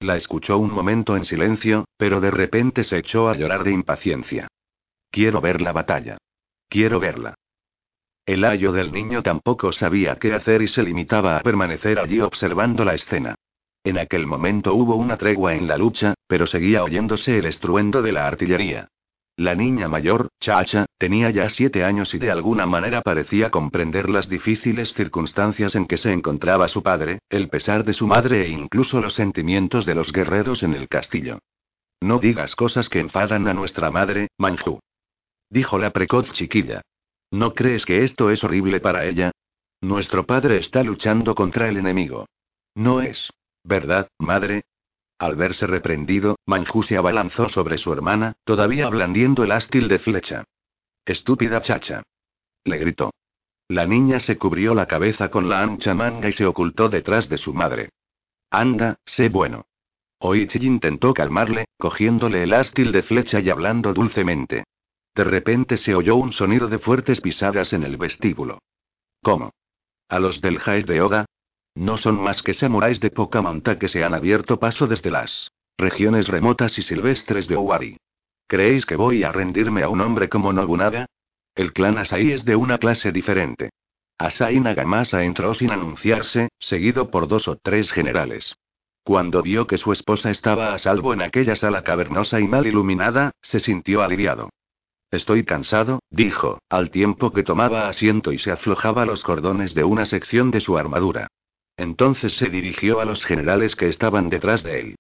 [0.01, 4.49] La escuchó un momento en silencio, pero de repente se echó a llorar de impaciencia.
[5.11, 6.17] Quiero ver la batalla.
[6.69, 7.35] Quiero verla.
[8.29, 12.85] El ayo del niño tampoco sabía qué hacer y se limitaba a permanecer allí observando
[12.85, 13.35] la escena.
[13.83, 18.13] En aquel momento hubo una tregua en la lucha, pero seguía oyéndose el estruendo de
[18.13, 18.89] la artillería.
[19.39, 24.29] La niña mayor, Chacha, tenía ya siete años y de alguna manera parecía comprender las
[24.29, 29.01] difíciles circunstancias en que se encontraba su padre, el pesar de su madre e incluso
[29.01, 31.39] los sentimientos de los guerreros en el castillo.
[32.03, 34.81] No digas cosas que enfadan a nuestra madre, Manju.
[35.49, 36.83] Dijo la precoz chiquilla.
[37.31, 39.33] ¿No crees que esto es horrible para ella?
[39.81, 42.27] Nuestro padre está luchando contra el enemigo.
[42.75, 43.31] No es.
[43.65, 44.65] ¿Verdad, madre?
[45.19, 50.45] Al verse reprendido, Manju se abalanzó sobre su hermana, todavía blandiendo el ástil de flecha.
[51.05, 52.03] Estúpida chacha.
[52.65, 53.13] Le gritó.
[53.69, 57.37] La niña se cubrió la cabeza con la ancha manga y se ocultó detrás de
[57.37, 57.91] su madre.
[58.51, 59.67] Anda, sé bueno.
[60.21, 64.65] Oichi intentó calmarle, cogiéndole el ástil de flecha y hablando dulcemente.
[65.19, 68.61] De repente se oyó un sonido de fuertes pisadas en el vestíbulo.
[69.21, 69.51] ¿Cómo?
[70.09, 71.27] ¿A los del Jaez de Oga?
[71.75, 75.51] No son más que samuráis de poca monta que se han abierto paso desde las
[75.77, 77.97] regiones remotas y silvestres de Owari.
[78.47, 81.07] ¿Creéis que voy a rendirme a un hombre como Nobunaga?
[81.57, 83.71] El clan Asai es de una clase diferente.
[84.19, 88.55] Asai Nagamasa entró sin anunciarse, seguido por dos o tres generales.
[89.03, 93.33] Cuando vio que su esposa estaba a salvo en aquella sala cavernosa y mal iluminada,
[93.43, 94.51] se sintió aliviado.
[95.11, 100.05] Estoy cansado, dijo, al tiempo que tomaba asiento y se aflojaba los cordones de una
[100.05, 101.29] sección de su armadura.
[101.77, 104.97] Entonces se dirigió a los generales que estaban detrás de él.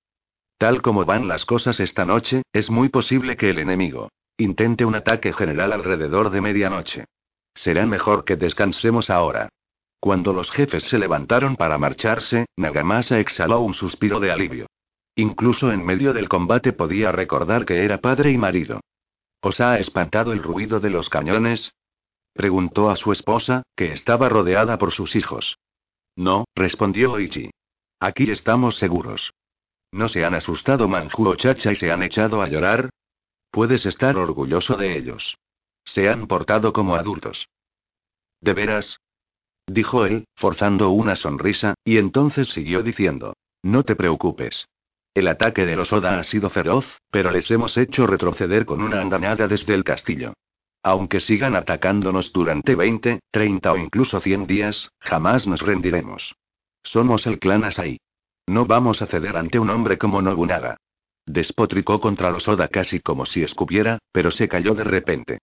[0.58, 4.94] Tal como van las cosas esta noche, es muy posible que el enemigo intente un
[4.94, 7.06] ataque general alrededor de medianoche.
[7.54, 9.48] Será mejor que descansemos ahora.
[9.98, 14.66] Cuando los jefes se levantaron para marcharse, Nagamasa exhaló un suspiro de alivio.
[15.16, 18.80] Incluso en medio del combate podía recordar que era padre y marido.
[19.40, 21.72] ¿Os ha espantado el ruido de los cañones?
[22.32, 25.58] Preguntó a su esposa, que estaba rodeada por sus hijos.
[26.16, 27.50] No, respondió Oichi.
[28.00, 29.32] Aquí estamos seguros.
[29.92, 32.90] ¿No se han asustado Manju o Chacha y se han echado a llorar?
[33.50, 35.38] Puedes estar orgulloso de ellos.
[35.84, 37.48] Se han portado como adultos.
[38.40, 39.00] ¿De veras?
[39.66, 43.34] Dijo él, forzando una sonrisa, y entonces siguió diciendo.
[43.62, 44.66] No te preocupes.
[45.18, 49.00] El ataque de los Oda ha sido feroz, pero les hemos hecho retroceder con una
[49.00, 50.34] andanada desde el castillo.
[50.84, 56.36] Aunque sigan atacándonos durante 20, 30 o incluso 100 días, jamás nos rendiremos.
[56.84, 57.98] Somos el clan Asai.
[58.46, 60.76] No vamos a ceder ante un hombre como Nobunaga.
[61.26, 65.38] Despotricó contra los Oda casi como si escupiera, pero se cayó de repente.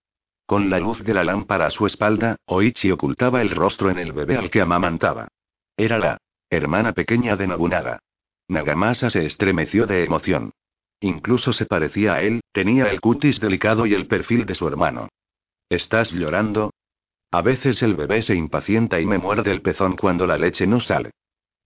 [0.45, 4.13] Con la luz de la lámpara a su espalda, Oichi ocultaba el rostro en el
[4.13, 5.27] bebé al que amamantaba.
[5.75, 6.17] Era la
[6.49, 7.99] hermana pequeña de Nobunaga.
[8.48, 10.51] Nagamasa se estremeció de emoción.
[10.99, 15.09] Incluso se parecía a él, tenía el cutis delicado y el perfil de su hermano.
[15.69, 16.72] ¿Estás llorando?
[17.32, 20.80] A veces el bebé se impacienta y me muerde el pezón cuando la leche no
[20.80, 21.11] sale.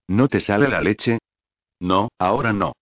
[0.08, 1.18] ¿No te sale la leche?
[1.78, 2.72] No, ahora no.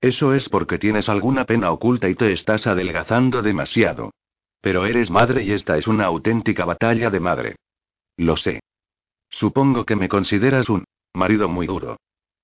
[0.00, 4.12] Eso es porque tienes alguna pena oculta y te estás adelgazando demasiado.
[4.60, 7.56] Pero eres madre y esta es una auténtica batalla de madre.
[8.16, 8.60] Lo sé.
[9.30, 10.84] Supongo que me consideras un
[11.14, 11.96] marido muy duro.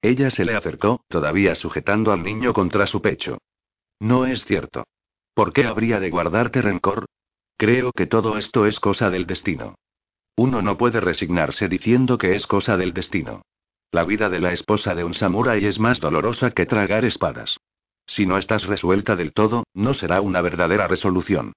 [0.04, 3.38] Ella se le acercó, todavía sujetando al niño contra su pecho.
[3.98, 4.84] No es cierto.
[5.32, 7.06] ¿Por qué habría de guardarte rencor?
[7.56, 9.76] Creo que todo esto es cosa del destino.
[10.36, 13.46] Uno no puede resignarse diciendo que es cosa del destino.
[13.92, 17.56] La vida de la esposa de un samurái es más dolorosa que tragar espadas.
[18.06, 21.54] Si no estás resuelta del todo, no será una verdadera resolución.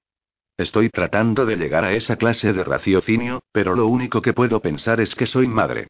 [0.56, 5.02] Estoy tratando de llegar a esa clase de raciocinio, pero lo único que puedo pensar
[5.02, 5.90] es que soy madre.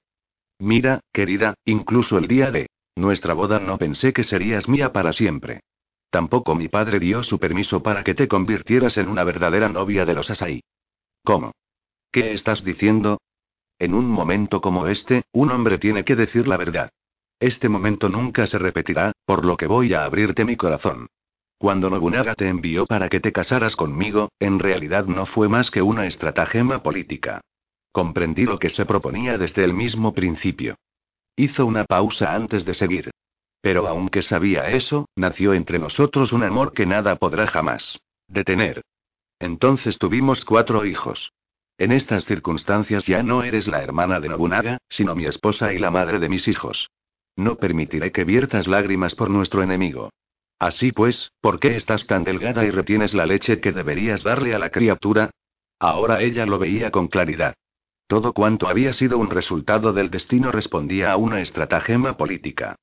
[0.60, 5.62] Mira, querida, incluso el día de nuestra boda no pensé que serías mía para siempre.
[6.10, 10.16] Tampoco mi padre dio su permiso para que te convirtieras en una verdadera novia de
[10.16, 10.62] los Asai.
[11.24, 11.52] ¿Cómo?
[12.12, 13.20] ¿Qué estás diciendo?
[13.78, 16.90] En un momento como este, un hombre tiene que decir la verdad.
[17.40, 21.08] Este momento nunca se repetirá, por lo que voy a abrirte mi corazón.
[21.60, 25.82] Cuando Nobunaga te envió para que te casaras conmigo, en realidad no fue más que
[25.82, 27.42] una estratagema política.
[27.92, 30.76] Comprendí lo que se proponía desde el mismo principio.
[31.36, 33.12] Hizo una pausa antes de seguir.
[33.62, 38.82] Pero aunque sabía eso, nació entre nosotros un amor que nada podrá jamás detener.
[39.40, 41.32] Entonces tuvimos cuatro hijos.
[41.78, 45.92] En estas circunstancias ya no eres la hermana de Nobunaga, sino mi esposa y la
[45.92, 46.90] madre de mis hijos.
[47.36, 50.10] No permitiré que viertas lágrimas por nuestro enemigo.
[50.60, 54.60] Así pues, ¿por qué estás tan delgada y retienes la leche que deberías darle a
[54.60, 55.30] la criatura?
[55.80, 57.54] Ahora ella lo veía con claridad.
[58.08, 62.76] Todo cuanto había sido un resultado del destino respondía a una estratagema política.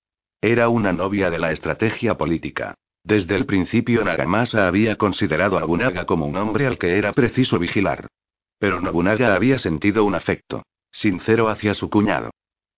[0.42, 2.74] Era una novia de la estrategia política.
[3.02, 7.58] Desde el principio Nagamasa había considerado a Nobunaga como un hombre al que era preciso
[7.58, 8.08] vigilar.
[8.58, 12.30] Pero Nobunaga había sentido un afecto sincero hacia su cuñado.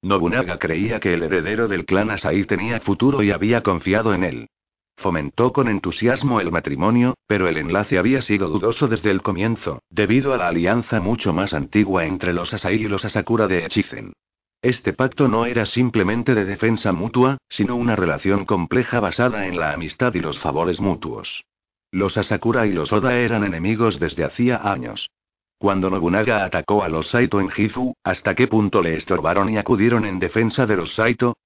[0.03, 4.49] Nobunaga creía que el heredero del clan Asai tenía futuro y había confiado en él.
[4.97, 10.33] Fomentó con entusiasmo el matrimonio, pero el enlace había sido dudoso desde el comienzo, debido
[10.33, 14.15] a la alianza mucho más antigua entre los Asai y los Asakura de Echizen.
[14.63, 19.73] Este pacto no era simplemente de defensa mutua, sino una relación compleja basada en la
[19.73, 21.45] amistad y los favores mutuos.
[21.93, 25.11] Los Asakura y los Oda eran enemigos desde hacía años.
[25.59, 30.05] Cuando Nobunaga atacó a los Saito en Gifu, ¿hasta qué punto le estorbaron y acudieron
[30.05, 31.37] en defensa de los Saito?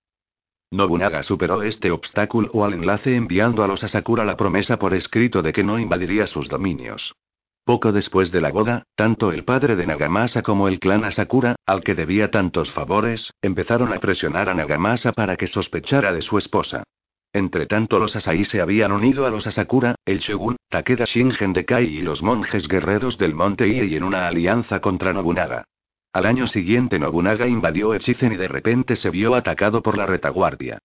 [0.72, 5.52] Nobunaga superó este obstáculo al enlace enviando a los Asakura la promesa por escrito de
[5.52, 7.16] que no invadiría sus dominios.
[7.64, 11.82] Poco después de la boda, tanto el padre de Nagamasa como el clan Asakura, al
[11.82, 16.84] que debía tantos favores, empezaron a presionar a Nagamasa para que sospechara de su esposa.
[17.32, 21.86] Entretanto los Asai se habían unido a los Asakura, el shogun, Takeda Shingen de Kai
[21.86, 25.64] y los monjes guerreros del monte Iei en una alianza contra Nobunaga.
[26.12, 30.78] Al año siguiente Nobunaga invadió Echizen y de repente se vio atacado por la retaguardia.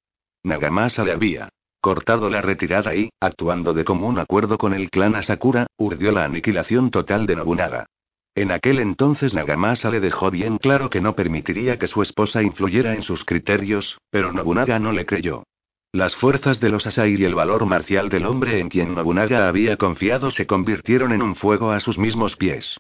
[0.43, 1.49] Nagamasa le había
[1.81, 6.91] cortado la retirada y, actuando de común acuerdo con el clan Asakura, urdió la aniquilación
[6.91, 7.87] total de Nobunaga.
[8.35, 12.93] En aquel entonces Nagamasa le dejó bien claro que no permitiría que su esposa influyera
[12.93, 15.43] en sus criterios, pero Nobunaga no le creyó.
[15.91, 19.77] Las fuerzas de los Asai y el valor marcial del hombre en quien Nobunaga había
[19.77, 22.77] confiado se convirtieron en un fuego a sus mismos pies.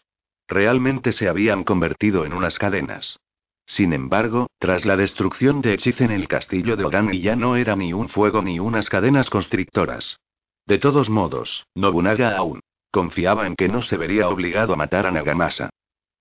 [0.47, 3.19] Realmente se habían convertido en unas cadenas.
[3.65, 7.93] Sin embargo, tras la destrucción de Echizen el castillo de Odani ya no era ni
[7.93, 10.19] un fuego ni unas cadenas constrictoras.
[10.67, 15.11] De todos modos, Nobunaga aún confiaba en que no se vería obligado a matar a
[15.11, 15.69] Nagamasa.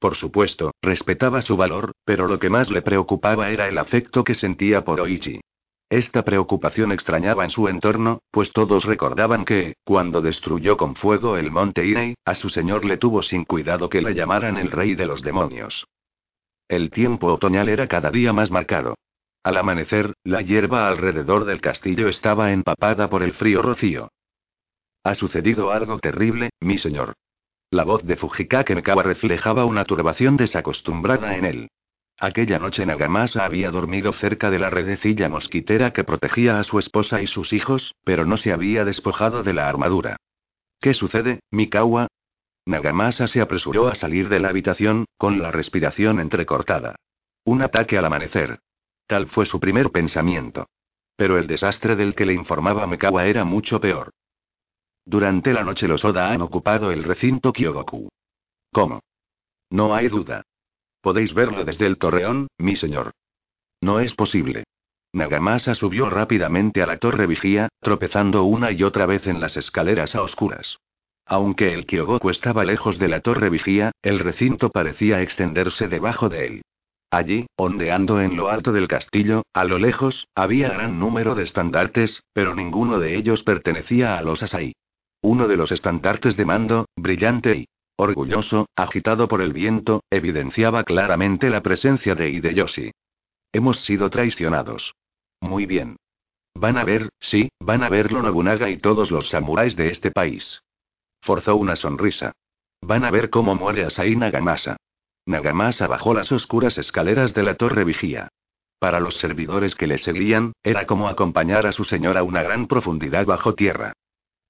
[0.01, 4.35] Por supuesto, respetaba su valor, pero lo que más le preocupaba era el afecto que
[4.35, 5.41] sentía por Oichi.
[5.95, 11.53] Esta preocupación extrañaba en su entorno, pues todos recordaban que, cuando destruyó con fuego el
[11.53, 15.07] monte Irei, a su señor le tuvo sin cuidado que le llamaran el rey de
[15.07, 15.87] los demonios.
[16.67, 18.97] El tiempo otoñal era cada día más marcado.
[19.45, 24.09] Al amanecer, la hierba alrededor del castillo estaba empapada por el frío rocío.
[25.05, 27.13] Ha sucedido algo terrible, mi señor.
[27.71, 31.69] La voz de Fujikake Mekawa reflejaba una turbación desacostumbrada en él.
[32.19, 37.21] Aquella noche Nagamasa había dormido cerca de la redecilla mosquitera que protegía a su esposa
[37.21, 40.17] y sus hijos, pero no se había despojado de la armadura.
[40.81, 42.07] ¿Qué sucede, Mikawa?
[42.67, 46.97] Nagamasa se apresuró a salir de la habitación, con la respiración entrecortada.
[47.45, 48.61] Un ataque al amanecer.
[49.07, 50.67] Tal fue su primer pensamiento.
[51.17, 54.13] Pero el desastre del que le informaba Mekawa era mucho peor.
[55.05, 58.09] Durante la noche los Oda han ocupado el recinto Kyogoku.
[58.73, 59.01] ¿Cómo?
[59.71, 60.43] No hay duda.
[61.05, 63.11] Podéis verlo desde el torreón, mi señor.
[63.83, 64.65] No es posible.
[65.13, 70.15] Nagamasa subió rápidamente a la torre vigía, tropezando una y otra vez en las escaleras
[70.15, 70.79] a oscuras.
[71.27, 76.47] Aunque el Kyogoku estaba lejos de la torre vigía, el recinto parecía extenderse debajo de
[76.47, 76.63] él.
[77.11, 82.23] Allí, ondeando en lo alto del castillo, a lo lejos, había gran número de estandartes,
[82.33, 84.73] pero ninguno de ellos pertenecía a los Asai.
[85.21, 87.67] Uno de los estandartes de mando, brillante y
[87.97, 92.93] orgulloso, agitado por el viento, evidenciaba claramente la presencia de Hideyoshi.
[93.53, 94.95] Hemos sido traicionados.
[95.41, 95.97] Muy bien.
[96.55, 100.63] Van a ver, sí, van a verlo Nobunaga y todos los samuráis de este país.
[101.21, 102.33] Forzó una sonrisa.
[102.81, 104.77] Van a ver cómo muere Asai Nagamasa.
[105.27, 108.29] Nagamasa bajó las oscuras escaleras de la torre vigía.
[108.79, 112.67] Para los servidores que le seguían, era como acompañar a su señor a una gran
[112.67, 113.95] profundidad bajo tierra.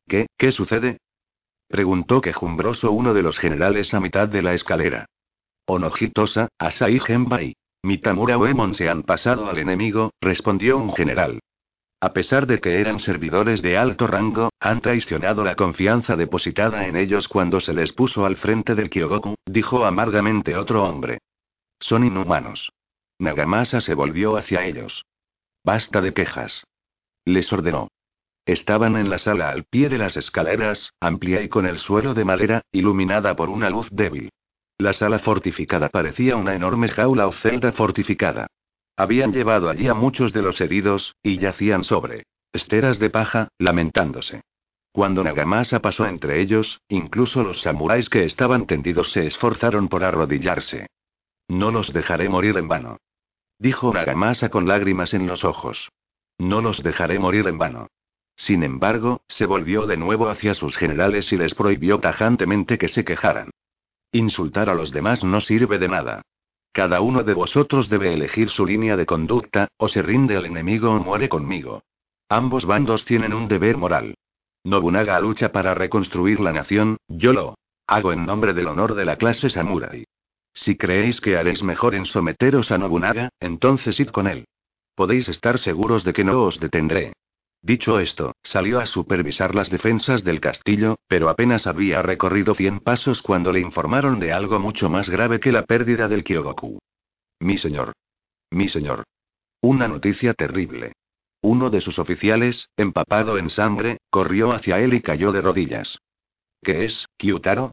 [0.08, 0.98] ¿Qué, qué sucede?
[1.74, 5.06] Preguntó quejumbroso uno de los generales a mitad de la escalera.
[5.66, 11.40] Onojitosa, Asai Genba y Mitamura Uemon se han pasado al enemigo, respondió un general.
[12.00, 16.94] A pesar de que eran servidores de alto rango, han traicionado la confianza depositada en
[16.94, 21.18] ellos cuando se les puso al frente del Kyogoku, dijo amargamente otro hombre.
[21.80, 22.70] Son inhumanos.
[23.18, 25.06] Nagamasa se volvió hacia ellos.
[25.64, 26.62] Basta de quejas.
[27.24, 27.88] Les ordenó.
[28.46, 32.24] Estaban en la sala al pie de las escaleras, amplia y con el suelo de
[32.24, 34.30] madera, iluminada por una luz débil.
[34.76, 38.48] La sala fortificada parecía una enorme jaula o celda fortificada.
[38.96, 44.42] Habían llevado allí a muchos de los heridos, y yacían sobre esteras de paja, lamentándose.
[44.92, 50.86] Cuando Nagamasa pasó entre ellos, incluso los samuráis que estaban tendidos se esforzaron por arrodillarse.
[51.48, 52.98] No los dejaré morir en vano.
[53.58, 55.90] Dijo Nagamasa con lágrimas en los ojos.
[56.38, 57.88] No los dejaré morir en vano.
[58.36, 63.04] Sin embargo, se volvió de nuevo hacia sus generales y les prohibió tajantemente que se
[63.04, 63.50] quejaran.
[64.12, 66.22] Insultar a los demás no sirve de nada.
[66.72, 70.90] Cada uno de vosotros debe elegir su línea de conducta, o se rinde al enemigo
[70.90, 71.82] o muere conmigo.
[72.28, 74.14] Ambos bandos tienen un deber moral.
[74.64, 77.54] Nobunaga lucha para reconstruir la nación, yo lo
[77.86, 80.04] hago en nombre del honor de la clase samurai.
[80.54, 84.46] Si creéis que haréis mejor en someteros a Nobunaga, entonces id con él.
[84.94, 87.12] Podéis estar seguros de que no os detendré.
[87.64, 93.22] Dicho esto, salió a supervisar las defensas del castillo, pero apenas había recorrido cien pasos
[93.22, 96.78] cuando le informaron de algo mucho más grave que la pérdida del Kyogoku.
[97.40, 97.94] Mi señor.
[98.50, 99.04] Mi señor.
[99.62, 100.92] Una noticia terrible.
[101.40, 105.98] Uno de sus oficiales, empapado en sangre, corrió hacia él y cayó de rodillas.
[106.62, 107.72] ¿Qué es, Kyutaro?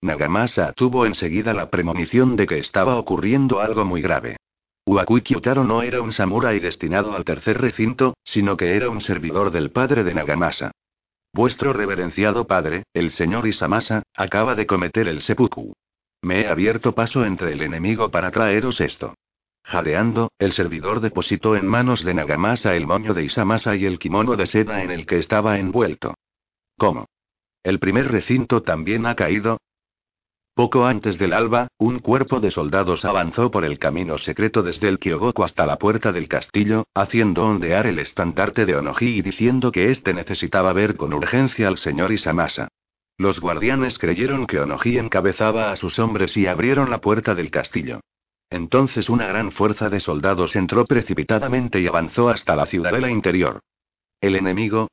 [0.00, 4.36] Nagamasa tuvo enseguida la premonición de que estaba ocurriendo algo muy grave.
[4.84, 5.22] Uakui
[5.64, 10.02] no era un samurái destinado al tercer recinto, sino que era un servidor del padre
[10.02, 10.72] de Nagamasa.
[11.32, 15.72] Vuestro reverenciado padre, el señor Isamasa, acaba de cometer el seppuku.
[16.20, 19.14] Me he abierto paso entre el enemigo para traeros esto.
[19.64, 24.36] Jadeando, el servidor depositó en manos de Nagamasa el moño de Isamasa y el kimono
[24.36, 26.14] de seda en el que estaba envuelto.
[26.76, 27.06] ¿Cómo?
[27.62, 29.58] ¿El primer recinto también ha caído?
[30.54, 34.98] Poco antes del alba, un cuerpo de soldados avanzó por el camino secreto desde el
[34.98, 39.90] Kyogoku hasta la puerta del castillo, haciendo ondear el estandarte de Onoji y diciendo que
[39.90, 42.68] éste necesitaba ver con urgencia al señor Isamasa.
[43.16, 48.00] Los guardianes creyeron que Onoji encabezaba a sus hombres y abrieron la puerta del castillo.
[48.50, 53.60] Entonces una gran fuerza de soldados entró precipitadamente y avanzó hasta la ciudadela interior.
[54.20, 54.88] El enemigo,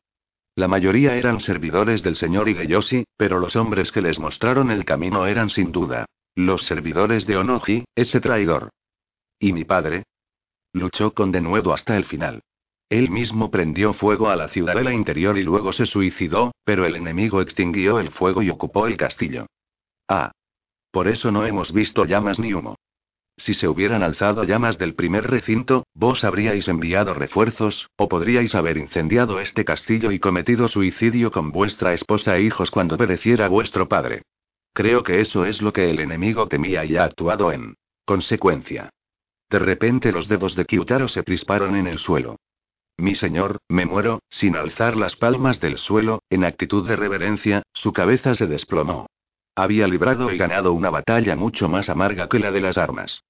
[0.60, 5.26] la mayoría eran servidores del señor Hideyoshi, pero los hombres que les mostraron el camino
[5.26, 6.06] eran sin duda
[6.36, 8.70] los servidores de Onoji, ese traidor.
[9.40, 10.04] ¿Y mi padre?
[10.72, 12.44] Luchó con denuedo hasta el final.
[12.90, 17.42] Él mismo prendió fuego a la ciudadela interior y luego se suicidó, pero el enemigo
[17.42, 19.48] extinguió el fuego y ocupó el castillo.
[20.08, 20.32] Ah.
[20.92, 22.76] Por eso no hemos visto llamas ni humo.
[23.40, 28.78] Si se hubieran alzado llamas del primer recinto, vos habríais enviado refuerzos, o podríais haber
[28.78, 34.24] incendiado este castillo y cometido suicidio con vuestra esposa e hijos cuando pereciera vuestro padre.
[34.74, 38.90] Creo que eso es lo que el enemigo temía y ha actuado en consecuencia.
[39.50, 42.36] De repente los dedos de Kyutaro se crisparon en el suelo.
[42.98, 47.94] Mi señor, me muero, sin alzar las palmas del suelo, en actitud de reverencia, su
[47.94, 49.08] cabeza se desplomó.
[49.60, 53.26] Había librado y ganado una batalla mucho más amarga que la de las armas.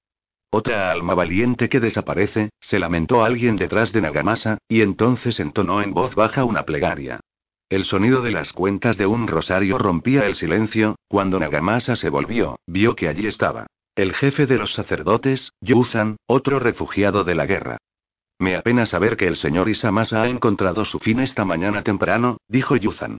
[0.51, 5.91] Otra alma valiente que desaparece, se lamentó alguien detrás de Nagamasa, y entonces entonó en
[5.91, 7.19] voz baja una plegaria.
[7.67, 12.59] El sonido de las cuentas de un rosario rompía el silencio, cuando Nagamasa se volvió,
[12.67, 13.65] vio que allí estaba.
[13.95, 17.77] El jefe de los sacerdotes, Yuzan, otro refugiado de la guerra.
[18.37, 22.75] Me apena saber que el señor Isamasa ha encontrado su fin esta mañana temprano, dijo
[22.75, 23.17] Yuzan.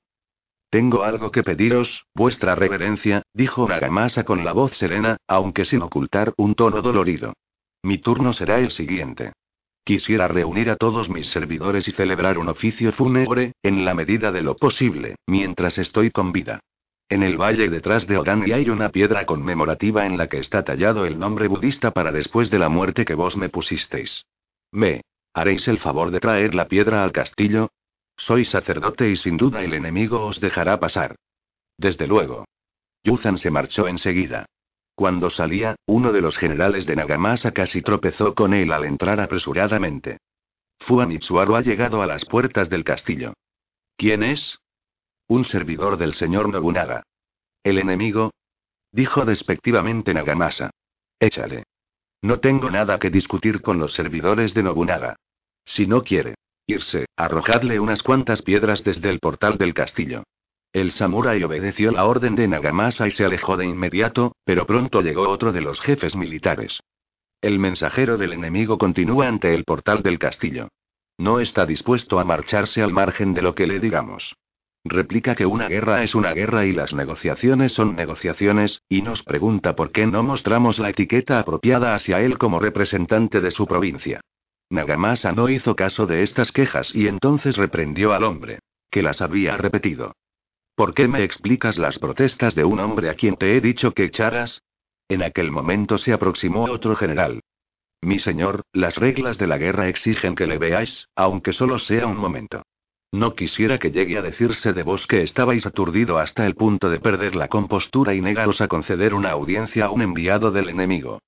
[0.71, 6.33] Tengo algo que pediros, vuestra reverencia, dijo Nagamasa con la voz serena, aunque sin ocultar
[6.37, 7.35] un tono dolorido.
[7.83, 9.33] Mi turno será el siguiente.
[9.85, 14.43] Quisiera reunir a todos mis servidores y celebrar un oficio fúnebre, en la medida de
[14.43, 16.61] lo posible, mientras estoy con vida.
[17.09, 21.05] En el valle detrás de Odani hay una piedra conmemorativa en la que está tallado
[21.05, 24.25] el nombre budista para después de la muerte que vos me pusisteis.
[24.71, 25.01] ¿Me
[25.35, 27.71] haréis el favor de traer la piedra al castillo?
[28.21, 31.17] Soy sacerdote y sin duda el enemigo os dejará pasar.
[31.79, 32.45] Desde luego.
[33.03, 34.45] Yuzan se marchó enseguida.
[34.95, 40.19] Cuando salía, uno de los generales de Nagamasa casi tropezó con él al entrar apresuradamente.
[40.81, 43.33] Fuanitsuaro ha llegado a las puertas del castillo.
[43.97, 44.59] ¿Quién es?
[45.27, 47.05] Un servidor del señor Nobunaga.
[47.65, 48.33] ¿El enemigo?
[48.93, 50.69] Dijo despectivamente Nagamasa.
[51.19, 51.65] Échale.
[52.21, 55.17] No tengo nada que discutir con los servidores de Nobunaga.
[55.65, 56.35] Si no quiere
[56.71, 60.25] irse, arrojadle unas cuantas piedras desde el portal del castillo.
[60.73, 65.29] El samurái obedeció la orden de Nagamasa y se alejó de inmediato, pero pronto llegó
[65.29, 66.81] otro de los jefes militares.
[67.41, 70.69] El mensajero del enemigo continúa ante el portal del castillo.
[71.19, 74.37] No está dispuesto a marcharse al margen de lo que le digamos.
[74.85, 79.77] Replica que una guerra es una guerra y las negociaciones son negociaciones, y nos pregunta
[79.77, 84.21] por qué no mostramos la etiqueta apropiada hacia él como representante de su provincia.
[84.71, 88.61] Nagamasa no hizo caso de estas quejas y entonces reprendió al hombre.
[88.91, 90.15] Que las había repetido.
[90.75, 94.05] ¿Por qué me explicas las protestas de un hombre a quien te he dicho que
[94.05, 94.63] echaras?
[95.09, 97.41] En aquel momento se aproximó otro general.
[98.01, 102.17] Mi señor, las reglas de la guerra exigen que le veáis, aunque solo sea un
[102.17, 102.63] momento.
[103.13, 107.01] No quisiera que llegue a decirse de vos que estabais aturdido hasta el punto de
[107.01, 111.21] perder la compostura y negaros a conceder una audiencia a un enviado del enemigo.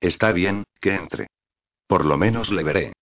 [0.00, 1.28] Está bien, que entre.
[1.90, 2.92] Por lo menos le veré.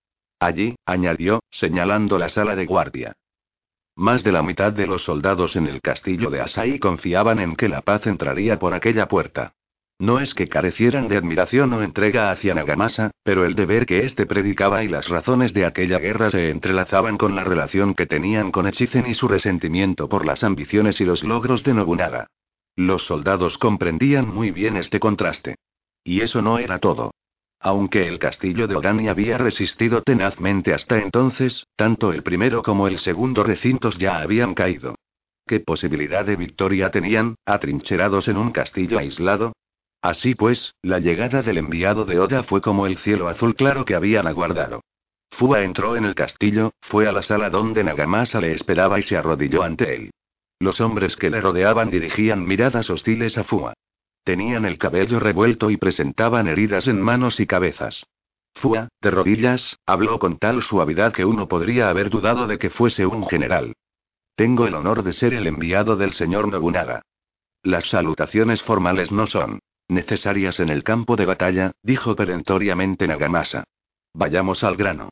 [0.41, 3.13] Allí, añadió, señalando la sala de guardia.
[3.95, 7.69] Más de la mitad de los soldados en el castillo de Asai confiaban en que
[7.69, 9.53] la paz entraría por aquella puerta.
[9.99, 14.25] No es que carecieran de admiración o entrega hacia Nagamasa, pero el deber que éste
[14.25, 18.67] predicaba y las razones de aquella guerra se entrelazaban con la relación que tenían con
[18.67, 22.29] Echizen y su resentimiento por las ambiciones y los logros de Nobunaga.
[22.75, 25.57] Los soldados comprendían muy bien este contraste.
[26.05, 27.11] Y eso no era todo.
[27.61, 32.99] Aunque el castillo de Odani había resistido tenazmente hasta entonces, tanto el primero como el
[32.99, 34.95] segundo recintos ya habían caído.
[35.47, 39.53] ¿Qué posibilidad de victoria tenían, atrincherados en un castillo aislado?
[40.03, 43.97] Así pues, la llegada del enviado de Oda fue como el cielo azul claro que
[43.97, 44.83] habían aguardado.
[45.31, 49.17] Fua entró en el castillo, fue a la sala donde Nagamasa le esperaba y se
[49.17, 50.11] arrodilló ante él.
[50.61, 53.75] Los hombres que le rodeaban dirigían miradas hostiles a Fua.
[54.29, 58.05] Tenían el cabello revuelto y presentaban heridas en manos y cabezas.
[58.57, 63.07] Fua, de rodillas, habló con tal suavidad que uno podría haber dudado de que fuese
[63.07, 63.73] un general.
[64.37, 67.01] Tengo el honor de ser el enviado del señor Nobunaga.
[67.63, 73.65] Las salutaciones formales no son necesarias en el campo de batalla, dijo perentoriamente Nagamasa.
[74.13, 75.09] Vayamos al grano.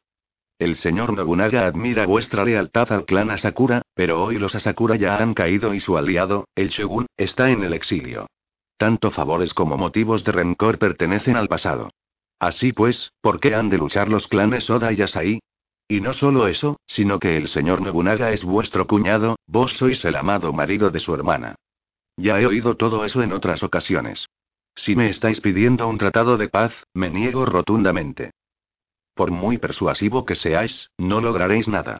[0.58, 5.32] El señor Nobunaga admira vuestra lealtad al clan Asakura, pero hoy los Asakura ya han
[5.32, 8.26] caído y su aliado, el Shogun, está en el exilio.
[8.76, 11.90] Tanto favores como motivos de rencor pertenecen al pasado.
[12.38, 15.40] Así pues, ¿por qué han de luchar los clanes Oda y Asai?
[15.88, 20.16] Y no solo eso, sino que el señor Nobunaga es vuestro cuñado, vos sois el
[20.16, 21.54] amado marido de su hermana.
[22.16, 24.26] Ya he oído todo eso en otras ocasiones.
[24.74, 28.32] Si me estáis pidiendo un tratado de paz, me niego rotundamente.
[29.14, 31.98] Por muy persuasivo que seáis, no lograréis nada.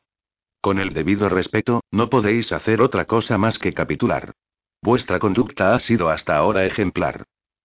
[0.60, 4.34] Con el debido respeto, no podéis hacer otra cosa más que capitular.
[4.82, 7.24] Vuestra conducta ha sido hasta ahora ejemplar.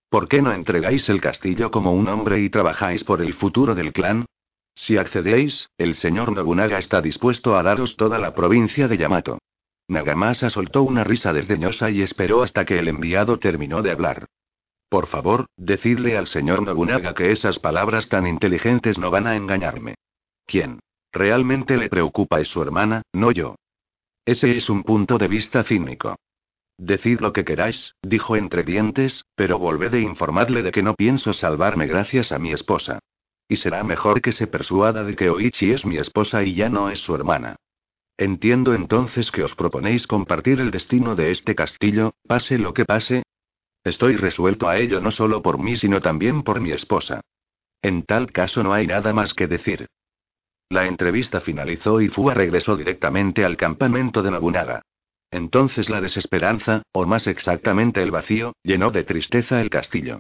[0.10, 3.94] ¿Por qué no entregáis el castillo como un hombre y trabajáis por el futuro del
[3.94, 4.26] clan?
[4.76, 9.40] Si accedéis, el señor Nobunaga está dispuesto a daros toda la provincia de Yamato.
[9.88, 14.28] Nagamasa soltó una risa desdeñosa y esperó hasta que el enviado terminó de hablar.
[14.90, 19.96] Por favor, decidle al señor Nobunaga que esas palabras tan inteligentes no van a engañarme.
[20.46, 20.80] ¿Quién?
[21.14, 23.56] Realmente le preocupa es su hermana, no yo.
[24.26, 26.16] Ese es un punto de vista cínico.
[26.84, 31.32] Decid lo que queráis, dijo entre dientes, pero volved e informadle de que no pienso
[31.32, 32.98] salvarme gracias a mi esposa.
[33.48, 36.90] Y será mejor que se persuada de que Oichi es mi esposa y ya no
[36.90, 37.56] es su hermana.
[38.18, 43.22] Entiendo entonces que os proponéis compartir el destino de este castillo, pase lo que pase.
[43.84, 47.22] Estoy resuelto a ello no solo por mí, sino también por mi esposa.
[47.84, 49.86] En tal caso no hay nada más que decir.
[50.68, 54.82] La entrevista finalizó y Fua regresó directamente al campamento de Nobunaga.
[55.32, 60.20] Entonces la desesperanza, o más exactamente el vacío, llenó de tristeza el castillo.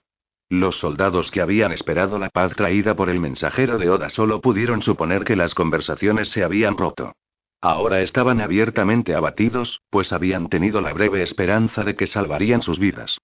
[0.49, 4.81] Los soldados que habían esperado la paz traída por el mensajero de Oda solo pudieron
[4.81, 7.14] suponer que las conversaciones se habían roto.
[7.61, 13.17] Ahora estaban abiertamente abatidos, pues habían tenido la breve esperanza de que salvarían sus vidas.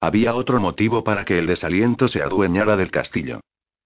[0.00, 3.40] Había otro motivo para que el desaliento se adueñara del castillo.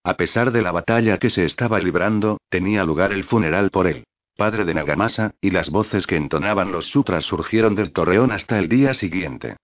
[0.04, 4.04] A pesar de la batalla que se estaba librando, tenía lugar el funeral por él
[4.38, 8.68] padre de Nagamasa, y las voces que entonaban los sutras surgieron del torreón hasta el
[8.68, 9.56] día siguiente.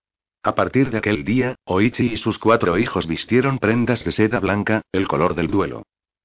[0.43, 4.81] A partir de aquel día, Oichi y sus cuatro hijos vistieron prendas de seda blanca,
[4.91, 5.83] el color del duelo.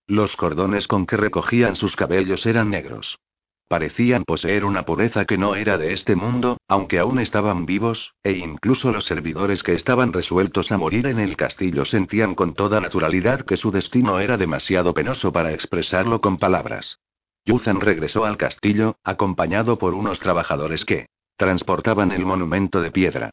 [0.08, 3.20] Los cordones con que recogían sus cabellos eran negros.
[3.68, 8.32] Parecían poseer una pureza que no era de este mundo, aunque aún estaban vivos, e
[8.32, 13.42] incluso los servidores que estaban resueltos a morir en el castillo sentían con toda naturalidad
[13.42, 16.98] que su destino era demasiado penoso para expresarlo con palabras.
[17.44, 23.30] Yuzan regresó al castillo, acompañado por unos trabajadores que transportaban el monumento de piedra.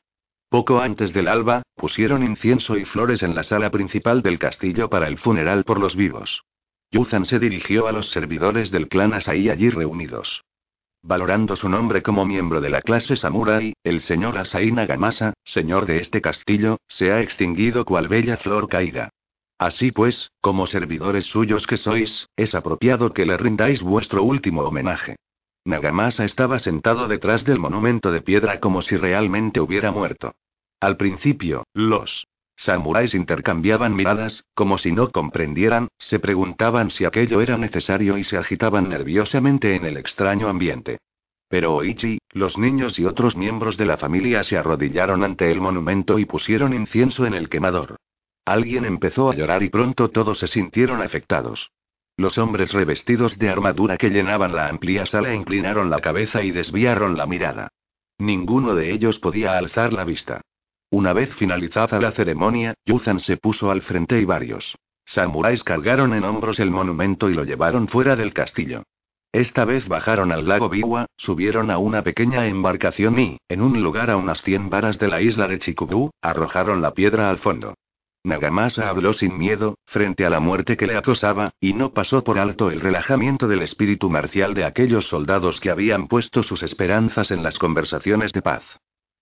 [0.49, 5.07] Poco antes del alba, pusieron incienso y flores en la sala principal del castillo para
[5.07, 6.43] el funeral por los vivos.
[6.89, 10.45] Yuzan se dirigió a los servidores del clan Asai allí reunidos.
[11.01, 15.99] Valorando su nombre como miembro de la clase samurai, el señor Asai Nagamasa, señor de
[15.99, 19.09] este castillo, se ha extinguido cual bella flor caída.
[19.59, 25.15] Así pues, como servidores suyos que sois, es apropiado que le rindáis vuestro último homenaje.
[25.65, 30.33] Nagamasa estaba sentado detrás del monumento de piedra como si realmente hubiera muerto.
[30.79, 37.57] Al principio, los samuráis intercambiaban miradas, como si no comprendieran, se preguntaban si aquello era
[37.57, 40.99] necesario y se agitaban nerviosamente en el extraño ambiente.
[41.49, 46.19] Pero Oichi, los niños y otros miembros de la familia se arrodillaron ante el monumento
[46.19, 47.97] y pusieron incienso en el quemador.
[48.47, 51.69] Alguien empezó a llorar y pronto todos se sintieron afectados.
[52.15, 57.17] Los hombres revestidos de armadura que llenaban la amplia sala inclinaron la cabeza y desviaron
[57.17, 57.73] la mirada.
[58.17, 60.39] Ninguno de ellos podía alzar la vista.
[60.89, 66.23] Una vez finalizada la ceremonia, Yuzan se puso al frente y varios samuráis cargaron en
[66.23, 68.83] hombros el monumento y lo llevaron fuera del castillo.
[69.33, 74.09] Esta vez bajaron al lago Biwa, subieron a una pequeña embarcación y, en un lugar
[74.09, 77.73] a unas 100 varas de la isla de Chikubu, arrojaron la piedra al fondo.
[78.27, 82.37] Nagamasa habló sin miedo, frente a la muerte que le acosaba, y no pasó por
[82.37, 87.41] alto el relajamiento del espíritu marcial de aquellos soldados que habían puesto sus esperanzas en
[87.41, 88.63] las conversaciones de paz.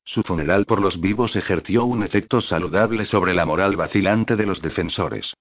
[0.04, 4.62] Su funeral por los vivos ejerció un efecto saludable sobre la moral vacilante de los
[4.62, 5.34] defensores.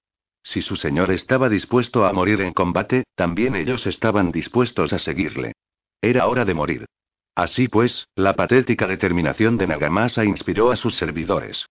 [0.43, 5.53] Si su señor estaba dispuesto a morir en combate, también ellos estaban dispuestos a seguirle.
[6.01, 6.85] Era hora de morir.
[7.33, 11.65] Así pues, la patética determinación de Nagamasa inspiró a sus servidores.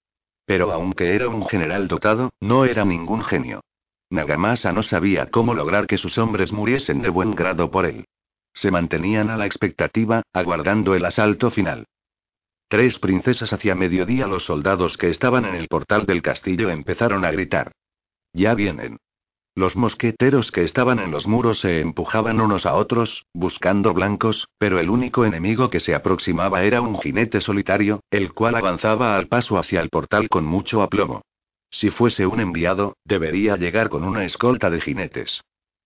[0.47, 3.61] Pero aunque era un general dotado, no era ningún genio.
[4.11, 8.05] Nagamasa no sabía cómo lograr que sus hombres muriesen de buen grado por él.
[8.53, 11.87] Se mantenían a la expectativa, aguardando el asalto final.
[12.69, 17.31] Tres princesas hacia mediodía los soldados que estaban en el portal del castillo empezaron a
[17.31, 17.73] gritar.
[18.33, 18.99] Ya vienen.
[19.57, 24.81] Los mosqueteros que estaban en los muros se empujaban unos a otros, buscando blancos, pero
[24.81, 29.57] el único enemigo que se aproximaba era un jinete solitario, el cual avanzaba al paso
[29.57, 31.23] hacia el portal con mucho aplomo.
[31.71, 35.41] Si fuese un enviado, debería llegar con una escolta de jinetes.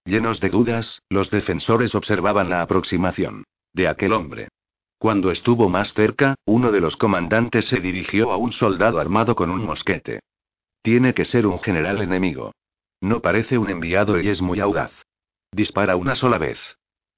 [0.06, 4.48] Llenos de dudas, los defensores observaban la aproximación de aquel hombre.
[4.98, 9.50] Cuando estuvo más cerca, uno de los comandantes se dirigió a un soldado armado con
[9.50, 10.20] un mosquete.
[10.82, 12.52] Tiene que ser un general enemigo.
[13.00, 14.92] No parece un enviado y es muy audaz.
[15.52, 16.58] Dispara una sola vez.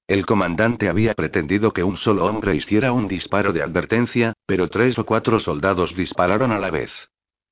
[0.07, 4.99] El comandante había pretendido que un solo hombre hiciera un disparo de advertencia, pero tres
[4.99, 6.91] o cuatro soldados dispararon a la vez.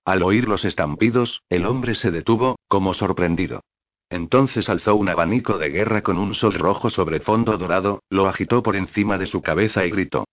[0.06, 3.62] Al oír los estampidos, el hombre se detuvo, como sorprendido.
[4.10, 8.64] Entonces alzó un abanico de guerra con un sol rojo sobre fondo dorado, lo agitó
[8.64, 10.26] por encima de su cabeza y gritó.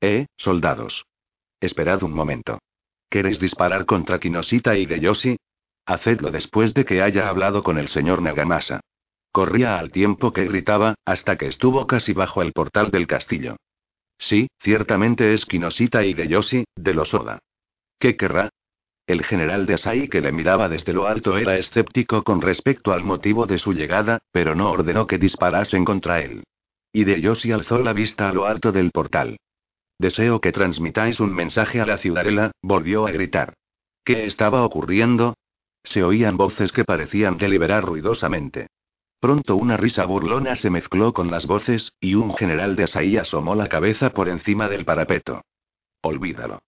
[0.00, 1.04] Eh, soldados.
[1.60, 2.58] Esperad un momento.
[3.10, 5.36] ¿Queréis disparar contra Kinosita y Geyoshi?
[5.86, 8.80] Hacedlo después de que haya hablado con el señor Nagamasa.
[9.32, 13.56] Corría al tiempo que gritaba, hasta que estuvo casi bajo el portal del castillo.
[14.18, 17.38] Sí, ciertamente es Kinosita y de los Oda.
[17.98, 18.50] ¿Qué querrá?
[19.06, 23.02] El general de Asai que le miraba desde lo alto era escéptico con respecto al
[23.02, 26.44] motivo de su llegada, pero no ordenó que disparasen contra él.
[26.92, 29.38] Y de Yoshi alzó la vista a lo alto del portal.
[29.98, 33.54] Deseo que transmitáis un mensaje a la ciudadela, volvió a gritar.
[34.04, 35.34] ¿Qué estaba ocurriendo?
[35.82, 38.68] Se oían voces que parecían deliberar ruidosamente.
[39.20, 43.54] Pronto una risa burlona se mezcló con las voces, y un general de Asaí asomó
[43.54, 45.42] la cabeza por encima del parapeto.
[46.02, 46.62] Olvídalo.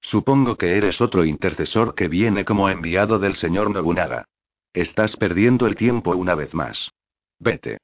[0.00, 4.26] Supongo que eres otro intercesor que viene como enviado del señor Nobunaga.
[4.74, 6.90] Estás perdiendo el tiempo una vez más.
[7.38, 7.78] Vete.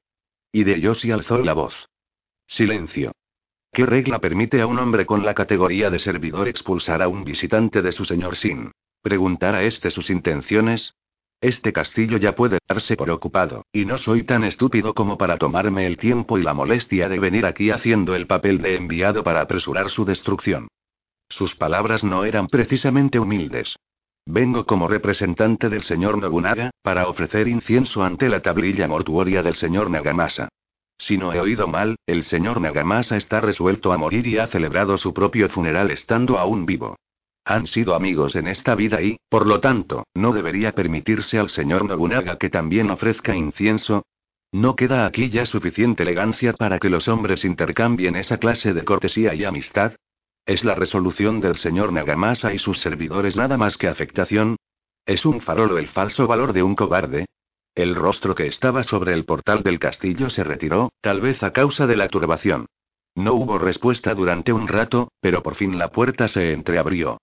[0.51, 1.87] Y de Yoshi alzó la voz.
[2.45, 3.13] Silencio.
[3.73, 7.81] ¿Qué regla permite a un hombre con la categoría de servidor expulsar a un visitante
[7.81, 10.93] de su señor sin preguntar a este sus intenciones?
[11.39, 15.87] Este castillo ya puede darse por ocupado, y no soy tan estúpido como para tomarme
[15.87, 19.89] el tiempo y la molestia de venir aquí haciendo el papel de enviado para apresurar
[19.89, 20.67] su destrucción.
[21.29, 23.77] Sus palabras no eran precisamente humildes.
[24.25, 29.89] Vengo como representante del señor Nobunaga, para ofrecer incienso ante la tablilla mortuoria del señor
[29.89, 30.49] Nagamasa.
[31.01, 34.97] Si no he oído mal, el señor Nagamasa está resuelto a morir y ha celebrado
[34.97, 36.95] su propio funeral estando aún vivo.
[37.43, 41.85] Han sido amigos en esta vida y, por lo tanto, no debería permitirse al señor
[41.85, 44.03] Nobunaga que también ofrezca incienso.
[44.51, 49.33] ¿No queda aquí ya suficiente elegancia para que los hombres intercambien esa clase de cortesía
[49.33, 49.93] y amistad?
[50.45, 54.55] ¿Es la resolución del señor Nagamasa y sus servidores nada más que afectación?
[55.07, 57.25] ¿Es un farolo el falso valor de un cobarde?
[57.73, 61.87] El rostro que estaba sobre el portal del castillo se retiró, tal vez a causa
[61.87, 62.65] de la turbación.
[63.15, 67.17] No hubo respuesta durante un rato, pero por fin la puerta se entreabrió.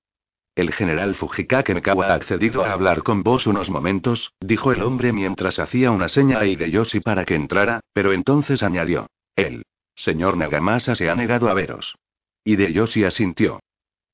[0.55, 5.13] El general Fujikake Mekawa ha accedido a hablar con vos unos momentos, dijo el hombre
[5.13, 10.95] mientras hacía una seña a Hideyoshi para que entrara, pero entonces añadió: El señor Nagamasa
[10.95, 11.97] se ha negado a veros.
[12.45, 13.61] Hideyoshi asintió.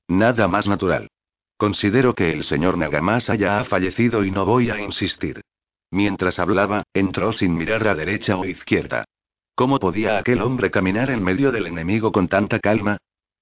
[0.07, 1.07] Nada más natural.
[1.57, 5.41] Considero que el señor Nagamasa ya ha fallecido y no voy a insistir.
[5.95, 9.05] Mientras hablaba, entró sin mirar a derecha o izquierda.
[9.55, 12.97] ¿Cómo podía aquel hombre caminar en medio del enemigo con tanta calma?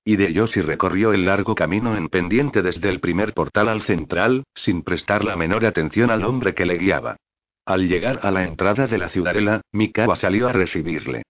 [0.05, 4.43] Y de Yoshi recorrió el largo camino en pendiente desde el primer portal al central,
[4.53, 7.17] sin prestar la menor atención al hombre que le guiaba.
[7.65, 11.23] Al llegar a la entrada de la ciudadela, Mikawa salió a recibirle.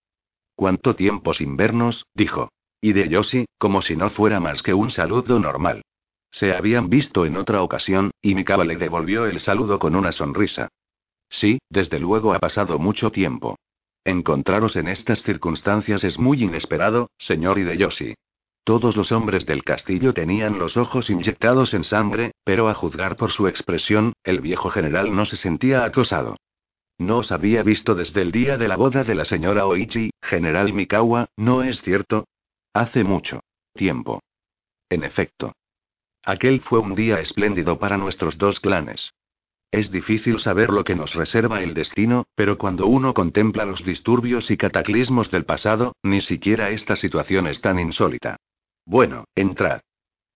[0.58, 2.06] ¿Cuánto tiempo sin vernos?
[2.14, 2.50] dijo.
[2.82, 5.84] Y de como si no fuera más que un saludo normal.
[6.32, 10.68] Se habían visto en otra ocasión, y Mikawa le devolvió el saludo con una sonrisa.
[11.34, 13.58] Sí, desde luego ha pasado mucho tiempo.
[14.06, 18.14] Encontraros en estas circunstancias es muy inesperado, señor Hideyoshi.
[18.64, 23.32] Todos los hombres del castillo tenían los ojos inyectados en sangre, pero a juzgar por
[23.32, 26.38] su expresión, el viejo general no se sentía acosado.
[27.00, 30.72] No os había visto desde el día de la boda de la señora Oichi, general
[30.72, 32.28] Mikawa, ¿no es cierto?
[32.74, 33.40] Hace mucho
[33.74, 34.22] tiempo.
[34.88, 35.54] En efecto.
[36.24, 39.12] Aquel fue un día espléndido para nuestros dos clanes.
[39.74, 44.52] Es difícil saber lo que nos reserva el destino, pero cuando uno contempla los disturbios
[44.52, 48.38] y cataclismos del pasado, ni siquiera esta situación es tan insólita.
[48.86, 49.82] Bueno, entrad.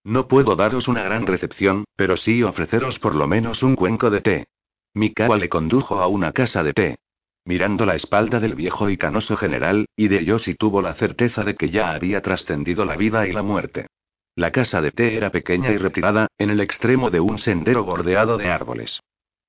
[0.04, 4.22] No puedo daros una gran recepción, pero sí ofreceros por lo menos un cuenco de
[4.22, 4.48] té.
[4.96, 6.98] Mikawa le condujo a una casa de té.
[7.46, 11.92] Mirando la espalda del viejo y canoso general, Hideyoshi tuvo la certeza de que ya
[11.92, 13.86] había trascendido la vida y la muerte.
[14.34, 18.40] La casa de té era pequeña y retirada, en el extremo de un sendero bordeado
[18.40, 19.00] de árboles.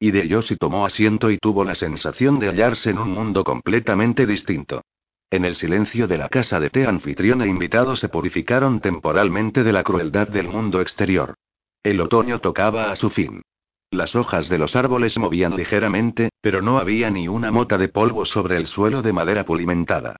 [0.00, 4.82] Hideyoshi tomó asiento y tuvo la sensación de hallarse en un mundo completamente distinto.
[5.30, 9.72] En el silencio de la casa de té anfitrión e invitado se purificaron temporalmente de
[9.72, 11.34] la crueldad del mundo exterior.
[11.82, 13.42] El otoño tocaba a su fin.
[13.90, 18.24] Las hojas de los árboles movían ligeramente, pero no había ni una mota de polvo
[18.24, 20.16] sobre el suelo de madera pulimentada.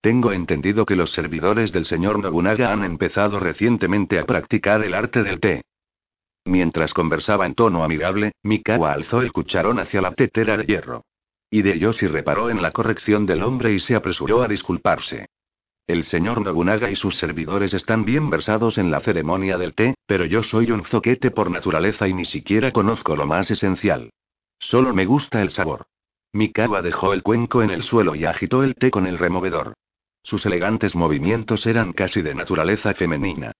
[0.00, 5.22] Tengo entendido que los servidores del señor Nobunaga han empezado recientemente a practicar el arte
[5.22, 5.62] del té.
[6.50, 11.04] Mientras conversaba en tono amigable, Mikawa alzó el cucharón hacia la tetera de hierro.
[11.48, 15.28] Hideyoshi reparó en la corrección del hombre y se apresuró a disculparse.
[15.86, 20.24] El señor Nobunaga y sus servidores están bien versados en la ceremonia del té, pero
[20.24, 24.10] yo soy un zoquete por naturaleza y ni siquiera conozco lo más esencial.
[24.58, 25.86] Solo me gusta el sabor.
[26.32, 29.74] Mikawa dejó el cuenco en el suelo y agitó el té con el removedor.
[30.24, 33.52] Sus elegantes movimientos eran casi de naturaleza femenina.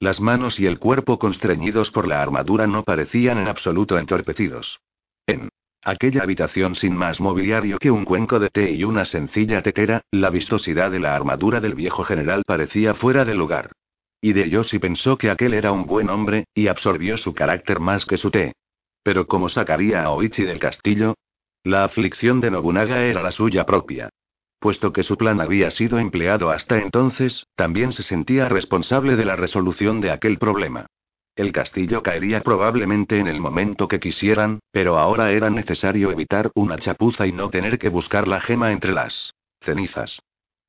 [0.00, 4.80] Las manos y el cuerpo constreñidos por la armadura no parecían en absoluto entorpecidos.
[5.26, 5.48] En
[5.84, 10.28] Aquella habitación sin más mobiliario que un cuenco de té y una sencilla tetera, la
[10.28, 13.72] vistosidad de la armadura del viejo general parecía fuera de lugar.
[14.20, 18.04] Y de Yoshi pensó que aquel era un buen hombre, y absorbió su carácter más
[18.04, 18.52] que su té.
[19.04, 21.14] Pero ¿cómo sacaría a Oichi del castillo?
[21.62, 24.10] La aflicción de Nobunaga era la suya propia.
[24.58, 29.36] Puesto que su plan había sido empleado hasta entonces, también se sentía responsable de la
[29.36, 30.86] resolución de aquel problema.
[31.36, 36.76] El castillo caería probablemente en el momento que quisieran, pero ahora era necesario evitar una
[36.76, 40.20] chapuza y no tener que buscar la gema entre las cenizas.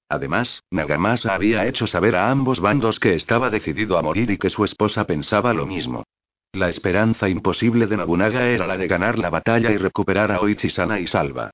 [0.09, 4.51] Además, Nagamasa había hecho saber a ambos bandos que estaba decidido a morir y que
[4.51, 6.03] su esposa pensaba lo mismo.
[6.51, 10.69] La esperanza imposible de Nobunaga era la de ganar la batalla y recuperar a Oichi
[10.69, 11.51] sana y salva.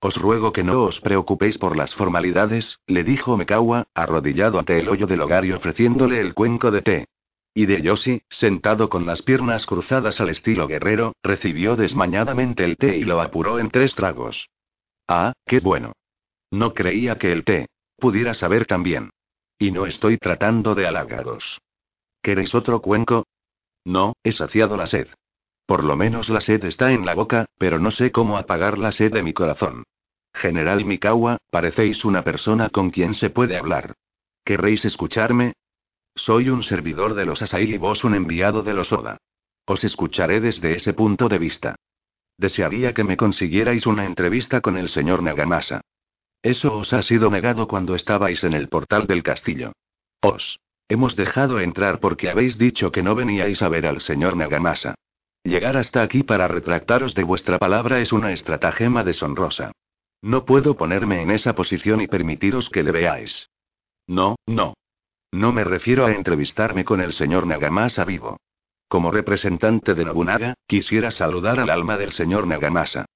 [0.00, 4.88] Os ruego que no os preocupéis por las formalidades, le dijo Mekawa, arrodillado ante el
[4.88, 7.08] hoyo del hogar y ofreciéndole el cuenco de té.
[7.52, 12.96] Y de Yoshi, sentado con las piernas cruzadas al estilo guerrero, recibió desmañadamente el té
[12.96, 14.48] y lo apuró en tres tragos.
[15.08, 15.94] Ah, qué bueno.
[16.52, 19.10] No creía que el té pudiera saber tan bien.
[19.58, 21.60] Y no estoy tratando de halagaros.
[22.22, 23.26] ¿Queréis otro cuenco?
[23.84, 25.08] No, he saciado la sed.
[25.68, 28.90] Por lo menos la sed está en la boca, pero no sé cómo apagar la
[28.90, 29.84] sed de mi corazón.
[30.32, 33.92] General Mikawa, parecéis una persona con quien se puede hablar.
[34.46, 35.52] ¿Querréis escucharme?
[36.14, 39.18] Soy un servidor de los Asai y vos un enviado de los Oda.
[39.66, 41.76] Os escucharé desde ese punto de vista.
[42.38, 45.82] Desearía que me consiguierais una entrevista con el señor Nagamasa.
[46.40, 49.72] Eso os ha sido negado cuando estabais en el portal del castillo.
[50.22, 54.94] Os hemos dejado entrar porque habéis dicho que no veníais a ver al señor Nagamasa.
[55.48, 59.72] Llegar hasta aquí para retractaros de vuestra palabra es una estratagema deshonrosa.
[60.20, 63.48] No puedo ponerme en esa posición y permitiros que le veáis.
[64.06, 64.74] No, no.
[65.32, 68.36] No me refiero a entrevistarme con el señor Nagamasa vivo.
[68.88, 73.06] Como representante de Nobunaga, quisiera saludar al alma del señor Nagamasa.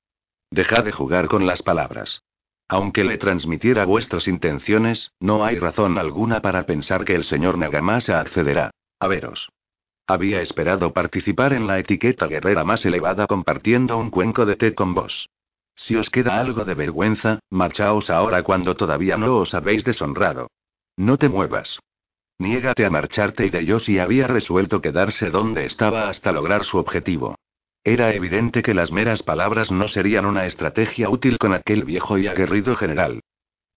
[0.51, 2.23] Dejad de jugar con las palabras.
[2.67, 8.21] Aunque le transmitiera vuestras intenciones, no hay razón alguna para pensar que el señor Nagamasa
[8.21, 8.71] accederá.
[9.01, 9.51] A veros.
[10.07, 14.95] Había esperado participar en la etiqueta guerrera más elevada compartiendo un cuenco de té con
[14.95, 15.29] vos.
[15.75, 20.49] Si os queda algo de vergüenza, marchaos ahora cuando todavía no os habéis deshonrado.
[20.97, 21.79] No te muevas.
[22.39, 27.37] Niégate a marcharte y de Yoshi había resuelto quedarse donde estaba hasta lograr su objetivo.
[27.85, 32.29] Era evidente que las meras palabras no serían una estrategia útil con aquel viejo y
[32.29, 33.21] aguerrido general.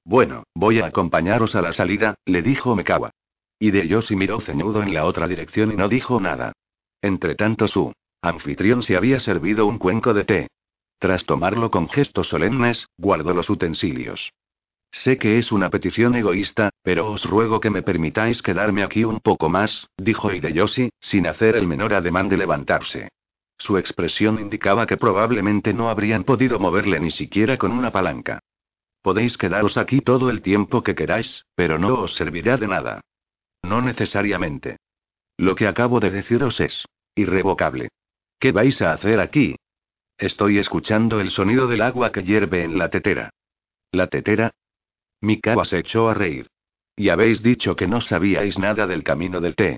[0.03, 3.11] Bueno, voy a acompañaros a la salida, le dijo Mekawa.
[3.59, 3.71] Y
[4.15, 6.53] miró ceñudo en la otra dirección y no dijo nada.
[7.01, 10.47] Entretanto su anfitrión se había servido un cuenco de té.
[10.99, 14.31] Tras tomarlo con gestos solemnes, guardó los utensilios.
[14.91, 19.19] Sé que es una petición egoísta, pero os ruego que me permitáis quedarme aquí un
[19.19, 23.09] poco más, dijo Hideyoshi, sin hacer el menor ademán de levantarse.
[23.57, 28.39] Su expresión indicaba que probablemente no habrían podido moverle ni siquiera con una palanca.
[29.01, 33.01] Podéis quedaros aquí todo el tiempo que queráis, pero no os servirá de nada.
[33.65, 34.77] No necesariamente.
[35.37, 36.85] Lo que acabo de deciros es
[37.15, 37.89] irrevocable.
[38.39, 39.55] ¿Qué vais a hacer aquí?
[40.17, 43.31] Estoy escuchando el sonido del agua que hierve en la tetera.
[43.91, 44.51] ¿La tetera?
[45.21, 46.47] Mikawa se echó a reír.
[46.95, 49.77] Y habéis dicho que no sabíais nada del camino del té.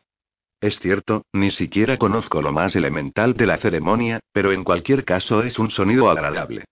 [0.59, 5.43] Es cierto, ni siquiera conozco lo más elemental de la ceremonia, pero en cualquier caso
[5.43, 6.65] es un sonido agradable.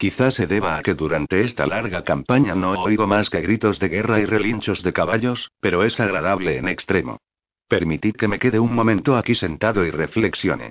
[0.00, 3.90] Quizás se deba a que durante esta larga campaña no oigo más que gritos de
[3.90, 7.18] guerra y relinchos de caballos, pero es agradable en extremo.
[7.68, 10.70] Permitid que me quede un momento aquí sentado y reflexione.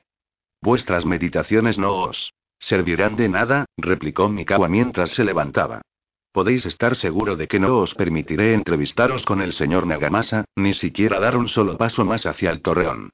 [0.63, 5.83] Vuestras meditaciones no os servirán de nada, replicó Mikawa mientras se levantaba.
[6.31, 11.19] Podéis estar seguro de que no os permitiré entrevistaros con el señor Nagamasa, ni siquiera
[11.19, 13.11] dar un solo paso más hacia el torreón.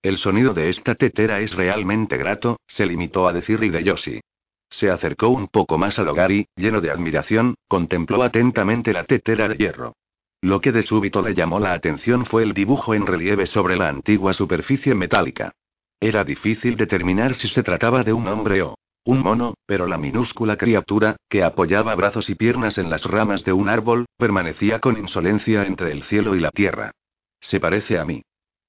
[0.00, 4.22] El sonido de esta tetera es realmente grato, se limitó a decir Hideyoshi.
[4.70, 9.48] Se acercó un poco más al hogar y, lleno de admiración, contempló atentamente la tetera
[9.48, 9.96] de hierro.
[10.40, 13.88] Lo que de súbito le llamó la atención fue el dibujo en relieve sobre la
[13.88, 15.52] antigua superficie metálica.
[16.00, 20.56] Era difícil determinar si se trataba de un hombre o un mono, pero la minúscula
[20.56, 25.64] criatura, que apoyaba brazos y piernas en las ramas de un árbol, permanecía con insolencia
[25.64, 26.92] entre el cielo y la tierra.
[27.40, 28.22] Se parece a mí.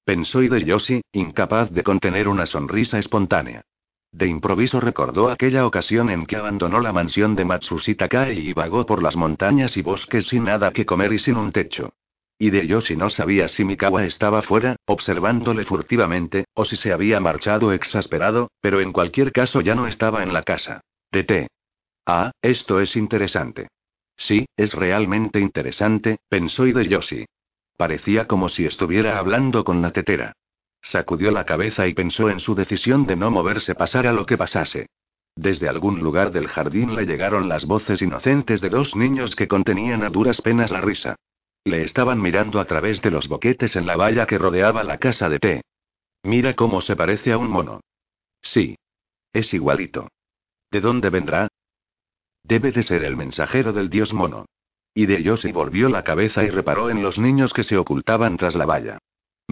[0.04, 3.62] Pensó Hideyoshi, incapaz de contener una sonrisa espontánea.
[4.12, 8.84] De improviso recordó aquella ocasión en que abandonó la mansión de Matsushita Kai y vagó
[8.84, 11.94] por las montañas y bosques sin nada que comer y sin un techo.
[12.38, 17.20] Y de Yoshi no sabía si Mikawa estaba fuera, observándole furtivamente, o si se había
[17.20, 20.82] marchado exasperado, pero en cualquier caso ya no estaba en la casa.
[21.10, 21.48] De té.
[22.04, 23.68] Ah, esto es interesante.
[24.16, 27.24] Sí, es realmente interesante, pensó Yoshi.
[27.76, 30.34] Parecía como si estuviera hablando con la tetera.
[30.82, 34.88] Sacudió la cabeza y pensó en su decisión de no moverse pasara lo que pasase.
[35.36, 40.02] Desde algún lugar del jardín le llegaron las voces inocentes de dos niños que contenían
[40.02, 41.16] a duras penas la risa.
[41.64, 45.28] Le estaban mirando a través de los boquetes en la valla que rodeaba la casa
[45.28, 45.62] de té.
[46.24, 47.80] Mira cómo se parece a un mono.
[48.42, 48.76] Sí.
[49.32, 50.08] Es igualito.
[50.70, 51.48] ¿De dónde vendrá?
[52.42, 54.46] Debe de ser el mensajero del dios mono.
[54.94, 58.54] Y de Yoshi volvió la cabeza y reparó en los niños que se ocultaban tras
[58.54, 58.98] la valla.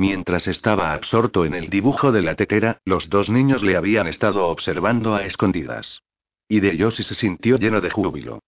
[0.00, 4.46] Mientras estaba absorto en el dibujo de la tetera, los dos niños le habían estado
[4.46, 6.02] observando a escondidas.
[6.48, 8.38] Y de Yoshi se sintió lleno de júbilo.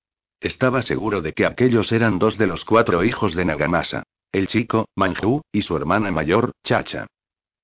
[0.41, 4.03] Estaba seguro de que aquellos eran dos de los cuatro hijos de Nagamasa.
[4.33, 7.07] El chico, Manju, y su hermana mayor, Chacha.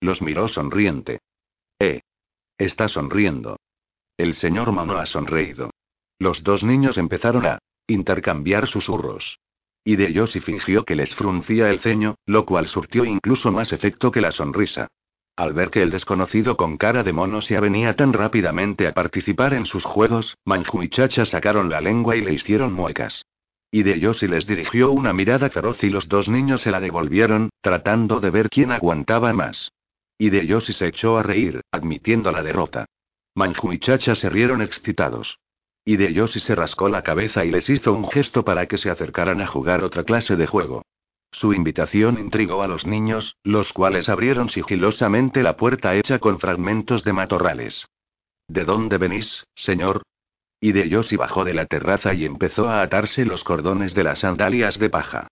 [0.03, 1.21] Los miró sonriente.
[1.79, 2.03] Eh.
[2.59, 3.57] Está sonriendo.
[4.19, 5.71] El señor Mano ha sonreído.
[6.19, 9.39] Los dos niños empezaron a intercambiar susurros.
[9.89, 14.11] Y de Yoshi fingió que les fruncía el ceño, lo cual surtió incluso más efecto
[14.11, 14.89] que la sonrisa.
[15.35, 19.55] Al ver que el desconocido con cara de mono se avenía tan rápidamente a participar
[19.55, 23.25] en sus juegos, Manju y Chacha sacaron la lengua y le hicieron muecas.
[23.71, 27.49] Y de Yoshi les dirigió una mirada feroz y los dos niños se la devolvieron,
[27.63, 29.73] tratando de ver quién aguantaba más.
[30.19, 32.85] Y de Yoshi se echó a reír, admitiendo la derrota.
[33.35, 35.39] Manju y Chacha se rieron excitados.
[35.89, 38.91] Y de Yoshi se rascó la cabeza y les hizo un gesto para que se
[38.91, 40.83] acercaran a jugar otra clase de juego.
[41.33, 47.05] Su invitación intrigó a los niños, los cuales abrieron sigilosamente la puerta hecha con fragmentos
[47.05, 47.87] de matorrales.
[48.49, 50.03] ¿De dónde venís, señor?
[50.61, 54.19] Y de Yoshi bajó de la terraza y empezó a atarse los cordones de las
[54.19, 55.29] sandalias de paja.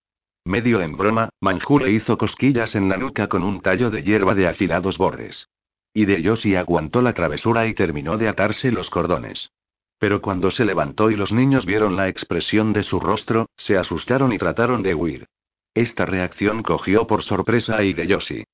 [0.46, 4.34] Medio en broma, Manju le hizo cosquillas en la nuca con un tallo de hierba
[4.34, 5.50] de afilados bordes.
[5.92, 9.50] Y de Yoshi aguantó la travesura y terminó de atarse los cordones.
[9.98, 14.32] Pero cuando se levantó y los niños vieron la expresión de su rostro, se asustaron
[14.32, 15.26] y trataron de huir.
[15.74, 18.44] Esta reacción cogió por sorpresa a Hideyoshi.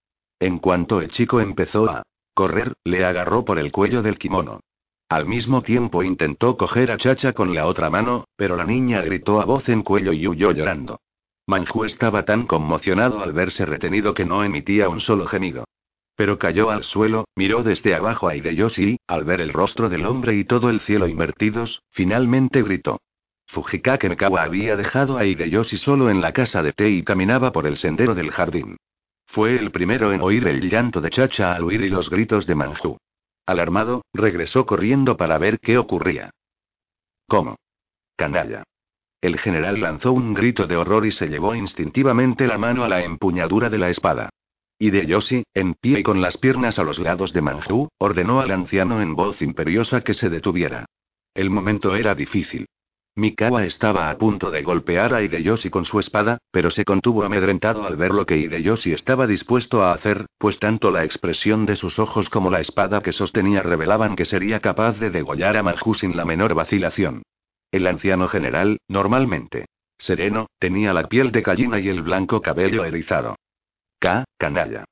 [0.40, 2.02] En cuanto el chico empezó a
[2.34, 4.60] correr, le agarró por el cuello del kimono.
[5.08, 9.40] Al mismo tiempo intentó coger a Chacha con la otra mano, pero la niña gritó
[9.40, 11.00] a voz en cuello y huyó llorando.
[11.46, 15.64] Manju estaba tan conmocionado al verse retenido que no emitía un solo gemido.
[16.14, 20.34] Pero cayó al suelo, miró desde abajo a Hideyoshi al ver el rostro del hombre
[20.34, 23.00] y todo el cielo invertidos, finalmente gritó.
[23.46, 27.66] Fujikake Mekawa había dejado a Hideyoshi solo en la casa de té y caminaba por
[27.66, 28.76] el sendero del jardín.
[29.26, 32.54] Fue el primero en oír el llanto de Chacha al huir y los gritos de
[32.54, 32.98] Manju.
[33.46, 36.30] Alarmado, regresó corriendo para ver qué ocurría.
[37.26, 37.56] ¿Cómo?
[38.14, 38.62] Canalla.
[39.22, 43.02] El general lanzó un grito de horror y se llevó instintivamente la mano a la
[43.02, 44.30] empuñadura de la espada.
[44.82, 45.06] Y de
[45.54, 49.14] en pie y con las piernas a los lados de Manju, ordenó al anciano en
[49.14, 50.86] voz imperiosa que se detuviera.
[51.34, 52.66] El momento era difícil.
[53.14, 57.86] Mikawa estaba a punto de golpear a Hideyoshi con su espada, pero se contuvo amedrentado
[57.86, 62.00] al ver lo que Hideyoshi estaba dispuesto a hacer, pues tanto la expresión de sus
[62.00, 66.16] ojos como la espada que sostenía revelaban que sería capaz de degollar a Manju sin
[66.16, 67.22] la menor vacilación.
[67.70, 73.36] El anciano general, normalmente sereno, tenía la piel de gallina y el blanco cabello erizado.
[74.02, 74.84] K, canalla.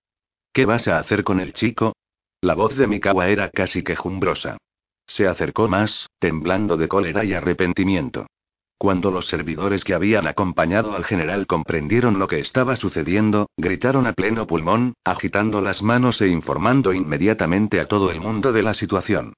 [0.53, 1.95] ¿Qué vas a hacer con el chico?
[2.41, 4.57] La voz de Mikawa era casi quejumbrosa.
[5.05, 8.29] Se acercó más, temblando de cólera y arrepentimiento.
[8.79, 14.13] Cuando los servidores que habían acompañado al general comprendieron lo que estaba sucediendo, gritaron a
[14.13, 19.33] pleno pulmón, agitando las manos e informando inmediatamente a todo el mundo de la situación.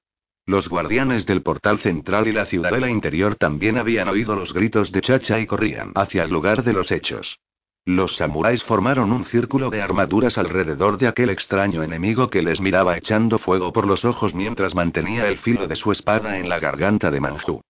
[0.45, 5.01] Los guardianes del portal central y la ciudadela interior también habían oído los gritos de
[5.01, 7.39] Chacha y corrían hacia el lugar de los hechos.
[7.85, 12.97] Los samuráis formaron un círculo de armaduras alrededor de aquel extraño enemigo que les miraba
[12.97, 17.11] echando fuego por los ojos mientras mantenía el filo de su espada en la garganta
[17.11, 17.61] de Manju.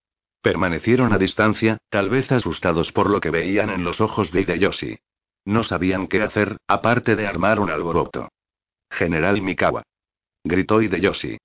[0.43, 4.99] Permanecieron a distancia, tal vez asustados por lo que veían en los ojos de Hideyoshi.
[5.45, 8.29] No sabían qué hacer, aparte de armar un alboroto.
[8.91, 9.81] General Mikawa.
[10.43, 11.37] Gritó Hideyoshi.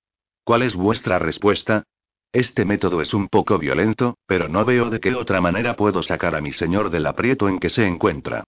[0.43, 1.85] ¿Cuál es vuestra respuesta?
[2.31, 6.35] Este método es un poco violento, pero no veo de qué otra manera puedo sacar
[6.35, 8.43] a mi señor del aprieto en que se encuentra.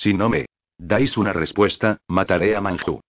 [0.00, 0.46] Si no me
[0.78, 3.00] dais una respuesta, mataré a Manju.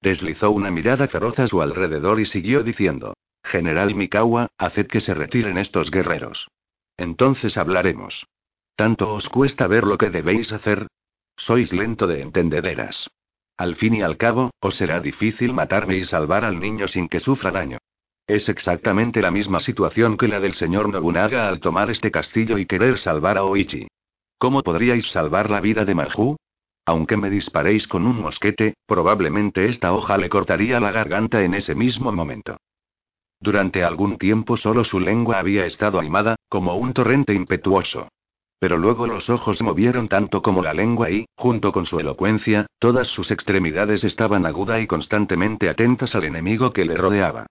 [0.00, 5.14] Deslizó una mirada feroz a su alrededor y siguió diciendo: General Mikawa, haced que se
[5.14, 6.46] retiren estos guerreros.
[6.96, 8.28] Entonces hablaremos.
[8.76, 10.86] ¿Tanto os cuesta ver lo que debéis hacer?
[11.36, 13.10] Sois lento de entendederas.
[13.56, 17.18] Al fin y al cabo, os será difícil matarme y salvar al niño sin que
[17.18, 17.78] sufra daño.
[18.28, 22.66] Es exactamente la misma situación que la del señor Nobunaga al tomar este castillo y
[22.66, 23.88] querer salvar a Oichi.
[24.38, 26.36] ¿Cómo podríais salvar la vida de Manju?
[26.86, 31.74] Aunque me disparéis con un mosquete, probablemente esta hoja le cortaría la garganta en ese
[31.74, 32.56] mismo momento.
[33.40, 38.08] Durante algún tiempo solo su lengua había estado animada, como un torrente impetuoso.
[38.60, 43.08] Pero luego los ojos movieron tanto como la lengua y, junto con su elocuencia, todas
[43.08, 47.46] sus extremidades estaban aguda y constantemente atentas al enemigo que le rodeaba.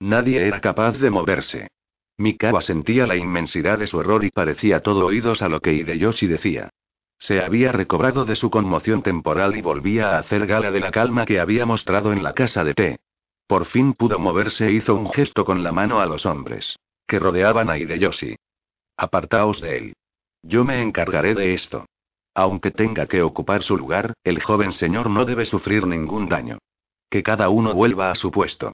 [0.00, 1.68] Nadie era capaz de moverse.
[2.18, 6.26] Mikawa sentía la inmensidad de su error y parecía todo oídos a lo que Hideyoshi
[6.26, 6.70] decía.
[7.18, 11.24] Se había recobrado de su conmoción temporal y volvía a hacer gala de la calma
[11.24, 12.98] que había mostrado en la casa de té.
[13.46, 16.76] Por fin pudo moverse e hizo un gesto con la mano a los hombres
[17.06, 18.36] que rodeaban a Hideyoshi.
[18.96, 19.92] Apartaos de él.
[20.42, 21.86] Yo me encargaré de esto.
[22.34, 26.58] Aunque tenga que ocupar su lugar, el joven señor no debe sufrir ningún daño.
[27.10, 28.72] Que cada uno vuelva a su puesto.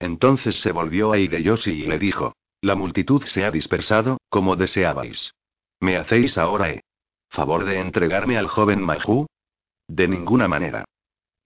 [0.00, 5.32] Entonces se volvió a Hideyoshi y le dijo: La multitud se ha dispersado, como deseabais.
[5.78, 6.80] ¿Me hacéis ahora, eh?
[7.30, 9.26] ¿Favor de entregarme al joven Mahú?
[9.86, 10.84] De ninguna manera.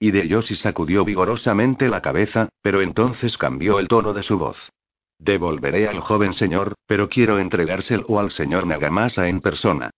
[0.01, 4.71] Hideyoshi sacudió vigorosamente la cabeza, pero entonces cambió el tono de su voz.
[5.19, 9.91] Devolveré al joven señor, pero quiero entregárselo al señor Nagamasa en persona.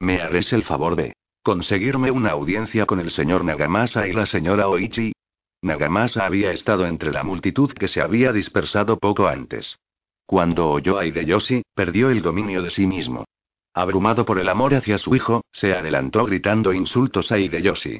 [0.00, 4.68] ¿Me haréis el favor de conseguirme una audiencia con el señor Nagamasa y la señora
[4.68, 5.12] Oichi?
[5.60, 9.76] Nagamasa había estado entre la multitud que se había dispersado poco antes.
[10.26, 13.24] Cuando oyó a Hideyoshi, perdió el dominio de sí mismo.
[13.74, 17.98] Abrumado por el amor hacia su hijo, se adelantó gritando insultos a Hideyoshi.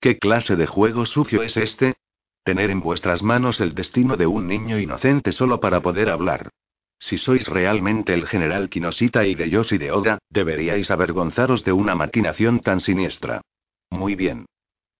[0.00, 1.94] ¿Qué clase de juego sucio es este?
[2.42, 6.50] Tener en vuestras manos el destino de un niño inocente solo para poder hablar.
[6.98, 12.80] Si sois realmente el general Kinosita y de Oda, deberíais avergonzaros de una maquinación tan
[12.80, 13.40] siniestra.
[13.88, 14.46] Muy bien.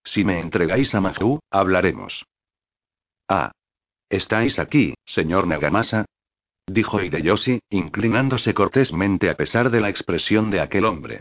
[0.02, 2.24] Si me entregáis a Mahou, hablaremos.
[3.28, 3.52] Ah.
[4.08, 6.06] ¿Estáis aquí, señor Nagamasa?
[6.72, 11.18] Dijo Hideyoshi, inclinándose cortésmente a pesar de la expresión de aquel hombre.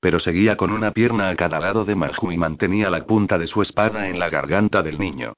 [0.00, 3.46] Pero seguía con una pierna a cada lado de Mahou y mantenía la punta de
[3.46, 5.34] su espada en la garganta del niño.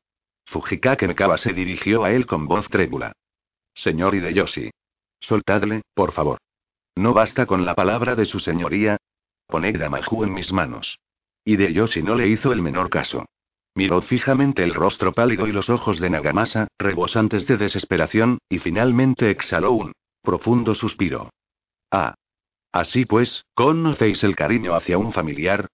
[0.46, 3.12] Fujikake Mekawa se dirigió a él con voz trébula.
[3.74, 4.70] Señor Hideyoshi.
[5.20, 6.38] Soltadle, por favor.
[6.96, 8.96] No basta con la palabra de su señoría.
[9.46, 10.98] Poned a Mahou en mis manos.
[11.44, 13.26] Hideyoshi no le hizo el menor caso.
[13.80, 19.30] Miró fijamente el rostro pálido y los ojos de Nagamasa, rebosantes de desesperación, y finalmente
[19.30, 19.92] exhaló un
[20.22, 21.30] profundo suspiro.
[21.90, 22.12] Ah.
[22.72, 25.68] Así pues, ¿conocéis el cariño hacia un familiar?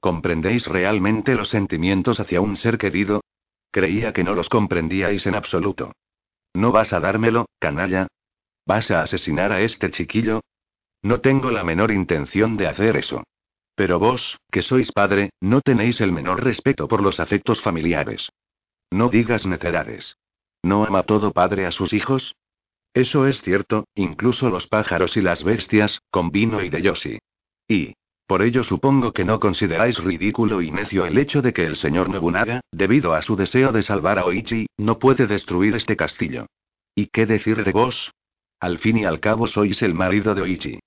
[0.00, 3.20] ¿Comprendéis realmente los sentimientos hacia un ser querido?
[3.70, 5.92] Creía que no los comprendíais en absoluto.
[6.54, 8.08] ¿No vas a dármelo, canalla?
[8.66, 10.40] ¿Vas a asesinar a este chiquillo?
[11.00, 13.22] No tengo la menor intención de hacer eso.
[13.74, 18.30] Pero vos, que sois padre, no tenéis el menor respeto por los afectos familiares.
[18.90, 20.16] No digas necedades.
[20.62, 22.34] ¿No ama todo padre a sus hijos?
[22.94, 27.18] Eso es cierto, incluso los pájaros y las bestias, con vino y de Yoshi.
[27.66, 27.94] Y,
[28.26, 32.10] por ello supongo que no consideráis ridículo y necio el hecho de que el señor
[32.10, 36.46] Nobunaga, debido a su deseo de salvar a Oichi, no puede destruir este castillo.
[36.94, 38.12] ¿Y qué decir de vos?
[38.60, 40.78] Al fin y al cabo sois el marido de Oichi.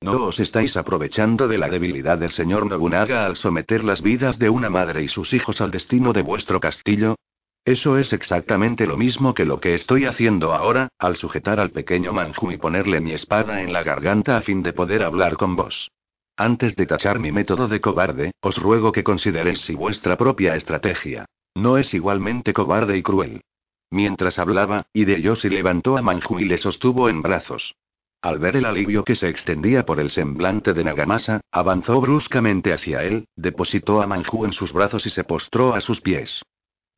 [0.00, 4.50] ¿No os estáis aprovechando de la debilidad del señor Nobunaga al someter las vidas de
[4.50, 7.16] una madre y sus hijos al destino de vuestro castillo?
[7.64, 12.12] Eso es exactamente lo mismo que lo que estoy haciendo ahora, al sujetar al pequeño
[12.12, 15.90] Manju y ponerle mi espada en la garganta a fin de poder hablar con vos.
[16.36, 21.26] Antes de tachar mi método de cobarde, os ruego que consideréis si vuestra propia estrategia
[21.54, 23.42] no es igualmente cobarde y cruel.
[23.90, 27.76] Mientras hablaba, Hideyoshi levantó a Manju y le sostuvo en brazos.
[28.24, 33.02] Al ver el alivio que se extendía por el semblante de Nagamasa, avanzó bruscamente hacia
[33.02, 36.40] él, depositó a Manju en sus brazos y se postró a sus pies.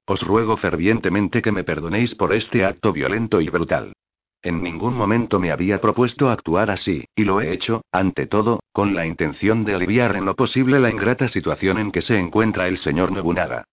[0.05, 3.92] Os ruego fervientemente que me perdonéis por este acto violento y brutal.
[4.40, 8.94] En ningún momento me había propuesto actuar así, y lo he hecho, ante todo, con
[8.94, 12.76] la intención de aliviar en lo posible la ingrata situación en que se encuentra el
[12.76, 13.64] señor Nobunaga.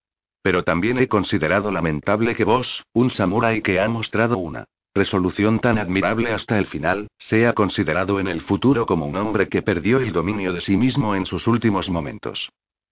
[0.42, 4.66] Pero también he considerado lamentable que vos, un samurái que ha mostrado una
[4.96, 9.62] resolución tan admirable hasta el final, sea considerado en el futuro como un hombre que
[9.62, 12.50] perdió el dominio de sí mismo en sus últimos momentos.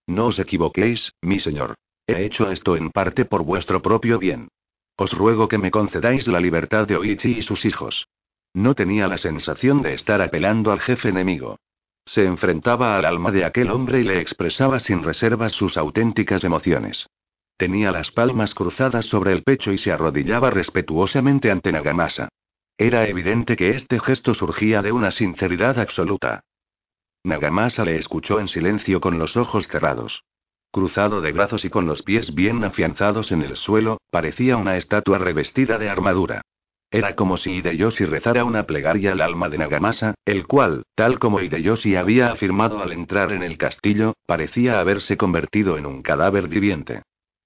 [0.07, 1.75] No os equivoquéis, mi señor.
[2.07, 4.49] He hecho esto en parte por vuestro propio bien.
[4.97, 8.07] Os ruego que me concedáis la libertad de Oichi y sus hijos.
[8.53, 11.57] No tenía la sensación de estar apelando al jefe enemigo.
[12.05, 17.07] Se enfrentaba al alma de aquel hombre y le expresaba sin reservas sus auténticas emociones.
[17.61, 22.29] Tenía las palmas cruzadas sobre el pecho y se arrodillaba respetuosamente ante Nagamasa.
[22.75, 26.41] Era evidente que este gesto surgía de una sinceridad absoluta.
[27.23, 30.23] Nagamasa le escuchó en silencio con los ojos cerrados.
[30.71, 35.19] Cruzado de brazos y con los pies bien afianzados en el suelo, parecía una estatua
[35.19, 36.41] revestida de armadura.
[36.89, 41.39] Era como si Hideyoshi rezara una plegaria al alma de Nagamasa, el cual, tal como
[41.39, 47.03] Hideyoshi había afirmado al entrar en el castillo, parecía haberse convertido en un cadáver viviente.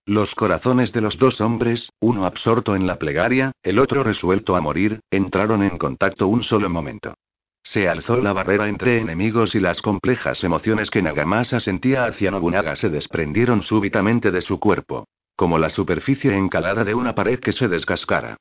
[0.07, 4.61] Los corazones de los dos hombres, uno absorto en la plegaria, el otro resuelto a
[4.61, 7.15] morir, entraron en contacto un solo momento.
[7.63, 12.75] Se alzó la barrera entre enemigos y las complejas emociones que Nagamasa sentía hacia Nobunaga
[12.75, 15.07] se desprendieron súbitamente de su cuerpo.
[15.35, 18.37] Como la superficie encalada de una pared que se descascara.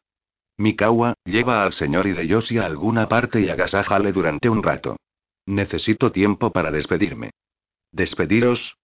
[0.59, 4.97] Mikawa, lleva al señor Hideyoshi a alguna parte y agasájale durante un rato.
[5.47, 7.31] Necesito tiempo para despedirme.
[7.91, 8.77] ¿Despediros?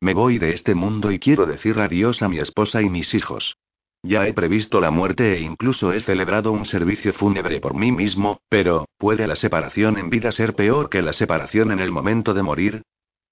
[0.00, 3.58] Me voy de este mundo y quiero decir adiós a mi esposa y mis hijos.
[4.02, 8.40] Ya he previsto la muerte e incluso he celebrado un servicio fúnebre por mí mismo,
[8.48, 12.42] pero, ¿puede la separación en vida ser peor que la separación en el momento de
[12.42, 12.82] morir?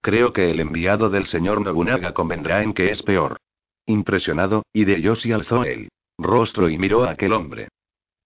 [0.02, 3.38] Creo que el enviado del señor Nobunaga convendrá en que es peor.
[3.86, 5.88] Impresionado, Hideyoshi alzó el
[6.18, 7.68] rostro y miró a aquel hombre.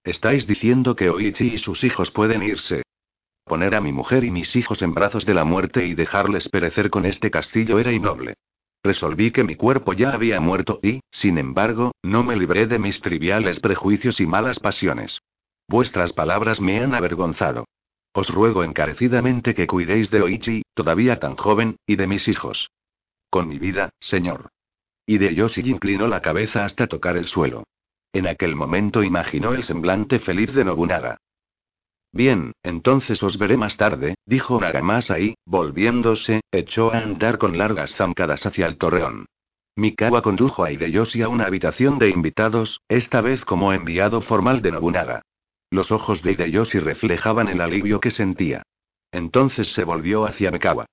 [0.02, 2.82] ¿Estáis diciendo que Oichi y sus hijos pueden irse?
[3.44, 6.90] Poner a mi mujer y mis hijos en brazos de la muerte y dejarles perecer
[6.90, 8.34] con este castillo era innoble.
[8.84, 13.00] Resolví que mi cuerpo ya había muerto y, sin embargo, no me libré de mis
[13.00, 15.20] triviales prejuicios y malas pasiones.
[15.68, 17.66] Vuestras palabras me han avergonzado.
[18.12, 22.70] Os ruego encarecidamente que cuidéis de Oichi, todavía tan joven, y de mis hijos.
[23.30, 24.50] Con mi vida, señor.
[25.06, 27.64] Y de Yoshi inclinó la cabeza hasta tocar el suelo.
[28.12, 31.18] En aquel momento imaginó el semblante feliz de Nobunaga.
[32.12, 37.94] Bien, entonces os veré más tarde, dijo Nagamasa y, volviéndose, echó a andar con largas
[37.94, 39.26] zancadas hacia el torreón.
[39.76, 44.72] Mikawa condujo a Hideyoshi a una habitación de invitados, esta vez como enviado formal de
[44.72, 45.22] Nobunaga.
[45.70, 48.62] Los ojos de Hideyoshi reflejaban el alivio que sentía.
[49.10, 50.84] Entonces se volvió hacia Mikawa.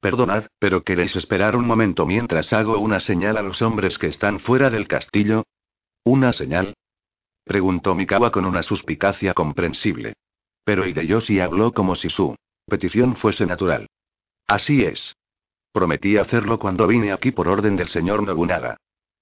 [0.00, 4.40] Perdonad, pero ¿queréis esperar un momento mientras hago una señal a los hombres que están
[4.40, 5.44] fuera del castillo?
[6.04, 6.74] ¿Una señal?
[7.44, 10.14] Preguntó Mikawa con una suspicacia comprensible.
[10.64, 12.36] Pero Hideyoshi habló como si su
[12.66, 13.86] petición fuese natural.
[14.46, 15.14] Así es.
[15.72, 18.76] Prometí hacerlo cuando vine aquí por orden del señor Nobunaga.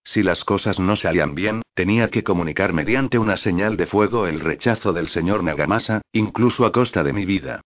[0.04, 4.40] Si las cosas no salían bien, tenía que comunicar mediante una señal de fuego el
[4.40, 7.60] rechazo del señor Nagamasa, incluso a costa de mi vida.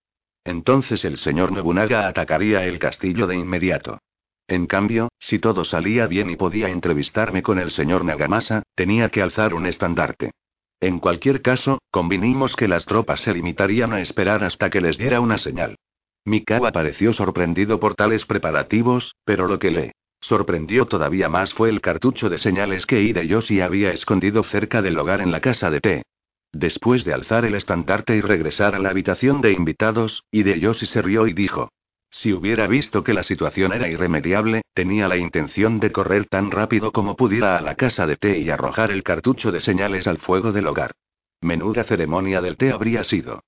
[0.45, 3.99] Entonces el señor Nobunaga atacaría el castillo de inmediato.
[4.47, 9.23] En cambio, si todo salía bien y podía entrevistarme con el señor Nagamasa, tenía que
[9.23, 10.31] alzar un estandarte.
[10.81, 15.21] En cualquier caso, convinimos que las tropas se limitarían a esperar hasta que les diera
[15.21, 15.77] una señal.
[16.25, 21.81] Mikawa pareció sorprendido por tales preparativos, pero lo que le sorprendió todavía más fue el
[21.81, 26.03] cartucho de señales que Hideyoshi había escondido cerca del hogar en la casa de té.
[26.53, 31.27] Después de alzar el estandarte y regresar a la habitación de invitados, Hideyoshi se rió
[31.27, 31.71] y dijo:
[32.19, 36.91] Si hubiera visto que la situación era irremediable, tenía la intención de correr tan rápido
[36.91, 40.51] como pudiera a la casa de té y arrojar el cartucho de señales al fuego
[40.51, 40.93] del hogar.
[41.43, 43.45] Menuda ceremonia del té habría sido.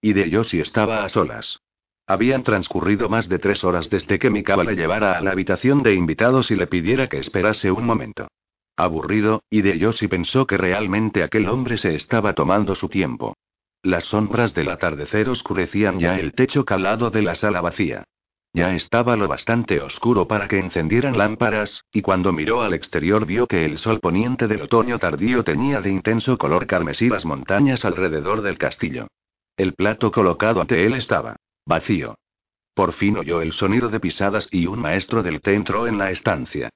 [0.00, 1.60] Hideyoshi estaba a solas.
[2.08, 5.94] Habían transcurrido más de tres horas desde que Mikawa le llevara a la habitación de
[5.94, 8.26] invitados y le pidiera que esperase un momento.
[8.76, 13.36] Aburrido, Hideyoshi pensó que realmente aquel hombre se estaba tomando su tiempo.
[13.84, 18.04] Las sombras del atardecer oscurecían ya el techo calado de la sala vacía.
[18.54, 23.46] Ya estaba lo bastante oscuro para que encendieran lámparas, y cuando miró al exterior vio
[23.46, 28.40] que el sol poniente del otoño tardío tenía de intenso color carmesí las montañas alrededor
[28.40, 29.06] del castillo.
[29.54, 32.14] El plato colocado ante él estaba Vacío.
[32.72, 36.10] Por fin oyó el sonido de pisadas y un maestro del té entró en la
[36.10, 36.70] estancia.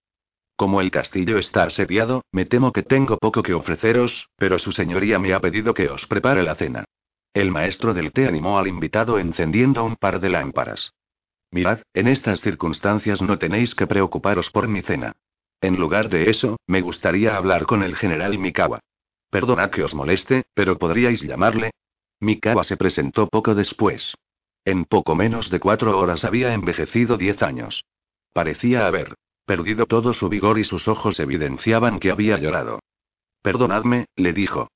[0.56, 5.18] Como el castillo está asediado, me temo que tengo poco que ofreceros, pero su señoría
[5.18, 6.84] me ha pedido que os prepare la cena.
[7.38, 10.92] El maestro del té animó al invitado encendiendo un par de lámparas.
[11.52, 15.14] Mirad, en estas circunstancias no tenéis que preocuparos por mi cena.
[15.60, 18.80] En lugar de eso, me gustaría hablar con el general Mikawa.
[19.30, 21.70] Perdonad que os moleste, pero podríais llamarle.
[22.18, 24.16] Mikawa se presentó poco después.
[24.64, 27.84] En poco menos de cuatro horas había envejecido diez años.
[28.32, 32.80] Parecía haber perdido todo su vigor y sus ojos evidenciaban que había llorado.
[33.42, 34.72] Perdonadme, le dijo.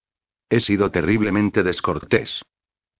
[0.49, 2.45] He sido terriblemente descortés.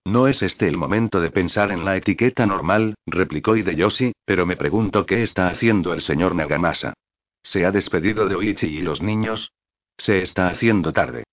[0.05, 4.57] No es este el momento de pensar en la etiqueta normal, replicó Hideyoshi, pero me
[4.57, 6.95] pregunto qué está haciendo el señor Nagamasa.
[7.43, 9.53] ¿Se ha despedido de Oichi y los niños?
[9.97, 11.25] Se está haciendo tarde.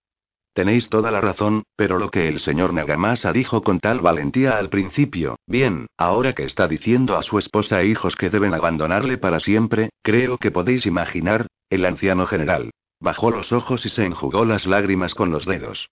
[0.53, 4.69] Tenéis toda la razón, pero lo que el señor Nagamasa dijo con tal valentía al
[4.69, 9.39] principio, bien, ahora que está diciendo a su esposa e hijos que deben abandonarle para
[9.39, 12.71] siempre, creo que podéis imaginar, el anciano general.
[12.99, 15.89] Bajó los ojos y se enjugó las lágrimas con los dedos.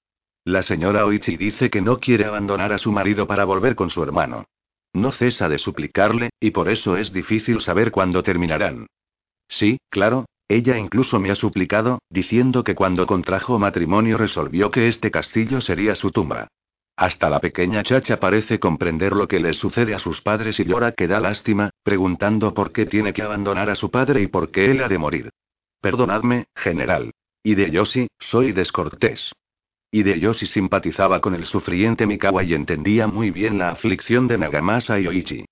[0.48, 4.01] La señora Oichi dice que no quiere abandonar a su marido para volver con su
[4.01, 4.45] hermano.
[4.93, 8.88] No cesa de suplicarle, y por eso es difícil saber cuándo terminarán.
[9.50, 15.11] Sí, claro, ella incluso me ha suplicado, diciendo que cuando contrajo matrimonio resolvió que este
[15.11, 16.48] castillo sería su tumba.
[16.95, 20.93] Hasta la pequeña chacha parece comprender lo que les sucede a sus padres y llora
[20.93, 24.72] que da lástima, preguntando por qué tiene que abandonar a su padre y por qué
[24.72, 25.30] él ha de morir.
[25.82, 27.11] Perdonadme, general.
[27.43, 29.34] Y de Yoshi, soy descortés.
[29.90, 34.38] Y de Yoshi simpatizaba con el sufriente Mikawa y entendía muy bien la aflicción de
[34.38, 35.45] Nagamasa y Oichi.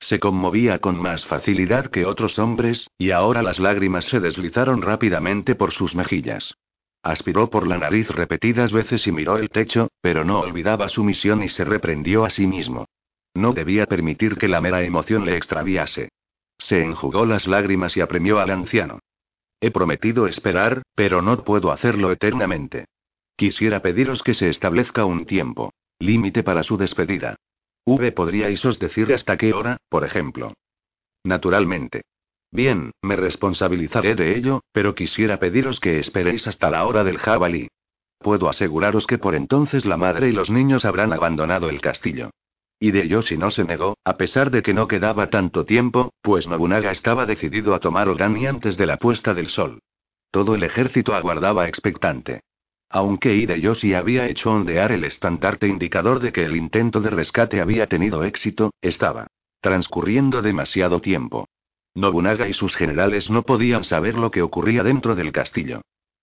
[0.00, 5.54] Se conmovía con más facilidad que otros hombres, y ahora las lágrimas se deslizaron rápidamente
[5.54, 6.54] por sus mejillas.
[7.02, 11.42] Aspiró por la nariz repetidas veces y miró el techo, pero no olvidaba su misión
[11.42, 12.86] y se reprendió a sí mismo.
[13.34, 16.10] No debía permitir que la mera emoción le extraviase.
[16.58, 19.00] Se enjugó las lágrimas y apremió al anciano.
[19.60, 22.86] He prometido esperar, pero no puedo hacerlo eternamente.
[23.36, 27.36] Quisiera pediros que se establezca un tiempo límite para su despedida.
[27.84, 28.12] V.
[28.12, 30.54] ¿Podríais os decir hasta qué hora, por ejemplo?
[31.24, 32.02] Naturalmente.
[32.50, 37.68] Bien, me responsabilizaré de ello, pero quisiera pediros que esperéis hasta la hora del jabalí.
[38.18, 42.30] Puedo aseguraros que por entonces la madre y los niños habrán abandonado el castillo.
[42.78, 47.26] Hideyoshi no se negó, a pesar de que no quedaba tanto tiempo, pues Nobunaga estaba
[47.26, 49.80] decidido a tomar Ogani antes de la puesta del sol.
[50.30, 52.42] Todo el ejército aguardaba expectante.
[52.94, 57.86] Aunque Hideyoshi había hecho ondear el estandarte indicador de que el intento de rescate había
[57.86, 59.28] tenido éxito, estaba
[59.62, 61.48] transcurriendo demasiado tiempo.
[61.94, 65.80] Nobunaga y sus generales no podían saber lo que ocurría dentro del castillo.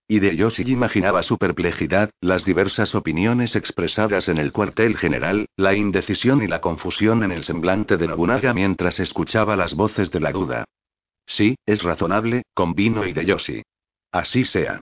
[0.07, 6.48] Hideyoshi imaginaba su perplejidad, las diversas opiniones expresadas en el cuartel general, la indecisión y
[6.48, 10.65] la confusión en el semblante de Nobunaga mientras escuchaba las voces de la duda.
[11.25, 13.64] Sí, es razonable, convino Hideyoshi.
[14.11, 14.81] Así sea.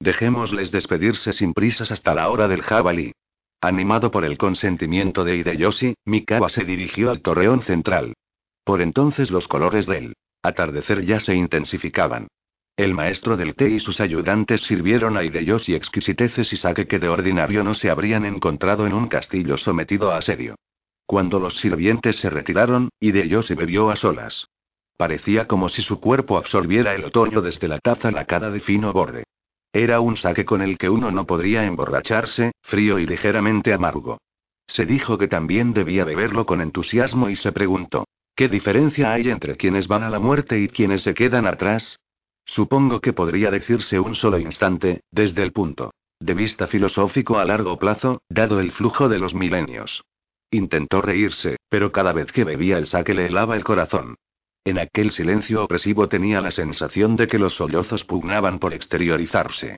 [0.00, 3.12] Dejémosles despedirse sin prisas hasta la hora del jabalí.
[3.60, 8.14] Animado por el consentimiento de Hideyoshi, Mikawa se dirigió al torreón central.
[8.64, 12.28] Por entonces los colores del atardecer ya se intensificaban.
[12.76, 17.10] El maestro del té y sus ayudantes sirvieron a Hideyoshi exquisiteces y saque que de
[17.10, 20.54] ordinario no se habrían encontrado en un castillo sometido a asedio.
[21.04, 24.46] Cuando los sirvientes se retiraron, Hideyoshi bebió a solas.
[24.96, 29.24] Parecía como si su cuerpo absorbiera el otoño desde la taza lacada de fino borde.
[29.72, 34.18] Era un saque con el que uno no podría emborracharse, frío y ligeramente amargo.
[34.66, 39.56] Se dijo que también debía beberlo con entusiasmo y se preguntó, ¿qué diferencia hay entre
[39.56, 41.98] quienes van a la muerte y quienes se quedan atrás?
[42.44, 47.78] Supongo que podría decirse un solo instante, desde el punto de vista filosófico a largo
[47.78, 50.04] plazo, dado el flujo de los milenios.
[50.50, 54.16] Intentó reírse, pero cada vez que bebía el saque le helaba el corazón.
[54.64, 59.76] En aquel silencio opresivo tenía la sensación de que los sollozos pugnaban por exteriorizarse.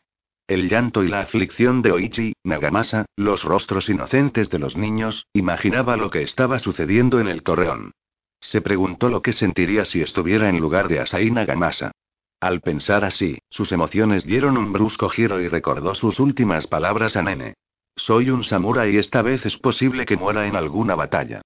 [0.48, 5.96] El llanto y la aflicción de Oichi, Nagamasa, los rostros inocentes de los niños, imaginaba
[5.96, 7.92] lo que estaba sucediendo en el torreón.
[8.40, 11.92] Se preguntó lo que sentiría si estuviera en lugar de Asai Nagamasa.
[12.40, 17.22] Al pensar así, sus emociones dieron un brusco giro y recordó sus últimas palabras a
[17.22, 17.54] Nene.
[17.94, 21.40] Soy un samurái y esta vez es posible que muera en alguna batalla.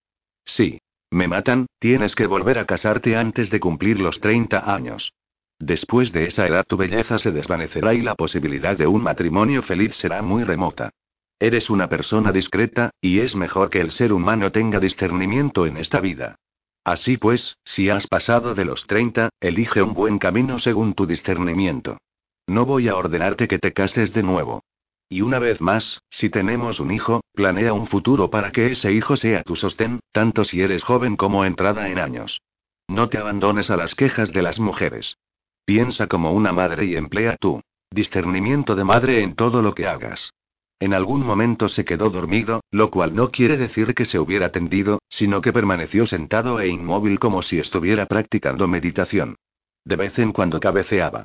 [0.47, 0.79] Sí.
[1.11, 5.13] Me matan, tienes que volver a casarte antes de cumplir los 30 años.
[5.59, 9.95] Después de esa edad tu belleza se desvanecerá y la posibilidad de un matrimonio feliz
[9.97, 10.91] será muy remota.
[11.39, 16.01] Eres una persona discreta, y es mejor que el ser humano tenga discernimiento en esta
[16.01, 16.37] vida.
[16.85, 21.99] Así pues, si has pasado de los 30, elige un buen camino según tu discernimiento.
[22.47, 24.63] No voy a ordenarte que te cases de nuevo.
[25.09, 29.17] Y una vez más, si tenemos un hijo, planea un futuro para que ese hijo
[29.17, 32.41] sea tu sostén, tanto si eres joven como entrada en años.
[32.89, 35.17] No te abandones a las quejas de las mujeres.
[35.65, 37.61] Piensa como una madre y emplea tu
[37.91, 40.33] discernimiento de madre en todo lo que hagas.
[40.79, 45.01] En algún momento se quedó dormido, lo cual no quiere decir que se hubiera tendido,
[45.09, 49.37] sino que permaneció sentado e inmóvil como si estuviera practicando meditación.
[49.85, 51.25] De vez en cuando cabeceaba.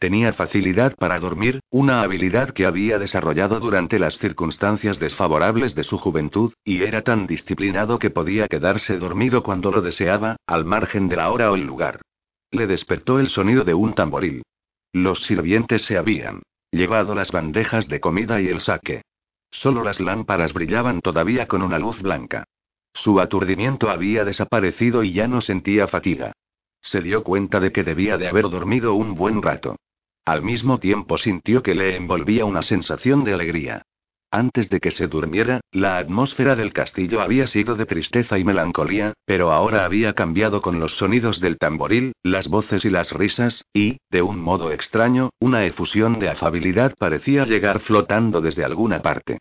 [0.00, 5.98] Tenía facilidad para dormir, una habilidad que había desarrollado durante las circunstancias desfavorables de su
[5.98, 11.16] juventud, y era tan disciplinado que podía quedarse dormido cuando lo deseaba, al margen de
[11.16, 12.00] la hora o el lugar.
[12.50, 14.42] Le despertó el sonido de un tamboril.
[14.90, 16.40] Los sirvientes se habían
[16.72, 19.02] llevado las bandejas de comida y el saque.
[19.50, 22.44] Solo las lámparas brillaban todavía con una luz blanca.
[22.94, 26.32] Su aturdimiento había desaparecido y ya no sentía fatiga.
[26.80, 29.76] Se dio cuenta de que debía de haber dormido un buen rato.
[30.24, 33.82] Al mismo tiempo sintió que le envolvía una sensación de alegría.
[34.30, 39.14] Antes de que se durmiera, la atmósfera del castillo había sido de tristeza y melancolía,
[39.24, 43.98] pero ahora había cambiado con los sonidos del tamboril, las voces y las risas, y,
[44.08, 49.38] de un modo extraño, una efusión de afabilidad parecía llegar flotando desde alguna parte.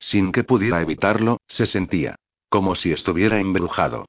[0.00, 2.16] Sin que pudiera evitarlo, se sentía
[2.52, 4.04] como si estuviera embrujado.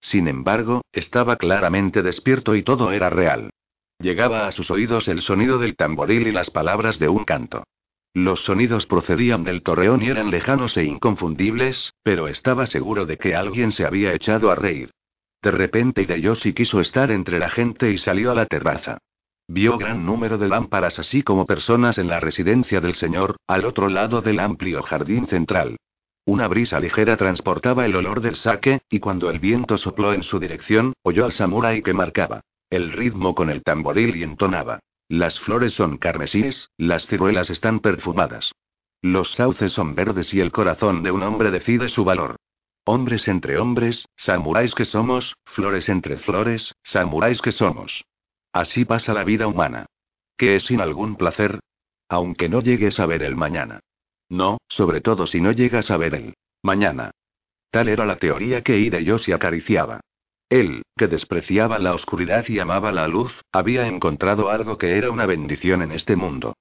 [0.00, 3.50] Sin embargo, estaba claramente despierto y todo era real.
[4.00, 7.64] Llegaba a sus oídos el sonido del tamboril y las palabras de un canto.
[8.14, 13.34] Los sonidos procedían del torreón y eran lejanos e inconfundibles, pero estaba seguro de que
[13.34, 14.92] alguien se había echado a reír.
[15.42, 18.98] De repente Hideyoshi quiso estar entre la gente y salió a la terraza.
[19.48, 23.88] Vio gran número de lámparas así como personas en la residencia del señor, al otro
[23.88, 25.76] lado del amplio jardín central.
[26.24, 30.38] Una brisa ligera transportaba el olor del saque, y cuando el viento sopló en su
[30.38, 34.80] dirección, oyó al samurái que marcaba el ritmo con el tamboril y entonaba.
[35.08, 38.52] Las flores son carmesíes, las ciruelas están perfumadas.
[39.00, 42.36] Los sauces son verdes y el corazón de un hombre decide su valor.
[42.84, 48.04] Hombres entre hombres, samuráis que somos, flores entre flores, samuráis que somos.
[48.52, 49.86] Así pasa la vida humana.
[50.36, 51.60] ¿Qué es sin algún placer?
[52.08, 53.80] Aunque no llegues a ver el mañana.
[54.28, 57.10] No, sobre todo si no llegas a ver el mañana.
[57.70, 60.00] Tal era la teoría que Hideyoshi acariciaba.
[60.50, 65.26] Él, que despreciaba la oscuridad y amaba la luz, había encontrado algo que era una
[65.26, 66.54] bendición en este mundo.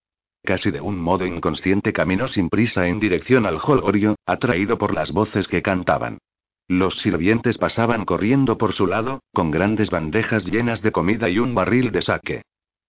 [0.44, 5.12] Casi de un modo inconsciente caminó sin prisa en dirección al holgorio, atraído por las
[5.12, 6.18] voces que cantaban.
[6.68, 11.56] Los sirvientes pasaban corriendo por su lado, con grandes bandejas llenas de comida y un
[11.56, 12.42] barril de saque.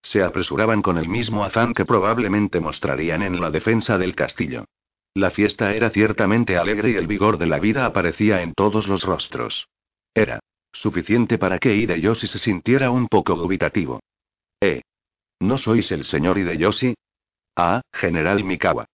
[0.03, 4.65] Se apresuraban con el mismo afán que probablemente mostrarían en la defensa del castillo.
[5.15, 9.03] La fiesta era ciertamente alegre y el vigor de la vida aparecía en todos los
[9.03, 9.69] rostros.
[10.73, 14.01] Suficiente para que Hideyoshi se sintiera un poco dubitativo.
[14.61, 14.83] ¿Eh?
[15.41, 16.95] ¿No sois el señor Hideyoshi?
[17.57, 18.87] Ah, general Mikawa.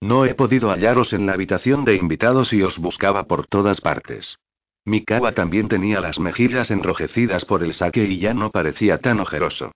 [0.00, 4.36] No he podido hallaros en la habitación de invitados y os buscaba por todas partes.
[4.84, 9.72] Mikawa también tenía las mejillas enrojecidas por el saque y ya no parecía tan ojeroso.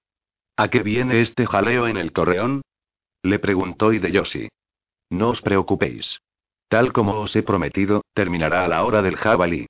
[0.57, 2.63] ¿A qué viene este jaleo en el torreón?
[3.23, 4.49] Le preguntó Hideyoshi.
[5.11, 6.21] No os preocupéis.
[6.69, 9.67] Tal como os he prometido, terminará a la hora del jabalí.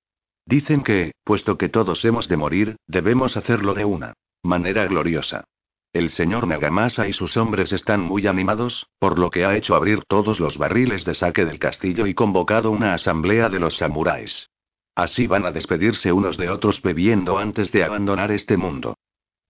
[0.47, 5.45] Dicen que, puesto que todos hemos de morir, debemos hacerlo de una manera gloriosa.
[5.93, 10.05] El señor Nagamasa y sus hombres están muy animados, por lo que ha hecho abrir
[10.07, 14.49] todos los barriles de saque del castillo y convocado una asamblea de los samuráis.
[14.95, 18.95] Así van a despedirse unos de otros bebiendo antes de abandonar este mundo.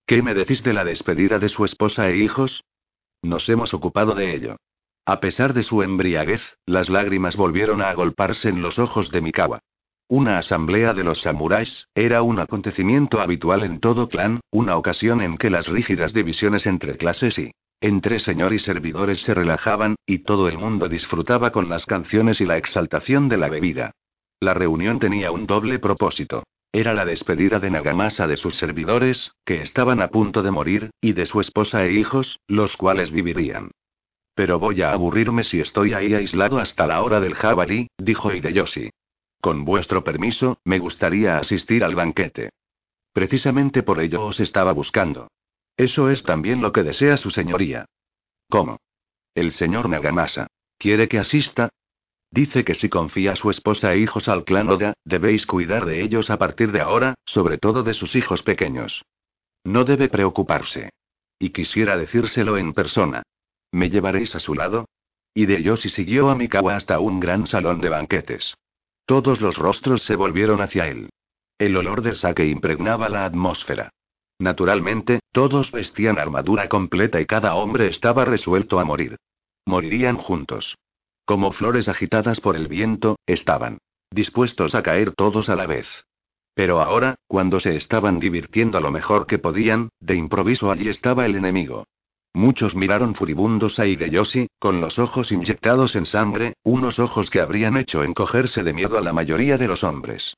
[0.07, 2.65] ¿Qué me decís de la despedida de su esposa e hijos?
[3.23, 4.57] Nos hemos ocupado de ello.
[5.05, 9.60] A pesar de su embriaguez, las lágrimas volvieron a agolparse en los ojos de Mikawa.
[10.09, 15.36] Una asamblea de los samuráis, era un acontecimiento habitual en todo clan, una ocasión en
[15.36, 20.49] que las rígidas divisiones entre clases y entre señor y servidores se relajaban, y todo
[20.49, 23.91] el mundo disfrutaba con las canciones y la exaltación de la bebida.
[24.41, 26.44] La reunión tenía un doble propósito.
[26.73, 31.15] Era la despedida de Nagamasa de sus servidores, que estaban a punto de morir, y
[31.15, 33.73] de su esposa e hijos, los cuales vivirían.
[34.36, 38.91] Pero voy a aburrirme si estoy ahí aislado hasta la hora del jabalí, dijo Hideyoshi.
[39.47, 42.50] Con vuestro permiso, me gustaría asistir al banquete.
[43.12, 45.28] Precisamente por ello os estaba buscando.
[45.76, 47.84] Eso es también lo que desea su señoría.
[48.50, 48.81] ¿Cómo?
[49.36, 50.49] El señor Nagamasa.
[50.78, 51.68] ¿Quiere que asista?
[52.28, 56.02] Dice que si confía a su esposa e hijos al clan Oda, debéis cuidar de
[56.02, 59.05] ellos a partir de ahora, sobre todo de sus hijos pequeños.
[59.62, 60.91] No debe preocuparse.
[61.39, 63.23] Y quisiera decírselo en persona.
[63.70, 64.89] ¿Me llevaréis a su lado?
[65.34, 68.57] Y de Yoshi siguió a Mikawa hasta un gran salón de banquetes.
[69.07, 71.10] Todos los rostros se volvieron hacia él.
[71.59, 73.91] El olor del saque impregnaba la atmósfera.
[74.39, 79.17] Naturalmente, todos vestían armadura completa y cada hombre estaba resuelto a morir.
[79.65, 80.76] Morirían juntos.
[81.25, 83.78] Como flores agitadas por el viento, estaban
[84.10, 85.89] dispuestos a caer todos a la vez.
[86.55, 91.36] Pero ahora, cuando se estaban divirtiendo lo mejor que podían, de improviso allí estaba el
[91.36, 91.86] enemigo.
[92.36, 97.78] Muchos miraron furibundos a Hideyoshi, con los ojos inyectados en sangre, unos ojos que habrían
[97.78, 100.36] hecho encogerse de miedo a la mayoría de los hombres.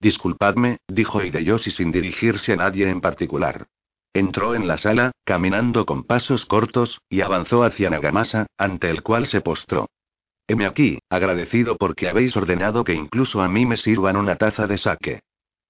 [0.00, 3.68] Disculpadme, dijo Hideyoshi sin dirigirse a nadie en particular.
[4.12, 9.26] Entró en la sala, caminando con pasos cortos, y avanzó hacia Nagamasa, ante el cual
[9.26, 9.88] se postró.
[10.46, 14.76] Heme aquí, agradecido porque habéis ordenado que incluso a mí me sirvan una taza de
[14.76, 15.20] saque.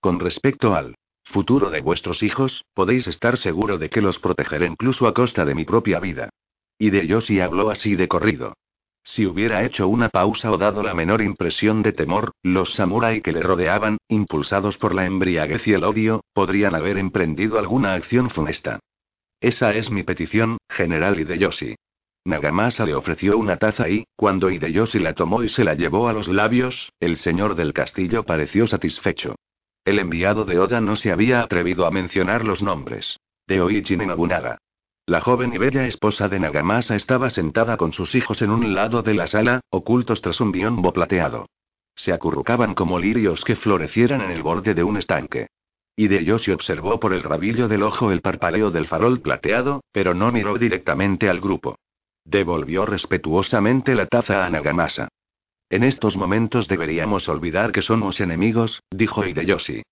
[0.01, 0.97] Con respecto al
[1.31, 5.55] futuro de vuestros hijos, podéis estar seguro de que los protegeré incluso a costa de
[5.55, 6.29] mi propia vida.
[6.79, 8.55] Y de Yoshi habló así de corrido.
[9.03, 13.33] Si hubiera hecho una pausa o dado la menor impresión de temor, los samurái que
[13.33, 18.79] le rodeaban, impulsados por la embriaguez y el odio, podrían haber emprendido alguna acción funesta.
[19.41, 21.77] Esa es mi petición, general Hideyoshi.
[22.27, 26.13] Nagamasa le ofreció una taza y, cuando Hideyoshi la tomó y se la llevó a
[26.13, 29.37] los labios, el señor del castillo pareció satisfecho.
[29.91, 33.19] El enviado de Oda no se había atrevido a mencionar los nombres.
[33.49, 34.59] De Oichi Nobunaga.
[35.05, 39.03] La joven y bella esposa de Nagamasa estaba sentada con sus hijos en un lado
[39.03, 41.47] de la sala, ocultos tras un biombo plateado.
[41.97, 45.49] Se acurrucaban como lirios que florecieran en el borde de un estanque.
[45.97, 50.15] Y de Yoshi observó por el rabillo del ojo el parpaleo del farol plateado, pero
[50.15, 51.75] no miró directamente al grupo.
[52.25, 55.09] Devolvió respetuosamente la taza a Nagamasa.
[55.71, 59.83] En estos momentos deberíamos olvidar que somos enemigos, dijo Hideyoshi.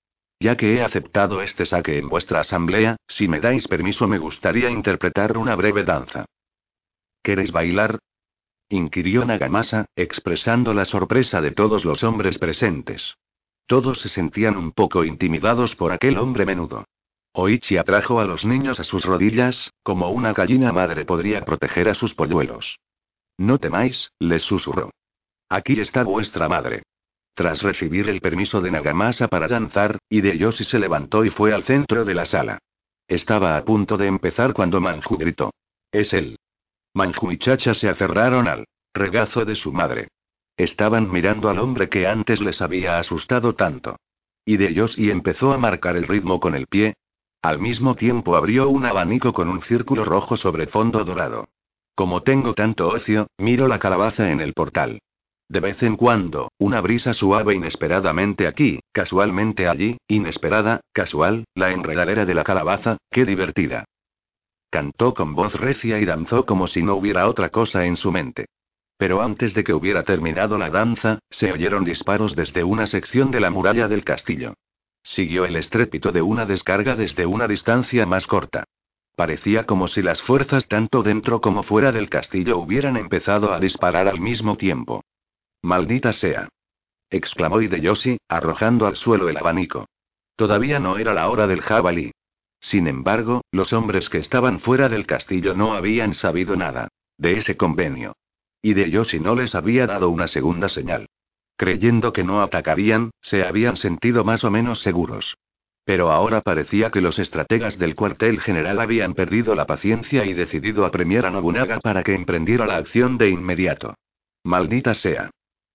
[0.40, 4.70] Ya que he aceptado este saque en vuestra asamblea, si me dais permiso me gustaría
[4.70, 6.26] interpretar una breve danza.
[7.23, 7.98] ¿Queréis bailar?
[8.68, 13.16] inquirió Nagamasa, expresando la sorpresa de todos los hombres presentes.
[13.66, 16.84] Todos se sentían un poco intimidados por aquel hombre menudo.
[17.32, 21.94] Oichi atrajo a los niños a sus rodillas, como una gallina madre podría proteger a
[21.94, 22.78] sus polluelos.
[23.36, 24.90] No temáis, les susurró.
[25.49, 26.83] Aquí está vuestra madre.
[27.35, 32.05] Tras recibir el permiso de Nagamasa para danzar, Hideyoshi se levantó y fue al centro
[32.05, 32.59] de la sala.
[33.07, 35.52] Estaba a punto de empezar cuando Manju gritó.
[35.91, 36.36] Es él.
[36.94, 40.09] Manju y Chacha se aferraron al regazo de su madre.
[40.57, 43.97] Estaban mirando al hombre que antes les había asustado tanto.
[44.44, 46.94] Hideyoshi empezó a marcar el ritmo con el pie.
[47.41, 51.49] Al mismo tiempo abrió un abanico con un círculo rojo sobre fondo dorado.
[51.94, 54.99] Como tengo tanto ocio, miro la calabaza en el portal.
[55.49, 62.27] De vez en cuando, una brisa suave inesperadamente aquí, casualmente allí, inesperada, casual, la enredadera
[62.27, 63.86] de la calabaza, qué divertida.
[64.70, 68.47] Cantó con voz recia y danzó como si no hubiera otra cosa en su mente.
[68.99, 73.41] Pero antes de que hubiera terminado la danza, se oyeron disparos desde una sección de
[73.41, 74.52] la muralla del castillo.
[75.02, 78.65] Siguió el estrépito de una descarga desde una distancia más corta.
[79.17, 84.09] Parecía como si las fuerzas tanto dentro como fuera del castillo hubieran empezado a disparar
[84.09, 85.02] al mismo tiempo.
[85.62, 86.49] Maldita sea.
[87.11, 89.87] exclamó Hideyoshi, arrojando al suelo el abanico.
[90.37, 92.12] Todavía no era la hora del jabalí.
[92.61, 96.89] Sin embargo, los hombres que estaban fuera del castillo no habían sabido nada
[97.19, 98.15] de ese convenio.
[98.62, 101.07] Hideyoshi no les había dado una segunda señal.
[101.57, 105.37] Creyendo que no atacarían, se habían sentido más o menos seguros.
[105.85, 110.85] Pero ahora parecía que los estrategas del cuartel general habían perdido la paciencia y decidido
[110.85, 113.95] apremiar a Nobunaga para que emprendiera la acción de inmediato.
[114.45, 115.31] Maldita sea.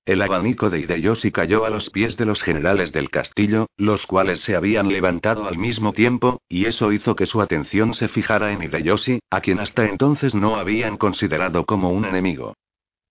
[0.05, 4.41] El abanico de Hideyoshi cayó a los pies de los generales del castillo, los cuales
[4.41, 8.63] se habían levantado al mismo tiempo, y eso hizo que su atención se fijara en
[8.63, 12.53] Hideyoshi, a quien hasta entonces no habían considerado como un enemigo.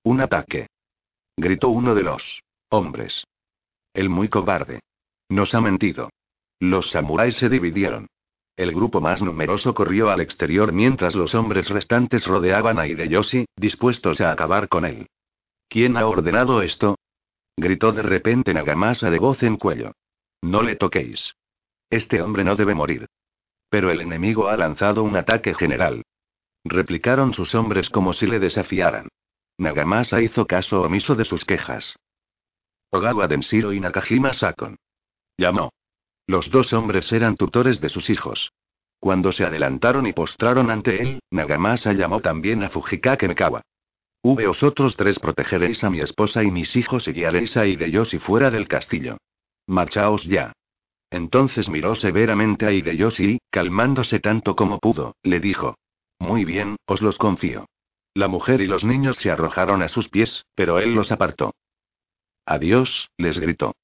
[0.05, 0.67] Un ataque.
[1.35, 3.25] Gritó uno de los hombres.
[3.95, 4.81] El muy cobarde.
[5.31, 6.11] Nos ha mentido.
[6.61, 8.07] Los samuráis se dividieron.
[8.55, 14.21] El grupo más numeroso corrió al exterior mientras los hombres restantes rodeaban a Hideyoshi, dispuestos
[14.21, 15.07] a acabar con él.
[15.73, 16.99] ¿Quién ha ordenado esto?
[17.57, 19.93] gritó de repente Nagamasa de voz en cuello.
[20.43, 21.35] No le toquéis.
[21.89, 23.07] Este hombre no debe morir.
[23.71, 26.03] Pero el enemigo ha lanzado un ataque general.
[26.63, 29.09] Replicaron sus hombres como si le desafiaran.
[29.57, 31.97] Nagamasa hizo caso omiso de sus quejas.
[32.91, 34.77] Ogawa Denshiro y Nakajima Sakon.
[35.39, 35.73] Llamó.
[36.27, 38.53] Los dos hombres eran tutores de sus hijos.
[39.01, 43.63] Cuando se adelantaron y postraron ante él, Nagamasa llamó también a Fujikake Mekawa.
[44.23, 48.69] Vosotros tres protegeréis a mi esposa y mis hijos y guiaréis a Hideyoshi fuera del
[48.69, 49.19] castillo.
[49.67, 50.53] Marchaos ya.
[51.11, 55.77] Entonces miró severamente a Hideyoshi y, calmándose tanto como pudo, le dijo.
[56.19, 57.67] Muy bien, os los confío.
[58.15, 61.55] La mujer y los niños se arrojaron a sus pies, pero él los apartó.
[62.47, 63.75] Adiós, les gritó.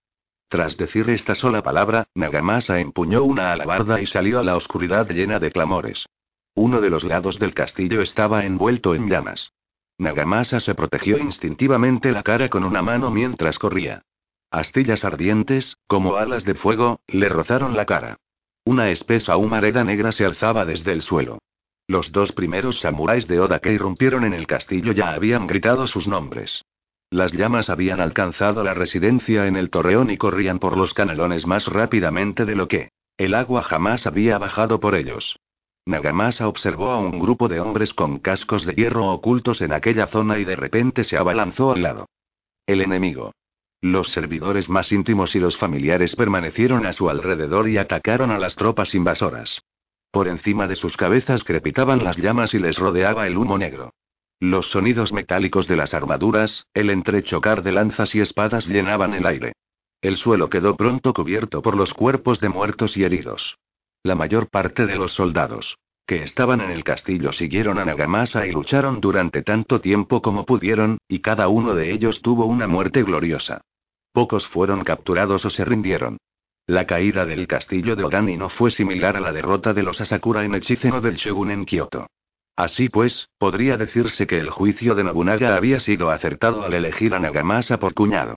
[0.49, 5.39] Tras decir esta sola palabra, Nagamasa empuñó una alabarda y salió a la oscuridad llena
[5.39, 6.07] de clamores.
[6.55, 9.53] Uno de los lados del castillo estaba envuelto en llamas.
[9.99, 14.03] Nagamasa se protegió instintivamente la cara con una mano mientras corría.
[14.51, 18.17] Astillas ardientes, como alas de fuego, le rozaron la cara.
[18.65, 21.39] Una espesa humareda negra se alzaba desde el suelo.
[21.89, 26.07] Los dos primeros samuráis de Oda que irrumpieron en el castillo ya habían gritado sus
[26.07, 26.65] nombres.
[27.11, 31.67] Las llamas habían alcanzado la residencia en el torreón y corrían por los canalones más
[31.67, 35.39] rápidamente de lo que el agua jamás había bajado por ellos.
[35.89, 40.39] Nagamasa observó a un grupo de hombres con cascos de hierro ocultos en aquella zona
[40.39, 42.11] y de repente se abalanzó al lado.
[42.67, 43.33] El enemigo.
[43.81, 48.55] Los servidores más íntimos y los familiares permanecieron a su alrededor y atacaron a las
[48.55, 49.63] tropas invasoras.
[50.11, 53.95] Por encima de sus cabezas crepitaban las llamas y les rodeaba el humo negro.
[54.41, 59.55] Los sonidos metálicos de las armaduras, el entrechocar de lanzas y espadas llenaban el aire.
[60.03, 63.57] El suelo quedó pronto cubierto por los cuerpos de muertos y heridos.
[64.03, 65.77] La mayor parte de los soldados
[66.09, 70.97] que estaban en el castillo siguieron a Nagamasa y lucharon durante tanto tiempo como pudieron,
[71.07, 73.61] y cada uno de ellos tuvo una muerte gloriosa.
[74.13, 76.17] Pocos fueron capturados o se rindieron.
[76.67, 80.45] La caída del castillo de Odani no fue similar a la derrota de los Asakura
[80.45, 82.07] en Echizen o del Shogun en Kioto.
[82.57, 87.21] Así pues, podría decirse que el juicio de Nobunaga había sido acertado al elegir a
[87.21, 88.37] Nagamasa por cuñado.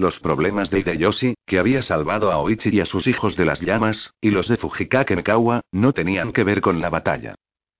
[0.00, 3.60] Los problemas de Hideyoshi, que había salvado a Oichi y a sus hijos de las
[3.60, 7.34] llamas, y los de Fujikake Mekawa, no tenían que ver con la batalla.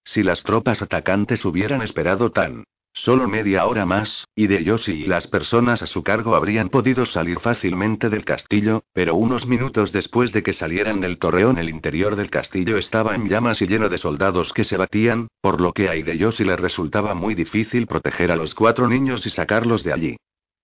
[0.05, 5.81] Si las tropas atacantes hubieran esperado tan solo media hora más, Hideyoshi y las personas
[5.81, 10.53] a su cargo habrían podido salir fácilmente del castillo, pero unos minutos después de que
[10.53, 14.65] salieran del torreón el interior del castillo estaba en llamas y lleno de soldados que
[14.65, 18.91] se batían, por lo que a Hideyoshi le resultaba muy difícil proteger a los cuatro
[18.91, 20.17] niños y sacarlos de allí.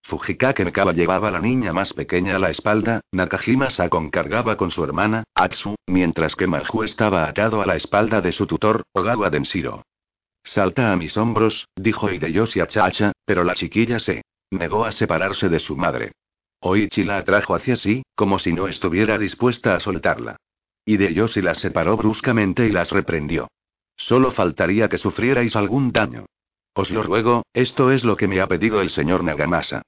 [0.07, 4.85] Fujikake Mekawa llevaba la niña más pequeña a la espalda, Nakajima Sakon cargaba con su
[4.85, 9.83] hermana, Atsu, mientras que Manju estaba atado a la espalda de su tutor, Ogawa Denshiro.
[10.45, 15.49] Salta a mis hombros, dijo Hideyoshi a Chacha, pero la chiquilla se negó a separarse
[15.49, 16.13] de su madre.
[16.61, 20.37] Oichi la atrajo hacia sí, como si no estuviera dispuesta a soltarla.
[20.85, 23.49] Hideyoshi las separó bruscamente y las reprendió.
[23.97, 26.27] Solo faltaría que sufrierais algún daño.
[26.75, 29.83] Os lo ruego, esto es lo que me ha pedido el señor Nagamasa.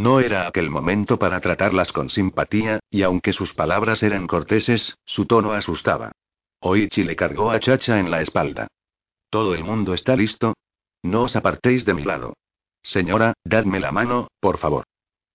[0.00, 5.26] No era aquel momento para tratarlas con simpatía, y aunque sus palabras eran corteses, su
[5.26, 6.12] tono asustaba.
[6.60, 8.68] Oichi le cargó a Chacha en la espalda.
[9.28, 10.54] ¿Todo el mundo está listo?
[11.02, 12.32] No os apartéis de mi lado.
[12.82, 14.84] Señora, dadme la mano, por favor.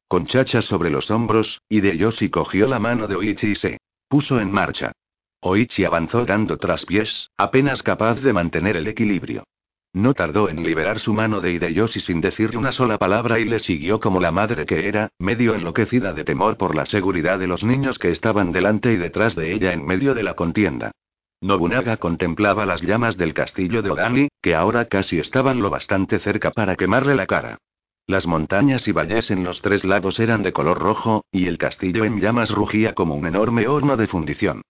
[0.08, 3.78] Con chachas sobre los hombros, Hideyoshi cogió la mano de Oichi y se
[4.08, 4.94] puso en marcha.
[5.42, 9.44] Oichi avanzó dando traspiés, apenas capaz de mantener el equilibrio.
[9.96, 13.60] No tardó en liberar su mano de Hideyoshi sin decirle una sola palabra y le
[13.60, 17.64] siguió como la madre que era, medio enloquecida de temor por la seguridad de los
[17.64, 20.92] niños que estaban delante y detrás de ella en medio de la contienda.
[21.40, 26.52] Nobunaga contemplaba las llamas del castillo de Odani, que ahora casi estaban lo bastante cerca
[26.52, 27.60] para quemarle la cara.
[28.06, 32.04] Las montañas y valles en los tres lados eran de color rojo, y el castillo
[32.04, 34.62] en llamas rugía como un enorme horno de fundición.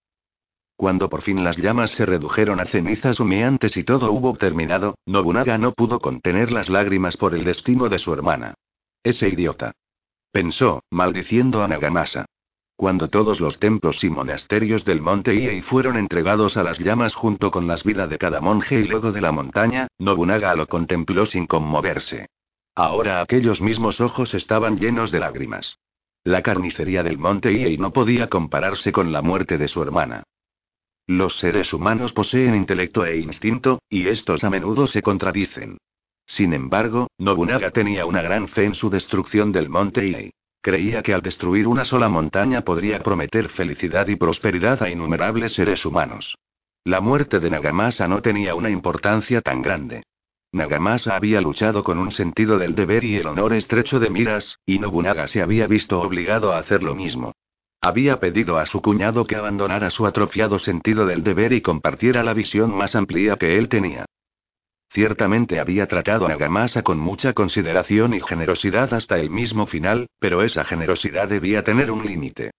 [0.76, 5.58] Cuando por fin las llamas se redujeron a cenizas humeantes y todo hubo terminado, Nobunaga
[5.58, 8.56] no pudo contener las lágrimas por el destino de su hermana.
[9.02, 9.72] Ese idiota.
[10.32, 12.26] Pensó, maldiciendo a Nagamasa.
[12.76, 17.50] Cuando todos los templos y monasterios del monte Iei fueron entregados a las llamas junto
[17.50, 21.48] con las vidas de cada monje y luego de la montaña, Nobunaga lo contempló sin
[21.48, 22.28] conmoverse.
[22.76, 25.78] Ahora aquellos mismos ojos estaban llenos de lágrimas.
[26.26, 30.24] La carnicería del monte Iei no podía compararse con la muerte de su hermana.
[31.08, 35.78] Los seres humanos poseen intelecto e instinto, y estos a menudo se contradicen.
[36.26, 40.32] Sin embargo, Nobunaga tenía una gran fe en su destrucción del monte Iei.
[40.62, 45.86] Creía que al destruir una sola montaña podría prometer felicidad y prosperidad a innumerables seres
[45.86, 46.36] humanos.
[46.84, 50.04] La muerte de Nagamasa no tenía una importancia tan grande.
[50.52, 54.80] Nagamasa había luchado con un sentido del deber y el honor estrecho de miras, y
[54.80, 57.34] Nobunaga se había visto obligado a hacer lo mismo.
[57.86, 62.34] Había pedido a su cuñado que abandonara su atrofiado sentido del deber y compartiera la
[62.34, 64.06] visión más amplia que él tenía.
[64.90, 70.42] Ciertamente había tratado a Nagamasa con mucha consideración y generosidad hasta el mismo final, pero
[70.42, 72.50] esa generosidad debía tener un límite.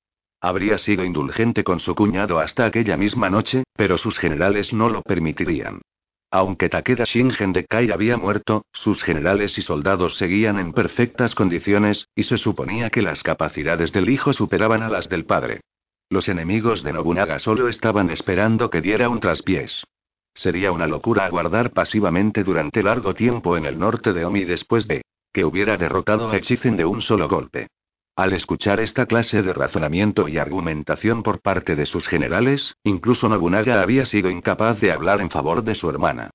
[0.41, 5.03] Habría sido indulgente con su cuñado hasta aquella misma noche, pero sus generales no lo
[5.03, 5.81] permitirían.
[6.31, 12.09] Aunque Takeda Shingen de Kai había muerto, sus generales y soldados seguían en perfectas condiciones,
[12.15, 15.61] y se suponía que las capacidades del hijo superaban a las del padre.
[16.09, 19.85] Los enemigos de Nobunaga solo estaban esperando que diera un traspiés.
[20.35, 25.03] Sería una locura aguardar pasivamente durante largo tiempo en el norte de Omi después de
[25.33, 27.69] que hubiera derrotado a Echizen de un solo golpe.
[28.17, 33.83] Al escuchar esta clase de razonamiento y argumentación por parte de sus generales, incluso Nobunaga
[33.83, 36.31] había sido incapaz de hablar en favor de su hermana.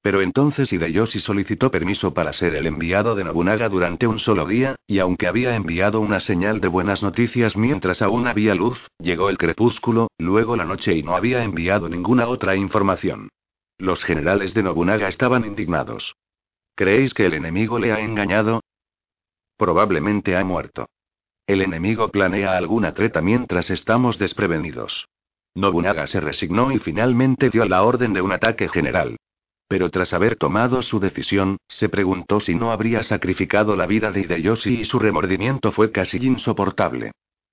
[0.00, 4.76] Pero entonces Hideyoshi solicitó permiso para ser el enviado de Nobunaga durante un solo día,
[4.86, 9.36] y aunque había enviado una señal de buenas noticias mientras aún había luz, llegó el
[9.36, 13.28] crepúsculo, luego la noche y no había enviado ninguna otra información.
[13.76, 16.14] Los generales de Nobunaga estaban indignados.
[16.74, 18.62] ¿Creéis que el enemigo le ha engañado?
[19.58, 20.86] Probablemente ha muerto.
[21.46, 25.08] El enemigo planea alguna treta mientras estamos desprevenidos.
[25.54, 29.16] Nobunaga se resignó y finalmente dio la orden de un ataque general.
[29.68, 34.20] Pero tras haber tomado su decisión, se preguntó si no habría sacrificado la vida de
[34.20, 37.12] Hideyoshi y su remordimiento fue casi insoportable.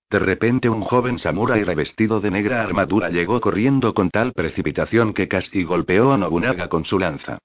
[0.09, 5.27] De repente un joven samurái revestido de negra armadura llegó corriendo con tal precipitación que
[5.27, 7.39] casi golpeó a Nobunaga con su lanza.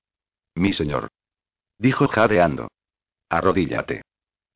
[0.54, 1.08] Mi señor.
[1.78, 2.68] Dijo jadeando.
[3.30, 4.02] Arrodíllate.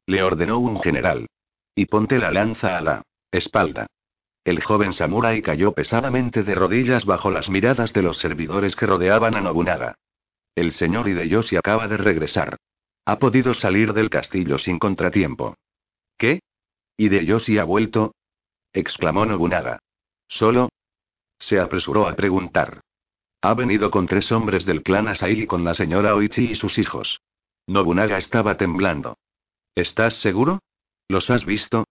[0.06, 1.26] Le ordenó un general.
[1.74, 3.86] Y ponte la lanza a la espalda.
[4.44, 9.36] El joven samurái cayó pesadamente de rodillas bajo las miradas de los servidores que rodeaban
[9.36, 9.94] a Nobunaga.
[10.54, 12.56] El señor Hideyoshi acaba de regresar.
[13.04, 15.56] Ha podido salir del castillo sin contratiempo.
[16.18, 16.40] ¿Qué?
[16.96, 18.14] ¿Hideyoshi ha vuelto?
[18.72, 19.78] exclamó Nobunaga.
[20.28, 20.70] ¿Solo?
[21.38, 22.80] Se apresuró a preguntar.
[23.40, 26.78] Ha venido con tres hombres del clan Asai y con la señora Oichi y sus
[26.78, 27.20] hijos.
[27.66, 29.18] Nobunaga estaba temblando.
[29.74, 30.60] ¿Estás seguro?
[31.08, 31.84] ¿Los has visto?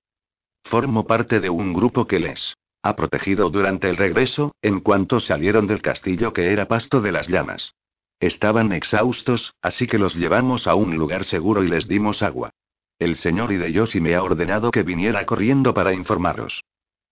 [0.63, 5.67] Formo parte de un grupo que les ha protegido durante el regreso, en cuanto salieron
[5.67, 7.75] del castillo que era pasto de las llamas.
[8.19, 12.51] Estaban exhaustos, así que los llevamos a un lugar seguro y les dimos agua.
[12.99, 16.63] El señor Hideyoshi me ha ordenado que viniera corriendo para informaros.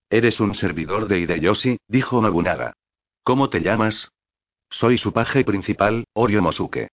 [0.09, 2.73] Eres un servidor de Hideyoshi, dijo Nobunaga.
[3.23, 4.11] ¿Cómo te llamas?
[4.69, 6.89] Soy su paje principal, Oryo Mosuke.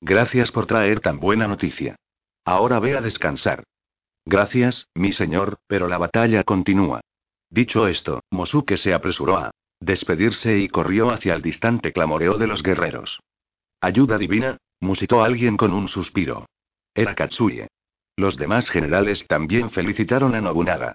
[0.00, 1.96] Gracias por traer tan buena noticia.
[2.44, 3.64] Ahora ve a descansar.
[4.24, 7.00] Gracias, mi señor, pero la batalla continúa.
[7.48, 9.50] Dicho esto, Mosuke se apresuró a
[9.80, 13.20] despedirse y corrió hacia el distante clamoreo de los guerreros.
[13.80, 16.46] Ayuda divina, musitó alguien con un suspiro.
[16.94, 17.68] Era Katsuye.
[18.16, 20.94] Los demás generales también felicitaron a Nobunaga.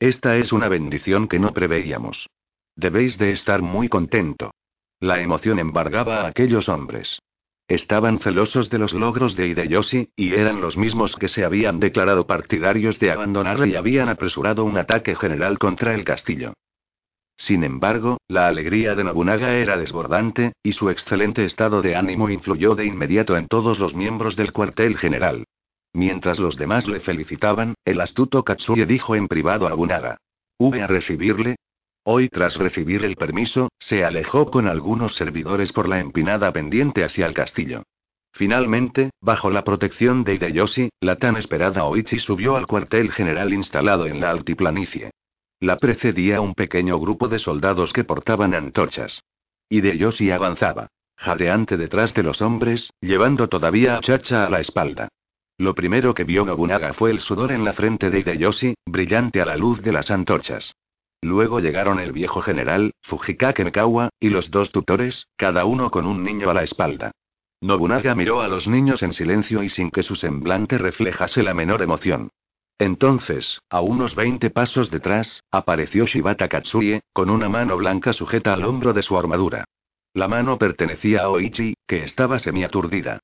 [0.00, 2.28] Esta es una bendición que no preveíamos.
[2.76, 4.52] Debéis de estar muy contento.
[5.00, 7.20] La emoción embargaba a aquellos hombres.
[7.66, 12.26] Estaban celosos de los logros de Hideyoshi, y eran los mismos que se habían declarado
[12.26, 16.52] partidarios de abandonarle y habían apresurado un ataque general contra el castillo.
[17.36, 22.74] Sin embargo, la alegría de Nobunaga era desbordante, y su excelente estado de ánimo influyó
[22.74, 25.44] de inmediato en todos los miembros del cuartel general.
[25.94, 30.18] Mientras los demás le felicitaban, el astuto Katsuye dijo en privado a Nobunaga.
[30.58, 31.56] ¿Hube a recibirle?
[32.06, 37.26] Hoy, tras recibir el permiso, se alejó con algunos servidores por la empinada pendiente hacia
[37.26, 37.84] el castillo.
[38.34, 44.06] Finalmente, bajo la protección de Hideyoshi, la tan esperada Oichi subió al cuartel general instalado
[44.06, 45.12] en la altiplanicie.
[45.60, 49.22] La precedía un pequeño grupo de soldados que portaban antorchas.
[49.70, 55.08] Hideyoshi avanzaba, jadeante detrás de los hombres, llevando todavía a Chacha a la espalda.
[55.56, 59.46] Lo primero que vio Nobunaga fue el sudor en la frente de Hideyoshi, brillante a
[59.46, 60.74] la luz de las antorchas.
[61.24, 66.22] Luego llegaron el viejo general, Fujikake Mekawa, y los dos tutores, cada uno con un
[66.22, 67.12] niño a la espalda.
[67.62, 71.80] Nobunaga miró a los niños en silencio y sin que su semblante reflejase la menor
[71.80, 72.28] emoción.
[72.78, 78.62] Entonces, a unos 20 pasos detrás, apareció Shibata Katsuye, con una mano blanca sujeta al
[78.62, 79.64] hombro de su armadura.
[80.12, 83.20] La mano pertenecía a Oichi, que estaba semiaturdida.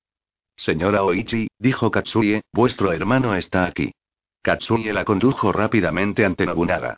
[0.56, 3.92] Señora Oichi, dijo Katsuye, vuestro hermano está aquí.
[4.40, 6.96] Katsuye la condujo rápidamente ante Nobunaga.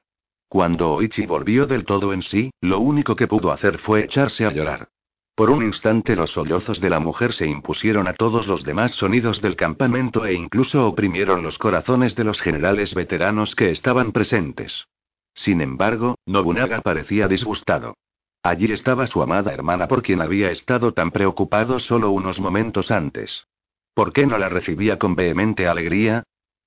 [0.52, 4.52] Cuando Oichi volvió del todo en sí, lo único que pudo hacer fue echarse a
[4.52, 4.89] llorar.
[5.34, 9.40] Por un instante los sollozos de la mujer se impusieron a todos los demás sonidos
[9.40, 14.89] del campamento e incluso oprimieron los corazones de los generales veteranos que estaban presentes.
[15.32, 17.97] Sin embargo, Nobunaga parecía disgustado.
[18.42, 23.47] Allí estaba su amada hermana por quien había estado tan preocupado solo unos momentos antes.
[23.94, 26.24] ¿Por qué no la recibía con vehemente alegría?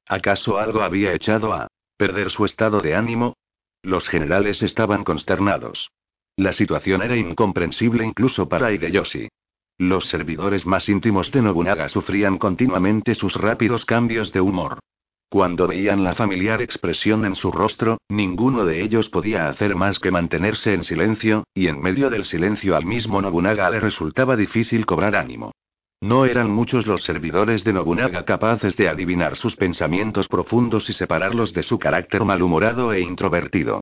[0.08, 3.36] ¿Acaso algo había echado a perder su estado de ánimo?
[3.86, 5.92] Los generales estaban consternados.
[6.36, 9.28] La situación era incomprensible incluso para Hideyoshi.
[9.78, 14.80] Los servidores más íntimos de Nobunaga sufrían continuamente sus rápidos cambios de humor.
[15.30, 20.10] Cuando veían la familiar expresión en su rostro, ninguno de ellos podía hacer más que
[20.10, 25.16] mantenerse en silencio, y en medio del silencio al mismo Nobunaga le resultaba difícil cobrar
[25.16, 25.52] ánimo.
[26.02, 31.54] No eran muchos los servidores de Nobunaga capaces de adivinar sus pensamientos profundos y separarlos
[31.54, 33.82] de su carácter malhumorado e introvertido.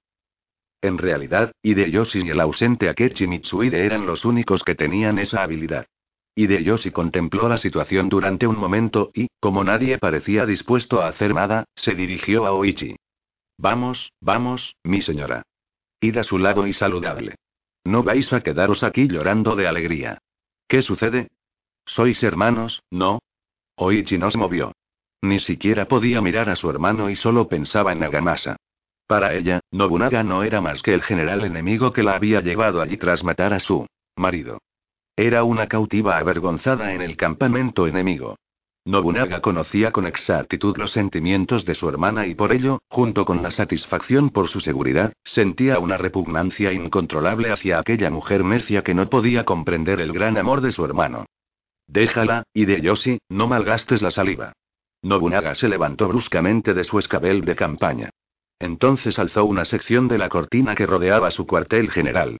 [0.81, 5.85] En realidad, Hideyoshi y el ausente Akechi Mitsuide eran los únicos que tenían esa habilidad.
[6.35, 11.65] Hideyoshi contempló la situación durante un momento y, como nadie parecía dispuesto a hacer nada,
[11.75, 12.95] se dirigió a Oichi.
[13.57, 15.43] Vamos, vamos, mi señora.
[16.01, 17.35] Id a su lado y saludadle.
[17.85, 20.19] No vais a quedaros aquí llorando de alegría.
[20.67, 21.29] ¿Qué sucede?
[21.85, 23.19] ¿Sois hermanos, no?
[23.75, 24.71] Oichi no se movió.
[25.21, 28.57] Ni siquiera podía mirar a su hermano y solo pensaba en Nagamasa.
[29.07, 32.97] Para ella, Nobunaga no era más que el general enemigo que la había llevado allí
[32.97, 34.59] tras matar a su marido.
[35.15, 38.37] Era una cautiva avergonzada en el campamento enemigo.
[38.85, 43.51] Nobunaga conocía con exactitud los sentimientos de su hermana y por ello, junto con la
[43.51, 49.45] satisfacción por su seguridad, sentía una repugnancia incontrolable hacia aquella mujer necia que no podía
[49.45, 51.25] comprender el gran amor de su hermano.
[51.87, 54.53] Déjala, y de Yoshi, no malgastes la saliva.
[55.01, 58.09] Nobunaga se levantó bruscamente de su escabel de campaña.
[58.59, 62.37] Entonces alzó una sección de la cortina que rodeaba su cuartel general.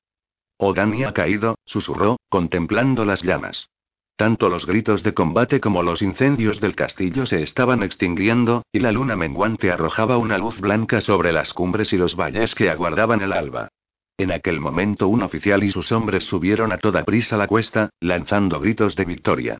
[0.57, 3.67] Odani ha caído, susurró, contemplando las llamas.
[4.15, 8.91] Tanto los gritos de combate como los incendios del castillo se estaban extinguiendo, y la
[8.91, 13.33] luna menguante arrojaba una luz blanca sobre las cumbres y los valles que aguardaban el
[13.33, 13.69] alba.
[14.23, 18.61] En aquel momento un oficial y sus hombres subieron a toda prisa la cuesta, lanzando
[18.61, 19.57] gritos de victoria.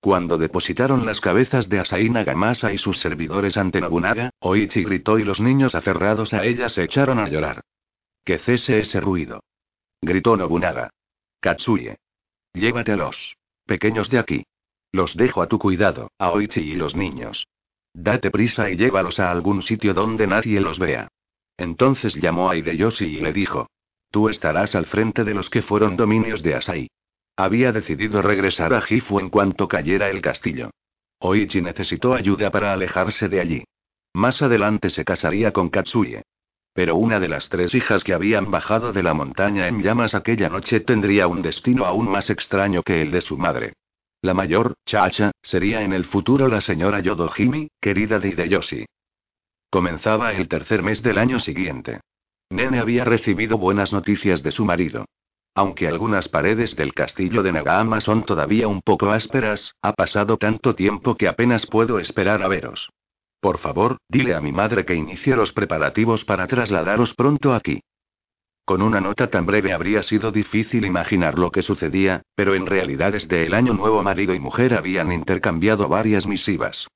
[0.00, 5.24] Cuando depositaron las cabezas de Asai Nagamasa y sus servidores ante Nobunaga, Oichi gritó y
[5.24, 7.60] los niños aferrados a ella se echaron a llorar.
[8.24, 9.42] Que cese ese ruido.
[10.00, 10.88] Gritó Nobunaga.
[11.38, 11.98] Katsuye.
[12.54, 13.36] Llévate a los
[13.66, 14.46] pequeños de aquí.
[14.92, 17.48] Los dejo a tu cuidado, a Oichi y los niños.
[17.92, 21.08] Date prisa y llévalos a algún sitio donde nadie los vea.
[21.58, 23.68] Entonces llamó a Hideyoshi y le dijo.
[24.10, 26.88] Tú estarás al frente de los que fueron dominios de Asai.
[27.36, 30.70] Había decidido regresar a Gifu en cuanto cayera el castillo.
[31.18, 33.64] Oichi necesitó ayuda para alejarse de allí.
[34.14, 36.22] Más adelante se casaría con Katsuye.
[36.72, 40.48] Pero una de las tres hijas que habían bajado de la montaña en llamas aquella
[40.48, 43.74] noche tendría un destino aún más extraño que el de su madre.
[44.22, 48.86] La mayor, Chacha, sería en el futuro la señora Yodohimi, querida de Hideyoshi.
[49.70, 52.00] Comenzaba el tercer mes del año siguiente.
[52.50, 55.04] Nene había recibido buenas noticias de su marido.
[55.54, 60.74] Aunque algunas paredes del castillo de Nagama son todavía un poco ásperas, ha pasado tanto
[60.74, 62.90] tiempo que apenas puedo esperar a veros.
[63.40, 67.80] Por favor, dile a mi madre que inicie los preparativos para trasladaros pronto aquí.
[68.64, 73.12] Con una nota tan breve habría sido difícil imaginar lo que sucedía, pero en realidad
[73.12, 76.86] desde el año nuevo marido y mujer habían intercambiado varias misivas.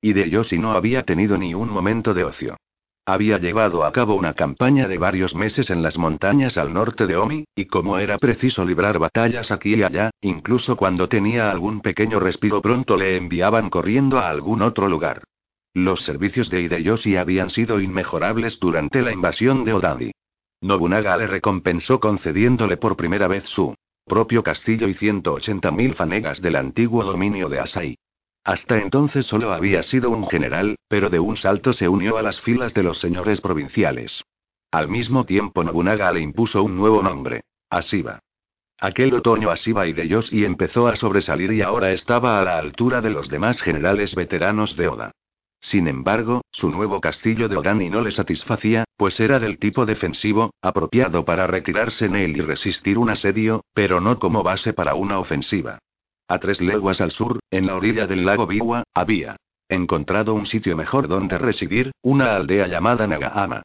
[0.00, 2.56] Y de Yoshi no había tenido ni un momento de ocio.
[3.12, 7.16] Había llevado a cabo una campaña de varios meses en las montañas al norte de
[7.16, 12.20] Omi, y como era preciso librar batallas aquí y allá, incluso cuando tenía algún pequeño
[12.20, 15.24] respiro pronto le enviaban corriendo a algún otro lugar.
[15.74, 20.12] Los servicios de Hideyoshi habían sido inmejorables durante la invasión de Odadi.
[20.60, 23.74] Nobunaga le recompensó concediéndole por primera vez su
[24.06, 27.96] propio castillo y 180.000 fanegas del antiguo dominio de Asai.
[28.44, 32.40] Hasta entonces solo había sido un general, pero de un salto se unió a las
[32.40, 34.24] filas de los señores provinciales.
[34.70, 38.20] Al mismo tiempo Nobunaga le impuso un nuevo nombre, Asiba.
[38.78, 43.28] Aquel otoño Asiba Hideyoshi empezó a sobresalir y ahora estaba a la altura de los
[43.28, 45.12] demás generales veteranos de Oda.
[45.60, 50.54] Sin embargo, su nuevo castillo de Odani no le satisfacía, pues era del tipo defensivo,
[50.62, 55.18] apropiado para retirarse en él y resistir un asedio, pero no como base para una
[55.18, 55.78] ofensiva.
[56.30, 59.34] A tres leguas al sur, en la orilla del lago Biwa, había
[59.68, 63.62] encontrado un sitio mejor donde residir, una aldea llamada Nagahama.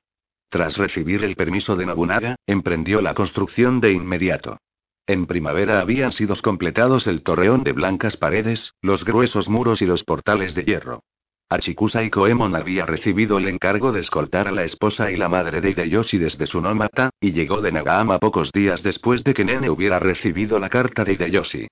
[0.49, 4.57] Tras recibir el permiso de Nobunaga, emprendió la construcción de inmediato.
[5.05, 10.03] En primavera habían sido completados el torreón de blancas paredes, los gruesos muros y los
[10.03, 11.03] portales de hierro.
[11.49, 15.61] Achikusa y Koemon había recibido el encargo de escoltar a la esposa y la madre
[15.61, 19.69] de Hideyoshi desde su nómata, y llegó de Nagahama pocos días después de que Nene
[19.69, 21.67] hubiera recibido la carta de Hideyoshi.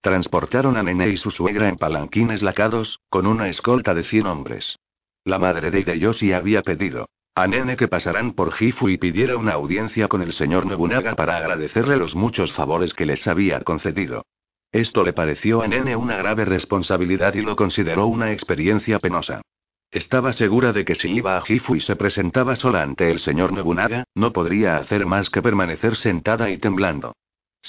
[0.00, 4.78] Transportaron a Nene y su suegra en palanquines lacados, con una escolta de 100 hombres.
[5.24, 9.52] La madre de Hideyoshi había pedido a Nene que pasaran por Gifu y pidiera una
[9.52, 14.24] audiencia con el señor Nobunaga para agradecerle los muchos favores que les había concedido.
[14.72, 19.42] Esto le pareció a Nene una grave responsabilidad y lo consideró una experiencia penosa.
[19.90, 23.52] Estaba segura de que si iba a Gifu y se presentaba sola ante el señor
[23.52, 27.14] Nobunaga, no podría hacer más que permanecer sentada y temblando.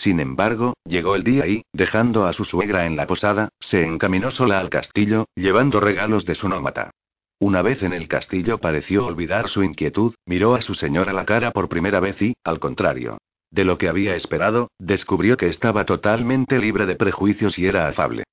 [0.02, 4.32] Sin embargo, llegó el día y, dejando a su suegra en la posada, se encaminó
[4.32, 6.92] sola al castillo, llevando regalos de su nómata.
[7.38, 11.52] Una vez en el castillo pareció olvidar su inquietud, miró a su señora la cara
[11.52, 13.18] por primera vez y, al contrario,
[13.52, 18.24] de lo que había esperado, descubrió que estaba totalmente libre de prejuicios y era afable.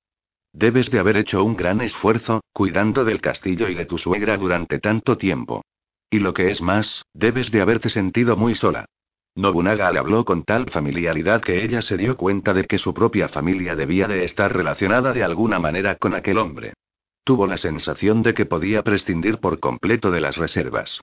[0.53, 4.79] Debes de haber hecho un gran esfuerzo, cuidando del castillo y de tu suegra durante
[4.79, 5.65] tanto tiempo.
[6.09, 8.85] Y lo que es más, debes de haberte sentido muy sola.
[9.37, 13.29] Nobunaga le habló con tal familiaridad que ella se dio cuenta de que su propia
[13.29, 16.73] familia debía de estar relacionada de alguna manera con aquel hombre.
[17.23, 21.01] Tuvo la sensación de que podía prescindir por completo de las reservas.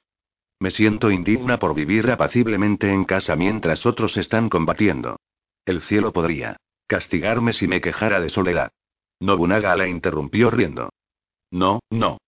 [0.58, 5.20] Me siento indigna por vivir apaciblemente en casa mientras otros están combatiendo.
[5.64, 6.56] El cielo podría
[6.88, 8.72] castigarme si me quejara de soledad.
[9.20, 10.90] Nobunaga la interrumpió riendo.
[11.52, 12.18] No, no.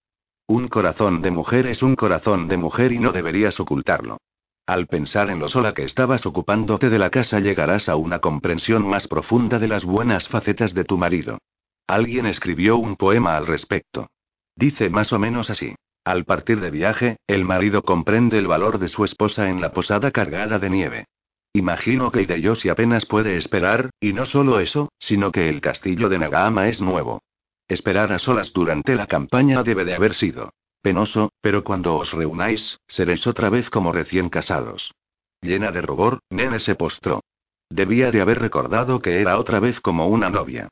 [0.47, 4.19] Un corazón de mujer es un corazón de mujer y no deberías ocultarlo.
[4.67, 8.85] Al pensar en lo sola que estabas ocupándote de la casa llegarás a una comprensión
[8.85, 11.39] más profunda de las buenas facetas de tu marido.
[11.87, 14.09] Alguien escribió un poema al respecto.
[14.57, 15.77] Dice más o menos así.
[16.05, 20.11] Al partir de viaje, el marido comprende el valor de su esposa en la posada
[20.11, 21.05] cargada de nieve.
[21.53, 26.19] Imagino que Hideyoshi apenas puede esperar, y no solo eso, sino que el castillo de
[26.19, 27.23] Nagahama es nuevo.
[27.69, 30.51] Esperar a solas durante la campaña debe de haber sido
[30.87, 34.95] penoso, pero cuando os reunáis, seréis otra vez como recién casados.
[35.43, 37.25] Llena de rubor, Nene se postró.
[37.69, 40.69] Debía de haber recordado que era otra vez como una novia.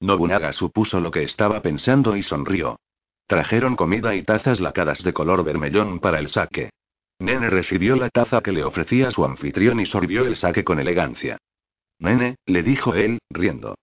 [0.00, 2.80] Nobunaga supuso lo que estaba pensando y sonrió.
[3.26, 6.70] Trajeron comida y tazas lacadas de color vermellón para el saque.
[7.18, 11.36] Nene recibió la taza que le ofrecía su anfitrión y sorbió el saque con elegancia.
[11.98, 13.74] Nene, le dijo él, riendo.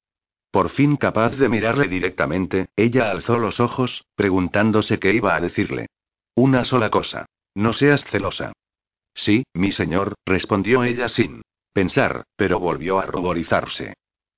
[0.56, 5.88] Por fin capaz de mirarle directamente, ella alzó los ojos, preguntándose qué iba a decirle.
[6.34, 7.26] Una sola cosa.
[7.56, 8.54] No seas celosa.
[9.14, 11.42] Sí, mi señor, respondió ella sin
[11.74, 13.96] pensar, pero volvió a ruborizarse.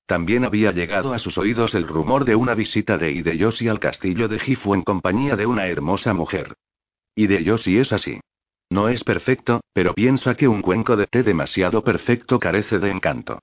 [0.07, 4.27] También había llegado a sus oídos el rumor de una visita de Hideyoshi al castillo
[4.27, 6.55] de Gifu en compañía de una hermosa mujer.
[7.13, 8.19] Hideyoshi es así.
[8.71, 13.37] No es perfecto, pero piensa que un cuenco de té demasiado perfecto carece de encanto.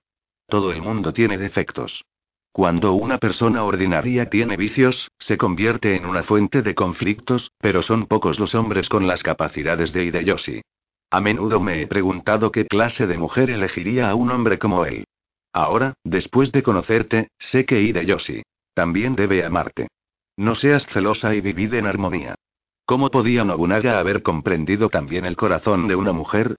[0.48, 2.02] Todo el mundo tiene defectos.
[2.55, 8.07] Cuando una persona ordinaria tiene vicios, se convierte en una fuente de conflictos, pero son
[8.07, 10.62] pocos los hombres con las capacidades de Hideyoshi.
[11.10, 15.02] A menudo me he preguntado qué clase de mujer elegiría a un hombre como él.
[15.52, 19.89] Ahora, después de conocerte, sé que Hideyoshi también debe amarte.
[20.36, 22.36] No seas celosa y vivid en armonía.
[22.86, 26.55] ¿Cómo podía Nobunaga haber comprendido también el corazón de una mujer?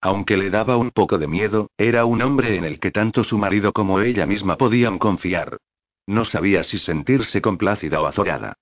[0.00, 3.36] Aunque le daba un poco de miedo, era un hombre en el que tanto su
[3.36, 5.58] marido como ella misma podían confiar.
[6.06, 8.54] No sabía si sentirse complacida o azorada.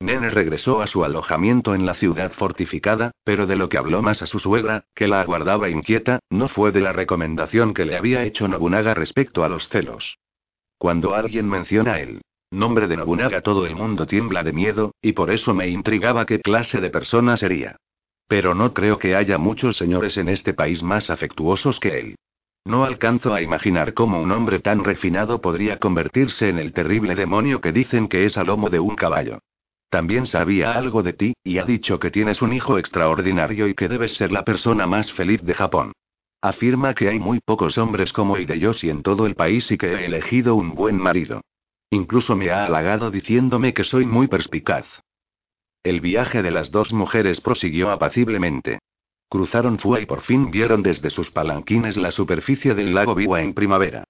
[0.00, 4.20] Nene regresó a su alojamiento en la ciudad fortificada, pero de lo que habló más
[4.22, 8.24] a su suegra, que la aguardaba inquieta, no fue de la recomendación que le había
[8.24, 10.18] hecho Nobunaga respecto a los celos.
[10.78, 15.30] Cuando alguien menciona el nombre de Nobunaga todo el mundo tiembla de miedo, y por
[15.30, 17.76] eso me intrigaba qué clase de persona sería.
[18.28, 22.16] Pero no creo que haya muchos señores en este país más afectuosos que él.
[22.64, 27.60] No alcanzo a imaginar cómo un hombre tan refinado podría convertirse en el terrible demonio
[27.60, 29.38] que dicen que es a lomo de un caballo.
[29.88, 33.86] También sabía algo de ti, y ha dicho que tienes un hijo extraordinario y que
[33.86, 35.92] debes ser la persona más feliz de Japón.
[36.42, 40.04] Afirma que hay muy pocos hombres como Hideyoshi en todo el país y que he
[40.04, 41.42] elegido un buen marido.
[41.90, 44.86] Incluso me ha halagado diciéndome que soy muy perspicaz.
[45.86, 48.80] El viaje de las dos mujeres prosiguió apaciblemente.
[49.30, 53.54] Cruzaron Fua y por fin vieron desde sus palanquines la superficie del lago Biwa en
[53.54, 54.02] primavera.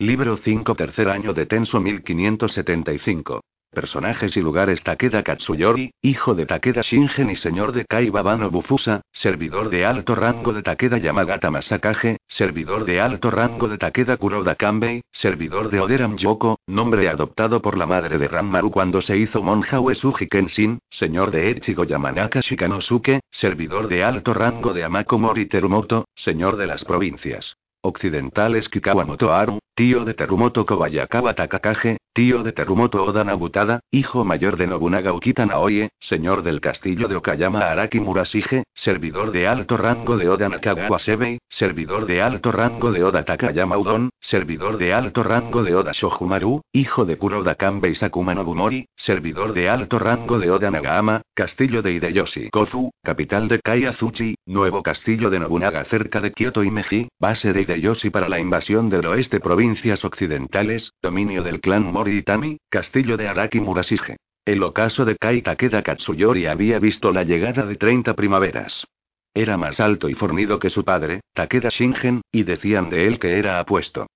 [0.00, 3.42] Libro 5 Tercer año de Tenso 1575.
[3.70, 9.68] Personajes y lugares Takeda Katsuyori, hijo de Takeda Shingen y señor de Kaibabano Bufusa, servidor
[9.68, 15.02] de alto rango de Takeda Yamagata Masakage, servidor de alto rango de Takeda Kuroda Kanbei,
[15.12, 19.80] servidor de Oderam Yoko, nombre adoptado por la madre de Ranmaru cuando se hizo monja
[19.80, 26.08] Uesuji Kenshin, señor de Echigo Yamanaka Shikanosuke, servidor de alto rango de Amako Mori Terumoto,
[26.14, 33.04] señor de las provincias occidentales Kikawamoto Aru, tío de Terumoto Kobayakawa Takakage, tío de Terumoto
[33.04, 38.64] Oda Nabutada, hijo mayor de Nobunaga Ukita Naoye, señor del castillo de Okayama Araki Murashige,
[38.74, 43.78] servidor de alto rango de Oda Nakagawa Sebei, servidor de alto rango de Oda Takayama
[43.78, 49.52] Udon, servidor de alto rango de Oda Shohumaru, hijo de Kuroda Kanbei Sakuma Nobumori, servidor
[49.52, 54.82] de alto rango de Oda Nagama, castillo de Hideyoshi Kofu, capital de Kai Azuchi, nuevo
[54.82, 59.04] castillo de Nobunaga cerca de Kyoto y Meiji, base de Hideyoshi para la invasión del
[59.04, 64.16] oeste provincias occidentales, dominio del clan Mori Itami, castillo de Araki Murashige.
[64.46, 68.86] El ocaso de Kai Takeda Katsuyori había visto la llegada de 30 primaveras.
[69.34, 73.38] Era más alto y fornido que su padre, Takeda Shingen, y decían de él que
[73.38, 74.06] era apuesto.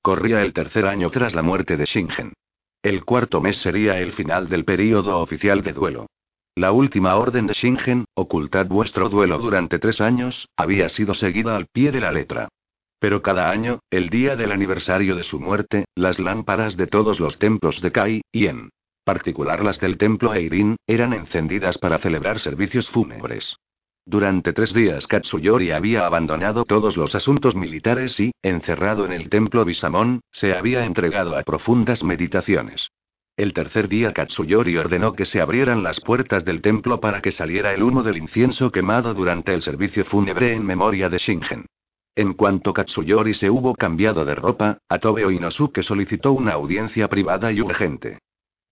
[0.00, 2.32] Corría el tercer año tras la muerte de Shingen.
[2.82, 6.06] El cuarto mes sería el final del período oficial de duelo.
[6.54, 11.66] La última orden de Shingen, ocultad vuestro duelo durante tres años, había sido seguida al
[11.66, 12.48] pie de la letra.
[13.02, 17.36] Pero cada año, el día del aniversario de su muerte, las lámparas de todos los
[17.36, 18.70] templos de Kai, y en
[19.02, 23.56] particular las del templo Eirin, eran encendidas para celebrar servicios fúnebres.
[24.06, 29.64] Durante tres días Katsuyori había abandonado todos los asuntos militares y, encerrado en el templo
[29.64, 32.92] Bisamon, se había entregado a profundas meditaciones.
[33.36, 37.74] El tercer día Katsuyori ordenó que se abrieran las puertas del templo para que saliera
[37.74, 41.66] el humo del incienso quemado durante el servicio fúnebre en memoria de Shingen.
[42.14, 47.62] En cuanto Katsuyori se hubo cambiado de ropa, Atobe Oinosuke solicitó una audiencia privada y
[47.62, 48.18] urgente.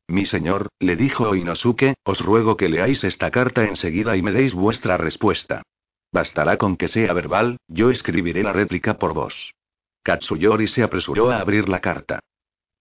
[0.09, 4.55] Mi señor, le dijo Oinosuke, os ruego que leáis esta carta enseguida y me deis
[4.55, 5.63] vuestra respuesta.
[6.13, 9.55] Bastará con que sea verbal, yo escribiré la réplica por vos.
[10.03, 12.21] Katsuyori se apresuró a abrir la carta.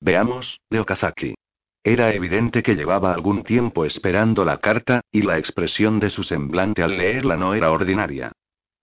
[0.01, 1.35] Veamos, de Okazaki.
[1.83, 6.83] Era evidente que llevaba algún tiempo esperando la carta, y la expresión de su semblante
[6.83, 8.31] al leerla no era ordinaria.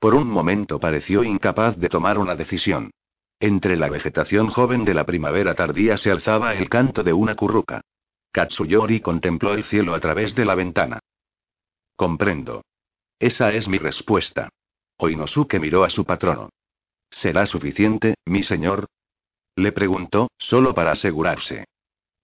[0.07, 2.93] Por un momento pareció incapaz de tomar una decisión.
[3.41, 7.81] Entre la vegetación joven de la primavera tardía se alzaba el canto de una curruca.
[8.31, 11.01] Katsuyori contempló el cielo a través de la ventana.
[11.97, 12.63] Comprendo.
[13.19, 14.49] Esa es mi respuesta.
[14.99, 16.51] Oinosuke miró a su patrono.
[17.11, 18.87] ¿Será suficiente, mi señor?
[19.57, 21.65] Le preguntó, solo para asegurarse.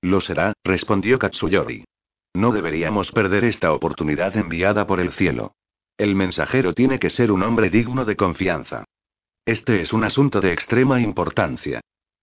[0.03, 1.85] Lo será, respondió Katsuyori.
[2.33, 5.57] No deberíamos perder esta oportunidad enviada por el cielo.
[5.97, 8.85] El mensajero tiene que ser un hombre digno de confianza.
[9.45, 11.81] Este es un asunto de extrema importancia.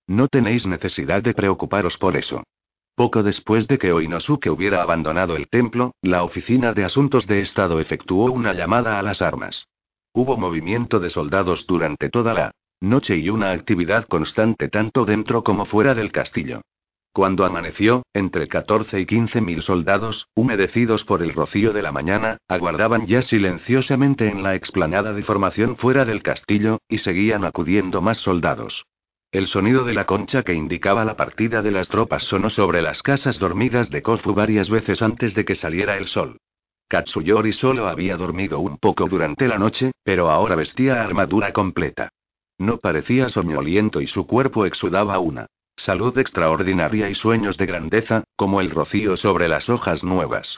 [0.07, 2.43] No tenéis necesidad de preocuparos por eso.
[2.95, 7.80] Poco después de que Oinosuke hubiera abandonado el templo, la Oficina de Asuntos de Estado
[7.80, 9.67] efectuó una llamada a las armas.
[10.14, 15.65] Hubo movimiento de soldados durante toda la noche y una actividad constante tanto dentro como
[15.65, 16.61] fuera del castillo.
[17.11, 22.38] Cuando amaneció, entre 14 y 15 mil soldados, humedecidos por el rocío de la mañana,
[22.47, 28.19] aguardaban ya silenciosamente en la explanada de formación fuera del castillo, y seguían acudiendo más
[28.19, 28.85] soldados.
[29.31, 33.01] El sonido de la concha que indicaba la partida de las tropas sonó sobre las
[33.01, 36.38] casas dormidas de Kofu varias veces antes de que saliera el sol.
[36.88, 42.09] Katsuyori solo había dormido un poco durante la noche, pero ahora vestía armadura completa.
[42.57, 45.47] No parecía soñoliento y su cuerpo exudaba una
[45.80, 50.58] salud extraordinaria y sueños de grandeza, como el rocío sobre las hojas nuevas.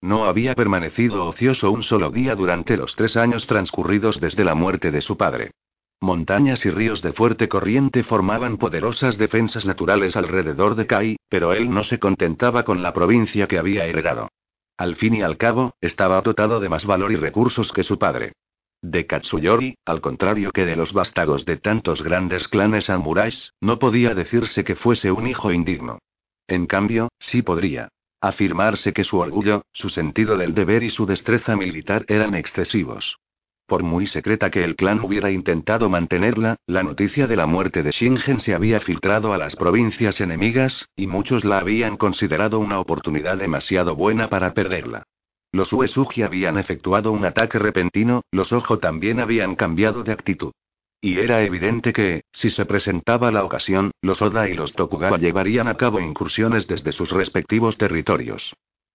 [0.00, 4.90] No había permanecido ocioso un solo día durante los tres años transcurridos desde la muerte
[4.90, 5.52] de su padre.
[6.00, 11.70] Montañas y ríos de fuerte corriente formaban poderosas defensas naturales alrededor de Kai, pero él
[11.70, 14.28] no se contentaba con la provincia que había heredado.
[14.76, 18.32] Al fin y al cabo, estaba dotado de más valor y recursos que su padre.
[18.82, 24.12] De Katsuyori, al contrario que de los vástagos de tantos grandes clanes samuráis, no podía
[24.12, 26.00] decirse que fuese un hijo indigno.
[26.48, 27.88] En cambio, sí podría
[28.20, 33.18] afirmarse que su orgullo, su sentido del deber y su destreza militar eran excesivos.
[33.66, 37.92] Por muy secreta que el clan hubiera intentado mantenerla, la noticia de la muerte de
[37.92, 43.38] Shingen se había filtrado a las provincias enemigas, y muchos la habían considerado una oportunidad
[43.38, 45.04] demasiado buena para perderla.
[45.52, 50.52] Los Uesugi habían efectuado un ataque repentino, los Ojo también habían cambiado de actitud.
[50.98, 55.68] Y era evidente que, si se presentaba la ocasión, los Oda y los Tokugawa llevarían
[55.68, 58.54] a cabo incursiones desde sus respectivos territorios.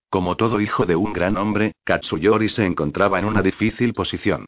[0.10, 4.46] Como todo hijo de un gran hombre, Katsuyori se encontraba en una difícil posición.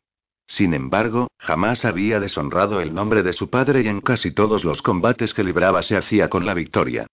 [0.47, 4.81] Sin embargo, jamás había deshonrado el nombre de su padre y en casi todos los
[4.81, 7.05] combates que libraba se hacía con la victoria.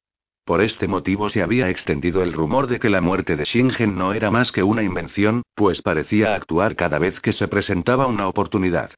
[0.47, 4.13] Por este motivo se había extendido el rumor de que la muerte de Shingen no
[4.13, 8.93] era más que una invención, pues parecía actuar cada vez que se presentaba una oportunidad.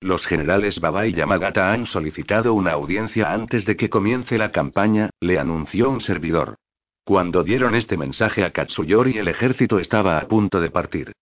[0.00, 5.10] Los generales Baba y Yamagata han solicitado una audiencia antes de que comience la campaña,
[5.20, 6.56] le anunció un servidor.
[7.04, 11.12] Cuando dieron este mensaje a Katsuyori el ejército estaba a punto de partir.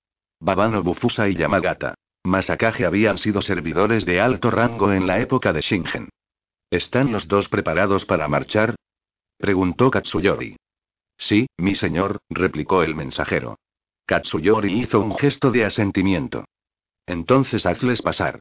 [0.40, 1.92] Baba Nobufusa y Yamagata.
[2.24, 6.08] Masakage habían sido servidores de alto rango en la época de Shingen.
[6.70, 8.74] ¿Están los dos preparados para marchar?
[9.39, 10.57] Preguntó Katsuyori.
[11.17, 13.57] Sí, mi señor, replicó el mensajero.
[14.05, 16.44] Katsuyori hizo un gesto de asentimiento.
[17.07, 18.41] Entonces hazles pasar.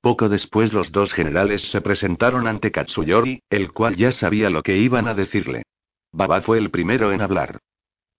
[0.00, 4.76] Poco después los dos generales se presentaron ante Katsuyori, el cual ya sabía lo que
[4.76, 5.62] iban a decirle.
[6.12, 7.58] Baba fue el primero en hablar.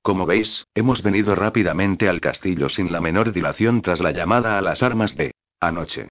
[0.02, 4.62] Como veis, hemos venido rápidamente al castillo sin la menor dilación tras la llamada a
[4.62, 6.10] las armas de anoche.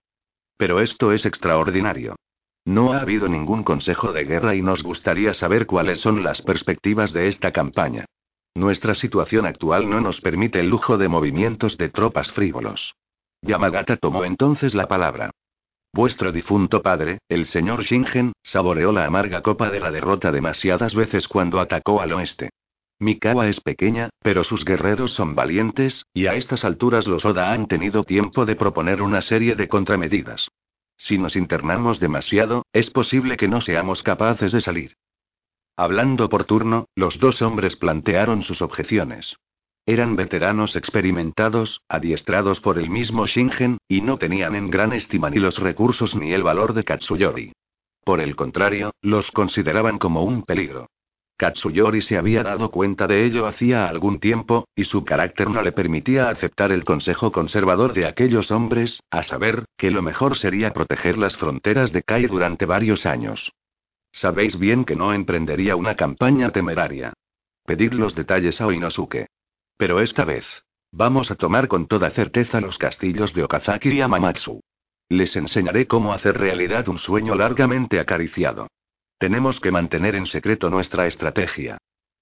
[0.57, 2.17] Pero esto es extraordinario.
[2.69, 7.15] No ha habido ningún consejo de guerra y nos gustaría saber cuáles son las perspectivas
[7.15, 8.05] de esta campaña.
[8.55, 12.95] Nuestra situación actual no nos permite el lujo de movimientos de tropas frívolos.
[13.41, 15.31] Yamagata tomó entonces la palabra.
[15.95, 21.27] Vuestro difunto padre, el señor Shingen, saboreó la amarga copa de la derrota demasiadas veces
[21.27, 22.51] cuando atacó al oeste.
[22.99, 27.67] Mikawa es pequeña, pero sus guerreros son valientes, y a estas alturas los Oda han
[27.67, 30.51] tenido tiempo de proponer una serie de contramedidas.
[30.99, 34.97] Si nos internamos demasiado, es posible que no seamos capaces de salir.
[35.77, 39.37] Hablando por turno, los dos hombres plantearon sus objeciones.
[39.87, 45.39] Eran veteranos experimentados, adiestrados por el mismo Shingen, y no tenían en gran estima ni
[45.39, 47.53] los recursos ni el valor de Katsuyori.
[48.05, 50.89] Por el contrario, los consideraban como un peligro.
[51.39, 55.71] Katsuyori se había dado cuenta de ello hacía algún tiempo, y su carácter no le
[55.71, 61.17] permitía aceptar el consejo conservador de aquellos hombres, a saber, que lo mejor sería proteger
[61.17, 63.53] las fronteras de Kai durante varios años.
[64.11, 67.13] Sabéis bien que no emprendería una campaña temeraria.
[67.65, 69.29] Pedid los detalles a Oinosuke.
[69.77, 70.45] Pero esta vez,
[70.91, 74.61] vamos a tomar con toda certeza los castillos de Okazaki y Amamatsu.
[75.09, 78.67] Les enseñaré cómo hacer realidad un sueño largamente acariciado.
[79.19, 81.79] Tenemos que mantener en secreto nuestra estrategia.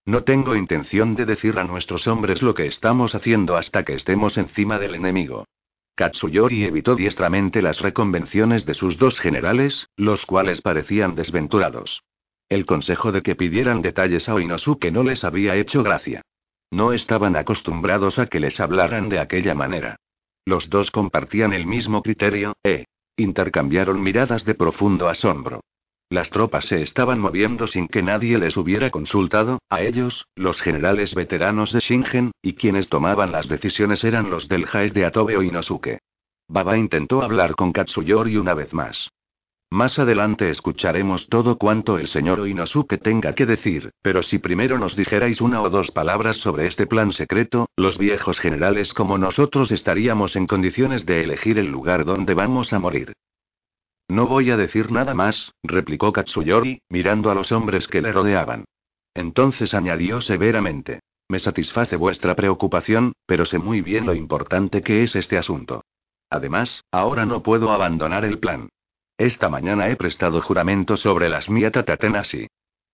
[0.06, 4.38] No tengo intención de decir a nuestros hombres lo que estamos haciendo hasta que estemos
[4.38, 5.46] encima del enemigo.
[5.94, 12.02] Katsuyori evitó diestramente las reconvenciones de sus dos generales, los cuales parecían desventurados.
[12.48, 16.22] El consejo de que pidieran detalles a Oinosuke no les había hecho gracia.
[16.70, 19.96] No estaban acostumbrados a que les hablaran de aquella manera.
[20.44, 22.84] Los dos compartían el mismo criterio, e
[23.16, 25.62] intercambiaron miradas de profundo asombro.
[26.08, 31.14] Las tropas se estaban moviendo sin que nadie les hubiera consultado, a ellos, los generales
[31.14, 35.42] veteranos de Shingen, y quienes tomaban las decisiones eran los del Jae de Atobe o
[35.42, 35.98] Inosuke.
[36.48, 39.10] Baba intentó hablar con Katsuyori una vez más.
[39.70, 44.94] Más adelante escucharemos todo cuanto el señor Oinosuke tenga que decir, pero si primero nos
[44.94, 50.36] dijerais una o dos palabras sobre este plan secreto, los viejos generales como nosotros estaríamos
[50.36, 53.12] en condiciones de elegir el lugar donde vamos a morir.
[54.08, 58.64] No voy a decir nada más, replicó Katsuyori, mirando a los hombres que le rodeaban.
[59.14, 61.00] Entonces añadió severamente.
[61.28, 65.82] Me satisface vuestra preocupación, pero sé muy bien lo importante que es este asunto.
[66.30, 68.68] Además, ahora no puedo abandonar el plan.
[69.18, 72.46] Esta mañana he prestado juramento sobre las Miata Tatenasi.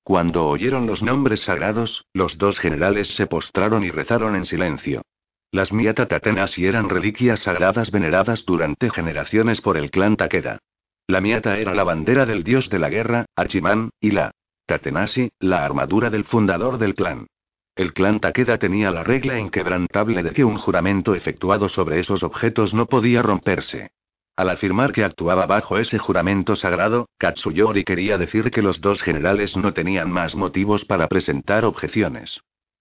[0.05, 5.03] Cuando oyeron los nombres sagrados, los dos generales se postraron y rezaron en silencio.
[5.51, 10.59] Las Miata Tatenasi eran reliquias sagradas veneradas durante generaciones por el clan Takeda.
[11.07, 14.33] La miata era la bandera del dios de la guerra, Archiman, y la
[14.67, 17.27] Tatenasi, la armadura del fundador del clan.
[17.75, 22.75] El clan Takeda tenía la regla inquebrantable de que un juramento efectuado sobre esos objetos
[22.75, 23.91] no podía romperse.
[24.37, 29.57] Al afirmar que actuaba bajo ese juramento sagrado, Katsuyori quería decir que los dos generales
[29.57, 32.41] no tenían más motivos para presentar objeciones.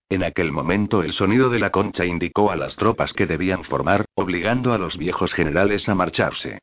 [0.09, 4.05] En aquel momento el sonido de la concha indicó a las tropas que debían formar,
[4.13, 6.59] obligando a los viejos generales a marcharse.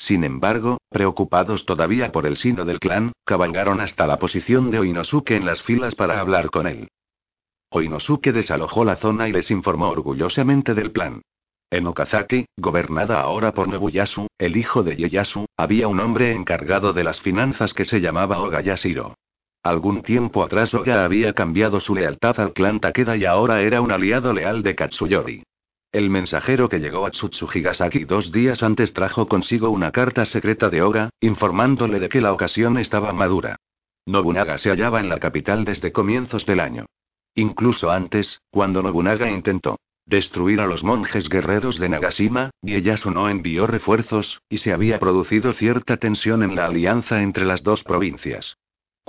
[0.00, 5.32] Sin embargo, preocupados todavía por el sino del clan, cabalgaron hasta la posición de Oinosuke
[5.32, 6.88] en las filas para hablar con él.
[7.70, 11.20] Oinosuke desalojó la zona y les informó orgullosamente del plan.
[11.70, 17.04] En Okazaki, gobernada ahora por Nobuyasu, el hijo de Ieyasu, había un hombre encargado de
[17.04, 19.16] las finanzas que se llamaba Oga Yashiro.
[19.62, 23.92] Algún tiempo atrás Oga había cambiado su lealtad al clan Takeda y ahora era un
[23.92, 25.42] aliado leal de Katsuyori.
[25.92, 30.82] El mensajero que llegó a Tsutsuhigasaki dos días antes trajo consigo una carta secreta de
[30.82, 33.56] Oga, informándole de que la ocasión estaba madura.
[34.06, 36.86] Nobunaga se hallaba en la capital desde comienzos del año.
[37.34, 43.66] Incluso antes, cuando Nobunaga intentó destruir a los monjes guerreros de Nagashima, Ieyasu no envió
[43.66, 48.56] refuerzos, y se había producido cierta tensión en la alianza entre las dos provincias.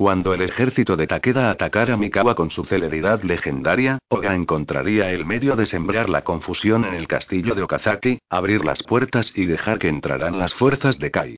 [0.01, 5.55] Cuando el ejército de Takeda atacara Mikawa con su celeridad legendaria, Oga encontraría el medio
[5.55, 9.89] de sembrar la confusión en el castillo de Okazaki, abrir las puertas y dejar que
[9.89, 11.35] entraran las fuerzas de Kai.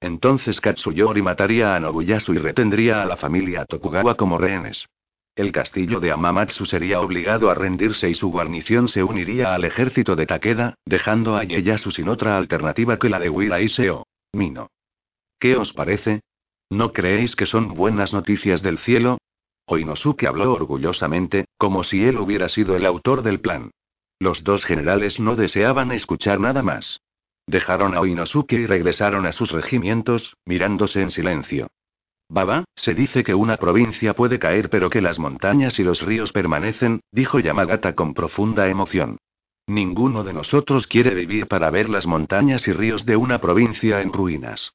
[0.00, 4.86] Entonces Katsuyori mataría a Nobuyasu y retendría a la familia Tokugawa como rehenes.
[5.34, 10.16] El castillo de Amamatsu sería obligado a rendirse y su guarnición se uniría al ejército
[10.16, 14.06] de Takeda, dejando a Ieyasu sin otra alternativa que la de Wiraiseo.
[14.32, 14.70] Mino.
[15.38, 16.22] ¿Qué os parece?
[16.70, 19.18] ¿No creéis que son buenas noticias del cielo?
[19.66, 23.70] Oinosuke habló orgullosamente, como si él hubiera sido el autor del plan.
[24.18, 27.00] Los dos generales no deseaban escuchar nada más.
[27.46, 31.68] Dejaron a Oinosuke y regresaron a sus regimientos, mirándose en silencio.
[32.28, 36.32] Baba, se dice que una provincia puede caer pero que las montañas y los ríos
[36.32, 39.18] permanecen, dijo Yamagata con profunda emoción.
[39.68, 44.12] Ninguno de nosotros quiere vivir para ver las montañas y ríos de una provincia en
[44.12, 44.72] ruinas.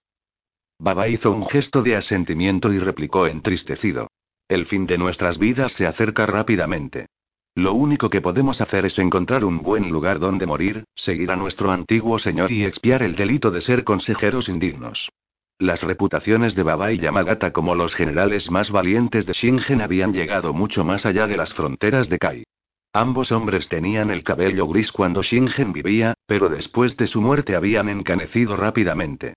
[0.84, 4.08] Baba hizo un gesto de asentimiento y replicó entristecido.
[4.48, 7.06] El fin de nuestras vidas se acerca rápidamente.
[7.54, 11.70] Lo único que podemos hacer es encontrar un buen lugar donde morir, seguir a nuestro
[11.72, 15.12] antiguo señor y expiar el delito de ser consejeros indignos.
[15.60, 20.52] Las reputaciones de Baba y Yamagata como los generales más valientes de Shingen habían llegado
[20.52, 22.44] mucho más allá de las fronteras de Kai.
[22.92, 27.88] Ambos hombres tenían el cabello gris cuando Shingen vivía, pero después de su muerte habían
[27.88, 29.36] encanecido rápidamente.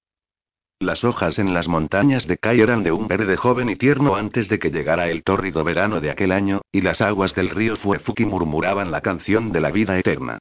[0.85, 4.51] Las hojas en las montañas de Kai eran de un verde joven y tierno antes
[4.51, 8.27] de que llegara el tórrido verano de aquel año, y las aguas del río Fuefuki
[8.27, 10.41] murmuraban la canción de la vida eterna.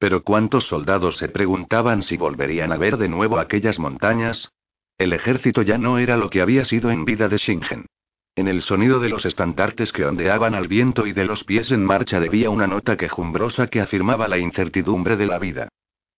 [0.00, 4.50] Pero ¿cuántos soldados se preguntaban si volverían a ver de nuevo aquellas montañas?
[4.98, 7.86] El ejército ya no era lo que había sido en vida de Shingen.
[8.34, 11.84] En el sonido de los estandartes que ondeaban al viento y de los pies en
[11.84, 15.68] marcha debía una nota quejumbrosa que afirmaba la incertidumbre de la vida.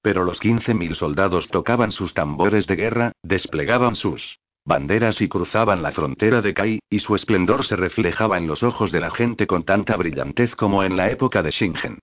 [0.06, 5.90] Pero los 15.000 soldados tocaban sus tambores de guerra, desplegaban sus banderas y cruzaban la
[5.90, 9.64] frontera de Kai, y su esplendor se reflejaba en los ojos de la gente con
[9.64, 11.98] tanta brillantez como en la época de Shingen.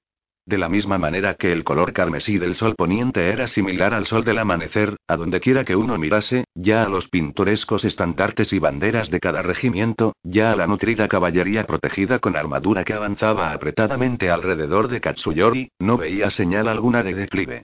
[0.45, 4.25] De la misma manera que el color carmesí del sol poniente era similar al sol
[4.25, 9.11] del amanecer, a donde quiera que uno mirase, ya a los pintorescos estandartes y banderas
[9.11, 14.89] de cada regimiento, ya a la nutrida caballería protegida con armadura que avanzaba apretadamente alrededor
[14.89, 17.63] de Katsuyori, no veía señal alguna de declive.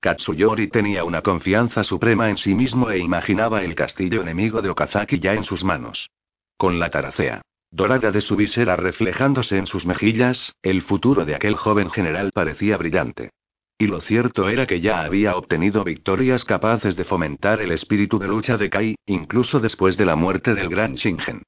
[0.00, 5.18] Katsuyori tenía una confianza suprema en sí mismo e imaginaba el castillo enemigo de Okazaki
[5.18, 6.08] ya en sus manos.
[6.56, 11.54] Con la taracea dorada de su visera reflejándose en sus mejillas, el futuro de aquel
[11.54, 13.30] joven general parecía brillante.
[13.78, 18.26] Y lo cierto era que ya había obtenido victorias capaces de fomentar el espíritu de
[18.26, 21.42] lucha de Kai, incluso después de la muerte del gran Shingen.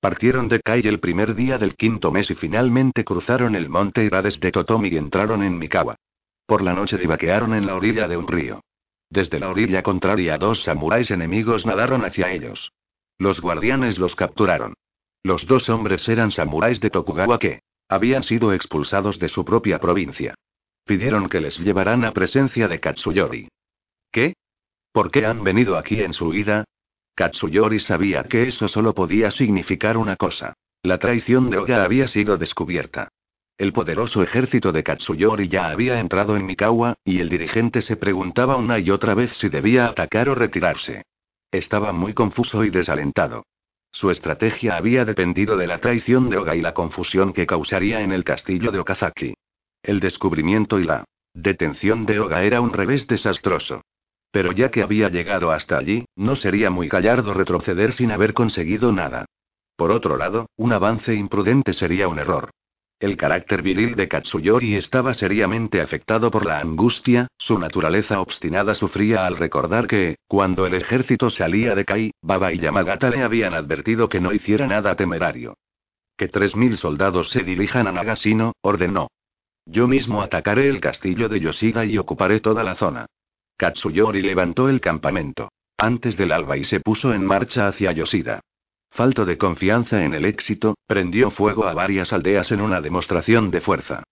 [0.00, 4.22] Partieron de Kai el primer día del quinto mes y finalmente cruzaron el monte Ira
[4.22, 5.96] desde Totomi y entraron en Mikawa.
[6.46, 8.60] Por la noche divaquearon en la orilla de un río.
[9.10, 12.72] Desde la orilla contraria dos samuráis enemigos nadaron hacia ellos.
[13.18, 14.74] Los guardianes los capturaron.
[15.22, 20.34] Los dos hombres eran samuráis de Tokugawa que habían sido expulsados de su propia provincia.
[20.84, 23.48] Pidieron que les llevaran a presencia de Katsuyori.
[24.12, 24.34] ¿Qué?
[24.92, 26.64] ¿Por qué han venido aquí en su huida?
[27.14, 30.54] Katsuyori sabía que eso solo podía significar una cosa.
[30.82, 33.08] La traición de Oga había sido descubierta.
[33.58, 38.56] El poderoso ejército de Katsuyori ya había entrado en Mikawa, y el dirigente se preguntaba
[38.56, 41.04] una y otra vez si debía atacar o retirarse.
[41.50, 43.44] Estaba muy confuso y desalentado.
[43.92, 48.12] Su estrategia había dependido de la traición de Oga y la confusión que causaría en
[48.12, 49.34] el castillo de Okazaki.
[49.82, 53.80] El descubrimiento y la detención de Oga era un revés desastroso.
[54.30, 58.92] Pero ya que había llegado hasta allí, no sería muy gallardo retroceder sin haber conseguido
[58.92, 59.24] nada.
[59.76, 62.50] Por otro lado, un avance imprudente sería un error.
[62.98, 69.26] El carácter viril de Katsuyori estaba seriamente afectado por la angustia, su naturaleza obstinada sufría
[69.26, 74.08] al recordar que, cuando el ejército salía de Kai, Baba y Yamagata le habían advertido
[74.08, 75.58] que no hiciera nada temerario.
[76.16, 79.08] Que tres mil soldados se dirijan a Nagashino, ordenó.
[79.66, 83.04] Yo mismo atacaré el castillo de Yoshida y ocuparé toda la zona.
[83.58, 85.50] Katsuyori levantó el campamento.
[85.76, 88.40] Antes del alba y se puso en marcha hacia Yoshida.
[88.90, 93.60] Falto de confianza en el éxito, prendió fuego a varias aldeas en una demostración de
[93.60, 94.02] fuerza.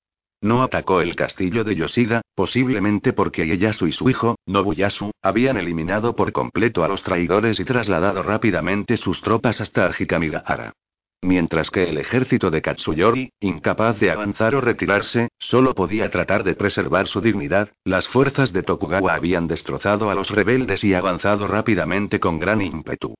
[0.42, 6.14] no atacó el castillo de Yoshida, posiblemente porque Ieyasu y su hijo, Nobuyasu, habían eliminado
[6.14, 10.74] por completo a los traidores y trasladado rápidamente sus tropas hasta Ajikamigahara.
[11.22, 16.54] Mientras que el ejército de Katsuyori, incapaz de avanzar o retirarse, solo podía tratar de
[16.54, 22.20] preservar su dignidad, las fuerzas de Tokugawa habían destrozado a los rebeldes y avanzado rápidamente
[22.20, 23.14] con gran ímpetu.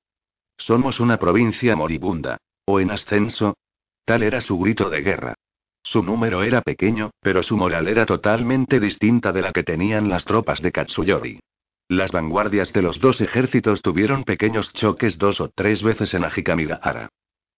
[0.57, 2.37] Somos una provincia moribunda.
[2.65, 3.57] O en ascenso.
[4.05, 5.35] Tal era su grito de guerra.
[5.83, 10.25] Su número era pequeño, pero su moral era totalmente distinta de la que tenían las
[10.25, 11.39] tropas de Katsuyori.
[11.87, 17.09] Las vanguardias de los dos ejércitos tuvieron pequeños choques dos o tres veces en Ajikamigahara.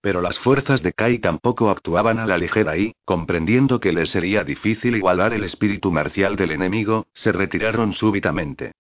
[0.02, 4.44] Pero las fuerzas de Kai tampoco actuaban a la ligera y, comprendiendo que les sería
[4.44, 8.74] difícil igualar el espíritu marcial del enemigo, se retiraron súbitamente.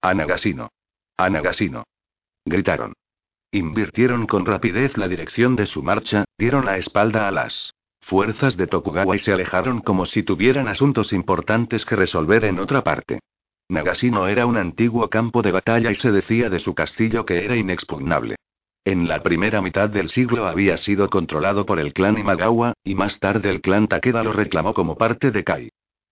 [0.00, 0.70] Anagasino.
[1.18, 1.84] Anagasino.
[2.46, 2.94] Gritaron.
[3.56, 8.66] Invirtieron con rapidez la dirección de su marcha, dieron la espalda a las fuerzas de
[8.66, 13.20] Tokugawa y se alejaron como si tuvieran asuntos importantes que resolver en otra parte.
[13.70, 17.56] Nagasino era un antiguo campo de batalla y se decía de su castillo que era
[17.56, 18.36] inexpugnable.
[18.84, 23.18] En la primera mitad del siglo había sido controlado por el clan Imagawa, y más
[23.20, 25.70] tarde el clan Takeda lo reclamó como parte de Kai.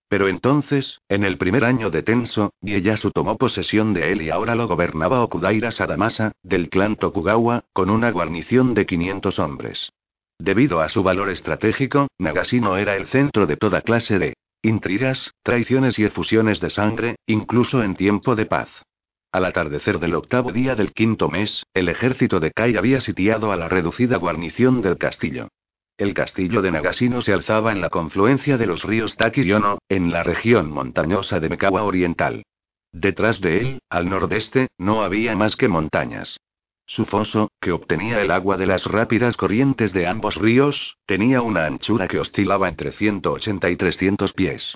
[0.09, 4.55] Pero entonces, en el primer año de Tenso, Ieyasu tomó posesión de él y ahora
[4.55, 9.93] lo gobernaba Okudaira Sadamasa, del clan Tokugawa, con una guarnición de 500 hombres.
[10.39, 15.99] Debido a su valor estratégico, Nagasino era el centro de toda clase de intrigas, traiciones
[15.99, 18.69] y efusiones de sangre, incluso en tiempo de paz.
[19.31, 23.57] Al atardecer del octavo día del quinto mes, el ejército de Kai había sitiado a
[23.57, 25.49] la reducida guarnición del castillo.
[25.97, 29.49] El castillo de Nagasino se alzaba en la confluencia de los ríos Taki
[29.89, 32.43] en la región montañosa de Mekawa Oriental.
[32.91, 36.41] Detrás de él, al nordeste, no había más que montañas.
[36.85, 41.65] Su foso, que obtenía el agua de las rápidas corrientes de ambos ríos, tenía una
[41.65, 44.75] anchura que oscilaba entre 180 y 300 pies.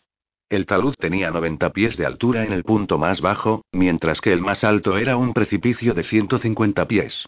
[0.48, 4.40] El talud tenía 90 pies de altura en el punto más bajo, mientras que el
[4.40, 7.26] más alto era un precipicio de 150 pies.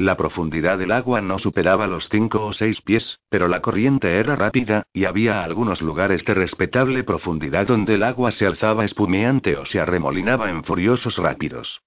[0.00, 4.34] La profundidad del agua no superaba los 5 o 6 pies, pero la corriente era
[4.34, 9.66] rápida, y había algunos lugares de respetable profundidad donde el agua se alzaba espumeante o
[9.66, 11.82] se arremolinaba en furiosos rápidos.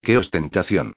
[0.00, 0.94] ¡Qué ostentación!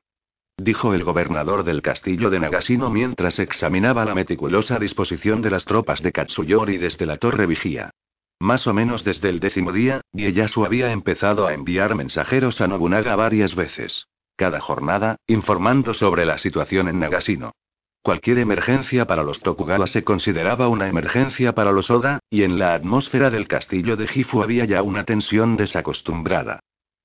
[0.58, 6.02] dijo el gobernador del castillo de Nagasino mientras examinaba la meticulosa disposición de las tropas
[6.02, 7.92] de Katsuyori desde la torre vigía.
[8.40, 13.18] Más o menos desde el décimo día, Ieyasu había empezado a enviar mensajeros a Nobunaga
[13.18, 14.08] varias veces.
[14.36, 17.54] Cada jornada, informando sobre la situación en Nagasino.
[18.02, 22.74] Cualquier emergencia para los Tokugawa se consideraba una emergencia para los Oda, y en la
[22.74, 26.60] atmósfera del castillo de Gifu había ya una tensión desacostumbrada.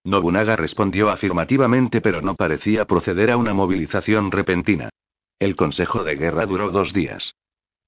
[0.05, 4.89] Nobunaga respondió afirmativamente pero no parecía proceder a una movilización repentina.
[5.39, 7.35] El consejo de guerra duró dos días.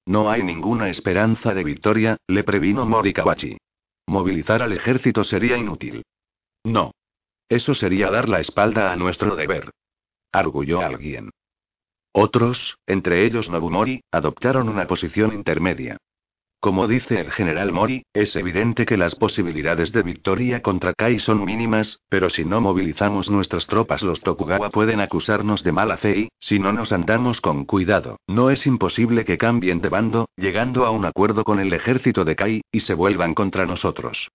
[0.05, 3.57] No hay ninguna esperanza de victoria, le previno Morikawachi.
[4.07, 6.03] Movilizar al ejército sería inútil.
[6.63, 6.91] No.
[7.51, 9.71] Eso sería dar la espalda a nuestro deber.
[10.31, 11.31] Arguyó alguien.
[12.13, 15.97] Otros, entre ellos Nobumori, adoptaron una posición intermedia.
[16.61, 21.43] Como dice el general Mori, es evidente que las posibilidades de victoria contra Kai son
[21.43, 26.29] mínimas, pero si no movilizamos nuestras tropas los Tokugawa pueden acusarnos de mala fe y,
[26.39, 30.91] si no nos andamos con cuidado, no es imposible que cambien de bando, llegando a
[30.91, 34.29] un acuerdo con el ejército de Kai, y se vuelvan contra nosotros.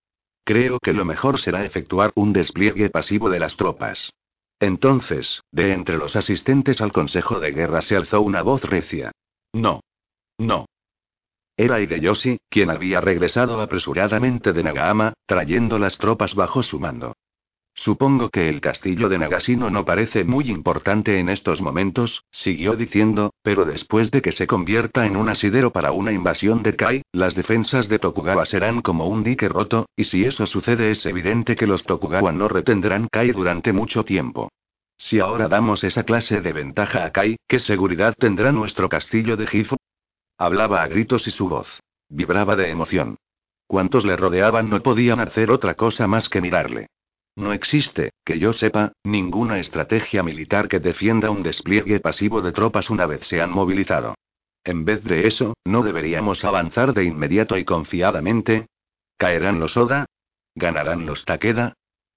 [0.47, 4.13] Creo que lo mejor será efectuar un despliegue pasivo de las tropas.
[4.61, 9.11] Entonces, de entre los asistentes al Consejo de Guerra se alzó una voz recia.
[9.53, 9.81] No.
[10.39, 10.67] No.
[11.57, 17.15] Era Hideyoshi, quien había regresado apresuradamente de Nagahama, trayendo las tropas bajo su mando.
[17.77, 23.35] Supongo que el castillo de Nagasino no parece muy importante en estos momentos, siguió diciendo,
[23.43, 27.35] pero después de que se convierta en un asidero para una invasión de Kai, las
[27.35, 31.67] defensas de Tokugawa serán como un dique roto, y si eso sucede es evidente que
[31.67, 34.49] los Tokugawa no retendrán Kai durante mucho tiempo.
[34.97, 39.47] Si ahora damos esa clase de ventaja a Kai, ¿qué seguridad tendrá nuestro castillo de
[39.47, 39.77] Gifu?
[40.39, 43.17] Hablaba a gritos y su voz vibraba de emoción.
[43.67, 46.87] Cuantos le rodeaban no podían hacer otra cosa más que mirarle.
[47.37, 52.89] No existe, que yo sepa, ninguna estrategia militar que defienda un despliegue pasivo de tropas
[52.89, 54.15] una vez se han movilizado.
[54.65, 58.67] En vez de eso, ¿no deberíamos avanzar de inmediato y confiadamente?
[59.19, 60.07] ¿Caerán los Oda?
[60.55, 61.75] ¿Ganarán los Takeda?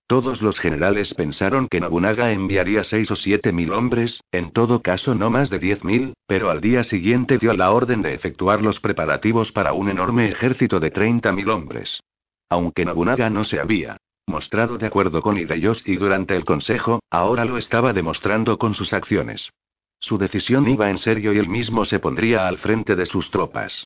[0.07, 5.13] Todos los generales pensaron que Nobunaga enviaría seis o siete mil hombres, en todo caso
[5.13, 8.79] no más de diez mil, pero al día siguiente dio la orden de efectuar los
[8.79, 12.01] preparativos para un enorme ejército de treinta mil hombres.
[12.49, 13.97] Aunque Nobunaga no se había
[14.29, 19.51] mostrado de acuerdo con Hideyoshi durante el consejo, ahora lo estaba demostrando con sus acciones.
[19.99, 23.85] Su decisión iba en serio y él mismo se pondría al frente de sus tropas.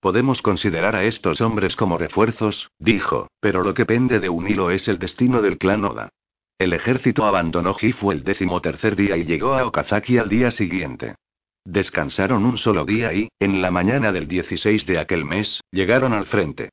[0.00, 4.70] Podemos considerar a estos hombres como refuerzos, dijo, pero lo que pende de un hilo
[4.70, 6.08] es el destino del clan Oda.
[6.58, 11.16] El ejército abandonó Gifu el decimotercer día y llegó a Okazaki al día siguiente.
[11.64, 16.26] Descansaron un solo día y, en la mañana del 16 de aquel mes, llegaron al
[16.26, 16.70] frente.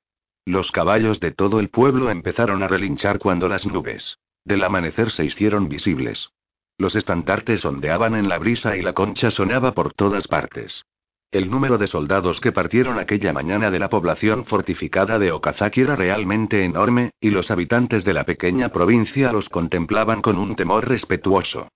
[0.49, 5.23] Los caballos de todo el pueblo empezaron a relinchar cuando las nubes del amanecer se
[5.23, 6.31] hicieron visibles.
[6.79, 10.87] Los estandartes ondeaban en la brisa y la concha sonaba por todas partes.
[11.29, 15.95] El número de soldados que partieron aquella mañana de la población fortificada de Okazaki era
[15.95, 21.67] realmente enorme, y los habitantes de la pequeña provincia los contemplaban con un temor respetuoso.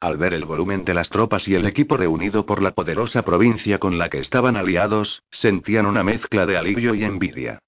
[0.00, 3.78] Al ver el volumen de las tropas y el equipo reunido por la poderosa provincia
[3.78, 7.58] con la que estaban aliados, sentían una mezcla de alivio y envidia.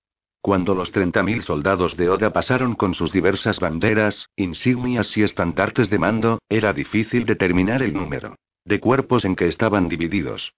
[0.44, 5.98] Cuando los 30.000 soldados de Oda pasaron con sus diversas banderas, insignias y estandartes de
[5.98, 10.52] mando, era difícil determinar el número de cuerpos en que estaban divididos.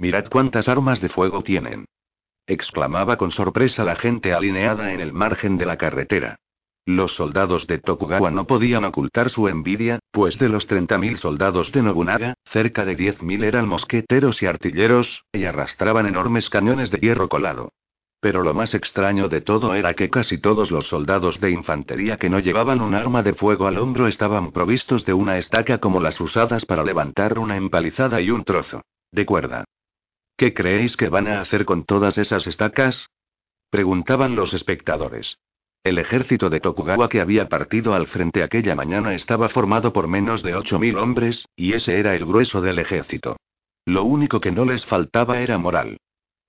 [0.00, 1.84] Mirad cuántas armas de fuego tienen.
[2.48, 6.40] exclamaba con sorpresa la gente alineada en el margen de la carretera.
[6.84, 11.82] Los soldados de Tokugawa no podían ocultar su envidia, pues de los 30.000 soldados de
[11.82, 17.70] Nobunaga, cerca de 10.000 eran mosqueteros y artilleros, y arrastraban enormes cañones de hierro colado.
[18.20, 22.28] Pero lo más extraño de todo era que casi todos los soldados de infantería que
[22.28, 26.20] no llevaban un arma de fuego al hombro estaban provistos de una estaca como las
[26.20, 29.64] usadas para levantar una empalizada y un trozo de cuerda.
[30.36, 33.08] ¿Qué creéis que van a hacer con todas esas estacas?
[33.70, 35.38] preguntaban los espectadores.
[35.82, 40.42] El ejército de Tokugawa que había partido al frente aquella mañana estaba formado por menos
[40.42, 43.36] de 8.000 hombres, y ese era el grueso del ejército.
[43.86, 45.98] Lo único que no les faltaba era moral.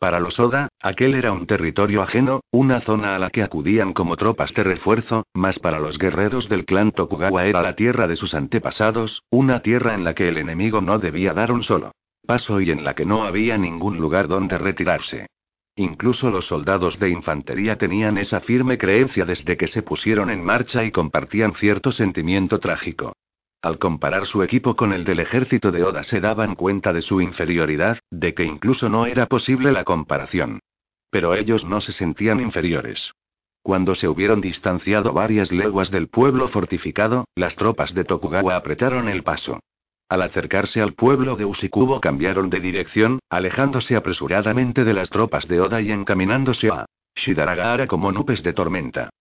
[0.02, 4.18] Para los Oda, aquel era un territorio ajeno, una zona a la que acudían como
[4.18, 8.34] tropas de refuerzo, mas para los guerreros del clan Tokugawa era la tierra de sus
[8.34, 11.92] antepasados, una tierra en la que el enemigo no debía dar un solo
[12.26, 15.28] paso y en la que no había ningún lugar donde retirarse.
[15.76, 20.84] Incluso los soldados de infantería tenían esa firme creencia desde que se pusieron en marcha
[20.84, 23.14] y compartían cierto sentimiento trágico.
[23.61, 27.22] Al comparar su equipo con el del ejército de Oda se daban cuenta de su
[27.22, 30.61] inferioridad, de que incluso no era posible la comparación.
[31.11, 33.14] Pero ellos no se sentían inferiores.
[33.61, 39.22] Cuando se hubieron distanciado varias leguas del pueblo fortificado, las tropas de Tokugawa apretaron el
[39.22, 39.59] paso.
[40.09, 45.61] Al acercarse al pueblo de Usikubo cambiaron de dirección, alejándose apresuradamente de las tropas de
[45.61, 49.11] Oda y encaminándose a Shidaragara como nubes de tormenta.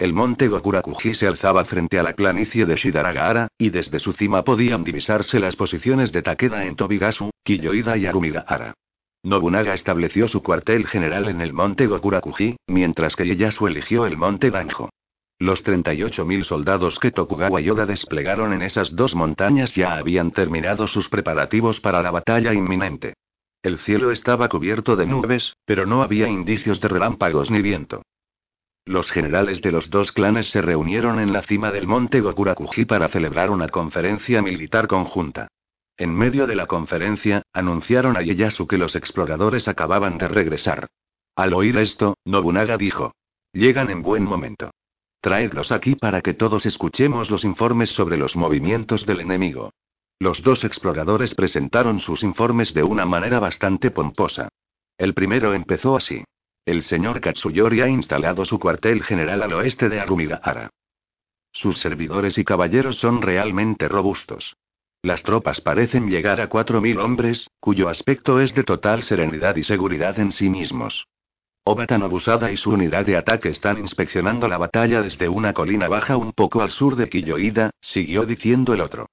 [0.00, 4.42] El monte Gokurakuji se alzaba frente a la planicie de Shidaragara, y desde su cima
[4.44, 8.72] podían divisarse las posiciones de Takeda en Tobigasu, Kiyoida y Arumigahara.
[9.22, 14.50] Nobunaga estableció su cuartel general en el monte Gokurakuji, mientras que Ieyasu eligió el monte
[14.50, 14.88] Danjo.
[15.38, 20.86] Los 38.000 soldados que Tokugawa y Oda desplegaron en esas dos montañas ya habían terminado
[20.86, 23.12] sus preparativos para la batalla inminente.
[23.62, 28.00] El cielo estaba cubierto de nubes, pero no había indicios de relámpagos ni viento.
[28.84, 33.08] Los generales de los dos clanes se reunieron en la cima del monte Gokurakuji para
[33.08, 35.48] celebrar una conferencia militar conjunta.
[35.96, 40.86] En medio de la conferencia, anunciaron a Ieyasu que los exploradores acababan de regresar.
[41.36, 43.12] Al oír esto, Nobunaga dijo:
[43.52, 44.70] Llegan en buen momento.
[45.20, 49.72] Traedlos aquí para que todos escuchemos los informes sobre los movimientos del enemigo.
[50.18, 54.48] Los dos exploradores presentaron sus informes de una manera bastante pomposa.
[54.96, 56.24] El primero empezó así.
[56.64, 60.70] El señor Katsuyori ha instalado su cuartel general al oeste de Arumigahara.
[61.52, 64.56] Sus servidores y caballeros son realmente robustos.
[65.02, 70.18] Las tropas parecen llegar a 4.000 hombres, cuyo aspecto es de total serenidad y seguridad
[70.18, 71.06] en sí mismos.
[71.64, 76.16] Obata Nobusada y su unidad de ataque están inspeccionando la batalla desde una colina baja
[76.16, 79.08] un poco al sur de Kiyoida, siguió diciendo el otro.